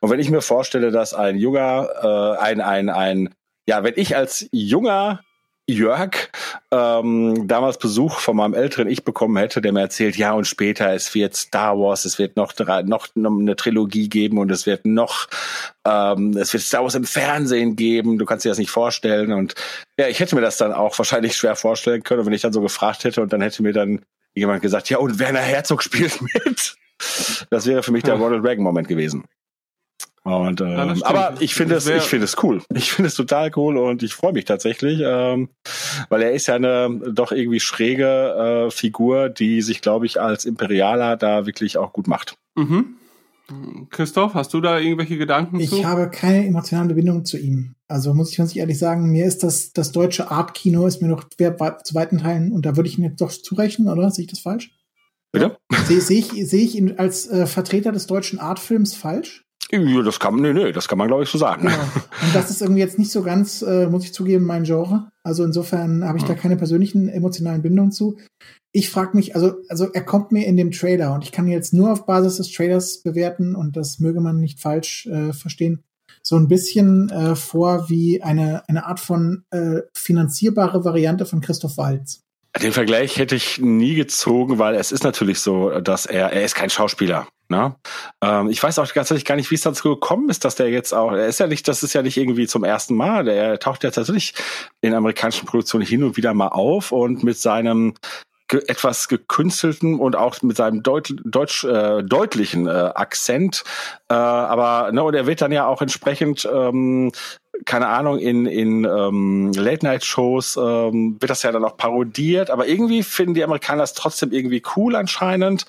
Und 0.02 0.10
wenn 0.10 0.19
ich 0.19 0.30
mir 0.30 0.41
vorstelle, 0.41 0.91
dass 0.91 1.14
ein 1.14 1.38
junger, 1.38 1.88
äh, 2.02 2.41
ein, 2.41 2.60
ein, 2.60 2.90
ein, 2.90 3.34
ja, 3.69 3.84
wenn 3.84 3.94
ich 3.95 4.18
als 4.18 4.48
junger 4.52 5.22
Jörg 5.69 6.30
ähm, 6.72 7.45
damals 7.48 7.77
Besuch 7.77 8.19
von 8.19 8.38
meinem 8.38 8.53
älteren 8.53 8.88
Ich 8.88 9.03
bekommen 9.03 9.35
hätte, 9.35 9.61
der 9.61 9.73
mir 9.73 9.81
erzählt, 9.81 10.15
ja 10.15 10.31
und 10.31 10.48
später 10.48 10.94
es 10.94 11.14
wird 11.14 11.35
Star 11.35 11.77
Wars, 11.77 12.06
es 12.06 12.18
wird 12.18 12.38
noch 12.38 12.53
noch 12.85 13.10
eine 13.15 13.56
Trilogie 13.57 14.07
geben 14.07 14.38
und 14.38 14.49
es 14.49 14.65
wird 14.65 14.85
noch 14.85 15.27
ähm, 15.85 16.38
es 16.38 16.53
wird 16.53 16.64
Star 16.64 16.84
Wars 16.84 16.95
im 16.95 17.03
Fernsehen 17.03 17.76
geben. 17.76 18.18
Du 18.18 18.26
kannst 18.26 18.45
dir 18.45 18.49
das 18.49 18.60
nicht 18.60 18.72
vorstellen 18.72 19.34
und 19.34 19.56
ja, 19.99 20.07
ich 20.07 20.22
hätte 20.22 20.35
mir 20.35 20.41
das 20.41 20.56
dann 20.56 20.72
auch 20.72 20.98
wahrscheinlich 20.98 21.35
schwer 21.35 21.57
vorstellen 21.57 22.03
können, 22.03 22.26
wenn 22.26 22.34
ich 22.34 22.41
dann 22.41 22.53
so 22.53 22.61
gefragt 22.61 23.03
hätte 23.03 23.22
und 23.22 23.34
dann 23.34 23.41
hätte 23.41 23.61
mir 23.61 23.73
dann 23.73 24.02
jemand 24.35 24.61
gesagt, 24.61 24.89
ja 24.89 24.99
und 24.99 25.19
Werner 25.19 25.39
Herzog 25.39 25.84
spielt 25.84 26.22
mit. 26.45 26.76
Das 27.49 27.65
wäre 27.65 27.84
für 27.84 27.91
mich 27.91 28.03
der 28.03 28.15
Ronald 28.15 28.44
Reagan 28.44 28.64
Moment 28.64 28.88
gewesen. 28.88 29.26
Und 30.28 30.60
ähm, 30.60 30.68
ja, 30.68 30.95
aber 31.04 31.36
ich 31.40 31.56
finde 31.56 31.76
es, 31.76 31.88
ich 31.88 32.04
finde 32.04 32.26
es 32.26 32.36
cool. 32.44 32.62
Ich 32.74 32.91
finde 32.91 33.08
es 33.08 33.16
total 33.16 33.49
cool 33.56 33.78
und 33.78 34.04
ich 34.04 34.14
freue 34.14 34.34
mich 34.34 34.44
tatsächlich, 34.44 34.99
ähm, 35.02 35.48
weil 36.10 36.22
er 36.22 36.34
ist 36.34 36.48
ja 36.48 36.56
eine 36.56 36.99
doch 37.14 37.32
irgendwie 37.32 37.62
schräge 37.62 38.66
äh, 38.68 38.72
Figur, 38.72 39.30
die 39.30 39.62
sich, 39.62 39.80
glaube 39.80 40.06
ich, 40.06 40.20
als 40.20 40.44
Imperialer 40.44 41.16
da 41.16 41.45
wirklich 41.45 41.78
auch 41.78 41.94
gut 41.94 42.08
macht. 42.08 42.36
Mhm. 42.56 42.98
Christoph, 43.90 44.34
hast 44.34 44.54
du 44.54 44.60
da 44.60 44.78
irgendwelche 44.78 45.18
Gedanken 45.18 45.62
ich 45.62 45.70
zu? 45.70 45.78
Ich 45.78 45.86
habe 45.86 46.10
keine 46.10 46.45
emotionale 46.45 46.94
Bindung 46.94 47.24
zu 47.24 47.38
ihm. 47.38 47.76
Also 47.88 48.14
muss 48.14 48.32
ich 48.32 48.38
ganz 48.38 48.54
ehrlich 48.54 48.78
sagen, 48.78 49.10
mir 49.10 49.26
ist 49.26 49.44
das, 49.44 49.72
das 49.72 49.94
deutsche 49.94 50.30
Art-Kino 50.30 50.86
ist 50.88 51.02
mir 51.02 51.08
noch 51.08 51.24
zu 51.30 51.95
weiten 51.95 52.18
Teilen, 52.18 52.52
und 52.52 52.66
da 52.66 52.76
würde 52.76 52.90
ich 52.90 52.98
mir 52.98 53.12
doch 53.12 53.32
zurechnen, 53.32 53.88
oder? 53.88 54.12
Sehe 54.12 54.26
ich 54.26 54.30
das 54.30 54.40
falsch? 54.40 54.72
Bitte? 55.32 55.58
Sehe 55.86 56.02
seh 56.02 56.20
ich, 56.20 56.32
sehe 56.49 56.66
ich 56.66 56.76
ihn 56.76 56.98
als 56.98 57.30
äh, 57.30 57.48
Vertreter 57.48 57.94
des 57.94 58.08
deutschen 58.08 58.40
Artfilms 58.40 58.94
falsch? 58.94 59.47
Ja, 59.70 60.02
das 60.02 60.20
kann, 60.20 60.36
nee, 60.36 60.54
nee, 60.54 60.72
das 60.72 60.88
kann 60.88 60.98
man, 60.98 61.10
glaube 61.10 61.24
ich, 61.24 61.30
so 61.30 61.38
sagen. 61.38 61.64
Genau. 61.64 61.78
Und 61.78 62.34
das 62.34 62.50
ist 62.50 62.62
irgendwie 62.62 62.80
jetzt 62.80 62.98
nicht 62.98 63.12
so 63.12 63.22
ganz, 63.22 63.62
äh, 63.62 63.88
muss 63.88 64.06
ich 64.06 64.14
zugeben, 64.14 64.46
mein 64.46 64.64
Genre. 64.64 65.10
Also 65.24 65.44
insofern 65.44 66.06
habe 66.06 66.18
ich 66.18 66.24
da 66.24 66.36
keine 66.36 66.56
persönlichen 66.56 67.10
emotionalen 67.10 67.62
Bindungen 67.62 67.92
zu. 67.92 68.18
Ich 68.72 68.90
frage 68.90 69.18
mich, 69.18 69.36
also, 69.36 69.56
also 69.68 69.92
er 69.92 70.04
kommt 70.04 70.32
mir 70.32 70.46
in 70.46 70.56
dem 70.56 70.72
Trailer 70.72 71.14
und 71.14 71.24
ich 71.24 71.34
kann 71.34 71.48
jetzt 71.48 71.74
nur 71.74 71.92
auf 71.92 72.06
Basis 72.06 72.38
des 72.38 72.52
Trailers 72.52 73.02
bewerten 73.02 73.56
und 73.56 73.76
das 73.76 74.00
möge 74.00 74.22
man 74.22 74.40
nicht 74.40 74.62
falsch 74.62 75.06
äh, 75.08 75.34
verstehen, 75.34 75.84
so 76.22 76.38
ein 76.38 76.48
bisschen 76.48 77.10
äh, 77.10 77.36
vor 77.36 77.90
wie 77.90 78.22
eine, 78.22 78.68
eine 78.70 78.86
Art 78.86 79.00
von 79.00 79.44
äh, 79.50 79.82
finanzierbare 79.94 80.86
Variante 80.86 81.26
von 81.26 81.42
Christoph 81.42 81.78
Waltz. 81.78 82.22
Den 82.62 82.74
Vergleich 82.74 83.18
hätte 83.18 83.36
ich 83.36 83.60
nie 83.60 83.96
gezogen, 83.96 84.60
weil 84.60 84.76
es 84.76 84.92
ist 84.92 85.04
natürlich 85.04 85.40
so, 85.40 85.80
dass 85.80 86.06
er, 86.06 86.32
er 86.32 86.44
ist 86.44 86.56
kein 86.56 86.70
Schauspieler. 86.70 87.28
Ne? 87.50 87.76
Ähm, 88.22 88.50
ich 88.50 88.62
weiß 88.62 88.80
auch 88.80 88.88
tatsächlich 88.88 89.26
gar 89.26 89.36
nicht, 89.36 89.50
wie 89.52 89.56
es 89.56 89.62
dazu 89.62 89.90
gekommen 89.90 90.30
ist, 90.30 90.44
dass 90.44 90.56
der 90.56 90.70
jetzt 90.70 90.94
auch, 90.94 91.12
er 91.14 91.28
ist 91.28 91.40
ja 91.40 91.48
nicht, 91.48 91.68
das 91.68 91.82
ist 91.82 91.94
ja 91.94 92.02
nicht 92.02 92.18
irgendwie 92.18 92.48
zum 92.48 92.64
ersten 92.64 92.96
Mal, 92.96 93.28
er 93.28 93.58
taucht 93.60 93.84
ja 93.84 93.92
tatsächlich 93.92 94.34
in 94.82 94.94
amerikanischen 94.94 95.46
Produktionen 95.46 95.86
hin 95.86 96.04
und 96.04 96.18
wieder 96.18 96.34
mal 96.34 96.50
auf 96.50 96.92
und 96.92 97.24
mit 97.24 97.38
seinem 97.38 97.94
etwas 98.50 99.08
gekünstelten 99.08 100.00
und 100.00 100.16
auch 100.16 100.42
mit 100.42 100.56
seinem 100.58 100.82
Deut 100.82 101.14
Deutsch, 101.26 101.66
äh, 101.66 102.02
deutlichen 102.04 102.68
äh, 102.68 102.92
Akzent. 102.96 103.64
Äh, 104.10 104.14
aber 104.14 104.92
ne, 104.94 105.04
und 105.04 105.14
er 105.14 105.28
wird 105.28 105.42
dann 105.42 105.52
ja 105.52 105.68
auch 105.68 105.82
entsprechend 105.82 106.48
ähm, 106.52 107.12
keine 107.66 107.88
Ahnung, 107.88 108.20
in, 108.20 108.46
in 108.46 108.86
ähm, 108.86 109.52
Late-Night-Shows 109.54 110.58
ähm, 110.58 111.18
wird 111.20 111.30
das 111.30 111.44
ja 111.44 111.52
dann 111.52 111.66
auch 111.66 111.78
parodiert, 111.78 112.50
aber 112.50 112.68
irgendwie 112.68 113.04
finden 113.04 113.34
die 113.34 113.44
Amerikaner 113.44 113.84
das 113.84 113.94
trotzdem 113.94 114.32
irgendwie 114.32 114.64
cool 114.76 114.96
anscheinend. 114.96 115.66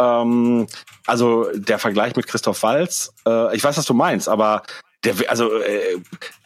Ähm, 0.00 0.66
also 1.06 1.48
der 1.54 1.78
Vergleich 1.78 2.16
mit 2.16 2.26
Christoph 2.26 2.62
Walz, 2.62 3.12
äh, 3.26 3.54
ich 3.54 3.62
weiß, 3.62 3.76
was 3.76 3.86
du 3.86 3.94
meinst, 3.94 4.28
aber 4.28 4.62
der, 5.04 5.14
also 5.28 5.60
äh, 5.60 6.00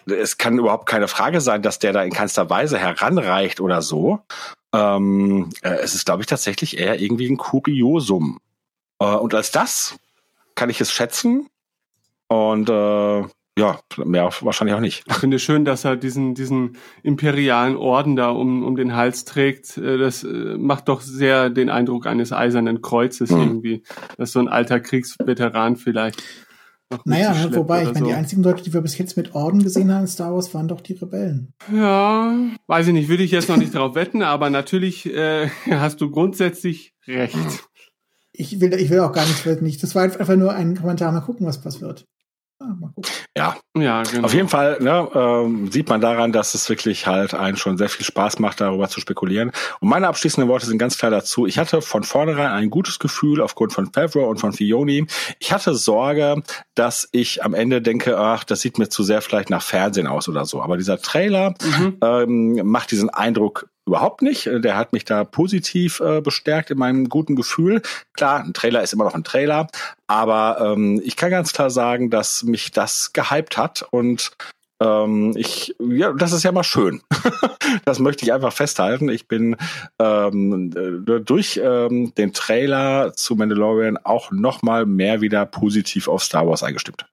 es 0.07 0.39
kann 0.39 0.59
überhaupt 0.59 0.87
keine 0.87 1.09
Frage 1.09 1.41
sein, 1.41 1.63
dass 1.63 1.79
der 1.79 1.93
da 1.93 2.03
in 2.03 2.13
keinster 2.13 2.51
Weise 2.51 2.79
heranreicht 2.79 3.61
oder 3.61 3.83
so. 3.83 4.21
Ähm, 4.73 5.51
äh, 5.63 5.71
es 5.71 5.95
ist, 5.95 6.05
glaube 6.05 6.23
ich, 6.23 6.27
tatsächlich 6.27 6.79
eher 6.79 7.01
irgendwie 7.01 7.29
ein 7.29 7.37
Kuriosum. 7.37 8.39
Äh, 8.99 9.07
und 9.07 9.35
als 9.35 9.51
das 9.51 9.97
kann 10.55 10.71
ich 10.71 10.81
es 10.81 10.93
schätzen. 10.93 11.49
Und 12.29 12.69
äh, 12.69 13.25
ja, 13.59 13.79
mehr 14.05 14.31
wahrscheinlich 14.41 14.75
auch 14.75 14.81
nicht. 14.81 15.05
Ich 15.07 15.15
finde 15.15 15.37
es 15.37 15.43
schön, 15.43 15.65
dass 15.65 15.85
er 15.85 15.97
diesen, 15.97 16.35
diesen 16.35 16.77
imperialen 17.03 17.77
Orden 17.77 18.17
da 18.17 18.31
um, 18.31 18.65
um 18.65 18.77
den 18.77 18.95
Hals 18.95 19.25
trägt. 19.25 19.77
Äh, 19.77 19.99
das 19.99 20.25
äh, 20.25 20.57
macht 20.57 20.89
doch 20.89 21.01
sehr 21.01 21.51
den 21.51 21.69
Eindruck 21.69 22.07
eines 22.07 22.33
eisernen 22.33 22.81
Kreuzes 22.81 23.31
mhm. 23.31 23.41
irgendwie. 23.41 23.83
Das 24.17 24.31
ist 24.31 24.33
so 24.33 24.41
ein 24.41 24.49
alter 24.49 24.81
Kriegsveteran 24.81 25.77
vielleicht. 25.77 26.23
Naja, 27.05 27.53
wobei, 27.53 27.83
ich 27.83 27.89
meine, 27.89 27.99
so. 28.01 28.05
die 28.07 28.15
einzigen 28.15 28.43
Leute, 28.43 28.65
die 28.65 28.73
wir 28.73 28.81
bis 28.81 28.99
jetzt 28.99 29.17
mit 29.17 29.35
Orden 29.35 29.63
gesehen 29.63 29.93
haben 29.93 30.03
in 30.03 30.07
Star 30.09 30.35
Wars, 30.35 30.53
waren 30.55 30.67
doch 30.67 30.81
die 30.81 30.95
Rebellen. 30.95 31.55
Ja, 31.73 32.37
weiß 32.67 32.89
ich 32.89 32.93
nicht, 32.93 33.09
würde 33.09 33.23
ich 33.23 33.31
jetzt 33.31 33.49
noch 33.49 33.59
nicht 33.59 33.75
darauf 33.75 33.95
wetten, 33.95 34.23
aber 34.23 34.51
natürlich 34.51 35.07
äh, 35.07 35.49
hast 35.71 36.01
du 36.01 36.11
grundsätzlich 36.11 36.95
recht. 37.07 37.37
Ich 38.33 38.61
will, 38.61 38.75
ich 38.75 38.91
will 38.91 39.01
auch 39.01 39.13
gar 39.13 39.25
nichts 39.27 39.47
wetten. 39.47 39.71
Das 39.81 39.95
war 39.95 40.03
einfach 40.03 40.37
nur 40.37 40.53
ein 40.53 40.77
Kommentar. 40.77 41.13
Mal 41.13 41.21
gucken, 41.21 41.47
was 41.47 41.61
passiert. 41.61 42.07
Ah, 42.63 42.75
ja, 43.35 43.57
ja 43.75 44.03
genau. 44.03 44.27
auf 44.27 44.35
jeden 44.35 44.49
Fall 44.49 44.77
ne, 44.81 45.09
ähm, 45.15 45.73
sieht 45.73 45.89
man 45.89 46.03
daran, 46.03 46.31
dass 46.31 46.53
es 46.53 46.69
wirklich 46.69 47.07
halt 47.07 47.33
einen 47.33 47.57
schon 47.57 47.79
sehr 47.79 47.89
viel 47.89 48.05
Spaß 48.05 48.39
macht, 48.39 48.61
darüber 48.61 48.87
zu 48.89 49.01
spekulieren. 49.01 49.51
Und 49.81 49.89
meine 49.89 50.09
abschließenden 50.09 50.51
Worte 50.51 50.67
sind 50.67 50.77
ganz 50.77 50.99
klar 50.99 51.11
dazu. 51.11 51.47
Ich 51.47 51.59
hatte 51.59 51.81
von 51.81 52.05
vornherein 52.05 52.51
ein 52.51 52.69
gutes 52.69 52.99
Gefühl 52.99 53.41
aufgrund 53.41 53.73
von 53.73 53.91
Favreau 53.91 54.29
und 54.29 54.39
von 54.39 54.53
Fioni. 54.53 55.07
Ich 55.39 55.53
hatte 55.53 55.75
Sorge, 55.75 56.43
dass 56.75 57.09
ich 57.13 57.43
am 57.43 57.55
Ende 57.55 57.81
denke, 57.81 58.19
ach, 58.19 58.45
das 58.45 58.61
sieht 58.61 58.79
mir 58.79 58.91
zu 58.91 59.05
sehr 59.05 59.23
vielleicht 59.23 59.49
nach 59.49 59.63
Fernsehen 59.63 60.07
aus 60.07 60.29
oder 60.29 60.45
so. 60.45 60.61
Aber 60.61 60.77
dieser 60.77 61.01
Trailer 61.01 61.55
mhm. 61.63 61.97
ähm, 62.03 62.61
macht 62.65 62.91
diesen 62.91 63.09
Eindruck 63.09 63.71
überhaupt 63.87 64.23
nicht. 64.23 64.47
Der 64.47 64.77
hat 64.77 64.93
mich 64.93 65.05
da 65.05 65.25
positiv 65.25 66.01
äh, 66.01 66.21
bestärkt 66.21 66.71
in 66.71 66.79
meinem 66.79 67.09
guten 67.09 67.37
Gefühl. 67.37 67.83
Klar, 68.13 68.45
ein 68.45 68.53
Trailer 68.53 68.83
ist 68.83 68.93
immer 68.93 69.05
noch 69.05 69.15
ein 69.15 69.25
Trailer, 69.25 69.69
aber 70.07 70.75
ähm, 70.75 71.01
ich 71.05 71.17
kann 71.17 71.31
ganz 71.31 71.53
klar 71.53 71.71
sagen, 71.71 72.11
dass 72.11 72.43
mich 72.43 72.71
das 72.71 73.13
gehypt 73.13 73.57
hat 73.57 73.87
und 73.91 74.33
ähm, 74.81 75.35
ich, 75.37 75.75
ja, 75.79 76.13
das 76.13 76.33
ist 76.33 76.43
ja 76.43 76.53
mal 76.53 76.65
schön. 76.65 77.03
das 77.85 77.99
möchte 77.99 78.25
ich 78.25 78.33
einfach 78.33 78.53
festhalten. 78.53 79.11
Ich 79.11 79.29
bin 79.29 79.57
ähm, 79.99 81.05
durch 81.05 81.61
ähm, 81.63 82.15
den 82.15 82.33
Trailer 82.33 83.13
zu 83.15 83.37
Mandalorian 83.37 83.99
auch 83.99 84.31
noch 84.31 84.63
mal 84.63 84.87
mehr 84.87 85.21
wieder 85.21 85.45
positiv 85.45 86.09
auf 86.09 86.23
Star 86.23 86.47
Wars 86.47 86.63
eingestimmt. 86.63 87.10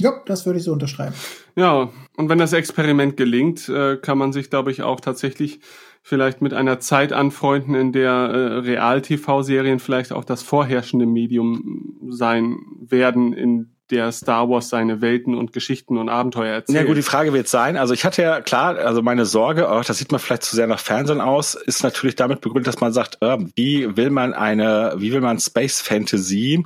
Ja, 0.00 0.22
das 0.26 0.44
würde 0.44 0.58
ich 0.58 0.64
so 0.64 0.72
unterschreiben. 0.72 1.14
Ja, 1.56 1.90
und 2.16 2.28
wenn 2.28 2.38
das 2.38 2.52
Experiment 2.52 3.16
gelingt, 3.16 3.68
äh, 3.68 3.96
kann 3.96 4.18
man 4.18 4.32
sich, 4.32 4.50
glaube 4.50 4.70
ich, 4.70 4.82
auch 4.82 5.00
tatsächlich 5.00 5.60
vielleicht 6.02 6.42
mit 6.42 6.52
einer 6.52 6.80
Zeit 6.80 7.12
anfreunden, 7.12 7.74
in 7.74 7.92
der 7.92 8.10
äh, 8.12 8.58
Real-TV-Serien 8.58 9.78
vielleicht 9.78 10.12
auch 10.12 10.24
das 10.24 10.42
vorherrschende 10.42 11.06
Medium 11.06 11.96
sein 12.10 12.58
werden, 12.80 13.32
in 13.32 13.72
der 13.90 14.12
Star 14.12 14.48
Wars 14.48 14.68
seine 14.68 15.00
Welten 15.00 15.34
und 15.34 15.52
Geschichten 15.52 15.96
und 15.96 16.08
Abenteuer 16.08 16.54
erzählt. 16.54 16.78
Ja 16.78 16.84
gut, 16.84 16.96
die 16.96 17.02
Frage 17.02 17.32
wird 17.32 17.48
sein, 17.48 17.76
also 17.76 17.94
ich 17.94 18.04
hatte 18.04 18.22
ja 18.22 18.40
klar, 18.40 18.76
also 18.76 19.00
meine 19.00 19.24
Sorge, 19.24 19.68
oh, 19.70 19.80
das 19.86 19.98
sieht 19.98 20.10
man 20.10 20.20
vielleicht 20.20 20.42
zu 20.42 20.56
sehr 20.56 20.66
nach 20.66 20.80
Fernsehen 20.80 21.20
aus, 21.20 21.54
ist 21.54 21.82
natürlich 21.82 22.16
damit 22.16 22.40
begründet, 22.40 22.66
dass 22.66 22.80
man 22.80 22.92
sagt, 22.92 23.18
äh, 23.20 23.38
wie 23.54 23.96
will 23.96 24.10
man 24.10 24.34
eine, 24.34 24.94
wie 24.98 25.12
will 25.12 25.20
man 25.20 25.38
Space 25.38 25.80
Fantasy 25.80 26.64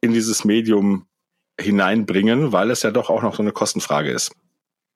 in 0.00 0.12
dieses 0.12 0.44
Medium 0.44 1.06
hineinbringen, 1.60 2.52
weil 2.52 2.70
es 2.70 2.82
ja 2.82 2.90
doch 2.90 3.10
auch 3.10 3.22
noch 3.22 3.34
so 3.34 3.42
eine 3.42 3.52
Kostenfrage 3.52 4.10
ist. 4.10 4.32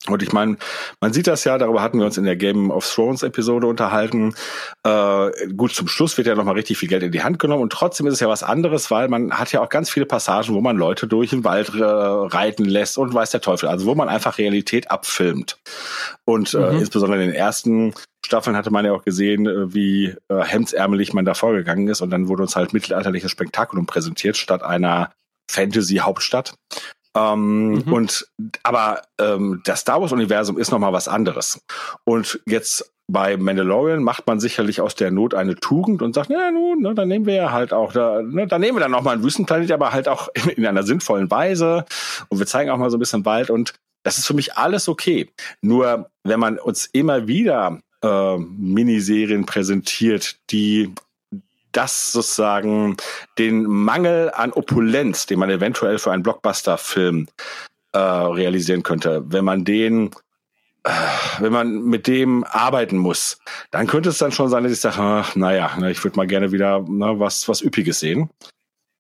Und 0.09 0.23
ich 0.23 0.33
meine, 0.33 0.57
man 1.03 1.13
sieht 1.13 1.27
das 1.27 1.45
ja, 1.45 1.59
darüber 1.59 1.83
hatten 1.83 1.99
wir 1.99 2.07
uns 2.07 2.17
in 2.17 2.25
der 2.25 2.37
Game 2.37 2.71
of 2.71 2.91
Thrones 2.91 3.23
Episode 3.23 3.67
unterhalten. 3.67 4.35
Äh, 4.83 5.31
gut, 5.55 5.75
zum 5.75 5.89
Schluss 5.89 6.17
wird 6.17 6.27
ja 6.27 6.35
nochmal 6.35 6.55
richtig 6.55 6.79
viel 6.79 6.89
Geld 6.89 7.03
in 7.03 7.13
die 7.13 7.23
Hand 7.23 7.39
genommen 7.39 7.63
und 7.63 7.73
trotzdem 7.73 8.07
ist 8.07 8.15
es 8.15 8.21
ja 8.21 8.29
was 8.29 8.43
anderes, 8.43 8.91
weil 8.91 9.09
man 9.09 9.39
hat 9.39 9.53
ja 9.53 9.61
auch 9.61 9.69
ganz 9.69 9.91
viele 9.91 10.07
Passagen, 10.07 10.55
wo 10.55 10.63
man 10.63 10.79
Leute 10.79 11.07
durch 11.07 11.31
den 11.31 11.45
Wald 11.45 11.75
äh, 11.75 11.85
reiten 11.85 12.65
lässt 12.65 12.97
und 12.97 13.13
weiß 13.13 13.31
der 13.31 13.43
Teufel, 13.43 13.69
also 13.69 13.85
wo 13.85 13.95
man 13.95 14.09
einfach 14.09 14.39
Realität 14.39 14.91
abfilmt. 14.91 15.59
Und 16.25 16.55
äh, 16.55 16.73
mhm. 16.73 16.79
insbesondere 16.79 17.23
in 17.23 17.29
den 17.29 17.37
ersten 17.37 17.93
Staffeln 18.25 18.57
hatte 18.57 18.71
man 18.71 18.87
ja 18.87 18.93
auch 18.93 19.05
gesehen, 19.05 19.47
äh, 19.47 19.75
wie 19.75 20.15
äh, 20.29 20.43
hemdsärmelig 20.43 21.13
man 21.13 21.27
da 21.27 21.35
vorgegangen 21.35 21.89
ist 21.89 22.01
und 22.01 22.09
dann 22.09 22.29
wurde 22.29 22.43
uns 22.43 22.57
halt 22.57 22.73
mittelalterliches 22.73 23.31
Spektakulum 23.31 23.85
präsentiert 23.85 24.39
statt 24.39 24.63
einer 24.63 25.11
Fantasy-Hauptstadt. 25.51 26.55
Ähm, 27.17 27.73
mhm. 27.73 27.93
Und 27.93 28.29
aber 28.63 29.03
ähm, 29.19 29.63
das 29.65 29.81
Star 29.81 30.01
Wars-Universum 30.01 30.59
ist 30.59 30.71
nochmal 30.71 30.93
was 30.93 31.09
anderes. 31.09 31.61
Und 32.05 32.41
jetzt 32.47 32.93
bei 33.09 33.37
Mandalorian 33.37 34.05
macht 34.05 34.29
man 34.29 34.39
sicherlich 34.39 34.81
aus 34.81 34.95
der 34.95 35.11
Not 35.11 35.35
eine 35.35 35.57
Tugend 35.57 36.03
und 36.03 36.15
sagt, 36.15 36.31
ja 36.31 36.53
nun, 36.53 36.81
ne, 36.81 36.95
dann 36.95 37.09
nehmen 37.09 37.27
wir 37.27 37.35
ja 37.35 37.51
halt 37.51 37.73
auch, 37.73 37.93
da, 37.93 38.23
ne, 38.23 38.47
dann 38.47 38.61
nehmen 38.61 38.77
wir 38.77 38.81
dann 38.81 38.93
nochmal 38.93 39.15
einen 39.15 39.25
Wüstenplanet, 39.25 39.73
aber 39.73 39.93
halt 39.93 40.07
auch 40.07 40.29
in, 40.35 40.51
in, 40.51 40.67
einer 40.67 40.85
sinnvollen 40.85 41.29
Weise. 41.31 41.85
Und 42.29 42.39
wir 42.39 42.47
zeigen 42.47 42.71
auch 42.71 42.77
mal 42.77 42.91
so 42.91 42.97
ein 42.97 43.01
bisschen 43.01 43.25
Wald 43.25 43.51
und 43.51 43.75
das 44.05 44.19
ist 44.19 44.27
für 44.27 44.35
mich 44.35 44.57
alles 44.57 44.89
okay. 44.89 45.29
Nur 45.61 46.11
wenn 46.23 46.41
man 46.41 46.59
uns 46.59 46.87
immer 46.87 47.27
wieder 47.27 47.81
äh, 48.03 48.39
Miniserien 48.39 49.45
präsentiert, 49.45 50.37
die 50.51 50.95
das 51.73 52.13
sozusagen 52.13 52.97
den 53.39 53.65
Mangel 53.65 54.31
an 54.35 54.53
Opulenz, 54.53 55.27
den 55.27 55.39
man 55.39 55.51
eventuell 55.51 55.99
für 55.99 56.13
einen 56.13 56.23
Blockbuster-Film 56.23 57.29
äh, 57.93 57.99
realisieren 57.99 58.83
könnte, 58.83 59.25
wenn 59.27 59.45
man 59.45 59.65
den 59.65 60.11
wenn 61.41 61.53
man 61.53 61.83
mit 61.83 62.07
dem 62.07 62.45
arbeiten 62.45 62.97
muss, 62.97 63.39
dann 63.71 63.87
könnte 63.87 64.09
es 64.09 64.19
dann 64.19 64.33
schon 64.33 64.49
sein, 64.49 64.63
dass 64.63 64.73
ich 64.73 64.81
sage, 64.81 64.97
ach, 64.99 65.37
naja, 65.37 65.71
ich 65.89 66.03
würde 66.03 66.17
mal 66.17 66.27
gerne 66.27 66.53
wieder 66.53 66.85
na, 66.89 67.19
was, 67.21 67.49
was 67.49 67.61
Üppiges 67.61 68.01
sehen. 68.01 68.31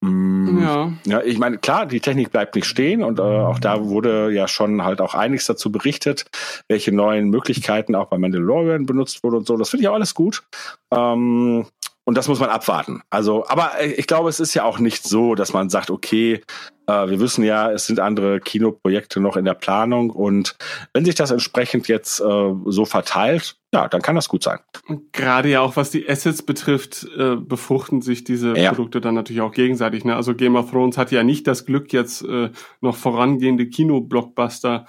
Mm, 0.02 0.62
ja. 0.62 0.92
ja, 1.05 1.22
ich 1.22 1.38
meine, 1.38 1.59
klar, 1.59 1.84
die 1.84 2.01
Technik 2.01 2.32
bleibt 2.32 2.55
nicht 2.55 2.66
stehen 2.66 3.02
und 3.02 3.18
äh, 3.18 3.22
auch 3.22 3.59
da 3.59 3.84
wurde 3.84 4.30
ja 4.30 4.48
schon 4.48 4.82
halt 4.82 5.01
auch 5.01 5.14
einiges 5.14 5.44
dazu 5.44 5.70
berichtet, 5.70 6.24
welche 6.68 6.92
neuen 6.92 7.28
Möglichkeiten 7.28 7.94
auch 7.94 8.06
bei 8.06 8.16
Mandalorian 8.16 8.86
benutzt 8.86 9.22
wurden 9.22 9.36
und 9.36 9.47
so. 9.47 9.56
Das 9.59 9.70
finde 9.70 9.82
ich 9.82 9.88
auch 9.88 9.94
alles 9.94 10.14
gut. 10.14 10.42
Ähm, 10.90 11.66
und 12.11 12.16
das 12.16 12.27
muss 12.27 12.41
man 12.41 12.51
abwarten. 12.51 13.03
Also, 13.09 13.47
aber 13.47 13.70
ich 13.85 14.09
glaube, 14.09 14.28
es 14.28 14.41
ist 14.41 14.53
ja 14.55 14.65
auch 14.65 14.81
nicht 14.81 15.05
so, 15.05 15.37
dass 15.37 15.53
man 15.53 15.70
sagt, 15.70 15.91
okay, 15.93 16.41
äh, 16.89 17.09
wir 17.09 17.20
wissen 17.20 17.45
ja, 17.45 17.70
es 17.70 17.87
sind 17.87 18.01
andere 18.01 18.41
Kinoprojekte 18.41 19.20
noch 19.20 19.37
in 19.37 19.45
der 19.45 19.55
Planung 19.55 20.11
und 20.11 20.57
wenn 20.93 21.05
sich 21.05 21.15
das 21.15 21.31
entsprechend 21.31 21.87
jetzt 21.87 22.19
äh, 22.20 22.55
so 22.66 22.85
verteilt, 22.85 23.59
ja, 23.73 23.87
dann 23.87 24.03
kann 24.03 24.16
das 24.16 24.28
gut 24.28 24.43
sein. 24.43 24.59
Und 24.89 25.12
gerade 25.12 25.51
ja 25.51 25.61
auch 25.61 25.77
was 25.77 25.93
die 25.93 26.09
Assets 26.09 26.43
betrifft, 26.43 27.07
äh, 27.16 27.37
befruchten 27.37 28.03
sich 28.03 28.24
diese 28.24 28.59
ja. 28.59 28.70
Produkte 28.70 29.01
dann 29.01 29.15
natürlich 29.15 29.43
auch 29.43 29.53
gegenseitig. 29.53 30.05
Ne? 30.05 30.16
Also 30.16 30.35
Game 30.35 30.57
of 30.57 30.73
Thrones 30.73 30.99
hat 30.99 31.12
ja 31.12 31.23
nicht 31.23 31.47
das 31.47 31.65
Glück, 31.65 31.93
jetzt 31.93 32.24
äh, 32.24 32.51
noch 32.81 32.97
vorangehende 32.97 33.69
Kino-Blockbuster 33.69 34.87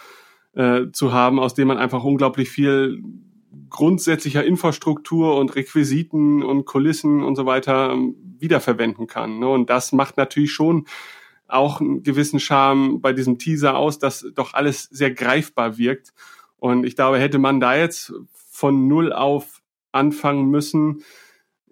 äh, 0.55 0.85
zu 0.91 1.13
haben, 1.13 1.39
aus 1.39 1.53
dem 1.53 1.67
man 1.67 1.77
einfach 1.77 2.03
unglaublich 2.03 2.49
viel 2.49 2.99
grundsätzlicher 3.69 4.43
Infrastruktur 4.43 5.37
und 5.37 5.55
Requisiten 5.55 6.43
und 6.43 6.65
Kulissen 6.65 7.23
und 7.23 7.35
so 7.35 7.45
weiter 7.45 7.91
ähm, 7.91 8.15
wiederverwenden 8.39 9.07
kann. 9.07 9.39
Ne? 9.39 9.47
Und 9.47 9.69
das 9.69 9.91
macht 9.91 10.17
natürlich 10.17 10.51
schon 10.51 10.85
auch 11.47 11.81
einen 11.81 12.03
gewissen 12.03 12.39
Charme 12.39 13.01
bei 13.01 13.13
diesem 13.13 13.37
Teaser 13.37 13.77
aus, 13.77 13.99
dass 13.99 14.25
doch 14.35 14.53
alles 14.53 14.83
sehr 14.83 15.11
greifbar 15.11 15.77
wirkt. 15.77 16.13
Und 16.57 16.85
ich 16.85 16.95
glaube, 16.95 17.19
hätte 17.19 17.39
man 17.39 17.59
da 17.59 17.75
jetzt 17.75 18.13
von 18.33 18.87
null 18.87 19.11
auf 19.11 19.61
anfangen 19.91 20.49
müssen, 20.49 21.03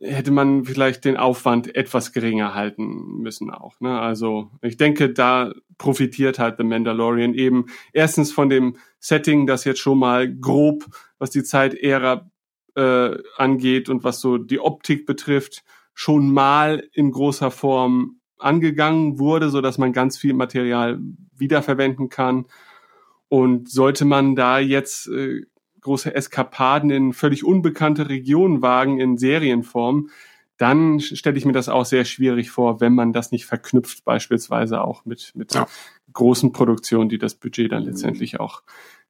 hätte 0.02 0.32
man 0.32 0.66
vielleicht 0.66 1.06
den 1.06 1.18
Aufwand 1.18 1.76
etwas 1.76 2.12
geringer 2.14 2.54
halten 2.54 3.22
müssen 3.22 3.52
auch. 3.52 3.80
Ne? 3.80 4.00
Also 4.00 4.50
ich 4.62 4.78
denke, 4.78 5.12
da 5.12 5.54
profitiert 5.78 6.40
halt 6.40 6.58
The 6.58 6.64
Mandalorian 6.64 7.34
eben 7.34 7.66
erstens 7.94 8.32
von 8.32 8.50
dem 8.50 8.78
Setting, 9.00 9.48
das 9.48 9.64
jetzt 9.64 9.80
schon 9.80 10.00
mal 10.00 10.34
grob, 10.34 10.86
was 11.18 11.30
die 11.30 11.44
Zeitära 11.44 12.30
äh, 12.76 13.18
angeht 13.38 13.90
und 13.90 14.04
was 14.04 14.20
so 14.20 14.38
die 14.38 14.60
Optik 14.60 15.06
betrifft, 15.06 15.64
schon 15.94 16.32
mal 16.32 16.88
in 16.94 17.12
großer 17.12 17.52
Form 17.52 18.20
angegangen 18.38 19.20
wurde, 19.20 19.50
so 19.50 19.62
dass 19.62 19.78
man 19.78 19.94
ganz 19.94 20.18
viel 20.18 20.34
Material 20.34 21.00
wiederverwenden 21.36 22.10
kann. 22.10 22.46
Und 23.28 23.70
sollte 23.70 24.06
man 24.06 24.36
da 24.36 24.60
jetzt 24.60 25.08
äh, 25.08 25.44
große 25.82 26.14
Eskapaden 26.14 26.90
in 26.90 27.14
völlig 27.14 27.44
unbekannte 27.44 28.10
Regionen 28.10 28.62
wagen 28.62 29.00
in 29.00 29.18
Serienform, 29.18 30.10
dann 30.58 31.00
stelle 31.00 31.38
ich 31.38 31.46
mir 31.46 31.54
das 31.54 31.70
auch 31.70 31.86
sehr 31.86 32.04
schwierig 32.04 32.52
vor, 32.52 32.82
wenn 32.82 32.94
man 32.94 33.14
das 33.14 33.32
nicht 33.32 33.46
verknüpft, 33.46 34.04
beispielsweise 34.04 34.82
auch 34.82 35.06
mit, 35.06 35.32
mit 35.36 35.54
ja. 35.54 35.68
Großen 36.20 36.52
Produktionen, 36.52 37.10
die 37.10 37.18
das 37.18 37.34
Budget 37.34 37.72
dann 37.72 37.84
letztendlich 37.84 38.40
auch 38.40 38.62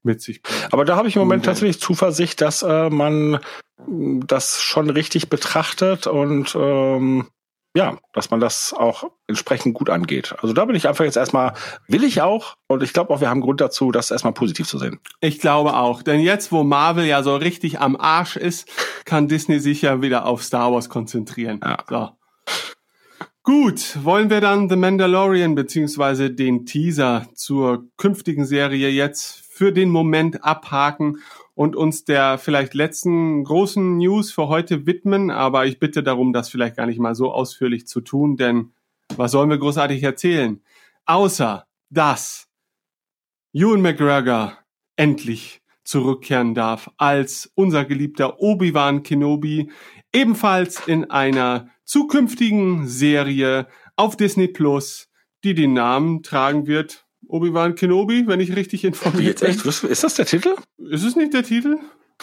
mit 0.03 0.22
sich 0.22 0.41
bringt. 0.41 0.72
Aber 0.72 0.86
da 0.86 0.95
habe 0.95 1.07
ich 1.07 1.15
im 1.15 1.22
Moment 1.22 1.44
tatsächlich 1.44 1.81
Zuversicht, 1.81 2.40
dass 2.40 2.61
äh, 2.64 2.90
man 2.90 3.40
das 3.88 4.61
schon 4.61 4.90
richtig 4.90 5.30
betrachtet 5.30 6.07
und 6.07 6.56
ähm, 6.56 7.27
ja, 7.76 7.98
dass 8.14 8.31
man 8.31 8.40
das 8.40 8.73
auch 8.73 9.11
entsprechend 9.27 9.73
gut 9.73 9.90
angeht. 9.90 10.36
Also 10.41 10.53
da 10.53 10.65
bin 10.65 10.76
ich 10.76 10.88
einfach 10.88 11.06
jetzt 11.06 11.18
erstmal, 11.18 11.53
will 11.88 12.03
ich 12.03 12.22
auch 12.22 12.56
und 12.68 12.84
ich 12.84 12.94
glaube 12.94 13.14
auch, 13.14 13.22
wir 13.22 13.30
haben 13.30 13.41
Grund 13.41 13.61
dazu, 13.61 13.91
das 13.91 14.11
erstmal 14.11 14.34
positiv 14.34 14.68
zu 14.68 14.77
sehen. 14.77 14.99
Ich 15.22 15.40
glaube 15.40 15.76
auch, 15.76 16.02
denn 16.02 16.19
jetzt, 16.19 16.52
wo 16.52 16.64
Marvel 16.64 17.06
ja 17.06 17.23
so 17.23 17.36
richtig 17.36 17.80
am 17.80 17.95
Arsch 17.95 18.38
ist, 18.38 18.69
kann 19.06 19.27
Disney 19.27 19.60
sich 19.60 19.81
ja 19.81 20.02
wieder 20.02 20.26
auf 20.26 20.44
Star 20.44 20.72
Wars 20.72 20.90
konzentrieren. 20.90 21.60
Ja. 21.64 21.77
So. 21.88 22.10
Gut, 23.51 23.97
wollen 24.03 24.30
wir 24.30 24.41
dann 24.41 24.69
The 24.69 24.76
Mandalorian 24.76 25.55
beziehungsweise 25.55 26.30
den 26.30 26.67
Teaser 26.67 27.26
zur 27.34 27.89
künftigen 27.97 28.45
Serie 28.45 28.89
jetzt 28.89 29.43
für 29.49 29.71
den 29.71 29.89
Moment 29.89 30.43
abhaken 30.43 31.17
und 31.55 31.76
uns 31.76 32.05
der 32.05 32.38
vielleicht 32.38 32.76
letzten 32.76 33.43
großen 33.43 33.97
News 33.97 34.31
für 34.31 34.49
heute 34.49 34.85
widmen. 34.85 35.31
Aber 35.31 35.65
ich 35.65 35.80
bitte 35.80 36.03
darum, 36.03 36.31
das 36.31 36.49
vielleicht 36.49 36.77
gar 36.77 36.85
nicht 36.85 36.99
mal 36.99 37.15
so 37.15 37.31
ausführlich 37.31 37.88
zu 37.88 38.01
tun, 38.01 38.38
denn 38.38 38.71
was 39.17 39.31
sollen 39.31 39.49
wir 39.49 39.57
großartig 39.57 40.03
erzählen? 40.03 40.61
Außer, 41.07 41.65
dass 41.89 42.47
Ewan 43.51 43.81
McGregor 43.81 44.59
endlich 44.95 45.63
zurückkehren 45.84 46.53
darf 46.53 46.91
als 46.97 47.51
unser 47.55 47.84
geliebter 47.84 48.39
Obi-Wan 48.39 49.01
Kenobi, 49.01 49.71
ebenfalls 50.13 50.88
in 50.88 51.09
einer 51.09 51.71
zukünftigen 51.90 52.88
Serie 52.88 53.68
auf 53.95 54.16
Disney 54.16 54.48
Plus, 54.48 55.07
die 55.44 55.56
den 55.56 55.74
Namen 55.74 56.22
tragen 56.22 56.68
wird 56.68 57.06
Obi-Wan 57.28 57.76
Kenobi, 57.76 58.28
wenn 58.28 58.40
ich 58.40 58.56
richtig 58.56 58.84
informiert 58.84 59.40
bin. 59.40 59.49
Ist 59.49 60.03
das 60.03 60.14
der 60.14 60.26
Titel? 60.26 60.56
Ist 60.78 61.03
es 61.03 61.16
nicht 61.16 61.34
der 61.34 61.44
Titel? 61.44 61.78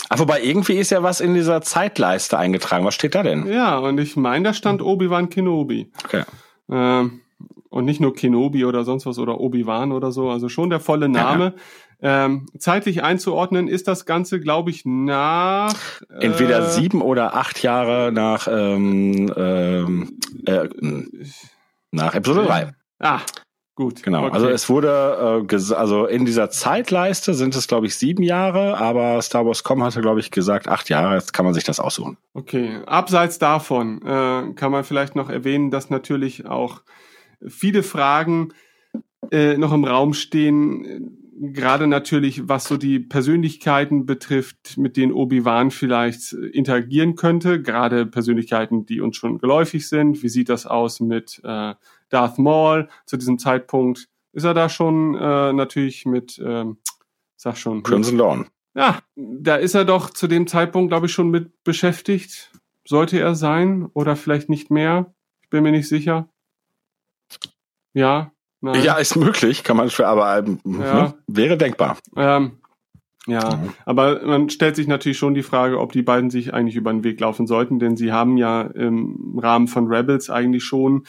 Ach, 0.08 0.20
wobei 0.20 0.42
irgendwie 0.42 0.74
ist 0.74 0.90
ja 0.90 1.02
was 1.02 1.20
in 1.20 1.34
dieser 1.34 1.62
Zeitleiste 1.62 2.38
eingetragen. 2.38 2.84
Was 2.84 2.94
steht 2.94 3.14
da 3.14 3.22
denn? 3.22 3.46
Ja, 3.46 3.78
und 3.78 3.98
ich 3.98 4.16
meine, 4.16 4.44
da 4.48 4.54
stand 4.54 4.82
Obi-Wan 4.82 5.30
Kenobi. 5.30 5.90
Okay. 6.04 6.22
Ähm, 6.70 7.22
und 7.68 7.84
nicht 7.84 8.00
nur 8.00 8.14
Kenobi 8.14 8.64
oder 8.64 8.84
sonst 8.84 9.04
was 9.06 9.18
oder 9.18 9.40
Obi-Wan 9.40 9.90
oder 9.90 10.12
so, 10.12 10.30
also 10.30 10.48
schon 10.48 10.70
der 10.70 10.80
volle 10.80 11.08
Name. 11.08 11.54
Ja. 11.56 11.62
Ähm, 12.00 12.46
zeitlich 12.58 13.02
einzuordnen 13.02 13.68
ist 13.68 13.88
das 13.88 14.04
Ganze, 14.04 14.40
glaube 14.40 14.70
ich, 14.70 14.84
nach 14.84 15.74
entweder 16.20 16.58
äh, 16.58 16.70
sieben 16.70 17.00
oder 17.00 17.34
acht 17.34 17.62
Jahre 17.62 18.12
nach 18.12 18.48
ähm, 18.50 19.32
ähm, 19.36 20.18
äh, 20.44 20.68
nach 21.90 22.14
Episode 22.14 22.46
3. 22.46 22.72
Ah, 22.98 23.20
Gut. 23.76 24.02
Genau. 24.02 24.24
Okay. 24.24 24.32
Also 24.32 24.48
es 24.48 24.70
wurde, 24.70 25.44
äh, 25.50 25.74
also 25.74 26.06
in 26.06 26.24
dieser 26.24 26.48
Zeitleiste 26.48 27.34
sind 27.34 27.54
es, 27.54 27.68
glaube 27.68 27.86
ich, 27.86 27.94
sieben 27.94 28.22
Jahre, 28.22 28.78
aber 28.78 29.20
Star 29.20 29.44
Wars.com 29.44 29.82
hatte, 29.82 30.00
glaube 30.00 30.18
ich, 30.18 30.30
gesagt, 30.30 30.66
acht 30.66 30.88
Jahre. 30.88 31.14
Jetzt 31.14 31.34
kann 31.34 31.44
man 31.44 31.52
sich 31.52 31.64
das 31.64 31.78
aussuchen. 31.78 32.16
Okay. 32.32 32.80
Abseits 32.86 33.38
davon 33.38 34.00
äh, 34.00 34.54
kann 34.54 34.72
man 34.72 34.82
vielleicht 34.82 35.14
noch 35.14 35.28
erwähnen, 35.28 35.70
dass 35.70 35.90
natürlich 35.90 36.46
auch 36.46 36.80
viele 37.46 37.82
Fragen 37.82 38.54
äh, 39.30 39.58
noch 39.58 39.74
im 39.74 39.84
Raum 39.84 40.14
stehen, 40.14 41.18
gerade 41.38 41.86
natürlich, 41.86 42.48
was 42.48 42.64
so 42.64 42.76
die 42.76 42.98
Persönlichkeiten 42.98 44.06
betrifft, 44.06 44.76
mit 44.76 44.96
denen 44.96 45.12
Obi-Wan 45.12 45.70
vielleicht 45.70 46.32
interagieren 46.32 47.14
könnte, 47.14 47.62
gerade 47.62 48.06
Persönlichkeiten, 48.06 48.86
die 48.86 49.00
uns 49.00 49.16
schon 49.16 49.38
geläufig 49.38 49.88
sind. 49.88 50.22
Wie 50.22 50.28
sieht 50.28 50.48
das 50.48 50.66
aus 50.66 51.00
mit 51.00 51.40
äh, 51.44 51.74
Darth 52.08 52.38
Maul 52.38 52.88
zu 53.04 53.16
diesem 53.16 53.38
Zeitpunkt? 53.38 54.08
Ist 54.32 54.44
er 54.44 54.54
da 54.54 54.68
schon 54.68 55.14
äh, 55.14 55.52
natürlich 55.52 56.06
mit, 56.06 56.40
ähm, 56.44 56.78
sag 57.36 57.56
schon. 57.56 57.82
Crimson 57.82 58.18
Dawn. 58.18 58.46
Ja, 58.74 59.00
da 59.14 59.56
ist 59.56 59.74
er 59.74 59.84
doch 59.84 60.10
zu 60.10 60.26
dem 60.26 60.46
Zeitpunkt, 60.46 60.90
glaube 60.90 61.06
ich, 61.06 61.12
schon 61.12 61.30
mit 61.30 61.64
beschäftigt. 61.64 62.52
Sollte 62.86 63.18
er 63.18 63.34
sein 63.34 63.86
oder 63.94 64.16
vielleicht 64.16 64.48
nicht 64.48 64.70
mehr? 64.70 65.14
Ich 65.42 65.50
bin 65.50 65.62
mir 65.62 65.72
nicht 65.72 65.88
sicher. 65.88 66.28
Ja, 67.94 68.32
Nein. 68.72 68.82
Ja, 68.82 68.94
ist 68.94 69.16
möglich, 69.16 69.62
kann 69.62 69.76
man 69.76 69.90
schwer, 69.90 70.08
aber 70.08 70.38
ähm, 70.38 70.58
ja. 70.64 70.94
ne, 70.94 71.14
wäre 71.28 71.56
denkbar. 71.56 71.98
Ähm, 72.16 72.52
ja, 73.28 73.56
mhm. 73.56 73.72
aber 73.84 74.24
man 74.24 74.50
stellt 74.50 74.76
sich 74.76 74.86
natürlich 74.86 75.18
schon 75.18 75.34
die 75.34 75.42
Frage, 75.42 75.80
ob 75.80 75.92
die 75.92 76.02
beiden 76.02 76.30
sich 76.30 76.52
eigentlich 76.52 76.76
über 76.76 76.92
den 76.92 77.04
Weg 77.04 77.20
laufen 77.20 77.46
sollten, 77.46 77.78
denn 77.78 77.96
sie 77.96 78.12
haben 78.12 78.36
ja 78.36 78.62
im 78.62 79.38
Rahmen 79.40 79.68
von 79.68 79.86
Rebels 79.86 80.30
eigentlich 80.30 80.64
schon 80.64 81.04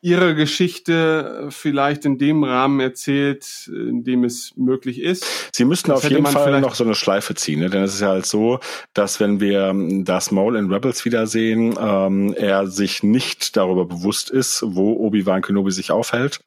ihre 0.00 0.36
Geschichte 0.36 1.48
vielleicht 1.50 2.04
in 2.04 2.18
dem 2.18 2.44
Rahmen 2.44 2.78
erzählt, 2.78 3.68
in 3.68 4.04
dem 4.04 4.22
es 4.22 4.52
möglich 4.56 5.00
ist. 5.00 5.26
Sie 5.52 5.64
müssten 5.64 5.90
auf 5.90 6.08
jeden 6.08 6.24
Fall 6.24 6.60
noch 6.60 6.76
so 6.76 6.84
eine 6.84 6.94
Schleife 6.94 7.34
ziehen, 7.34 7.60
ne? 7.60 7.70
denn 7.70 7.82
es 7.82 7.94
ist 7.94 8.00
ja 8.00 8.08
halt 8.08 8.26
so, 8.26 8.60
dass 8.94 9.18
wenn 9.18 9.40
wir 9.40 9.68
ähm, 9.68 10.04
das 10.04 10.30
Maul 10.30 10.56
in 10.56 10.72
Rebels 10.72 11.04
wiedersehen, 11.04 11.74
ähm, 11.80 12.32
er 12.34 12.68
sich 12.68 13.02
nicht 13.02 13.56
darüber 13.56 13.86
bewusst 13.86 14.30
ist, 14.30 14.62
wo 14.64 14.92
Obi-Wan 14.92 15.42
Kenobi 15.42 15.72
sich 15.72 15.90
aufhält. 15.90 16.40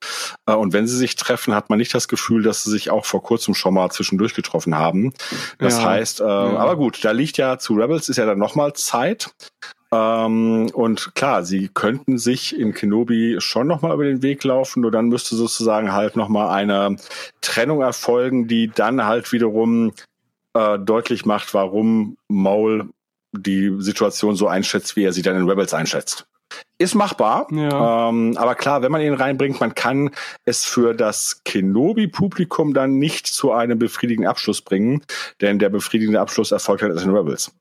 Äh, 0.46 0.54
und 0.54 0.72
wenn 0.72 0.88
sie 0.88 0.98
sich 0.98 1.18
treffen, 1.18 1.54
hat 1.54 1.70
man 1.70 1.78
nicht 1.78 1.94
das 1.94 2.08
Gefühl, 2.08 2.44
dass 2.44 2.64
sie 2.64 2.72
sich 2.72 2.90
auch 2.90 3.06
vor 3.06 3.22
kurzem 3.22 3.54
schon 3.54 3.74
mal 3.74 3.90
zwischendurch 3.90 4.34
getroffen 4.34 4.76
haben. 4.76 5.14
Das 5.58 5.78
ja. 5.78 5.90
heißt, 5.90 6.22
äh, 6.22 6.24
ja. 6.24 6.58
aber 6.58 6.78
gut, 6.78 7.04
da 7.04 7.12
liegt 7.12 7.38
ja 7.38 7.58
zu 7.60 7.74
Rebels 7.74 8.08
ist 8.08 8.18
ja 8.18 8.26
dann 8.26 8.40
nochmal 8.40 8.74
Zeit. 8.74 9.32
Ähm, 9.94 10.70
und 10.74 11.16
klar, 11.16 11.44
sie 11.44 11.68
könnten 11.68 12.18
sich 12.18 12.58
in 12.58 12.74
Kenobi 12.74 13.38
schon 13.40 13.68
nochmal 13.68 13.94
über 13.94 14.06
den 14.06 14.22
Weg 14.22 14.44
laufen, 14.44 14.82
nur 14.82 14.92
dann 14.92 15.10
müsste 15.10 15.36
sozusagen 15.36 15.92
halt 15.92 16.16
nochmal 16.16 16.50
eine 16.50 16.96
Trennung 17.42 17.82
erfolgen, 17.82 18.48
die 18.48 18.70
dann 18.70 19.06
halt 19.06 19.32
wiederum 19.34 19.92
äh, 20.54 20.80
deutlich 20.80 21.26
macht, 21.26 21.54
warum 21.54 22.18
Maul 22.30 22.90
die 23.34 23.74
Situation 23.80 24.36
so 24.36 24.48
einschätzt, 24.48 24.96
wie 24.96 25.04
er 25.04 25.14
sie 25.14 25.22
dann 25.22 25.38
in 25.38 25.50
Rebels 25.50 25.74
einschätzt. 25.74 26.26
ist 26.78 26.96
machbar. 26.96 27.48
Ja. 27.52 28.10
Ähm, 28.10 28.36
aber 28.38 28.56
klar, 28.56 28.82
wenn 28.82 28.92
man 28.92 29.02
ihn 29.02 29.14
reinbringt, 29.14 29.60
man 29.60 29.76
kann 29.76 30.12
es 30.46 30.66
für 30.66 30.94
das 30.94 31.42
Kenobi-Publikum 31.44 32.74
dann 32.74 32.98
nicht 32.98 33.28
zu 33.28 33.52
einem 33.52 33.78
befriedigenden 33.78 34.30
Abschluss 34.30 34.62
bringen, 34.62 35.04
denn 35.42 35.60
der 35.60 35.70
befriedigende 35.70 36.20
Abschluss 36.20 36.52
erfolgt 36.52 36.84
halt 36.84 37.00
in 37.02 37.16
Rebels. 37.16 37.52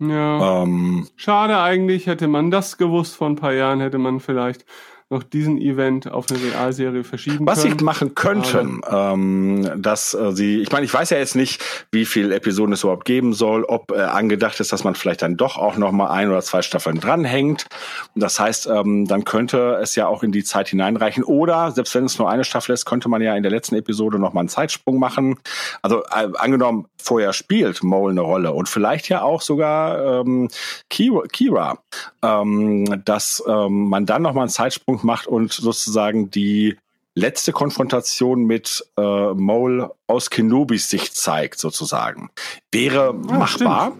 Ja. 0.00 0.62
Ähm, 0.62 1.06
Schade 1.16 1.60
eigentlich, 1.60 2.06
hätte 2.06 2.26
man 2.26 2.50
das 2.50 2.78
gewusst 2.78 3.16
vor 3.16 3.28
ein 3.28 3.36
paar 3.36 3.52
Jahren, 3.52 3.80
hätte 3.80 3.98
man 3.98 4.20
vielleicht 4.20 4.64
noch 5.10 5.24
diesen 5.24 5.58
Event 5.58 6.10
auf 6.10 6.26
eine 6.30 6.40
Realserie 6.40 7.02
verschieben 7.02 7.44
Was 7.44 7.62
können. 7.62 7.78
sie 7.78 7.84
machen 7.84 8.14
könnten, 8.14 8.80
ähm, 8.88 9.68
dass 9.76 10.14
äh, 10.14 10.30
sie, 10.30 10.60
ich 10.60 10.70
meine, 10.70 10.86
ich 10.86 10.94
weiß 10.94 11.10
ja 11.10 11.18
jetzt 11.18 11.34
nicht, 11.34 11.60
wie 11.90 12.04
viele 12.04 12.32
Episoden 12.34 12.72
es 12.72 12.84
überhaupt 12.84 13.04
geben 13.04 13.32
soll, 13.32 13.64
ob 13.64 13.90
äh, 13.90 14.00
angedacht 14.00 14.60
ist, 14.60 14.72
dass 14.72 14.84
man 14.84 14.94
vielleicht 14.94 15.22
dann 15.22 15.36
doch 15.36 15.58
auch 15.58 15.76
noch 15.76 15.90
mal 15.90 16.10
ein 16.10 16.30
oder 16.30 16.42
zwei 16.42 16.62
Staffeln 16.62 17.00
dranhängt. 17.00 17.66
Das 18.14 18.38
heißt, 18.38 18.68
ähm, 18.68 19.06
dann 19.06 19.24
könnte 19.24 19.78
es 19.82 19.96
ja 19.96 20.06
auch 20.06 20.22
in 20.22 20.30
die 20.30 20.44
Zeit 20.44 20.68
hineinreichen. 20.68 21.24
Oder 21.24 21.72
selbst 21.72 21.92
wenn 21.96 22.04
es 22.04 22.18
nur 22.18 22.30
eine 22.30 22.44
Staffel 22.44 22.72
ist, 22.72 22.84
könnte 22.84 23.08
man 23.08 23.20
ja 23.20 23.34
in 23.34 23.42
der 23.42 23.50
letzten 23.50 23.74
Episode 23.74 24.20
noch 24.20 24.32
mal 24.32 24.40
einen 24.40 24.48
Zeitsprung 24.48 25.00
machen. 25.00 25.40
Also 25.82 26.04
äh, 26.04 26.28
angenommen, 26.38 26.86
vorher 27.02 27.32
spielt 27.32 27.82
Mole 27.82 28.12
eine 28.12 28.20
Rolle 28.20 28.52
und 28.52 28.68
vielleicht 28.68 29.08
ja 29.08 29.22
auch 29.22 29.42
sogar 29.42 30.20
ähm, 30.20 30.48
Kira, 30.88 31.22
Kira 31.32 31.78
ähm, 32.22 33.02
dass 33.04 33.42
ähm, 33.46 33.88
man 33.88 34.06
dann 34.06 34.22
noch 34.22 34.34
mal 34.34 34.42
einen 34.42 34.50
Zeitsprung 34.50 34.99
macht 35.02 35.26
und 35.26 35.52
sozusagen 35.52 36.30
die 36.30 36.76
letzte 37.14 37.52
Konfrontation 37.52 38.44
mit 38.44 38.84
äh, 38.96 39.32
Mole 39.34 39.90
aus 40.06 40.30
Kenobis 40.30 40.88
Sicht 40.88 41.16
zeigt, 41.16 41.58
sozusagen. 41.58 42.30
Wäre 42.72 43.12
machbar. 43.12 43.92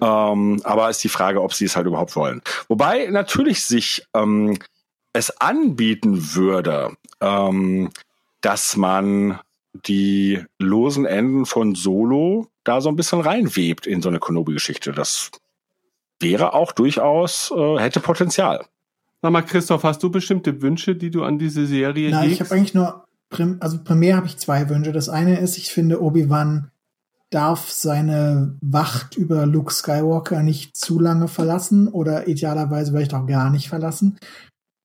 Ähm, 0.00 0.60
aber 0.64 0.90
ist 0.90 1.04
die 1.04 1.08
Frage, 1.08 1.42
ob 1.42 1.54
sie 1.54 1.66
es 1.66 1.76
halt 1.76 1.86
überhaupt 1.86 2.16
wollen. 2.16 2.42
Wobei 2.68 3.06
natürlich 3.06 3.64
sich 3.64 4.04
ähm, 4.14 4.58
es 5.12 5.40
anbieten 5.40 6.34
würde, 6.34 6.96
ähm, 7.20 7.90
dass 8.40 8.76
man 8.76 9.40
die 9.86 10.44
losen 10.58 11.06
Enden 11.06 11.46
von 11.46 11.74
Solo 11.74 12.48
da 12.64 12.80
so 12.80 12.88
ein 12.88 12.96
bisschen 12.96 13.20
reinwebt 13.20 13.86
in 13.86 14.02
so 14.02 14.08
eine 14.08 14.18
Konobi-Geschichte. 14.18 14.92
Das 14.92 15.30
wäre 16.20 16.54
auch 16.54 16.72
durchaus, 16.72 17.52
äh, 17.54 17.78
hätte 17.78 18.00
Potenzial. 18.00 18.66
Sag 19.24 19.32
mal, 19.32 19.40
Christoph, 19.40 19.84
hast 19.84 20.02
du 20.02 20.10
bestimmte 20.10 20.60
Wünsche, 20.60 20.96
die 20.96 21.10
du 21.10 21.24
an 21.24 21.38
diese 21.38 21.66
Serie 21.66 22.10
Nein, 22.10 22.24
ich 22.24 22.40
hegst? 22.40 22.50
habe 22.50 22.60
eigentlich 22.60 22.74
nur, 22.74 23.06
also 23.58 23.82
primär 23.82 24.16
habe 24.16 24.26
ich 24.26 24.36
zwei 24.36 24.68
Wünsche. 24.68 24.92
Das 24.92 25.08
eine 25.08 25.40
ist, 25.40 25.56
ich 25.56 25.72
finde, 25.72 26.02
Obi-Wan 26.02 26.70
darf 27.30 27.70
seine 27.70 28.58
Wacht 28.60 29.16
über 29.16 29.46
Luke 29.46 29.72
Skywalker 29.72 30.42
nicht 30.42 30.76
zu 30.76 31.00
lange 31.00 31.26
verlassen 31.26 31.88
oder 31.88 32.28
idealerweise 32.28 32.92
vielleicht 32.92 33.14
auch 33.14 33.26
gar 33.26 33.48
nicht 33.48 33.70
verlassen. 33.70 34.18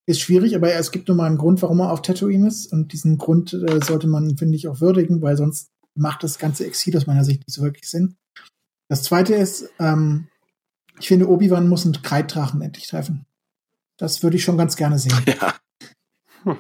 Ist 0.06 0.22
schwierig, 0.22 0.56
aber 0.56 0.72
es 0.72 0.92
gibt 0.92 1.10
nun 1.10 1.18
mal 1.18 1.26
einen 1.26 1.38
Grund, 1.38 1.62
warum 1.62 1.82
er 1.82 1.92
auf 1.92 2.02
Tatooine 2.02 2.48
ist. 2.48 2.72
Und 2.72 2.94
diesen 2.94 3.18
Grund 3.18 3.52
äh, 3.52 3.82
sollte 3.84 4.08
man, 4.08 4.38
finde 4.38 4.56
ich, 4.56 4.70
auch 4.70 4.80
würdigen, 4.80 5.22
weil 5.22 5.36
sonst 5.36 5.68
macht 5.96 6.24
das 6.24 6.40
ganze 6.40 6.66
Exil 6.66 6.96
aus 6.96 7.08
meiner 7.08 7.26
Sicht 7.26 7.46
nicht 7.46 7.54
so 7.54 7.62
wirklich 7.62 7.90
Sinn. 7.90 8.16
Das 8.88 9.04
zweite 9.04 9.36
ist, 9.36 9.70
ähm, 9.80 10.30
ich 10.98 11.10
finde, 11.10 11.28
Obi-Wan 11.28 11.68
muss 11.68 11.84
einen 11.84 12.02
Kreiddrachen 12.02 12.62
endlich 12.62 12.88
treffen. 12.88 13.26
Das 14.00 14.24
würde 14.24 14.38
ich 14.38 14.44
schon 14.44 14.58
ganz 14.58 14.76
gerne 14.76 14.98
sehen. 14.98 15.14
Ja. 16.46 16.56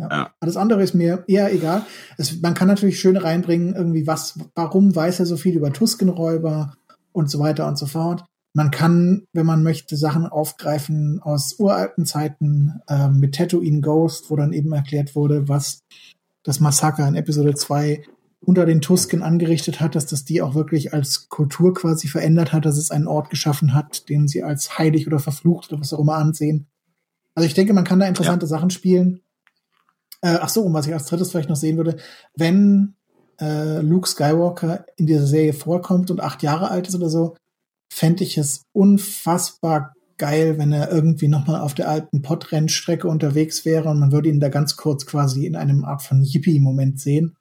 Ja. 0.00 0.10
Ja. 0.10 0.30
Alles 0.38 0.56
andere 0.56 0.80
ist 0.82 0.94
mir 0.94 1.24
eher 1.26 1.52
egal. 1.52 1.84
Es, 2.18 2.40
man 2.40 2.54
kann 2.54 2.68
natürlich 2.68 3.00
schön 3.00 3.16
reinbringen, 3.16 3.74
irgendwie 3.74 4.06
was, 4.06 4.38
warum 4.54 4.94
weiß 4.94 5.18
er 5.18 5.26
so 5.26 5.36
viel 5.36 5.56
über 5.56 5.72
Tuskenräuber 5.72 6.74
und 7.10 7.28
so 7.28 7.40
weiter 7.40 7.66
und 7.66 7.76
so 7.76 7.86
fort. 7.86 8.24
Man 8.54 8.70
kann, 8.70 9.24
wenn 9.32 9.44
man 9.44 9.64
möchte, 9.64 9.96
Sachen 9.96 10.26
aufgreifen 10.26 11.20
aus 11.20 11.56
uralten 11.58 12.06
Zeiten 12.06 12.80
äh, 12.88 13.08
mit 13.08 13.34
Tatooine 13.34 13.80
Ghost, 13.80 14.30
wo 14.30 14.36
dann 14.36 14.52
eben 14.52 14.72
erklärt 14.72 15.16
wurde, 15.16 15.48
was 15.48 15.80
das 16.44 16.60
Massaker 16.60 17.06
in 17.08 17.16
Episode 17.16 17.54
2 17.54 18.04
unter 18.40 18.66
den 18.66 18.80
Tusken 18.80 19.22
angerichtet 19.22 19.80
hat, 19.80 19.96
dass 19.96 20.06
das 20.06 20.24
die 20.24 20.42
auch 20.42 20.54
wirklich 20.54 20.94
als 20.94 21.28
Kultur 21.28 21.74
quasi 21.74 22.06
verändert 22.06 22.52
hat, 22.52 22.64
dass 22.64 22.78
es 22.78 22.92
einen 22.92 23.08
Ort 23.08 23.30
geschaffen 23.30 23.74
hat, 23.74 24.08
den 24.08 24.28
sie 24.28 24.44
als 24.44 24.78
heilig 24.78 25.08
oder 25.08 25.18
verflucht 25.18 25.72
oder 25.72 25.80
was 25.80 25.92
auch 25.92 26.00
immer 26.00 26.14
ansehen. 26.14 26.68
Also 27.38 27.46
ich 27.46 27.54
denke, 27.54 27.72
man 27.72 27.84
kann 27.84 28.00
da 28.00 28.06
interessante 28.06 28.46
Sachen 28.46 28.70
spielen. 28.70 29.20
Äh, 30.22 30.38
ach 30.40 30.48
so, 30.48 30.62
und 30.62 30.74
was 30.74 30.86
ich 30.88 30.92
als 30.92 31.06
drittes 31.06 31.30
vielleicht 31.30 31.48
noch 31.48 31.56
sehen 31.56 31.76
würde, 31.76 31.96
wenn 32.34 32.94
äh, 33.40 33.80
Luke 33.80 34.08
Skywalker 34.08 34.84
in 34.96 35.06
dieser 35.06 35.26
Serie 35.26 35.52
vorkommt 35.52 36.10
und 36.10 36.20
acht 36.20 36.42
Jahre 36.42 36.70
alt 36.70 36.88
ist 36.88 36.96
oder 36.96 37.08
so, 37.08 37.36
fände 37.92 38.24
ich 38.24 38.36
es 38.36 38.62
unfassbar 38.72 39.94
geil, 40.16 40.58
wenn 40.58 40.72
er 40.72 40.90
irgendwie 40.90 41.28
nochmal 41.28 41.60
auf 41.60 41.74
der 41.74 41.88
alten 41.88 42.22
Podrennstrecke 42.22 43.06
unterwegs 43.06 43.64
wäre 43.64 43.88
und 43.88 44.00
man 44.00 44.10
würde 44.10 44.28
ihn 44.28 44.40
da 44.40 44.48
ganz 44.48 44.76
kurz 44.76 45.06
quasi 45.06 45.46
in 45.46 45.54
einem 45.54 45.84
Art 45.84 46.02
von 46.02 46.24
Yippie-Moment 46.24 46.98
sehen. 47.00 47.36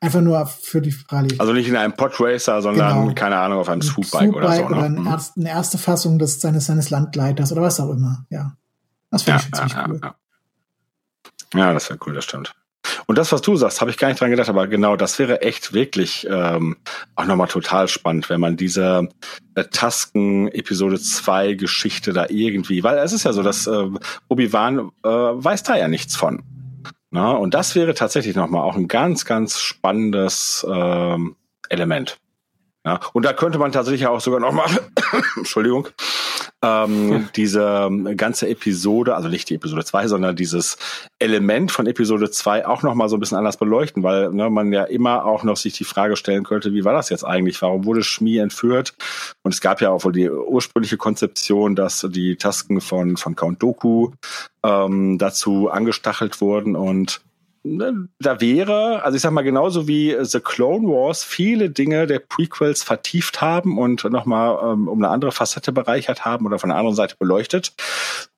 Einfach 0.00 0.20
nur 0.20 0.46
für 0.46 0.80
die 0.80 0.94
Rallye. 1.08 1.38
Also 1.40 1.52
nicht 1.52 1.68
in 1.68 1.76
einem 1.76 1.94
Podracer, 1.94 2.62
sondern, 2.62 3.02
Genau. 3.02 3.14
keine 3.14 3.36
Ahnung, 3.38 3.58
auf 3.58 3.68
einem 3.68 3.82
Swoopbike 3.82 4.34
oder 4.34 4.52
so. 4.52 4.64
oder 4.66 4.76
Ne? 4.76 4.82
eine, 4.84 5.00
Mhm. 5.00 5.06
erste, 5.08 5.40
eine 5.40 5.48
erste 5.50 5.78
Fassung 5.78 6.18
des, 6.20 6.40
seines, 6.40 6.66
seines 6.66 6.90
Landleiters 6.90 7.50
oder 7.52 7.62
was 7.62 7.80
auch 7.80 7.90
immer. 7.90 8.24
Ja. 8.30 8.56
Das 9.12 9.22
finde 9.22 9.40
Ja, 9.40 9.46
ich 9.46 9.52
ziemlich 9.54 9.72
ja, 9.74 9.86
cool. 9.88 10.00
ja. 10.02 10.14
ja, 11.68 11.72
das 11.72 11.88
wäre 11.88 12.00
cool, 12.06 12.14
das 12.14 12.24
stimmt. 12.24 12.54
Und 13.06 13.16
das, 13.16 13.30
was 13.30 13.42
du 13.42 13.54
sagst, 13.56 13.80
habe 13.80 13.90
ich 13.92 13.96
gar 13.96 14.08
nicht 14.08 14.20
dran 14.20 14.30
gedacht, 14.30 14.48
aber 14.48 14.66
genau, 14.66 14.96
das 14.96 15.18
wäre 15.20 15.40
echt 15.42 15.72
wirklich 15.72 16.26
ähm, 16.28 16.76
auch 17.14 17.26
nochmal 17.26 17.46
total 17.46 17.86
spannend, 17.86 18.28
wenn 18.28 18.40
man 18.40 18.56
diese 18.56 19.08
äh, 19.54 19.64
Tasken 19.64 20.48
Episode 20.48 20.98
2 21.00 21.54
Geschichte 21.54 22.12
da 22.12 22.26
irgendwie, 22.28 22.82
weil 22.82 22.98
es 22.98 23.12
ist 23.12 23.22
ja 23.24 23.32
so, 23.32 23.44
dass 23.44 23.68
äh, 23.68 23.88
Obi-Wan 24.28 24.90
äh, 25.04 25.08
weiß 25.08 25.62
da 25.62 25.76
ja 25.76 25.86
nichts 25.86 26.16
von. 26.16 26.42
Na, 27.10 27.30
und 27.32 27.54
das 27.54 27.74
wäre 27.76 27.94
tatsächlich 27.94 28.34
nochmal 28.34 28.62
auch 28.62 28.74
ein 28.74 28.88
ganz, 28.88 29.24
ganz 29.26 29.60
spannendes 29.60 30.66
ähm, 30.68 31.36
Element. 31.68 32.18
Ja, 32.84 32.98
und 33.12 33.24
da 33.24 33.32
könnte 33.32 33.58
man 33.58 33.70
tatsächlich 33.70 34.06
auch 34.08 34.20
sogar 34.20 34.40
nochmal, 34.40 34.66
Entschuldigung, 35.36 35.88
ähm, 36.64 37.28
diese 37.34 37.90
ganze 38.16 38.48
Episode, 38.48 39.16
also 39.16 39.28
nicht 39.28 39.50
die 39.50 39.56
Episode 39.56 39.84
2, 39.84 40.06
sondern 40.06 40.36
dieses 40.36 40.78
Element 41.18 41.72
von 41.72 41.86
Episode 41.86 42.30
2 42.30 42.66
auch 42.66 42.82
nochmal 42.82 43.08
so 43.08 43.16
ein 43.16 43.20
bisschen 43.20 43.38
anders 43.38 43.56
beleuchten, 43.56 44.02
weil 44.02 44.30
ne, 44.30 44.48
man 44.48 44.72
ja 44.72 44.84
immer 44.84 45.24
auch 45.24 45.42
noch 45.42 45.56
sich 45.56 45.72
die 45.74 45.84
Frage 45.84 46.16
stellen 46.16 46.44
könnte, 46.44 46.72
wie 46.72 46.84
war 46.84 46.92
das 46.92 47.08
jetzt 47.08 47.24
eigentlich? 47.24 47.60
Warum 47.62 47.84
wurde 47.84 48.04
Schmi 48.04 48.38
entführt? 48.38 48.94
Und 49.42 49.52
es 49.52 49.60
gab 49.60 49.80
ja 49.80 49.90
auch 49.90 50.04
wohl 50.04 50.12
die 50.12 50.30
ursprüngliche 50.30 50.96
Konzeption, 50.96 51.74
dass 51.74 52.06
die 52.08 52.36
Tasken 52.36 52.80
von, 52.80 53.16
von 53.16 53.34
Count 53.34 53.62
Doku 53.62 54.12
ähm, 54.64 55.18
dazu 55.18 55.68
angestachelt 55.68 56.40
wurden 56.40 56.76
und 56.76 57.20
ne, 57.64 58.08
da 58.18 58.40
wäre, 58.40 59.02
also 59.02 59.16
ich 59.16 59.22
sag 59.22 59.32
mal, 59.32 59.42
genauso 59.42 59.88
wie 59.88 60.16
The 60.20 60.40
Clone 60.40 60.88
Wars 60.88 61.24
viele 61.24 61.70
Dinge 61.70 62.06
der 62.06 62.18
Prequels 62.18 62.82
vertieft 62.82 63.40
haben 63.40 63.78
und 63.78 64.04
nochmal 64.04 64.72
ähm, 64.72 64.88
um 64.88 64.98
eine 64.98 65.12
andere 65.12 65.32
Facette 65.32 65.72
bereichert 65.72 66.24
haben 66.24 66.46
oder 66.46 66.58
von 66.58 66.70
der 66.70 66.78
anderen 66.78 66.96
Seite 66.96 67.16
beleuchtet, 67.18 67.74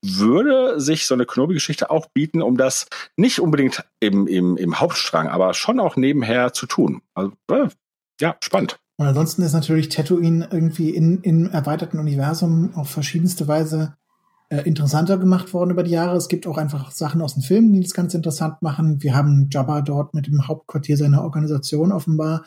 würde 0.03 0.81
sich 0.81 1.07
so 1.07 1.15
eine 1.15 1.27
Kenobi-Geschichte 1.27 1.91
auch 1.91 2.07
bieten, 2.13 2.43
um 2.43 2.57
das 2.57 2.87
nicht 3.17 3.41
unbedingt 3.41 3.85
im, 4.01 4.27
im, 4.27 4.57
im 4.57 4.81
Hauptstrang, 4.81 5.29
aber 5.29 5.55
schon 5.55 5.81
auch 5.81 5.97
nebenher 5.97 6.53
zu 6.53 6.67
tun. 6.67 7.03
Also, 7.15 7.33
äh, 7.51 7.69
ja, 8.21 8.37
spannend. 8.43 8.79
Und 8.97 9.07
ansonsten 9.07 9.43
ist 9.43 9.55
natürlich 9.55 9.89
Tatooine 9.89 10.49
irgendwie 10.53 10.91
in, 10.91 11.21
im 11.23 11.51
erweiterten 11.51 11.99
Universum 11.99 12.75
auf 12.75 12.91
verschiedenste 12.91 13.49
Weise 13.49 13.97
äh, 14.55 14.63
interessanter 14.63 15.19
gemacht 15.19 15.53
worden 15.53 15.71
über 15.71 15.83
die 15.83 15.91
Jahre. 15.91 16.17
Es 16.17 16.29
gibt 16.29 16.47
auch 16.47 16.59
einfach 16.59 16.91
Sachen 16.91 17.21
aus 17.21 17.35
den 17.35 17.43
Filmen, 17.43 17.73
die 17.73 17.81
das 17.81 17.95
ganz 17.95 18.15
interessant 18.15 18.63
machen. 18.63 19.03
Wir 19.03 19.15
haben 19.15 19.49
Jabba 19.51 19.81
dort 19.83 20.15
mit 20.15 20.27
dem 20.27 20.47
Hauptquartier 20.47 20.97
seiner 20.97 21.23
Organisation 21.23 21.93
offenbar. 21.93 22.47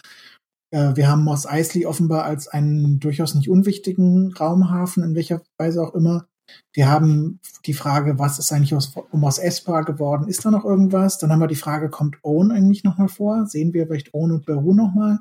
Äh, 0.72 0.96
wir 0.96 1.10
haben 1.10 1.24
Moss 1.24 1.46
Eisley 1.46 1.86
offenbar 1.86 2.24
als 2.24 2.48
einen 2.48 3.00
durchaus 3.00 3.36
nicht 3.36 3.50
unwichtigen 3.50 4.34
Raumhafen, 4.34 5.04
in 5.04 5.16
welcher 5.16 5.42
Weise 5.58 5.82
auch 5.82 5.94
immer. 5.94 6.28
Wir 6.74 6.90
haben 6.90 7.40
die 7.66 7.74
Frage, 7.74 8.20
was 8.20 8.40
ist 8.40 8.54
eigentlich 8.54 8.74
aus, 8.74 8.96
um 9.12 9.20
Mos 9.20 9.38
Espa 9.38 9.82
geworden? 9.82 10.30
Ist 10.30 10.46
da 10.46 10.52
noch 10.52 10.64
irgendwas? 10.64 11.18
Dann 11.18 11.32
haben 11.32 11.40
wir 11.40 11.48
die 11.48 11.56
Frage, 11.56 11.90
kommt 11.90 12.18
Owen 12.24 12.52
eigentlich 12.52 12.84
nochmal 12.84 13.10
vor? 13.10 13.46
Sehen 13.48 13.74
wir 13.74 13.88
vielleicht 13.88 14.14
Owen 14.14 14.32
und 14.32 14.46
Beru 14.46 14.74
nochmal? 14.74 15.20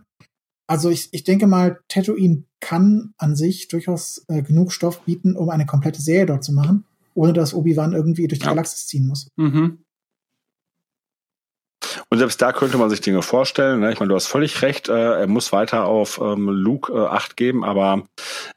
Also 0.66 0.90
ich, 0.90 1.08
ich 1.12 1.24
denke 1.24 1.46
mal, 1.46 1.80
Tatooine 1.88 2.44
kann 2.60 3.14
an 3.18 3.36
sich 3.36 3.68
durchaus 3.68 4.24
äh, 4.28 4.42
genug 4.42 4.72
Stoff 4.72 5.00
bieten, 5.02 5.36
um 5.36 5.48
eine 5.50 5.66
komplette 5.66 6.02
Serie 6.02 6.26
dort 6.26 6.44
zu 6.44 6.52
machen, 6.52 6.84
ohne 7.14 7.32
dass 7.32 7.54
Obi-Wan 7.54 7.92
irgendwie 7.92 8.26
durch 8.26 8.40
die 8.40 8.44
Ja. 8.46 8.52
Galaxis 8.52 8.86
ziehen 8.86 9.06
muss. 9.06 9.28
Mhm. 9.36 9.78
Und 12.08 12.18
selbst 12.18 12.40
da 12.40 12.52
könnte 12.52 12.78
man 12.78 12.90
sich 12.90 13.00
Dinge 13.00 13.22
vorstellen. 13.22 13.80
Ne? 13.80 13.92
Ich 13.92 13.98
meine, 14.00 14.10
du 14.10 14.14
hast 14.14 14.26
völlig 14.26 14.62
recht. 14.62 14.88
Äh, 14.88 15.20
er 15.20 15.26
muss 15.26 15.52
weiter 15.52 15.86
auf 15.86 16.20
ähm, 16.22 16.48
Luke 16.48 16.92
äh, 16.92 17.06
Acht 17.06 17.36
geben, 17.36 17.64
aber 17.64 18.04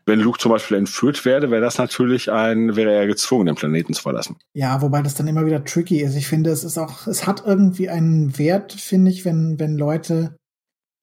wenn 0.06 0.19
Luke 0.19 0.40
zum 0.40 0.52
Beispiel 0.52 0.77
entführt 0.77 1.26
werde, 1.26 1.49
wäre 1.52 1.61
das 1.61 1.77
natürlich 1.77 2.31
ein, 2.31 2.76
wäre 2.76 2.91
er 2.91 3.07
gezwungen, 3.07 3.45
den 3.48 3.56
Planeten 3.56 3.94
zu 3.94 4.02
verlassen. 4.02 4.38
Ja, 4.53 4.81
wobei 4.81 5.02
das 5.02 5.15
dann 5.15 5.27
immer 5.27 5.45
wieder 5.45 5.64
tricky 5.64 6.02
ist. 6.02 6.15
Ich 6.15 6.27
finde, 6.27 6.52
es 6.52 6.64
ist 6.64 6.77
auch, 6.77 7.07
es 7.07 7.26
hat 7.27 7.44
irgendwie 7.45 7.90
einen 7.90 8.38
Wert, 8.38 8.73
finde 8.73 9.11
ich, 9.11 9.26
wenn, 9.26 9.60
wenn 9.60 9.77
Leute 9.77 10.36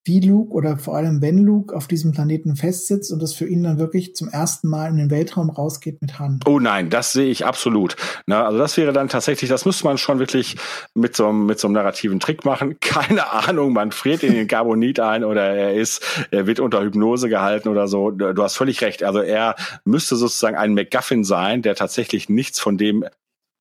wie 0.07 0.21
Luke 0.21 0.53
oder 0.53 0.79
vor 0.79 0.97
allem 0.97 1.21
wenn 1.21 1.39
Luke 1.39 1.75
auf 1.75 1.89
diesem 1.89 2.13
Planeten 2.13 2.55
festsitzt 2.55 3.13
und 3.13 3.21
das 3.21 3.35
für 3.35 3.47
ihn 3.47 3.65
dann 3.65 3.79
wirklich 3.79 4.15
zum 4.15 4.29
ersten 4.29 4.69
Mal 4.69 4.89
in 4.89 4.97
den 4.97 5.11
Weltraum 5.11 5.51
rausgeht 5.51 6.01
mit 6.01 6.19
Han. 6.19 6.41
Oh 6.47 6.61
nein, 6.61 6.91
das 6.91 7.13
sehe 7.13 7.29
ich 7.29 7.45
absolut. 7.45 7.97
Na, 8.27 8.47
also 8.47 8.59
das 8.59 8.77
wäre 8.77 8.93
dann 8.93 9.09
tatsächlich, 9.09 9.51
das 9.51 9.65
müsste 9.65 9.85
man 9.85 9.99
schon 9.99 10.19
wirklich 10.21 10.57
mit 10.95 11.17
so, 11.17 11.27
einem 11.27 11.47
mit 11.47 11.59
so 11.59 11.67
einem 11.67 11.75
narrativen 11.75 12.21
Trick 12.21 12.45
machen. 12.45 12.79
Keine 12.81 13.33
Ahnung, 13.33 13.73
man 13.73 13.91
friert 13.91 14.23
in 14.23 14.33
den 14.33 14.47
Carbonit 14.47 15.01
ein 15.01 15.25
oder 15.25 15.43
er 15.43 15.75
ist, 15.75 16.03
er 16.31 16.47
wird 16.47 16.61
unter 16.61 16.83
Hypnose 16.83 17.29
gehalten 17.29 17.69
oder 17.69 17.89
so. 17.89 18.11
Du 18.13 18.43
hast 18.43 18.57
völlig 18.57 18.81
recht. 18.83 19.03
Also 19.03 19.21
er 19.21 19.57
müsste 19.85 20.17
sozusagen 20.17 20.57
ein 20.57 20.75
MacGuffin 20.75 21.25
sein, 21.25 21.63
der 21.63 21.75
tatsächlich 21.75 22.29
nichts 22.29 22.61
von 22.61 22.79
dem 22.79 23.05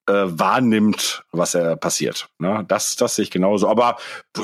äh, 0.08 0.26
wahrnimmt, 0.26 1.24
was 1.32 1.56
er 1.56 1.76
passiert. 1.76 2.30
Ne? 2.40 2.64
Das, 2.68 2.96
das 2.96 3.16
sehe 3.16 3.24
ich 3.24 3.32
genauso. 3.32 3.68
Aber 3.68 3.98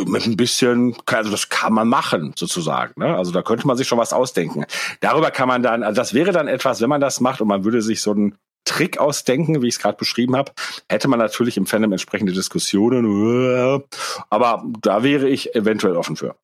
mit 0.05 0.25
ein 0.25 0.37
bisschen, 0.37 0.95
also 1.05 1.31
das 1.31 1.49
kann 1.49 1.73
man 1.73 1.87
machen, 1.87 2.33
sozusagen. 2.35 2.93
Ne? 2.99 3.15
Also 3.15 3.31
da 3.31 3.41
könnte 3.41 3.67
man 3.67 3.77
sich 3.77 3.87
schon 3.87 3.99
was 3.99 4.13
ausdenken. 4.13 4.65
Darüber 4.99 5.31
kann 5.31 5.47
man 5.47 5.63
dann, 5.63 5.83
also 5.83 5.95
das 5.95 6.13
wäre 6.13 6.31
dann 6.31 6.47
etwas, 6.47 6.81
wenn 6.81 6.89
man 6.89 7.01
das 7.01 7.19
macht 7.19 7.41
und 7.41 7.47
man 7.47 7.63
würde 7.63 7.81
sich 7.81 8.01
so 8.01 8.11
einen 8.11 8.37
Trick 8.65 8.99
ausdenken, 8.99 9.61
wie 9.61 9.67
ich 9.67 9.75
es 9.75 9.79
gerade 9.79 9.97
beschrieben 9.97 10.35
habe, 10.35 10.51
hätte 10.87 11.07
man 11.07 11.19
natürlich 11.19 11.57
im 11.57 11.65
Fandom 11.65 11.91
entsprechende 11.91 12.31
Diskussionen. 12.31 13.83
Aber 14.29 14.63
da 14.81 15.03
wäre 15.03 15.27
ich 15.27 15.55
eventuell 15.55 15.97
offen 15.97 16.15
für. 16.15 16.35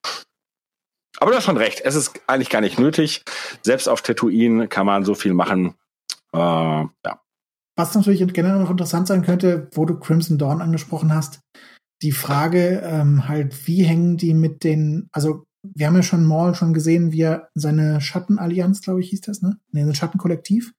Aber 1.20 1.32
du 1.32 1.38
hast 1.38 1.46
schon 1.46 1.58
recht. 1.58 1.82
Es 1.84 1.96
ist 1.96 2.22
eigentlich 2.28 2.50
gar 2.50 2.62
nicht 2.62 2.80
nötig. 2.80 3.24
Selbst 3.62 3.88
auf 3.88 4.02
Tatooine 4.02 4.68
kann 4.68 4.86
man 4.86 5.04
so 5.04 5.16
viel 5.16 5.34
machen. 5.34 5.76
Äh, 6.34 6.38
ja. 6.38 7.22
Was 7.78 7.94
natürlich 7.94 8.26
generell 8.34 8.60
noch 8.60 8.72
interessant 8.72 9.08
sein 9.08 9.22
könnte, 9.22 9.70
wo 9.74 9.86
du 9.86 10.00
Crimson 10.00 10.38
Dawn 10.38 10.62
angesprochen 10.62 11.14
hast, 11.14 11.40
die 12.02 12.12
Frage 12.12 12.82
ähm, 12.84 13.28
halt, 13.28 13.68
wie 13.68 13.84
hängen 13.84 14.18
die 14.18 14.34
mit 14.34 14.64
den, 14.64 15.08
also 15.12 15.44
wir 15.64 15.88
haben 15.88 15.96
ja 15.96 16.04
schon 16.04 16.26
Maul 16.26 16.56
schon 16.56 16.74
gesehen, 16.74 17.12
wie 17.12 17.22
er 17.22 17.50
seine 17.54 18.02
Schattenallianz, 18.02 18.82
glaube 18.82 19.02
ich, 19.02 19.10
hieß 19.10 19.22
das, 19.22 19.42
ne? 19.42 19.58
Nee, 19.72 19.82
ein 19.82 19.96
Schattenkollektiv 19.96 20.74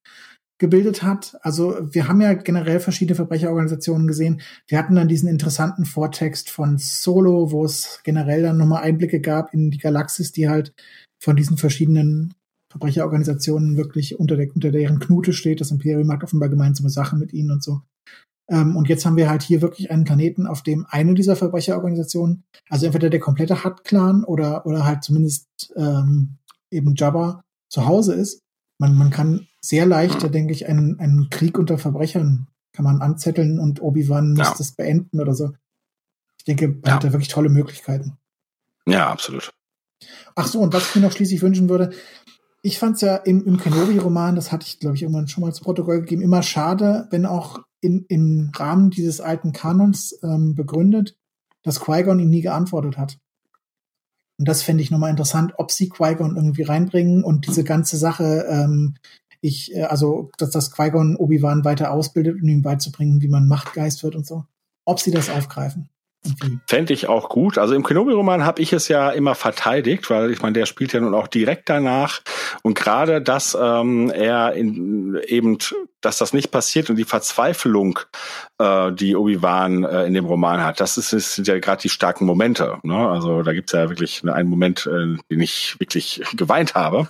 gebildet 0.59 1.03
hat. 1.05 1.39
Also 1.43 1.79
wir 1.83 2.09
haben 2.09 2.21
ja 2.21 2.35
generell 2.35 2.81
verschiedene 2.81 3.15
Verbrecherorganisationen 3.15 4.09
gesehen. 4.09 4.41
Wir 4.67 4.79
hatten 4.79 4.97
dann 4.97 5.09
diesen 5.09 5.29
interessanten 5.29 5.85
Vortext 5.85 6.51
von 6.51 6.79
Solo, 6.79 7.53
wo 7.53 7.65
es 7.65 8.01
generell 8.03 8.43
dann 8.43 8.57
nochmal 8.57 8.83
Einblicke 8.83 9.21
gab 9.21 9.55
in 9.55 9.71
die 9.71 9.79
Galaxis, 9.79 10.33
die 10.33 10.49
halt 10.49 10.73
von 11.23 11.37
diesen 11.37 11.59
verschiedenen 11.59 12.35
Verbrecherorganisationen 12.71 13.77
wirklich 13.77 14.19
unter, 14.19 14.37
der, 14.37 14.49
unter 14.55 14.71
deren 14.71 14.99
Knute 14.99 15.33
steht. 15.33 15.61
Das 15.61 15.71
Imperium 15.71 16.11
hat 16.13 16.23
offenbar 16.23 16.49
gemeinsame 16.49 16.91
Sachen 16.91 17.19
mit 17.19 17.33
ihnen 17.33 17.51
und 17.51 17.63
so. 17.63 17.83
Ähm, 18.51 18.77
und 18.77 18.89
jetzt 18.89 19.05
haben 19.05 19.17
wir 19.17 19.29
halt 19.29 19.43
hier 19.43 19.63
wirklich 19.63 19.91
einen 19.91 20.05
Planeten, 20.05 20.47
auf 20.47 20.63
dem 20.63 20.87
eine 20.89 21.15
dieser 21.15 21.37
Verbrecherorganisationen, 21.37 22.45
also 22.69 22.87
entweder 22.87 23.11
der 23.11 23.21
komplette 23.21 23.65
Hutt-Clan 23.65 24.25
oder, 24.25 24.67
oder 24.67 24.85
halt 24.85 25.05
zumindest 25.05 25.47
ähm, 25.77 26.37
eben 26.71 26.95
Jabba 26.95 27.43
zu 27.71 27.87
Hause 27.87 28.15
ist. 28.15 28.41
Man, 28.79 28.97
man 28.97 29.11
kann 29.11 29.47
sehr 29.61 29.87
leicht, 29.87 30.35
denke 30.35 30.53
ich, 30.53 30.69
einen, 30.69 30.99
einen 31.01 31.31
Krieg 31.31 31.59
unter 31.59 31.79
Verbrechern 31.79 32.49
kann 32.73 32.85
man 32.85 33.03
anzetteln 33.03 33.59
und 33.59 33.83
Obi-Wan 33.83 34.35
muss 34.35 34.47
ja. 34.47 34.55
das 34.57 34.73
beenden 34.73 35.21
oder 35.21 35.35
so. 35.35 35.53
Ich 36.39 36.45
denke, 36.45 36.69
man 36.69 36.83
ja. 36.85 36.93
hat 36.95 37.05
da 37.05 37.13
wirklich 37.13 37.29
tolle 37.29 37.49
Möglichkeiten. 37.49 38.19
Ja, 38.87 39.11
absolut. 39.11 39.53
Ach 40.37 40.47
so, 40.47 40.61
und 40.61 40.73
was 40.73 40.89
ich 40.89 40.95
mir 40.95 41.03
noch 41.03 41.13
schließlich 41.13 41.43
wünschen 41.43 41.69
würde, 41.69 41.91
ich 42.69 42.79
fand 42.79 42.97
es 42.97 43.01
ja 43.01 43.17
im, 43.17 43.47
im 43.47 43.57
Kenobi-Roman, 43.57 44.37
das 44.37 44.53
hatte 44.53 44.67
ich, 44.67 44.79
glaube 44.79 44.95
ich, 44.95 45.03
irgendwann 45.03 45.27
schon 45.27 45.43
mal 45.43 45.55
zu 45.55 45.65
Protokoll 45.65 46.01
gegeben, 46.01 46.21
immer 46.21 46.43
schade, 46.43 47.09
wenn 47.11 47.25
auch 47.25 47.61
in, 47.81 48.05
im 48.09 48.53
Rahmen 48.55 48.91
dieses 48.91 49.23
alten 49.23 49.53
Kanons 49.53 50.19
ähm, 50.23 50.55
begründet, 50.55 51.17
dass 51.63 51.81
Qui-Gon 51.81 52.19
ihm 52.19 52.29
nie 52.29 52.43
geantwortet 52.43 52.99
hat. 52.99 53.19
Und 54.37 54.47
das 54.47 54.63
fände 54.63 54.83
ich 54.83 54.91
nochmal 54.91 55.11
interessant, 55.11 55.55
ob 55.57 55.71
sie 55.73 55.89
Qui-Gon 55.89 56.37
irgendwie 56.37 56.63
reinbringen 56.63 57.25
und 57.25 57.47
diese 57.47 57.65
ganze 57.65 57.97
Sache, 57.97 58.47
ähm, 58.51 58.97
ich, 59.41 59.75
äh, 59.75 59.85
also, 59.85 60.31
dass 60.37 60.51
das 60.51 60.71
Qui-Gon 60.71 61.17
Obi-Wan 61.17 61.65
weiter 61.65 61.91
ausbildet, 61.91 62.37
um 62.43 62.49
ihm 62.49 62.61
beizubringen, 62.61 63.23
wie 63.23 63.29
man 63.29 63.49
Machtgeist 63.49 64.03
wird 64.03 64.15
und 64.15 64.27
so. 64.27 64.45
Ob 64.85 65.01
sie 65.01 65.11
das 65.11 65.31
aufgreifen. 65.31 65.89
Fände 66.67 66.93
ich 66.93 67.09
auch 67.09 67.29
gut. 67.29 67.59
Also 67.59 67.75
im 67.75 67.85
Kenobi-Roman 67.85 68.45
habe 68.45 68.61
ich 68.61 68.73
es 68.73 68.89
ja 68.89 69.11
immer 69.11 69.35
verteidigt, 69.35 70.11
weil 70.11 70.31
ich 70.33 70.43
meine, 70.43 70.55
der 70.55 70.67
spielt 70.67 70.93
ja 70.93 71.01
nun 71.01 71.15
auch 71.15 71.29
direkt 71.29 71.69
danach. 71.69 72.21
Und 72.63 72.75
gerade, 72.75 73.23
dass 73.23 73.57
ähm, 73.59 74.11
er 74.11 74.53
in, 74.55 75.19
eben, 75.27 75.59
dass 76.01 76.19
das 76.19 76.33
nicht 76.33 76.51
passiert 76.51 76.91
und 76.91 76.97
die 76.97 77.05
Verzweiflung, 77.05 78.01
äh, 78.59 78.93
die 78.93 79.15
Obi-Wan 79.15 79.85
äh, 79.85 80.05
in 80.07 80.15
dem 80.15 80.27
Roman 80.27 80.63
hat, 80.63 80.81
das, 80.81 80.99
ist, 80.99 81.13
das 81.13 81.37
sind 81.37 81.47
ja 81.47 81.59
gerade 81.61 81.83
die 81.83 81.89
starken 81.89 82.27
Momente. 82.27 82.79
Ne? 82.83 83.09
Also 83.09 83.43
da 83.43 83.53
gibt's 83.53 83.73
ja 83.73 83.89
wirklich 83.89 84.23
einen 84.29 84.51
Moment, 84.51 84.87
äh, 84.87 85.17
den 85.31 85.41
ich 85.41 85.77
wirklich 85.79 86.23
geweint 86.35 86.75
habe. 86.75 87.09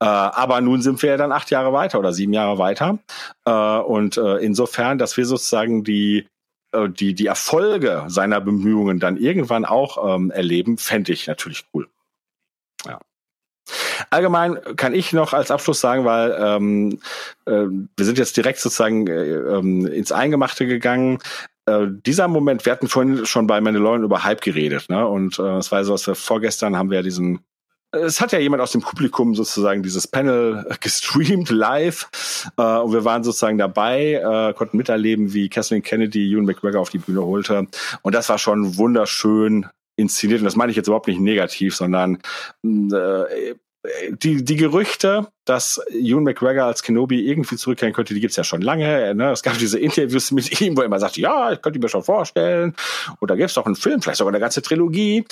Äh, 0.00 0.04
aber 0.04 0.60
nun 0.60 0.80
sind 0.80 1.02
wir 1.02 1.10
ja 1.10 1.16
dann 1.16 1.32
acht 1.32 1.50
Jahre 1.50 1.72
weiter 1.72 1.98
oder 1.98 2.12
sieben 2.12 2.32
Jahre 2.32 2.58
weiter. 2.58 2.98
Äh, 3.44 3.50
und 3.50 4.16
äh, 4.16 4.36
insofern, 4.36 4.96
dass 4.96 5.16
wir 5.16 5.26
sozusagen 5.26 5.82
die 5.82 6.26
äh, 6.74 6.88
die, 6.88 7.14
die 7.14 7.26
Erfolge 7.26 8.04
seiner 8.08 8.40
Bemühungen 8.40 9.00
dann 9.00 9.16
irgendwann 9.16 9.64
auch 9.64 10.16
ähm, 10.16 10.30
erleben, 10.30 10.78
fände 10.78 11.12
ich 11.12 11.26
natürlich 11.26 11.64
cool. 11.72 11.88
Ja. 12.84 13.00
Allgemein 14.10 14.58
kann 14.76 14.94
ich 14.94 15.12
noch 15.12 15.32
als 15.32 15.50
Abschluss 15.50 15.80
sagen, 15.80 16.04
weil 16.04 16.36
ähm, 16.38 17.00
äh, 17.46 17.66
wir 17.96 18.04
sind 18.04 18.18
jetzt 18.18 18.36
direkt 18.36 18.58
sozusagen 18.58 19.06
äh, 19.06 19.34
ähm, 19.34 19.86
ins 19.86 20.12
Eingemachte 20.12 20.66
gegangen. 20.66 21.18
Äh, 21.66 21.86
dieser 21.88 22.28
Moment, 22.28 22.66
wir 22.66 22.72
hatten 22.72 22.88
vorhin 22.88 23.24
schon 23.24 23.46
bei 23.46 23.60
Mandalorian 23.60 24.04
über 24.04 24.24
Hype 24.24 24.42
geredet, 24.42 24.90
ne? 24.90 25.06
Und 25.06 25.38
äh, 25.38 25.56
es 25.56 25.72
war 25.72 25.82
so, 25.84 25.92
dass 25.92 26.06
wir 26.06 26.14
vorgestern 26.14 26.76
haben 26.76 26.90
wir 26.90 26.98
ja 26.98 27.02
diesen 27.02 27.40
es 28.02 28.20
hat 28.20 28.32
ja 28.32 28.38
jemand 28.38 28.62
aus 28.62 28.72
dem 28.72 28.80
Publikum 28.80 29.34
sozusagen 29.34 29.82
dieses 29.82 30.06
Panel 30.06 30.66
gestreamt 30.80 31.50
live 31.50 32.08
äh, 32.56 32.62
und 32.62 32.92
wir 32.92 33.04
waren 33.04 33.24
sozusagen 33.24 33.58
dabei, 33.58 34.14
äh, 34.14 34.54
konnten 34.54 34.76
miterleben, 34.76 35.32
wie 35.32 35.48
Kathleen 35.48 35.82
Kennedy 35.82 36.32
Ewan 36.32 36.44
McGregor 36.44 36.80
auf 36.80 36.90
die 36.90 36.98
Bühne 36.98 37.22
holte. 37.22 37.66
Und 38.02 38.14
das 38.14 38.28
war 38.28 38.38
schon 38.38 38.76
wunderschön 38.76 39.66
inszeniert. 39.96 40.40
Und 40.40 40.44
das 40.44 40.56
meine 40.56 40.70
ich 40.70 40.76
jetzt 40.76 40.88
überhaupt 40.88 41.08
nicht 41.08 41.20
negativ, 41.20 41.76
sondern 41.76 42.18
äh, 42.64 43.54
die, 44.10 44.44
die 44.44 44.56
Gerüchte, 44.56 45.28
dass 45.44 45.80
Ewan 45.90 46.24
McGregor 46.24 46.64
als 46.64 46.82
Kenobi 46.82 47.28
irgendwie 47.28 47.56
zurückkehren 47.56 47.92
könnte, 47.92 48.14
die 48.14 48.20
gibt's 48.20 48.36
ja 48.36 48.44
schon 48.44 48.62
lange. 48.62 49.14
Ne? 49.14 49.30
Es 49.30 49.42
gab 49.42 49.58
diese 49.58 49.78
Interviews 49.78 50.30
mit 50.30 50.60
ihm, 50.60 50.76
wo 50.76 50.80
er 50.80 50.86
immer 50.86 51.00
sagte, 51.00 51.20
ja, 51.20 51.52
ich 51.52 51.60
könnte 51.60 51.78
mir 51.78 51.88
schon 51.88 52.02
vorstellen. 52.02 52.74
Und 53.20 53.30
da 53.30 53.36
gibt's 53.36 53.54
doch 53.54 53.66
einen 53.66 53.76
Film, 53.76 54.00
vielleicht 54.00 54.18
sogar 54.18 54.32
eine 54.32 54.40
ganze 54.40 54.62
Trilogie. 54.62 55.24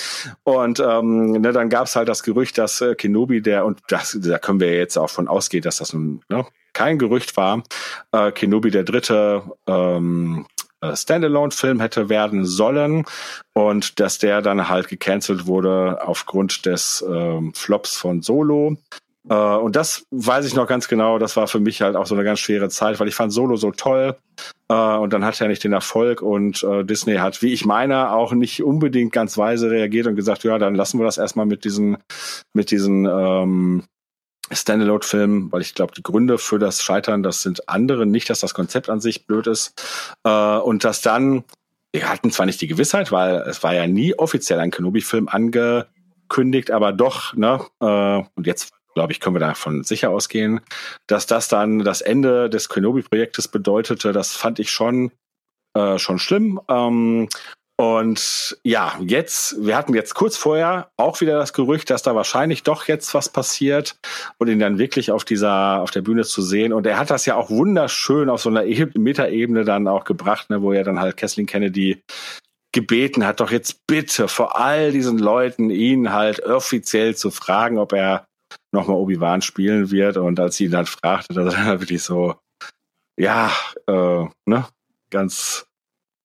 Und 0.43 0.79
ähm, 0.79 1.31
ne, 1.31 1.51
dann 1.51 1.69
gab's 1.69 1.95
halt 1.95 2.09
das 2.09 2.23
Gerücht, 2.23 2.57
dass 2.57 2.81
äh, 2.81 2.95
Kenobi, 2.95 3.41
der, 3.41 3.65
und 3.65 3.79
das, 3.87 4.17
da 4.21 4.37
können 4.37 4.59
wir 4.59 4.75
jetzt 4.75 4.97
auch 4.97 5.09
von 5.09 5.27
ausgehen, 5.27 5.63
dass 5.63 5.77
das 5.77 5.93
nun 5.93 6.21
ne, 6.29 6.45
kein 6.73 6.97
Gerücht 6.99 7.35
war, 7.37 7.63
äh, 8.11 8.31
Kenobi 8.31 8.71
der 8.71 8.83
dritte 8.83 9.43
ähm, 9.67 10.45
äh, 10.49 10.52
Standalone-Film 10.95 11.79
hätte 11.79 12.09
werden 12.09 12.45
sollen 12.45 13.05
und 13.53 13.99
dass 13.99 14.17
der 14.17 14.41
dann 14.41 14.69
halt 14.69 14.87
gecancelt 14.87 15.47
wurde 15.47 15.99
aufgrund 16.05 16.65
des 16.65 17.03
ähm, 17.07 17.53
Flops 17.53 17.95
von 17.95 18.21
Solo. 18.21 18.77
Äh, 19.29 19.33
und 19.33 19.75
das 19.75 20.05
weiß 20.11 20.45
ich 20.45 20.55
noch 20.55 20.67
ganz 20.67 20.87
genau, 20.87 21.17
das 21.19 21.35
war 21.35 21.47
für 21.47 21.59
mich 21.59 21.81
halt 21.81 21.95
auch 21.95 22.05
so 22.05 22.15
eine 22.15 22.23
ganz 22.23 22.39
schwere 22.39 22.69
Zeit, 22.69 22.99
weil 22.99 23.07
ich 23.07 23.15
fand 23.15 23.31
Solo 23.31 23.55
so 23.55 23.71
toll 23.71 24.17
äh, 24.69 24.73
und 24.73 25.13
dann 25.13 25.23
hat 25.23 25.39
er 25.39 25.47
nicht 25.47 25.63
den 25.63 25.73
Erfolg 25.73 26.21
und 26.21 26.63
äh, 26.63 26.83
Disney 26.83 27.15
hat, 27.15 27.41
wie 27.41 27.53
ich 27.53 27.65
meine, 27.65 28.11
auch 28.11 28.33
nicht 28.33 28.63
unbedingt 28.63 29.13
ganz 29.13 29.37
weise 29.37 29.71
reagiert 29.71 30.07
und 30.07 30.15
gesagt, 30.15 30.43
ja, 30.43 30.57
dann 30.57 30.75
lassen 30.75 30.99
wir 30.99 31.05
das 31.05 31.17
erstmal 31.17 31.45
mit 31.45 31.63
diesen, 31.63 31.97
mit 32.53 32.71
diesen 32.71 33.05
ähm, 33.05 33.83
Standalone-Film, 34.51 35.51
weil 35.51 35.61
ich 35.61 35.73
glaube, 35.73 35.93
die 35.95 36.03
Gründe 36.03 36.37
für 36.37 36.59
das 36.59 36.83
Scheitern, 36.83 37.23
das 37.23 37.41
sind 37.41 37.69
andere, 37.69 38.05
nicht, 38.05 38.29
dass 38.29 38.41
das 38.41 38.53
Konzept 38.53 38.89
an 38.89 38.99
sich 38.99 39.25
blöd 39.25 39.47
ist. 39.47 39.81
Äh, 40.23 40.57
und 40.57 40.83
dass 40.83 41.01
dann, 41.01 41.43
wir 41.91 42.09
hatten 42.09 42.31
zwar 42.31 42.45
nicht 42.45 42.61
die 42.61 42.67
Gewissheit, 42.67 43.11
weil 43.11 43.37
es 43.47 43.63
war 43.63 43.73
ja 43.73 43.87
nie 43.87 44.15
offiziell 44.15 44.59
ein 44.59 44.71
Kenobi-Film 44.71 45.27
angekündigt, 45.27 46.71
aber 46.71 46.91
doch, 46.91 47.33
ne, 47.35 47.65
äh, 47.79 48.23
und 48.35 48.47
jetzt 48.47 48.73
glaube 48.93 49.11
ich, 49.11 49.19
können 49.19 49.35
wir 49.35 49.39
davon 49.39 49.83
sicher 49.83 50.11
ausgehen, 50.11 50.61
dass 51.07 51.25
das 51.25 51.47
dann 51.47 51.79
das 51.79 52.01
Ende 52.01 52.47
des 52.49 52.69
Kenobi-Projektes 52.69 53.47
bedeutete. 53.47 54.11
Das 54.11 54.35
fand 54.35 54.59
ich 54.59 54.69
schon 54.69 55.11
äh, 55.75 55.97
schon 55.97 56.19
schlimm. 56.19 56.61
Ähm, 56.69 57.27
und 57.75 58.57
ja, 58.63 58.99
jetzt, 59.01 59.55
wir 59.65 59.75
hatten 59.75 59.95
jetzt 59.95 60.13
kurz 60.13 60.37
vorher 60.37 60.91
auch 60.95 61.21
wieder 61.21 61.39
das 61.39 61.53
Gerücht, 61.53 61.89
dass 61.89 62.03
da 62.03 62.15
wahrscheinlich 62.15 62.61
doch 62.61 62.87
jetzt 62.87 63.13
was 63.15 63.29
passiert 63.29 63.97
und 64.37 64.47
ihn 64.47 64.59
dann 64.59 64.77
wirklich 64.77 65.11
auf 65.11 65.25
dieser, 65.25 65.81
auf 65.81 65.89
der 65.89 66.01
Bühne 66.01 66.23
zu 66.23 66.43
sehen. 66.43 66.71
Und 66.71 66.85
er 66.85 66.99
hat 66.99 67.09
das 67.09 67.25
ja 67.25 67.35
auch 67.35 67.49
wunderschön 67.49 68.29
auf 68.29 68.41
so 68.41 68.49
einer 68.49 68.65
e 68.65 68.87
Metaebene 68.95 69.65
dann 69.65 69.87
auch 69.87 70.03
gebracht, 70.03 70.51
ne, 70.51 70.61
wo 70.61 70.71
er 70.71 70.83
dann 70.83 70.99
halt 70.99 71.17
Kathleen 71.17 71.47
Kennedy 71.47 72.03
gebeten 72.71 73.25
hat, 73.25 73.39
doch 73.39 73.51
jetzt 73.51 73.85
bitte 73.87 74.27
vor 74.27 74.59
all 74.59 74.91
diesen 74.91 75.17
Leuten 75.17 75.69
ihn 75.69 76.11
halt 76.11 76.43
offiziell 76.43 77.15
zu 77.15 77.31
fragen, 77.31 77.77
ob 77.79 77.93
er 77.93 78.25
nochmal 78.71 78.97
Obi-Wan 78.97 79.41
spielen 79.41 79.89
wird. 79.89 80.17
Und 80.17 80.39
als 80.39 80.57
sie 80.57 80.65
ihn 80.65 80.71
dann 80.71 80.85
fragte, 80.85 81.33
da 81.33 81.45
war 81.45 81.65
er 81.65 81.79
wirklich 81.79 82.03
so, 82.03 82.35
ja, 83.17 83.51
äh, 83.87 84.25
ne, 84.45 84.65
ganz 85.09 85.65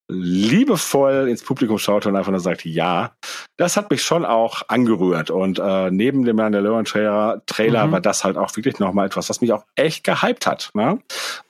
liebevoll 0.09 1.29
ins 1.29 1.43
Publikum 1.43 1.79
schaute 1.79 2.09
und 2.09 2.17
einfach 2.17 2.31
nur 2.31 2.41
sagte, 2.41 2.69
ja, 2.69 3.13
das 3.59 3.77
hat 3.77 3.91
mich 3.91 4.03
schon 4.03 4.25
auch 4.25 4.63
angerührt. 4.69 5.31
Und 5.31 5.59
äh, 5.59 5.91
neben 5.91 6.25
dem 6.25 6.37
Mandalorian 6.37 6.87
Trailer, 6.87 7.43
Trailer 7.47 7.87
mhm. 7.87 7.93
war 7.93 8.01
das 8.01 8.25
halt 8.25 8.37
auch 8.37 8.57
wirklich 8.57 8.79
nochmal 8.79 9.07
etwas, 9.07 9.29
was 9.29 9.41
mich 9.41 9.53
auch 9.53 9.65
echt 9.77 10.05
gehypt 10.05 10.47
hat. 10.47 10.71
Ne? 10.75 10.99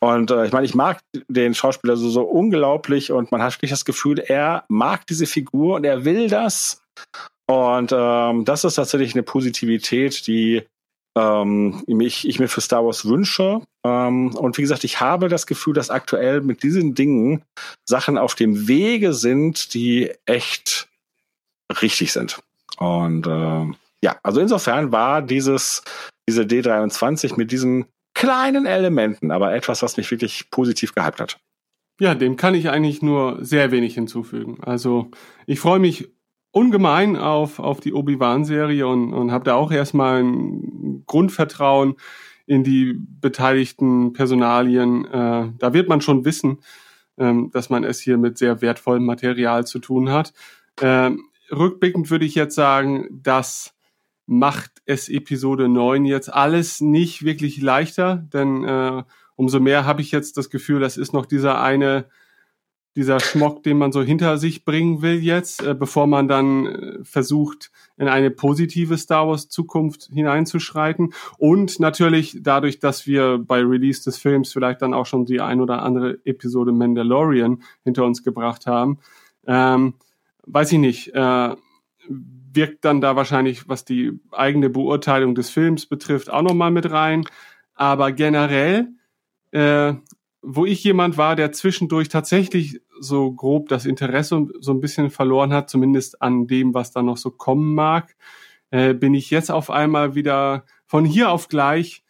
Und 0.00 0.30
äh, 0.30 0.46
ich 0.46 0.52
meine, 0.52 0.66
ich 0.66 0.74
mag 0.74 0.98
den 1.28 1.54
Schauspieler 1.54 1.96
so, 1.96 2.10
so 2.10 2.22
unglaublich 2.22 3.12
und 3.12 3.30
man 3.30 3.42
hat 3.42 3.54
wirklich 3.54 3.70
das 3.70 3.84
Gefühl, 3.84 4.18
er 4.18 4.64
mag 4.68 5.06
diese 5.06 5.26
Figur 5.26 5.76
und 5.76 5.84
er 5.84 6.04
will 6.04 6.28
das. 6.28 6.82
Und 7.46 7.92
ähm, 7.96 8.44
das 8.44 8.64
ist 8.64 8.74
tatsächlich 8.74 9.14
eine 9.14 9.22
Positivität, 9.22 10.26
die 10.26 10.66
ähm, 11.16 11.82
ich, 11.86 12.28
ich 12.28 12.38
mir 12.38 12.48
für 12.48 12.60
Star 12.60 12.84
Wars 12.84 13.06
wünsche. 13.06 13.60
Ähm, 13.84 14.34
und 14.34 14.56
wie 14.58 14.62
gesagt, 14.62 14.84
ich 14.84 15.00
habe 15.00 15.28
das 15.28 15.46
Gefühl, 15.46 15.74
dass 15.74 15.90
aktuell 15.90 16.40
mit 16.40 16.62
diesen 16.62 16.94
Dingen 16.94 17.42
Sachen 17.84 18.18
auf 18.18 18.34
dem 18.34 18.68
Wege 18.68 19.12
sind, 19.12 19.74
die 19.74 20.12
echt 20.26 20.88
richtig 21.82 22.12
sind. 22.12 22.40
Und 22.78 23.26
äh, 23.26 23.66
ja, 24.02 24.16
also 24.22 24.40
insofern 24.40 24.92
war 24.92 25.22
dieses, 25.22 25.82
diese 26.28 26.42
D23 26.42 27.36
mit 27.36 27.50
diesen 27.50 27.86
kleinen 28.14 28.66
Elementen, 28.66 29.30
aber 29.30 29.54
etwas, 29.54 29.82
was 29.82 29.96
mich 29.96 30.10
wirklich 30.10 30.50
positiv 30.50 30.94
gehypt 30.94 31.20
hat. 31.20 31.38
Ja, 32.00 32.14
dem 32.14 32.36
kann 32.36 32.54
ich 32.54 32.68
eigentlich 32.68 33.02
nur 33.02 33.44
sehr 33.44 33.72
wenig 33.72 33.94
hinzufügen. 33.94 34.58
Also 34.62 35.10
ich 35.46 35.58
freue 35.58 35.80
mich 35.80 36.08
ungemein 36.50 37.16
auf, 37.16 37.58
auf 37.58 37.80
die 37.80 37.92
Obi-Wan-Serie 37.92 38.86
und, 38.86 39.12
und 39.12 39.32
habe 39.32 39.44
da 39.44 39.54
auch 39.54 39.70
erstmal 39.70 40.22
ein 40.22 41.04
Grundvertrauen 41.06 41.96
in 42.46 42.64
die 42.64 42.94
beteiligten 43.20 44.12
Personalien. 44.14 45.04
Äh, 45.04 45.52
da 45.58 45.74
wird 45.74 45.88
man 45.88 46.00
schon 46.00 46.24
wissen, 46.24 46.58
ähm, 47.18 47.50
dass 47.52 47.68
man 47.68 47.84
es 47.84 48.00
hier 48.00 48.16
mit 48.16 48.38
sehr 48.38 48.62
wertvollem 48.62 49.04
Material 49.04 49.66
zu 49.66 49.78
tun 49.78 50.10
hat. 50.10 50.32
Ähm, 50.80 51.24
rückblickend 51.50 52.10
würde 52.10 52.24
ich 52.24 52.34
jetzt 52.34 52.54
sagen, 52.54 53.06
das 53.10 53.74
macht 54.26 54.82
es 54.84 55.08
Episode 55.08 55.68
9 55.68 56.04
jetzt 56.04 56.32
alles 56.32 56.80
nicht 56.80 57.24
wirklich 57.24 57.60
leichter, 57.60 58.26
denn 58.32 58.64
äh, 58.64 59.02
umso 59.36 59.60
mehr 59.60 59.84
habe 59.84 60.02
ich 60.02 60.10
jetzt 60.10 60.36
das 60.36 60.50
Gefühl, 60.50 60.80
das 60.80 60.96
ist 60.96 61.12
noch 61.12 61.26
dieser 61.26 61.60
eine 61.60 62.06
dieser 62.96 63.20
Schmock, 63.20 63.62
den 63.62 63.78
man 63.78 63.92
so 63.92 64.02
hinter 64.02 64.38
sich 64.38 64.64
bringen 64.64 65.02
will 65.02 65.22
jetzt, 65.22 65.62
äh, 65.62 65.74
bevor 65.74 66.06
man 66.06 66.26
dann 66.26 66.66
äh, 66.66 67.04
versucht, 67.04 67.70
in 67.96 68.08
eine 68.08 68.30
positive 68.30 68.96
Star 68.98 69.28
Wars 69.28 69.48
Zukunft 69.48 70.08
hineinzuschreiten. 70.12 71.12
Und 71.38 71.80
natürlich 71.80 72.38
dadurch, 72.40 72.80
dass 72.80 73.06
wir 73.06 73.38
bei 73.38 73.60
Release 73.60 74.02
des 74.02 74.18
Films 74.18 74.52
vielleicht 74.52 74.82
dann 74.82 74.94
auch 74.94 75.06
schon 75.06 75.26
die 75.26 75.40
ein 75.40 75.60
oder 75.60 75.82
andere 75.82 76.18
Episode 76.24 76.72
Mandalorian 76.72 77.62
hinter 77.84 78.04
uns 78.04 78.22
gebracht 78.22 78.66
haben, 78.66 78.98
ähm, 79.46 79.94
weiß 80.46 80.72
ich 80.72 80.78
nicht, 80.78 81.14
äh, 81.14 81.56
wirkt 82.08 82.84
dann 82.84 83.00
da 83.00 83.16
wahrscheinlich, 83.16 83.68
was 83.68 83.84
die 83.84 84.18
eigene 84.32 84.70
Beurteilung 84.70 85.34
des 85.34 85.50
Films 85.50 85.86
betrifft, 85.86 86.30
auch 86.30 86.42
nochmal 86.42 86.70
mit 86.70 86.90
rein. 86.90 87.24
Aber 87.74 88.12
generell, 88.12 88.88
äh, 89.52 89.94
wo 90.42 90.64
ich 90.64 90.84
jemand 90.84 91.16
war, 91.16 91.36
der 91.36 91.52
zwischendurch 91.52 92.08
tatsächlich 92.08 92.80
so 93.00 93.32
grob 93.32 93.68
das 93.68 93.86
Interesse 93.86 94.46
so 94.60 94.72
ein 94.72 94.80
bisschen 94.80 95.10
verloren 95.10 95.52
hat, 95.52 95.68
zumindest 95.68 96.22
an 96.22 96.46
dem, 96.46 96.74
was 96.74 96.92
da 96.92 97.02
noch 97.02 97.16
so 97.16 97.30
kommen 97.30 97.74
mag, 97.74 98.16
äh, 98.70 98.94
bin 98.94 99.14
ich 99.14 99.30
jetzt 99.30 99.50
auf 99.50 99.70
einmal 99.70 100.14
wieder 100.14 100.64
von 100.86 101.04
hier 101.04 101.30
auf 101.30 101.48
gleich 101.48 102.02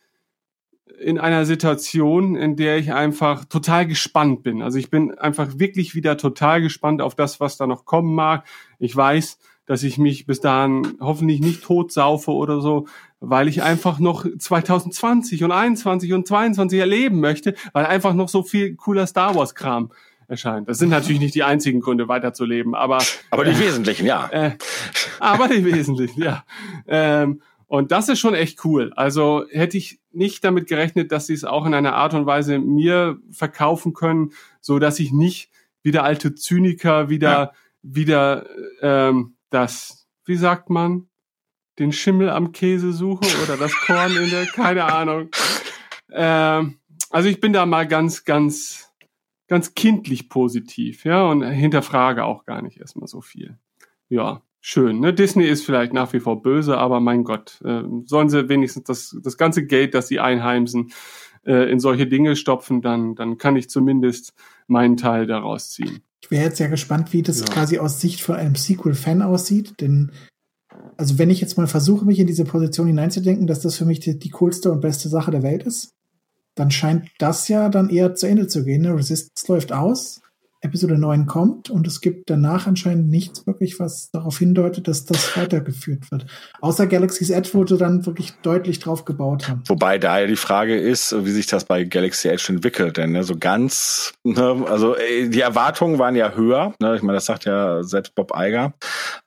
in 1.01 1.19
einer 1.19 1.45
Situation, 1.45 2.35
in 2.37 2.57
der 2.57 2.79
ich 2.79 2.93
einfach 2.93 3.45
total 3.45 3.87
gespannt 3.87 4.43
bin. 4.43 4.63
Also 4.63 4.79
ich 4.79 4.91
bin 4.91 5.17
einfach 5.17 5.59
wirklich 5.59 5.95
wieder 5.95 6.17
total 6.17 6.61
gespannt 6.61 7.01
auf 7.03 7.15
das, 7.15 7.41
was 7.41 7.57
da 7.57 7.67
noch 7.67 7.85
kommen 7.85 8.15
mag. 8.15 8.45
Ich 8.79 8.97
weiß, 8.97 9.39
dass 9.67 9.83
ich 9.83 9.99
mich 9.99 10.27
bis 10.27 10.41
dahin 10.41 10.97
hoffentlich 10.99 11.41
nicht 11.41 11.63
totsaufe 11.63 12.33
oder 12.33 12.61
so, 12.61 12.87
weil 13.21 13.49
ich 13.49 13.63
einfach 13.63 13.99
noch 13.99 14.27
2020 14.27 15.45
und 15.45 15.53
21 15.53 16.13
und 16.13 16.27
22 16.27 16.79
erleben 16.79 17.21
möchte, 17.21 17.55
weil 17.73 17.87
einfach 17.87 18.15
noch 18.15 18.29
so 18.29 18.43
viel 18.43 18.77
cooler 18.77 19.07
Star 19.07 19.35
Wars 19.35 19.55
Kram 19.55 19.91
erscheint. 20.29 20.69
Das 20.69 20.79
sind 20.79 20.91
natürlich 20.91 21.21
nicht 21.21 21.35
die 21.35 21.43
einzigen 21.43 21.81
Gründe, 21.81 22.07
weiterzuleben, 22.07 22.75
aber 22.75 22.99
aber 23.31 23.45
die 23.45 23.53
äh, 23.53 23.61
wesentlichen, 23.61 24.07
ja. 24.07 24.29
Äh, 24.31 24.53
aber 25.19 25.49
die 25.49 25.65
wesentlichen, 25.65 26.23
ja. 26.23 26.45
Ähm, 26.87 27.43
und 27.67 27.93
das 27.93 28.09
ist 28.09 28.19
schon 28.19 28.35
echt 28.35 28.65
cool. 28.65 28.93
Also 28.95 29.45
hätte 29.51 29.77
ich 29.77 30.01
nicht 30.13 30.45
damit 30.45 30.69
gerechnet, 30.69 31.13
dass 31.13 31.27
sie 31.27 31.35
es 31.35 31.45
auch 31.45 31.67
in 31.67 31.75
einer 31.75 31.95
Art 31.95 32.15
und 32.15 32.27
Weise 32.27 32.59
mir 32.59 33.19
verkaufen 33.31 33.93
können, 33.93 34.33
so 34.61 34.79
dass 34.79 34.99
ich 35.01 35.13
nicht 35.13 35.51
wieder 35.83 36.05
alte 36.05 36.35
Zyniker 36.35 37.09
wieder 37.09 37.31
ja. 37.31 37.53
wieder 37.83 38.47
ähm, 38.81 39.35
das, 39.51 40.07
wie 40.25 40.37
sagt 40.37 40.71
man, 40.71 41.08
den 41.79 41.93
Schimmel 41.93 42.31
am 42.31 42.53
Käse 42.53 42.93
suche 42.93 43.27
oder 43.45 43.57
das 43.57 43.73
Korn 43.73 44.17
in 44.17 44.31
der, 44.31 44.47
keine 44.47 44.85
Ahnung. 44.85 45.29
Ähm, 46.13 46.79
also 47.11 47.29
ich 47.29 47.41
bin 47.41 47.53
da 47.53 47.67
mal 47.67 47.87
ganz, 47.87 48.25
ganz 48.25 48.89
ganz 49.49 49.75
kindlich 49.75 50.29
positiv, 50.29 51.05
ja, 51.05 51.25
und 51.25 51.43
hinterfrage 51.43 52.25
auch 52.25 52.45
gar 52.45 52.63
nicht 52.63 52.79
erstmal 52.79 53.09
so 53.09 53.21
viel. 53.21 53.59
Ja, 54.09 54.43
schön. 54.61 55.01
Ne? 55.01 55.13
Disney 55.13 55.47
ist 55.47 55.65
vielleicht 55.65 55.93
nach 55.93 56.13
wie 56.13 56.21
vor 56.21 56.43
böse, 56.43 56.79
aber 56.79 57.01
mein 57.01 57.25
Gott, 57.25 57.61
äh, 57.65 57.83
sollen 58.05 58.29
sie 58.29 58.49
wenigstens 58.49 58.85
das, 58.85 59.17
das 59.23 59.37
ganze 59.37 59.67
Geld, 59.67 59.95
das 59.95 60.09
sie 60.09 60.21
einheimsen, 60.21 60.93
äh, 61.45 61.71
in 61.71 61.81
solche 61.81 62.07
Dinge 62.07 62.37
stopfen, 62.37 62.83
dann, 62.83 63.15
dann 63.15 63.39
kann 63.39 63.57
ich 63.57 63.71
zumindest 63.71 64.35
meinen 64.67 64.97
Teil 64.97 65.27
daraus 65.27 65.71
ziehen. 65.71 66.03
Ich 66.23 66.31
wäre 66.31 66.45
jetzt 66.45 66.59
sehr 66.59 66.69
gespannt, 66.69 67.13
wie 67.13 67.23
das 67.23 67.41
ja. 67.41 67.47
quasi 67.47 67.79
aus 67.79 68.01
Sicht 68.01 68.21
von 68.21 68.37
einem 68.37 68.55
Sequel-Fan 68.55 69.23
aussieht, 69.23 69.81
denn 69.81 70.13
also 70.97 71.19
wenn 71.19 71.31
ich 71.31 71.41
jetzt 71.41 71.57
mal 71.57 71.67
versuche, 71.67 72.05
mich 72.05 72.19
in 72.19 72.27
diese 72.27 72.45
Position 72.45 72.87
hineinzudenken, 72.87 73.47
dass 73.47 73.61
das 73.61 73.77
für 73.77 73.85
mich 73.85 74.01
die, 74.01 74.19
die 74.19 74.31
coolste 74.31 74.73
und 74.73 74.81
beste 74.81 75.09
Sache 75.09 75.31
der 75.31 75.43
Welt 75.43 75.63
ist, 75.63 75.91
dann 76.55 76.71
scheint 76.71 77.09
das 77.19 77.49
ja 77.49 77.69
dann 77.69 77.91
eher 77.91 78.15
zu 78.15 78.27
Ende 78.27 78.49
zu 78.49 78.65
gehen. 78.65 78.83
Ne? 78.83 78.95
Resistance 78.95 79.51
läuft 79.53 79.73
aus, 79.73 80.21
Episode 80.61 80.99
9 80.99 81.27
kommt 81.27 81.71
und 81.71 81.87
es 81.87 82.01
gibt 82.01 82.31
danach 82.31 82.67
anscheinend 82.67 83.09
nichts 83.09 83.47
wirklich, 83.47 83.79
was 83.79 84.11
darauf 84.11 84.39
hindeutet, 84.39 84.89
dass 84.89 85.05
das 85.05 85.37
weitergeführt 85.37 86.11
wird. 86.11 86.27
Außer 86.61 86.89
Galaxy's 86.89 87.31
Edge, 87.31 87.51
wo 87.53 87.65
sie 87.65 87.79
dann 87.79 88.07
wirklich 88.07 88.33
deutlich 88.43 88.81
drauf 88.81 89.05
gebaut 89.05 89.49
haben. 89.49 89.63
Wobei 89.69 89.99
da 89.99 90.19
ja 90.19 90.27
die 90.27 90.37
Frage 90.37 90.77
ist, 90.77 91.15
wie 91.25 91.31
sich 91.31 91.47
das 91.47 91.65
bei 91.65 91.85
Galaxy 91.85 92.29
Edge 92.29 92.47
entwickelt. 92.49 92.97
Denn 92.97 93.13
ne, 93.13 93.23
so 93.23 93.37
ganz, 93.39 94.13
ne, 94.25 94.65
also 94.69 94.97
äh, 94.97 95.29
die 95.29 95.41
Erwartungen 95.41 95.99
waren 95.99 96.17
ja 96.17 96.33
höher. 96.33 96.75
Ne, 96.81 96.97
ich 96.97 97.03
meine, 97.03 97.17
das 97.17 97.27
sagt 97.27 97.45
ja 97.45 97.85
selbst 97.85 98.17
Bob 98.17 98.35
Eiger. 98.35 98.75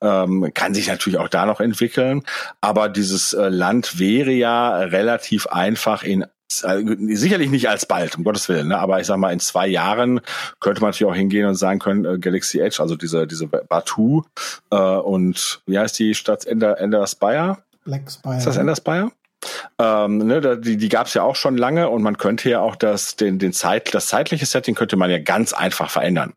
Ähm, 0.01 0.51
kann 0.53 0.73
sich 0.73 0.87
natürlich 0.87 1.19
auch 1.19 1.29
da 1.29 1.45
noch 1.45 1.61
entwickeln. 1.61 2.23
Aber 2.59 2.89
dieses 2.89 3.31
äh, 3.31 3.47
Land 3.47 3.99
wäre 3.99 4.31
ja 4.31 4.77
relativ 4.79 5.47
einfach 5.47 6.03
in 6.03 6.25
sicherlich 6.51 7.49
nicht 7.49 7.69
alsbald, 7.69 8.17
um 8.17 8.23
Gottes 8.23 8.49
Willen, 8.49 8.69
ne? 8.69 8.77
aber 8.77 8.99
ich 8.99 9.07
sag 9.07 9.17
mal, 9.17 9.31
in 9.31 9.39
zwei 9.39 9.67
Jahren 9.67 10.21
könnte 10.59 10.81
man 10.81 10.89
natürlich 10.89 11.11
auch 11.11 11.15
hingehen 11.15 11.45
und 11.45 11.55
sagen 11.55 11.79
können, 11.79 12.05
äh, 12.05 12.17
Galaxy 12.19 12.59
Edge, 12.59 12.77
also 12.79 12.95
diese, 12.95 13.27
diese 13.27 13.47
Batu 13.47 14.23
äh, 14.71 14.75
und 14.75 15.61
wie 15.65 15.79
heißt 15.79 15.97
die 15.99 16.15
Stadt 16.15 16.45
Ender, 16.45 16.79
Ender 16.79 17.05
Spire? 17.07 17.57
Black 17.85 18.11
Spire. 18.11 18.37
Ist 18.37 18.47
das 18.47 18.57
Ender 18.57 18.75
Spire? 18.75 19.11
Ähm, 19.79 20.19
ne, 20.19 20.59
die 20.59 20.77
die 20.77 20.89
gab 20.89 21.07
es 21.07 21.15
ja 21.15 21.23
auch 21.23 21.35
schon 21.35 21.57
lange 21.57 21.89
und 21.89 22.03
man 22.03 22.17
könnte 22.17 22.49
ja 22.49 22.59
auch 22.59 22.75
das, 22.75 23.15
den, 23.15 23.39
den 23.39 23.53
Zeit, 23.53 23.93
das 23.93 24.07
zeitliche 24.07 24.45
Setting 24.45 24.75
könnte 24.75 24.97
man 24.97 25.09
ja 25.09 25.17
ganz 25.17 25.53
einfach 25.53 25.89
verändern. 25.89 26.33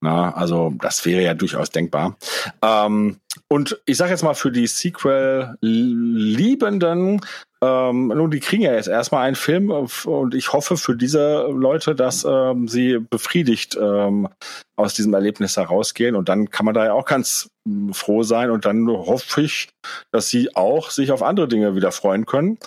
Na, 0.00 0.34
also 0.34 0.72
das 0.80 1.04
wäre 1.06 1.22
ja 1.22 1.34
durchaus 1.34 1.70
denkbar. 1.70 2.16
Ähm, 2.62 3.18
und 3.48 3.80
ich 3.86 3.96
sage 3.96 4.10
jetzt 4.10 4.22
mal 4.22 4.34
für 4.34 4.52
die 4.52 4.66
Sequel-Liebenden, 4.66 7.22
ähm, 7.62 8.08
nun, 8.08 8.30
die 8.30 8.40
kriegen 8.40 8.62
ja 8.62 8.74
jetzt 8.74 8.88
erstmal 8.88 9.26
einen 9.26 9.36
Film 9.36 9.70
und 9.70 10.34
ich 10.34 10.52
hoffe 10.52 10.76
für 10.76 10.94
diese 10.94 11.46
Leute, 11.46 11.94
dass 11.94 12.26
ähm, 12.28 12.68
sie 12.68 12.98
befriedigt 12.98 13.78
ähm, 13.80 14.28
aus 14.76 14.92
diesem 14.92 15.14
Erlebnis 15.14 15.56
herausgehen. 15.56 16.16
Und 16.16 16.28
dann 16.28 16.50
kann 16.50 16.66
man 16.66 16.74
da 16.74 16.84
ja 16.84 16.92
auch 16.92 17.06
ganz 17.06 17.48
hm, 17.66 17.94
froh 17.94 18.22
sein. 18.22 18.50
Und 18.50 18.66
dann 18.66 18.86
hoffe 18.88 19.40
ich, 19.40 19.70
dass 20.12 20.28
sie 20.28 20.54
auch 20.54 20.90
sich 20.90 21.12
auf 21.12 21.22
andere 21.22 21.48
Dinge 21.48 21.74
wieder 21.74 21.92
freuen 21.92 22.26
können 22.26 22.58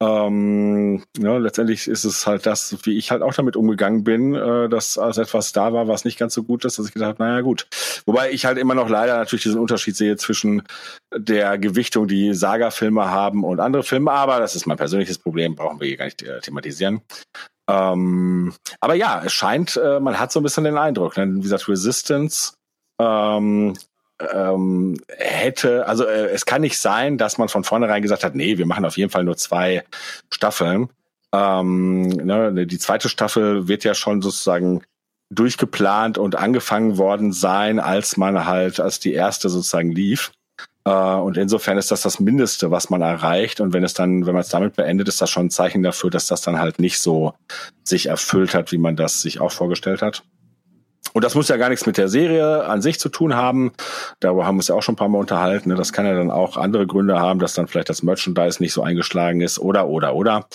ähm, 0.00 1.02
ja, 1.18 1.38
letztendlich 1.38 1.88
ist 1.88 2.04
es 2.04 2.26
halt 2.26 2.46
das, 2.46 2.76
wie 2.84 2.96
ich 2.96 3.10
halt 3.10 3.22
auch 3.22 3.34
damit 3.34 3.56
umgegangen 3.56 4.04
bin, 4.04 4.34
äh, 4.34 4.68
dass 4.68 4.96
als 4.96 5.18
etwas 5.18 5.52
da 5.52 5.72
war, 5.72 5.88
was 5.88 6.04
nicht 6.04 6.18
ganz 6.18 6.34
so 6.34 6.44
gut 6.44 6.64
ist, 6.64 6.78
dass 6.78 6.86
ich 6.86 6.94
gedacht 6.94 7.10
habe, 7.10 7.22
naja 7.24 7.40
gut. 7.40 7.66
Wobei 8.06 8.30
ich 8.30 8.44
halt 8.44 8.58
immer 8.58 8.74
noch 8.74 8.88
leider 8.88 9.16
natürlich 9.16 9.42
diesen 9.42 9.60
Unterschied 9.60 9.96
sehe 9.96 10.16
zwischen 10.16 10.62
der 11.12 11.58
Gewichtung, 11.58 12.06
die 12.06 12.32
Saga-Filme 12.32 13.10
haben 13.10 13.42
und 13.42 13.58
andere 13.58 13.82
Filme, 13.82 14.12
aber 14.12 14.38
das 14.38 14.54
ist 14.54 14.66
mein 14.66 14.76
persönliches 14.76 15.18
Problem, 15.18 15.56
brauchen 15.56 15.80
wir 15.80 15.88
hier 15.88 15.96
gar 15.96 16.04
nicht 16.04 16.22
äh, 16.22 16.40
thematisieren. 16.40 17.00
Ähm, 17.68 18.54
aber 18.80 18.94
ja, 18.94 19.22
es 19.24 19.32
scheint, 19.32 19.76
äh, 19.76 19.98
man 19.98 20.18
hat 20.18 20.30
so 20.30 20.38
ein 20.38 20.44
bisschen 20.44 20.64
den 20.64 20.78
Eindruck, 20.78 21.16
ne? 21.16 21.28
wie 21.34 21.40
gesagt, 21.40 21.68
Resistance 21.68 22.54
ähm, 23.00 23.74
ähm, 24.32 24.96
hätte, 25.08 25.86
also 25.86 26.04
äh, 26.04 26.28
es 26.30 26.46
kann 26.46 26.62
nicht 26.62 26.78
sein, 26.78 27.18
dass 27.18 27.38
man 27.38 27.48
von 27.48 27.64
vornherein 27.64 28.02
gesagt 28.02 28.24
hat, 28.24 28.34
nee, 28.34 28.58
wir 28.58 28.66
machen 28.66 28.84
auf 28.84 28.96
jeden 28.96 29.10
Fall 29.10 29.24
nur 29.24 29.36
zwei 29.36 29.84
Staffeln. 30.30 30.88
Ähm, 31.32 32.08
ne, 32.08 32.66
die 32.66 32.78
zweite 32.78 33.08
Staffel 33.08 33.68
wird 33.68 33.84
ja 33.84 33.94
schon 33.94 34.22
sozusagen 34.22 34.82
durchgeplant 35.30 36.18
und 36.18 36.36
angefangen 36.36 36.96
worden 36.96 37.32
sein, 37.32 37.78
als 37.78 38.16
man 38.16 38.46
halt, 38.46 38.80
als 38.80 38.98
die 38.98 39.12
erste 39.12 39.48
sozusagen 39.48 39.92
lief. 39.92 40.32
Äh, 40.84 40.90
und 40.90 41.36
insofern 41.36 41.76
ist 41.76 41.90
das 41.90 42.02
das 42.02 42.18
Mindeste, 42.18 42.70
was 42.70 42.88
man 42.90 43.02
erreicht. 43.02 43.60
Und 43.60 43.72
wenn 43.72 43.84
es 43.84 43.94
dann, 43.94 44.26
wenn 44.26 44.32
man 44.32 44.40
es 44.40 44.48
damit 44.48 44.74
beendet, 44.76 45.08
ist 45.08 45.20
das 45.20 45.30
schon 45.30 45.46
ein 45.46 45.50
Zeichen 45.50 45.82
dafür, 45.82 46.10
dass 46.10 46.26
das 46.26 46.40
dann 46.40 46.58
halt 46.58 46.78
nicht 46.78 46.98
so 46.98 47.34
sich 47.84 48.06
erfüllt 48.06 48.54
hat, 48.54 48.72
wie 48.72 48.78
man 48.78 48.96
das 48.96 49.20
sich 49.20 49.40
auch 49.40 49.52
vorgestellt 49.52 50.02
hat. 50.02 50.24
Und 51.18 51.24
das 51.24 51.34
muss 51.34 51.48
ja 51.48 51.56
gar 51.56 51.68
nichts 51.68 51.84
mit 51.84 51.98
der 51.98 52.06
Serie 52.06 52.64
an 52.66 52.80
sich 52.80 53.00
zu 53.00 53.08
tun 53.08 53.34
haben. 53.34 53.72
Darüber 54.20 54.46
haben 54.46 54.54
wir 54.54 54.60
uns 54.60 54.68
ja 54.68 54.76
auch 54.76 54.84
schon 54.84 54.92
ein 54.92 54.98
paar 54.98 55.08
Mal 55.08 55.18
unterhalten. 55.18 55.68
Ne? 55.68 55.74
Das 55.74 55.92
kann 55.92 56.06
ja 56.06 56.14
dann 56.14 56.30
auch 56.30 56.56
andere 56.56 56.86
Gründe 56.86 57.18
haben, 57.18 57.40
dass 57.40 57.54
dann 57.54 57.66
vielleicht 57.66 57.88
das 57.88 58.04
Merchandise 58.04 58.62
nicht 58.62 58.72
so 58.72 58.84
eingeschlagen 58.84 59.40
ist 59.40 59.58
oder, 59.58 59.88
oder, 59.88 60.14
oder. 60.14 60.46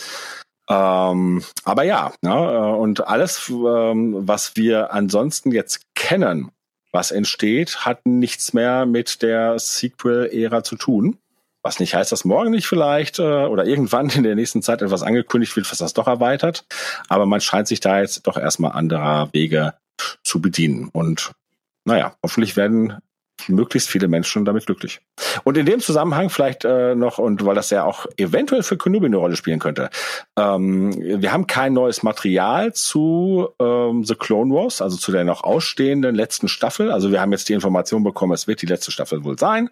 Ähm, 0.70 1.44
aber 1.66 1.84
ja, 1.84 2.14
ne? 2.22 2.78
und 2.78 3.06
alles, 3.06 3.50
ähm, 3.50 4.26
was 4.26 4.56
wir 4.56 4.94
ansonsten 4.94 5.52
jetzt 5.52 5.82
kennen, 5.96 6.50
was 6.94 7.12
entsteht, 7.12 7.86
hat 7.86 8.06
nichts 8.06 8.54
mehr 8.54 8.86
mit 8.86 9.22
der 9.22 9.60
Sequel-Ära 9.60 10.64
zu 10.64 10.78
tun. 10.78 11.18
Was 11.62 11.82
nicht 11.82 11.94
heißt, 11.94 12.14
dass 12.14 12.24
morgen 12.24 12.52
nicht 12.52 12.68
vielleicht 12.68 13.20
äh, 13.20 13.48
oder 13.48 13.66
irgendwann 13.66 14.10
in 14.12 14.24
der 14.24 14.36
nächsten 14.36 14.62
Zeit 14.62 14.82
etwas 14.82 15.04
angekündigt 15.04 15.58
wird, 15.58 15.70
was 15.70 15.80
das 15.80 15.94
doch 15.94 16.08
erweitert. 16.08 16.64
Aber 17.10 17.26
man 17.26 17.42
scheint 17.42 17.68
sich 17.68 17.82
da 17.82 18.00
jetzt 18.00 18.28
doch 18.28 18.38
erstmal 18.38 18.72
anderer 18.72 19.28
Wege 19.34 19.74
zu 20.24 20.42
bedienen. 20.42 20.90
Und 20.90 21.32
naja, 21.86 22.16
hoffentlich 22.24 22.56
werden 22.56 22.98
möglichst 23.48 23.90
viele 23.90 24.08
Menschen 24.08 24.46
damit 24.46 24.66
glücklich. 24.66 25.02
Und 25.44 25.58
in 25.58 25.66
dem 25.66 25.80
Zusammenhang 25.80 26.30
vielleicht 26.30 26.66
äh, 26.66 26.96
noch, 26.96 27.18
und 27.18 27.46
weil 27.46 27.56
das 27.56 27.70
ja 27.70 27.84
auch 27.84 28.06
eventuell 28.18 28.64
für 28.64 28.78
Kenobi 28.78 29.08
eine 29.08 29.18
Rolle 29.18 29.36
spielen 29.36 29.60
könnte, 29.60 29.90
ähm, 30.38 30.94
wir 30.94 31.32
haben 31.32 31.48
kein 31.48 31.74
neues 31.74 32.04
Material 32.04 32.74
zu 32.74 33.50
ähm, 33.60 34.04
The 34.04 34.16
Clone 34.16 34.54
Wars, 34.54 34.82
also 34.82 34.98
zu 34.98 35.12
der 35.12 35.24
noch 35.24 35.44
ausstehenden 35.44 36.16
letzten 36.16 36.48
Staffel. 36.48 36.92
Also 36.92 37.12
wir 37.12 37.22
haben 37.22 37.32
jetzt 37.32 37.50
die 37.50 37.54
Information 37.54 38.04
bekommen, 38.04 38.34
es 38.34 38.48
wird 38.48 38.62
die 38.62 38.68
letzte 38.68 38.92
Staffel 38.92 39.24
wohl 39.24 39.38
sein. 39.38 39.70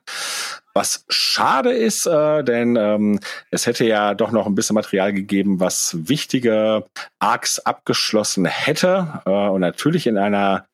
Was 0.74 1.06
schade 1.10 1.72
ist, 1.72 2.06
äh, 2.06 2.44
denn 2.44 2.78
ähm, 2.78 3.20
es 3.50 3.66
hätte 3.66 3.86
ja 3.86 4.14
doch 4.14 4.32
noch 4.32 4.46
ein 4.46 4.56
bisschen 4.56 4.76
Material 4.76 5.12
gegeben, 5.12 5.60
was 5.60 5.98
wichtige 6.08 6.86
Arcs 7.20 7.60
abgeschlossen 7.60 8.46
hätte. 8.46 9.22
Äh, 9.26 9.50
und 9.50 9.62
natürlich 9.62 10.08
in 10.08 10.18
einer 10.18 10.66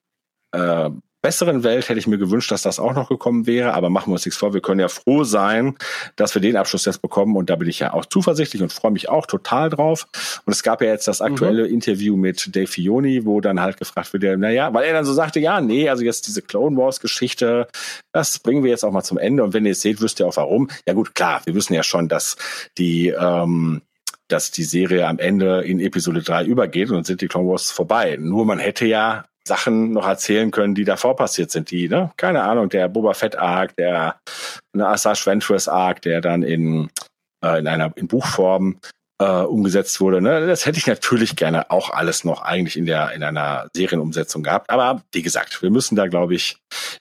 äh, 0.51 0.89
besseren 1.21 1.63
Welt 1.63 1.89
hätte 1.89 1.99
ich 1.99 2.07
mir 2.07 2.17
gewünscht, 2.17 2.51
dass 2.51 2.61
das 2.61 2.79
auch 2.79 2.93
noch 2.93 3.09
gekommen 3.09 3.47
wäre, 3.47 3.73
aber 3.73 3.89
machen 3.89 4.09
wir 4.09 4.13
uns 4.13 4.25
nichts 4.25 4.39
vor, 4.39 4.53
wir 4.53 4.61
können 4.61 4.79
ja 4.79 4.87
froh 4.87 5.23
sein, 5.23 5.75
dass 6.15 6.35
wir 6.35 6.41
den 6.41 6.55
Abschluss 6.55 6.85
jetzt 6.85 7.01
bekommen 7.01 7.35
und 7.35 7.49
da 7.49 7.55
bin 7.55 7.67
ich 7.67 7.79
ja 7.79 7.93
auch 7.93 8.05
zuversichtlich 8.05 8.61
und 8.61 8.71
freue 8.71 8.91
mich 8.91 9.09
auch 9.09 9.25
total 9.25 9.69
drauf. 9.69 10.07
Und 10.45 10.53
es 10.53 10.63
gab 10.63 10.81
ja 10.81 10.89
jetzt 10.89 11.07
das 11.07 11.21
aktuelle 11.21 11.65
mhm. 11.67 11.73
Interview 11.73 12.15
mit 12.15 12.55
Dave 12.55 12.67
Fioni, 12.67 13.25
wo 13.25 13.41
dann 13.41 13.61
halt 13.61 13.77
gefragt 13.77 14.13
wird, 14.13 14.39
naja, 14.39 14.73
weil 14.73 14.85
er 14.85 14.93
dann 14.93 15.05
so 15.05 15.13
sagte, 15.13 15.39
ja, 15.39 15.61
nee, 15.61 15.89
also 15.89 16.03
jetzt 16.03 16.27
diese 16.27 16.41
Clone 16.41 16.77
Wars 16.77 16.99
Geschichte, 16.99 17.67
das 18.11 18.39
bringen 18.39 18.63
wir 18.63 18.71
jetzt 18.71 18.83
auch 18.83 18.91
mal 18.91 19.03
zum 19.03 19.17
Ende 19.17 19.43
und 19.43 19.53
wenn 19.53 19.65
ihr 19.65 19.71
es 19.71 19.81
seht, 19.81 20.01
wisst 20.01 20.19
ihr 20.19 20.27
auch 20.27 20.37
warum. 20.37 20.69
Ja 20.87 20.93
gut, 20.93 21.15
klar, 21.15 21.41
wir 21.45 21.55
wissen 21.55 21.73
ja 21.73 21.83
schon, 21.83 22.07
dass 22.07 22.37
die 22.77 23.09
ähm, 23.09 23.81
dass 24.27 24.51
die 24.51 24.63
Serie 24.63 25.07
am 25.07 25.19
Ende 25.19 25.61
in 25.61 25.79
Episode 25.79 26.21
3 26.21 26.45
übergeht 26.45 26.89
und 26.89 26.95
dann 26.95 27.03
sind 27.05 27.21
die 27.21 27.27
Clone 27.27 27.49
Wars 27.49 27.71
vorbei. 27.71 28.17
Nur 28.19 28.45
man 28.45 28.59
hätte 28.59 28.85
ja 28.85 29.25
Sachen 29.47 29.93
noch 29.93 30.07
erzählen 30.07 30.51
können, 30.51 30.75
die 30.75 30.83
davor 30.83 31.15
passiert 31.15 31.51
sind, 31.51 31.71
die, 31.71 31.89
ne, 31.89 32.11
keine 32.17 32.43
Ahnung, 32.43 32.69
der 32.69 32.87
Boba 32.87 33.13
Fett 33.13 33.37
Arc, 33.37 33.75
der 33.77 34.19
ne, 34.73 34.87
Asajj 34.87 35.25
Ventress 35.25 35.67
Arc, 35.67 36.01
der 36.03 36.21
dann 36.21 36.43
in, 36.43 36.89
äh, 37.43 37.59
in 37.59 37.67
einer, 37.67 37.91
in 37.95 38.07
Buchform 38.07 38.79
äh, 39.19 39.25
umgesetzt 39.25 39.99
wurde. 39.99 40.21
Ne? 40.21 40.45
Das 40.45 40.65
hätte 40.65 40.77
ich 40.77 40.87
natürlich 40.87 41.35
gerne 41.35 41.71
auch 41.71 41.89
alles 41.89 42.23
noch 42.23 42.41
eigentlich 42.41 42.77
in 42.77 42.85
der 42.85 43.11
in 43.13 43.23
einer 43.23 43.67
Serienumsetzung 43.75 44.43
gehabt. 44.43 44.69
Aber 44.69 45.01
wie 45.11 45.23
gesagt, 45.23 45.61
wir 45.61 45.71
müssen 45.71 45.95
da, 45.95 46.07
glaube 46.07 46.35
ich, 46.35 46.57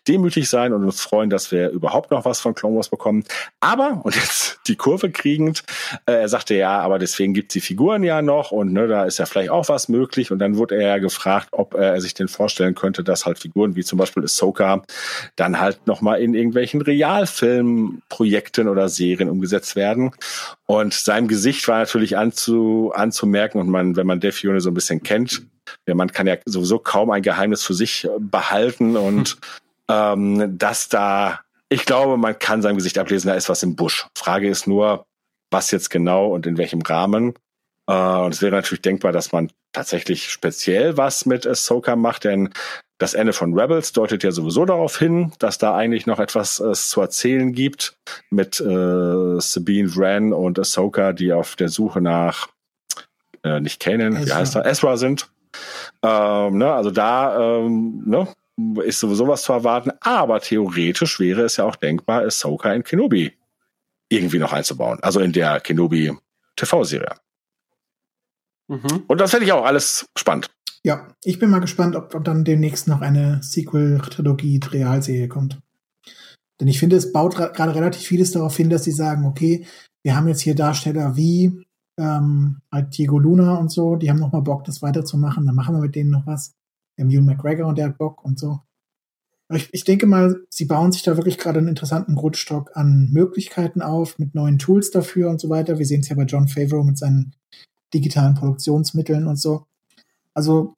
demütig 0.08 0.48
sein 0.48 0.72
und 0.72 0.84
uns 0.84 1.00
freuen, 1.00 1.30
dass 1.30 1.52
wir 1.52 1.70
überhaupt 1.70 2.10
noch 2.10 2.24
was 2.24 2.40
von 2.40 2.54
Clone 2.54 2.76
Wars 2.76 2.88
bekommen. 2.88 3.24
Aber, 3.60 4.00
und 4.04 4.14
jetzt 4.14 4.60
die 4.66 4.76
Kurve 4.76 5.10
kriegend, 5.10 5.62
äh, 6.06 6.12
er 6.12 6.28
sagte 6.28 6.54
ja, 6.54 6.80
aber 6.80 6.98
deswegen 6.98 7.34
gibt's 7.34 7.52
die 7.52 7.60
Figuren 7.60 8.02
ja 8.02 8.22
noch 8.22 8.50
und 8.50 8.72
ne, 8.72 8.86
da 8.86 9.04
ist 9.04 9.18
ja 9.18 9.26
vielleicht 9.26 9.50
auch 9.50 9.68
was 9.68 9.88
möglich. 9.88 10.30
Und 10.30 10.38
dann 10.38 10.56
wurde 10.56 10.76
er 10.76 10.88
ja 10.88 10.98
gefragt, 10.98 11.48
ob 11.52 11.74
er 11.74 12.00
sich 12.00 12.14
denn 12.14 12.28
vorstellen 12.28 12.74
könnte, 12.74 13.04
dass 13.04 13.26
halt 13.26 13.38
Figuren 13.38 13.76
wie 13.76 13.84
zum 13.84 13.98
Beispiel 13.98 14.24
Ahsoka 14.24 14.82
dann 15.36 15.60
halt 15.60 15.86
nochmal 15.86 16.20
in 16.20 16.34
irgendwelchen 16.34 16.82
Realfilmprojekten 16.82 18.68
oder 18.68 18.88
Serien 18.88 19.30
umgesetzt 19.30 19.76
werden. 19.76 20.12
Und 20.66 20.94
sein 20.94 21.28
Gesicht 21.28 21.66
war 21.68 21.78
natürlich 21.78 22.16
anzu, 22.16 22.92
anzumerken 22.94 23.60
und 23.60 23.68
man, 23.68 23.96
wenn 23.96 24.06
man 24.06 24.20
Dave 24.20 24.32
Filoni 24.32 24.60
so 24.60 24.70
ein 24.70 24.74
bisschen 24.74 25.02
kennt, 25.02 25.42
der 25.86 25.94
Mann 25.94 26.12
kann 26.12 26.26
ja 26.26 26.36
sowieso 26.44 26.78
kaum 26.78 27.10
ein 27.10 27.22
Geheimnis 27.22 27.64
für 27.64 27.74
sich 27.74 28.08
behalten 28.18 28.96
und 28.96 29.30
hm. 29.30 29.38
Ähm, 29.88 30.58
dass 30.58 30.88
da, 30.88 31.40
ich 31.68 31.84
glaube, 31.84 32.16
man 32.16 32.38
kann 32.38 32.62
sein 32.62 32.76
Gesicht 32.76 32.98
ablesen, 32.98 33.28
da 33.28 33.34
ist 33.34 33.48
was 33.48 33.62
im 33.62 33.76
Busch. 33.76 34.06
Frage 34.16 34.48
ist 34.48 34.66
nur, 34.66 35.06
was 35.50 35.70
jetzt 35.70 35.90
genau 35.90 36.28
und 36.28 36.46
in 36.46 36.58
welchem 36.58 36.82
Rahmen. 36.82 37.34
Äh, 37.86 37.92
und 37.92 38.34
es 38.34 38.42
wäre 38.42 38.54
natürlich 38.54 38.82
denkbar, 38.82 39.12
dass 39.12 39.32
man 39.32 39.50
tatsächlich 39.72 40.30
speziell 40.30 40.96
was 40.96 41.26
mit 41.26 41.46
Ahsoka 41.46 41.96
macht, 41.96 42.24
denn 42.24 42.50
das 42.98 43.12
Ende 43.12 43.34
von 43.34 43.58
Rebels 43.58 43.92
deutet 43.92 44.24
ja 44.24 44.32
sowieso 44.32 44.64
darauf 44.64 44.98
hin, 44.98 45.32
dass 45.38 45.58
da 45.58 45.76
eigentlich 45.76 46.06
noch 46.06 46.18
etwas 46.18 46.60
äh, 46.60 46.72
zu 46.72 47.00
erzählen 47.02 47.52
gibt 47.52 47.96
mit 48.30 48.58
äh, 48.58 49.40
Sabine 49.40 49.94
Wren 49.96 50.32
und 50.32 50.58
Ahsoka, 50.58 51.12
die 51.12 51.32
auf 51.32 51.56
der 51.56 51.68
Suche 51.68 52.00
nach 52.00 52.48
äh, 53.44 53.60
nicht 53.60 53.80
Kanan, 53.80 54.26
wie 54.26 54.32
heißt 54.32 54.56
er, 54.56 54.64
Ezra 54.64 54.96
sind. 54.96 55.28
Ähm, 56.02 56.58
ne, 56.58 56.72
also 56.72 56.90
da 56.90 57.58
ähm, 57.58 58.02
ne, 58.06 58.28
ist 58.82 59.00
sowieso 59.00 59.28
was 59.28 59.42
zu 59.42 59.52
erwarten, 59.52 59.90
aber 60.00 60.40
theoretisch 60.40 61.20
wäre 61.20 61.42
es 61.42 61.56
ja 61.58 61.64
auch 61.64 61.76
denkbar, 61.76 62.22
Ahsoka 62.22 62.72
in 62.72 62.84
Kenobi 62.84 63.32
irgendwie 64.08 64.38
noch 64.38 64.52
einzubauen. 64.52 64.98
Also 65.02 65.20
in 65.20 65.32
der 65.32 65.60
Kenobi 65.60 66.16
TV-Serie. 66.56 67.16
Mhm. 68.68 69.04
Und 69.06 69.20
das 69.20 69.30
fände 69.30 69.46
ich 69.46 69.52
auch 69.52 69.64
alles 69.64 70.08
spannend. 70.16 70.50
Ja, 70.82 71.08
ich 71.24 71.38
bin 71.38 71.50
mal 71.50 71.60
gespannt, 71.60 71.96
ob, 71.96 72.14
ob 72.14 72.24
dann 72.24 72.44
demnächst 72.44 72.88
noch 72.88 73.00
eine 73.00 73.40
Sequel-Trilogie-Realserie 73.42 75.28
kommt. 75.28 75.60
Denn 76.60 76.68
ich 76.68 76.78
finde, 76.78 76.96
es 76.96 77.12
baut 77.12 77.36
gerade 77.36 77.74
relativ 77.74 78.02
vieles 78.02 78.32
darauf 78.32 78.56
hin, 78.56 78.70
dass 78.70 78.84
sie 78.84 78.92
sagen, 78.92 79.26
okay, 79.26 79.66
wir 80.02 80.16
haben 80.16 80.28
jetzt 80.28 80.40
hier 80.40 80.54
Darsteller 80.54 81.16
wie 81.16 81.66
ähm, 81.98 82.60
halt 82.72 82.96
Diego 82.96 83.18
Luna 83.18 83.56
und 83.56 83.70
so, 83.70 83.96
die 83.96 84.10
haben 84.10 84.20
noch 84.20 84.32
mal 84.32 84.40
Bock, 84.40 84.64
das 84.64 84.82
weiterzumachen, 84.82 85.44
dann 85.44 85.54
machen 85.54 85.74
wir 85.74 85.82
mit 85.82 85.94
denen 85.94 86.10
noch 86.10 86.26
was. 86.26 86.54
Ewan 86.96 87.26
McGregor 87.26 87.66
und 87.66 87.78
der 87.78 87.86
hat 87.86 87.98
Bock 87.98 88.24
und 88.24 88.38
so. 88.38 88.60
Ich, 89.50 89.68
ich 89.72 89.84
denke 89.84 90.06
mal, 90.06 90.40
sie 90.50 90.64
bauen 90.64 90.90
sich 90.90 91.02
da 91.02 91.16
wirklich 91.16 91.38
gerade 91.38 91.58
einen 91.58 91.68
interessanten 91.68 92.16
Grundstock 92.16 92.72
an 92.74 93.10
Möglichkeiten 93.12 93.80
auf, 93.80 94.18
mit 94.18 94.34
neuen 94.34 94.58
Tools 94.58 94.90
dafür 94.90 95.30
und 95.30 95.40
so 95.40 95.48
weiter. 95.48 95.78
Wir 95.78 95.86
sehen 95.86 96.00
es 96.00 96.08
ja 96.08 96.16
bei 96.16 96.24
John 96.24 96.48
Favreau 96.48 96.82
mit 96.82 96.98
seinen 96.98 97.32
digitalen 97.94 98.34
Produktionsmitteln 98.34 99.26
und 99.26 99.36
so. 99.36 99.66
Also 100.34 100.74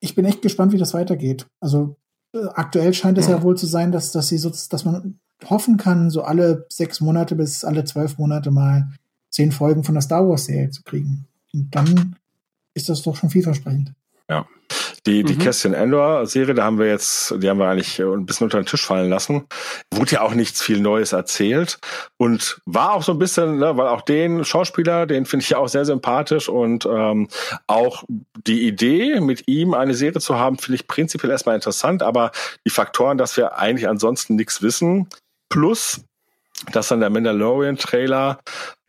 ich 0.00 0.14
bin 0.14 0.24
echt 0.24 0.40
gespannt, 0.40 0.72
wie 0.72 0.78
das 0.78 0.94
weitergeht. 0.94 1.46
Also 1.60 1.96
äh, 2.32 2.46
aktuell 2.54 2.94
scheint 2.94 3.18
es 3.18 3.28
ja 3.28 3.42
wohl 3.42 3.56
zu 3.56 3.66
sein, 3.66 3.92
dass, 3.92 4.12
dass 4.12 4.28
sie 4.28 4.38
so, 4.38 4.50
dass 4.50 4.84
man 4.84 5.18
hoffen 5.44 5.76
kann, 5.76 6.08
so 6.10 6.22
alle 6.22 6.66
sechs 6.70 7.00
Monate 7.00 7.36
bis 7.36 7.64
alle 7.64 7.84
zwölf 7.84 8.16
Monate 8.16 8.50
mal 8.50 8.92
zehn 9.28 9.52
Folgen 9.52 9.84
von 9.84 9.94
der 9.94 10.02
Star 10.02 10.26
Wars 10.26 10.46
Serie 10.46 10.70
zu 10.70 10.82
kriegen. 10.82 11.26
Und 11.52 11.74
dann 11.74 12.16
ist 12.72 12.88
das 12.88 13.02
doch 13.02 13.16
schon 13.16 13.30
vielversprechend. 13.30 13.92
Ja. 14.30 14.46
Die, 15.06 15.22
die 15.22 15.34
mhm. 15.34 15.38
Cassian 15.38 15.74
Andor 15.74 16.26
Serie, 16.26 16.54
da 16.54 16.64
haben 16.64 16.78
wir 16.78 16.86
jetzt, 16.86 17.34
die 17.38 17.48
haben 17.48 17.58
wir 17.58 17.68
eigentlich 17.68 17.98
äh, 18.00 18.02
ein 18.02 18.26
bisschen 18.26 18.44
unter 18.44 18.60
den 18.60 18.66
Tisch 18.66 18.84
fallen 18.84 19.08
lassen. 19.08 19.46
Wurde 19.94 20.12
ja 20.12 20.20
auch 20.22 20.34
nichts 20.34 20.60
viel 20.60 20.80
Neues 20.80 21.12
erzählt 21.12 21.78
und 22.16 22.60
war 22.66 22.92
auch 22.92 23.02
so 23.02 23.12
ein 23.12 23.18
bisschen, 23.18 23.58
ne, 23.58 23.76
weil 23.76 23.86
auch 23.86 24.02
den 24.02 24.44
Schauspieler, 24.44 25.06
den 25.06 25.24
finde 25.24 25.44
ich 25.44 25.50
ja 25.50 25.58
auch 25.58 25.68
sehr 25.68 25.84
sympathisch 25.84 26.48
und 26.48 26.86
ähm, 26.86 27.28
auch 27.68 28.04
die 28.46 28.66
Idee, 28.66 29.20
mit 29.20 29.44
ihm 29.46 29.74
eine 29.74 29.94
Serie 29.94 30.20
zu 30.20 30.36
haben, 30.36 30.58
finde 30.58 30.76
ich 30.76 30.88
prinzipiell 30.88 31.30
erstmal 31.30 31.54
interessant, 31.54 32.02
aber 32.02 32.32
die 32.66 32.70
Faktoren, 32.70 33.16
dass 33.16 33.36
wir 33.36 33.58
eigentlich 33.58 33.88
ansonsten 33.88 34.34
nichts 34.34 34.60
wissen, 34.60 35.08
plus 35.48 36.00
dass 36.72 36.88
dann 36.88 37.00
der 37.00 37.10
Mandalorian-Trailer 37.10 38.40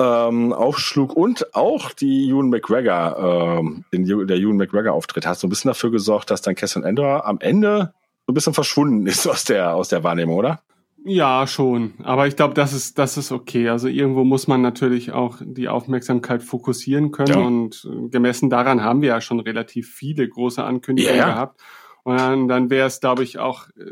ähm, 0.01 0.53
aufschlug 0.53 1.13
und 1.15 1.53
auch 1.55 1.91
die 1.91 2.29
Ewan 2.29 2.49
McGregor, 2.49 3.59
ähm, 3.59 3.83
den, 3.91 4.05
der 4.27 4.37
Ewan 4.37 4.57
McGregor-Auftritt 4.57 5.25
hat 5.25 5.37
so 5.37 5.47
ein 5.47 5.49
bisschen 5.49 5.69
dafür 5.69 5.91
gesorgt, 5.91 6.31
dass 6.31 6.41
dann 6.41 6.55
Cassian 6.55 6.85
Andor 6.85 7.25
am 7.25 7.39
Ende 7.39 7.93
so 8.25 8.31
ein 8.31 8.33
bisschen 8.33 8.53
verschwunden 8.53 9.05
ist 9.07 9.27
aus 9.27 9.43
der, 9.43 9.75
aus 9.75 9.89
der 9.89 10.03
Wahrnehmung, 10.03 10.35
oder? 10.37 10.61
Ja, 11.07 11.47
schon. 11.47 11.93
Aber 12.03 12.27
ich 12.27 12.35
glaube, 12.35 12.53
das 12.53 12.73
ist, 12.73 12.97
das 12.97 13.17
ist 13.17 13.31
okay. 13.31 13.69
Also 13.69 13.87
irgendwo 13.87 14.25
muss 14.25 14.47
man 14.47 14.61
natürlich 14.61 15.13
auch 15.13 15.37
die 15.41 15.69
Aufmerksamkeit 15.69 16.43
fokussieren 16.43 17.11
können. 17.11 17.39
Ja. 17.39 17.45
Und 17.45 17.87
gemessen 18.11 18.49
daran 18.49 18.83
haben 18.83 19.01
wir 19.01 19.09
ja 19.09 19.21
schon 19.21 19.39
relativ 19.39 19.93
viele 19.93 20.27
große 20.27 20.61
Ankündigungen 20.61 21.17
ja. 21.17 21.27
gehabt. 21.27 21.61
Und 22.07 22.17
dann, 22.17 22.47
dann 22.47 22.69
wäre 22.69 22.87
es, 22.87 23.01
glaube 23.01 23.23
ich, 23.23 23.37
auch, 23.37 23.67
äh, 23.77 23.83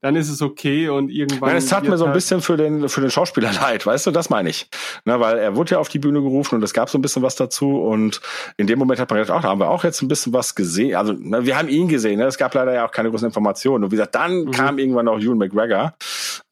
dann 0.00 0.16
ist 0.16 0.30
es 0.30 0.40
okay 0.40 0.88
und 0.88 1.10
irgendwann. 1.10 1.50
Nein, 1.50 1.58
es 1.58 1.66
tat 1.66 1.84
mir 1.86 1.98
so 1.98 2.04
ein 2.04 2.08
halt- 2.08 2.14
bisschen 2.14 2.40
für 2.40 2.56
den, 2.56 2.88
für 2.88 3.02
den 3.02 3.10
Schauspieler 3.10 3.52
leid, 3.60 3.84
weißt 3.84 4.06
du, 4.06 4.10
das 4.10 4.30
meine 4.30 4.48
ich. 4.48 4.70
Na, 5.04 5.20
weil 5.20 5.36
er 5.36 5.54
wurde 5.54 5.72
ja 5.72 5.78
auf 5.78 5.90
die 5.90 5.98
Bühne 5.98 6.22
gerufen 6.22 6.54
und 6.54 6.62
es 6.62 6.72
gab 6.72 6.88
so 6.88 6.96
ein 6.96 7.02
bisschen 7.02 7.22
was 7.22 7.36
dazu 7.36 7.78
und 7.82 8.22
in 8.56 8.66
dem 8.66 8.78
Moment 8.78 9.00
hat 9.00 9.10
man 9.10 9.18
gedacht, 9.18 9.36
ach, 9.36 9.42
da 9.42 9.48
haben 9.50 9.60
wir 9.60 9.68
auch 9.68 9.84
jetzt 9.84 10.00
ein 10.00 10.08
bisschen 10.08 10.32
was 10.32 10.54
gesehen. 10.54 10.96
Also, 10.96 11.14
na, 11.18 11.44
wir 11.44 11.58
haben 11.58 11.68
ihn 11.68 11.88
gesehen, 11.88 12.18
ne? 12.20 12.24
es 12.24 12.38
gab 12.38 12.54
leider 12.54 12.72
ja 12.72 12.86
auch 12.86 12.90
keine 12.90 13.10
großen 13.10 13.26
Informationen. 13.26 13.84
Und 13.84 13.90
wie 13.90 13.96
gesagt, 13.96 14.14
dann 14.14 14.44
Mhm. 14.46 14.50
kam 14.52 14.78
irgendwann 14.78 15.04
noch 15.04 15.18
Ewan 15.20 15.36
McGregor 15.36 15.92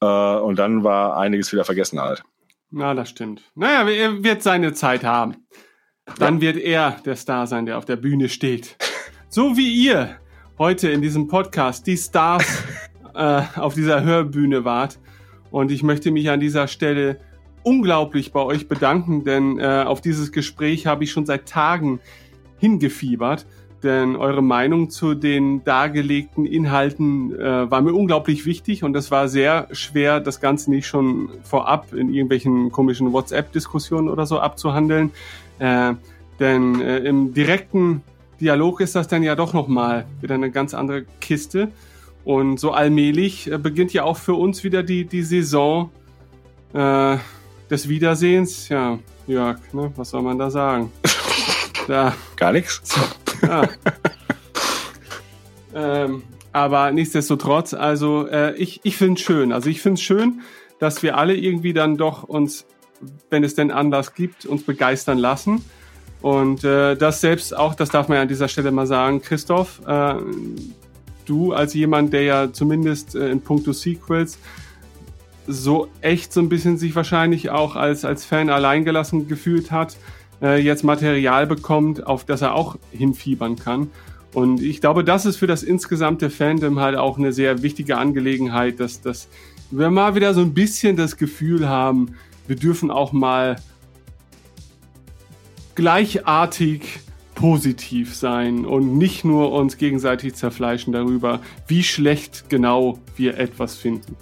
äh, 0.03 0.07
und 0.07 0.59
dann 0.59 0.85
war 0.85 1.17
einiges 1.17 1.51
wieder 1.51 1.65
vergessen 1.65 1.99
halt. 1.99 2.25
Na, 2.71 2.93
das 2.93 3.09
stimmt. 3.09 3.41
Naja, 3.55 3.89
er 3.89 4.23
wird 4.23 4.43
seine 4.43 4.75
Zeit 4.75 5.03
haben. 5.03 5.47
Dann 6.19 6.43
wird 6.43 6.59
er 6.59 6.97
der 7.07 7.17
Star 7.17 7.47
sein, 7.47 7.65
der 7.65 7.79
auf 7.79 7.87
der 7.87 7.97
Bühne 7.97 8.29
steht. 8.29 8.77
So 9.31 9.57
wie 9.57 9.73
ihr 9.73 10.17
heute 10.59 10.89
in 10.89 11.03
diesem 11.03 11.29
Podcast 11.29 11.87
die 11.87 11.97
Stars 11.97 12.45
äh, 13.15 13.43
auf 13.57 13.75
dieser 13.75 14.03
Hörbühne 14.03 14.65
wart. 14.65 14.99
Und 15.51 15.71
ich 15.71 15.83
möchte 15.83 16.11
mich 16.11 16.31
an 16.31 16.41
dieser 16.41 16.67
Stelle 16.67 17.19
unglaublich 17.63 18.33
bei 18.33 18.41
euch 18.41 18.69
bedanken, 18.69 19.25
denn 19.25 19.59
äh, 19.59 19.85
auf 19.87 20.01
dieses 20.01 20.33
Gespräch 20.33 20.87
habe 20.87 21.05
ich 21.05 21.11
schon 21.11 21.27
seit 21.27 21.47
Tagen 21.47 22.01
hingefiebert. 22.59 23.47
Denn 23.83 24.17
eure 24.17 24.43
Meinung 24.43 24.89
zu 24.89 25.15
den 25.15 25.63
dargelegten 25.63 26.47
Inhalten 26.47 27.39
äh, 27.39 27.71
war 27.71 27.83
mir 27.83 27.93
unglaublich 27.93 28.47
wichtig 28.47 28.83
und 28.83 28.97
es 28.97 29.11
war 29.11 29.29
sehr 29.29 29.69
schwer, 29.73 30.21
das 30.21 30.41
Ganze 30.41 30.71
nicht 30.71 30.87
schon 30.87 31.29
vorab 31.43 31.93
in 31.93 32.09
irgendwelchen 32.09 32.73
komischen 32.73 33.13
WhatsApp-Diskussionen 33.13 34.09
oder 34.09 34.25
so 34.25 34.41
abzuhandeln. 34.41 35.11
Äh, 35.59 35.93
denn 36.41 36.81
äh, 36.81 36.99
im 36.99 37.35
direkten 37.35 38.03
Dialog 38.41 38.81
ist 38.81 38.95
das 38.95 39.09
dann 39.09 39.23
ja 39.23 39.35
doch 39.35 39.53
nochmal 39.53 40.07
wieder 40.21 40.35
eine 40.35 40.51
ganz 40.51 40.75
andere 40.75 41.05
Kiste. 41.21 41.73
Und 42.25 42.59
so 42.59 42.73
allmählich 42.73 43.51
äh, 43.51 43.59
beginnt 43.59 43.93
ja 43.93 44.03
auch 44.03 44.17
für 44.17 44.35
uns 44.35 44.65
wieder 44.65 44.83
die, 44.83 45.05
die 45.05 45.23
Saison 45.23 45.91
äh, 46.73 47.17
des 47.71 47.89
Wiedersehens. 47.89 48.69
Ja, 48.69 48.99
Jörg, 49.27 49.59
ne, 49.73 49.93
was 49.97 50.11
soll 50.11 50.23
man 50.23 50.39
da 50.39 50.51
sagen? 50.51 50.93
Da, 51.87 52.17
Gar 52.35 52.51
nichts. 52.51 52.99
ja. 53.43 53.69
ähm, 55.73 56.25
aber 56.53 56.91
nichtsdestotrotz, 56.91 57.75
also 57.75 58.27
äh, 58.27 58.57
ich, 58.57 58.81
ich 58.83 58.97
finde 58.97 59.21
es 59.21 59.25
schön. 59.25 59.53
Also 59.53 59.71
ich 59.71 59.81
finde 59.81 59.95
es 59.95 60.03
schön, 60.03 60.41
dass 60.81 61.05
wir 61.05 61.17
alle 61.17 61.37
irgendwie 61.37 61.73
dann 61.73 61.97
doch 61.97 62.25
uns, 62.25 62.67
wenn 63.31 63.45
es 63.45 63.55
denn 63.55 63.71
Anlass 63.71 64.15
gibt, 64.15 64.47
uns 64.47 64.65
begeistern 64.65 65.19
lassen. 65.19 65.65
Und 66.23 66.65
äh, 66.65 66.97
das 66.97 67.21
selbst 67.21 67.57
auch, 67.57 67.75
das 67.75 67.91
darf 67.91 68.09
man 68.09 68.17
ja 68.17 68.23
an 68.23 68.29
dieser 68.29 68.49
Stelle 68.49 68.71
mal 68.71 68.87
sagen, 68.87 69.21
Christoph, 69.23 69.81
äh, 69.87 70.15
du 71.27 71.53
als 71.53 71.75
jemand, 71.75 72.13
der 72.13 72.23
ja 72.23 72.53
zumindest 72.53 73.15
äh, 73.15 73.31
in 73.31 73.41
puncto 73.41 73.73
Sequels 73.73 74.39
so 75.47 75.89
echt 76.01 76.33
so 76.33 76.41
ein 76.41 76.49
bisschen 76.49 76.79
sich 76.79 76.95
wahrscheinlich 76.97 77.51
auch 77.51 77.77
als, 77.77 78.05
als 78.05 78.25
Fan 78.25 78.51
alleingelassen 78.51 79.29
gefühlt 79.29 79.71
hat, 79.71 79.97
äh, 80.43 80.61
jetzt 80.61 80.83
Material 80.83 81.47
bekommt, 81.47 82.07
auf 82.07 82.25
das 82.25 82.43
er 82.43 82.55
auch 82.55 82.77
hinfiebern 82.91 83.57
kann. 83.57 83.91
Und 84.35 84.61
ich 84.61 84.81
glaube, 84.81 85.05
das 85.05 85.25
ist 85.25 85.37
für 85.37 85.47
das 85.47 85.63
insgesamte 85.63 86.31
Fandom 86.31 86.81
halt 86.81 86.97
auch 86.97 87.17
eine 87.17 87.33
sehr 87.33 87.63
wichtige 87.63 87.97
Angelegenheit, 87.97 88.81
dass, 88.81 89.01
dass 89.01 89.29
wir 89.71 89.91
mal 89.91 90.15
wieder 90.15 90.35
so 90.35 90.41
ein 90.41 90.53
bisschen 90.53 90.97
das 90.97 91.17
Gefühl 91.17 91.69
haben, 91.69 92.17
wir 92.47 92.57
dürfen 92.57 92.91
auch 92.91 93.13
mal 93.13 93.57
gleichartig 95.77 97.01
positiv 97.37 98.17
sein 98.17 98.65
und 98.65 98.97
nicht 98.97 99.25
nur 99.25 99.53
uns 99.53 99.77
gegenseitig 99.77 100.35
zerfleischen 100.35 100.93
darüber, 100.93 101.41
wie 101.69 101.83
schlecht 101.83 102.49
genau 102.49 102.99
wir 103.15 103.39
etwas 103.39 103.77
finden. 103.77 104.17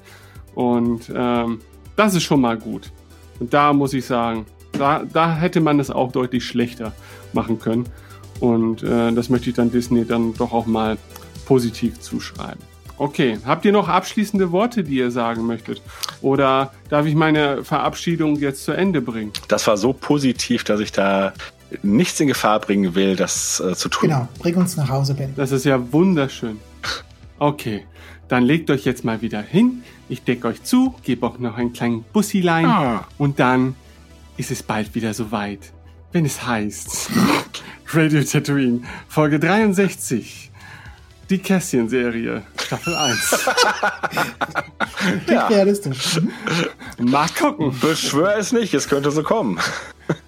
Und 0.55 1.11
ähm, 1.15 1.61
das 1.97 2.15
ist 2.15 2.25
schon 2.25 2.41
mal 2.41 2.59
gut. 2.59 2.93
Und 3.41 3.55
da 3.55 3.73
muss 3.73 3.95
ich 3.95 4.05
sagen, 4.05 4.47
da, 4.73 5.05
da 5.05 5.35
hätte 5.37 5.61
man 5.61 5.81
es 5.81 5.91
auch 5.91 6.13
deutlich 6.13 6.45
schlechter 6.45 6.93
machen 7.33 7.59
können. 7.59 7.87
Und 8.41 8.83
äh, 8.83 9.13
das 9.13 9.31
möchte 9.31 9.51
ich 9.51 9.57
dann 9.57 9.71
Disney 9.71 10.05
dann 10.05 10.35
doch 10.35 10.53
auch 10.53 10.67
mal 10.67 10.99
positiv 11.47 12.01
zuschreiben. 12.01 12.74
Okay, 12.97 13.39
habt 13.45 13.65
ihr 13.65 13.73
noch 13.73 13.89
abschließende 13.89 14.53
Worte, 14.53 14.85
die 14.85 14.95
ihr 14.97 15.11
sagen 15.11 15.47
möchtet? 15.47 15.83
Oder 16.23 16.73
darf 16.91 17.07
ich 17.07 17.15
meine 17.17 17.65
Verabschiedung 17.65 18.37
jetzt 18.37 18.65
zu 18.65 18.73
Ende 18.73 19.01
bringen? 19.01 19.33
Das 19.49 19.67
war 19.67 19.77
so 19.77 19.93
positiv, 19.93 20.63
dass 20.65 20.79
ich 20.81 20.93
da 20.93 21.33
nichts 21.83 22.21
in 22.21 22.29
Gefahr 22.29 22.61
bringen 22.61 22.95
will, 22.95 23.17
das 23.17 23.59
äh, 23.61 23.75
zu 23.75 23.89
tun. 23.89 24.09
Genau, 24.09 24.29
bring 24.39 24.55
uns 24.55 24.77
nach 24.77 24.89
Hause, 24.89 25.15
Ben. 25.15 25.35
Das 25.35 25.51
ist 25.51 25.65
ja 25.65 25.93
wunderschön. 25.93 26.59
Okay, 27.41 27.85
dann 28.29 28.45
legt 28.45 28.71
euch 28.71 28.85
jetzt 28.85 29.05
mal 29.05 29.21
wieder 29.23 29.43
hin. 29.43 29.83
Ich 30.09 30.23
decke 30.23 30.47
euch 30.49 30.63
zu, 30.63 30.95
gebe 31.03 31.27
auch 31.27 31.39
noch 31.39 31.57
einen 31.57 31.73
kleinen 31.73 32.05
Bussilein 32.13 32.67
Ah. 32.67 33.09
und 33.19 33.41
dann 33.41 33.75
ist 34.37 34.53
es 34.53 34.63
bald 34.63 34.95
wieder 34.95 35.15
soweit, 35.15 35.73
wenn 36.13 36.25
es 36.25 36.47
heißt 36.47 37.11
Radio 37.93 38.23
Tatooine, 38.23 38.83
Folge 39.09 39.41
63. 39.41 40.53
Die 41.31 41.39
Kästchen-Serie, 41.39 42.43
Staffel 42.63 42.95
1. 42.95 43.47
Klingt 45.27 45.51
realistisch. 45.51 46.21
Mhm. 46.21 47.11
Mal 47.11 47.29
gucken. 47.39 47.79
Beschwör 47.81 48.37
es 48.37 48.53
nicht, 48.53 48.75
es 48.75 48.89
könnte 48.89 49.11
so 49.11 49.23
kommen. 49.23 49.59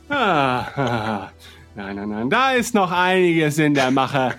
Ah, 0.08 1.30
nein, 1.74 1.96
nein, 1.96 2.08
nein, 2.08 2.30
da 2.30 2.52
ist 2.52 2.74
noch 2.74 2.90
einiges 2.90 3.58
in 3.58 3.74
der 3.74 3.90
Mache. 3.90 4.34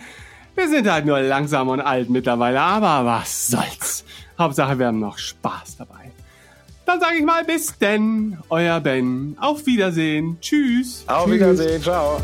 Wir 0.55 0.67
sind 0.67 0.89
halt 0.89 1.05
nur 1.05 1.19
langsam 1.19 1.67
und 1.67 1.81
alt 1.81 2.09
mittlerweile, 2.09 2.59
aber 2.59 3.05
was 3.05 3.47
soll's. 3.47 4.03
Hauptsache, 4.39 4.79
wir 4.79 4.87
haben 4.87 4.99
noch 4.99 5.17
Spaß 5.17 5.77
dabei. 5.77 6.11
Dann 6.87 6.99
sage 6.99 7.17
ich 7.17 7.25
mal 7.25 7.43
bis 7.43 7.77
denn, 7.77 8.37
euer 8.49 8.79
Ben. 8.79 9.35
Auf 9.39 9.65
Wiedersehen. 9.65 10.37
Tschüss. 10.41 11.03
Auf 11.07 11.25
Tschüss. 11.25 11.33
Wiedersehen, 11.35 11.83
ciao. 11.83 12.21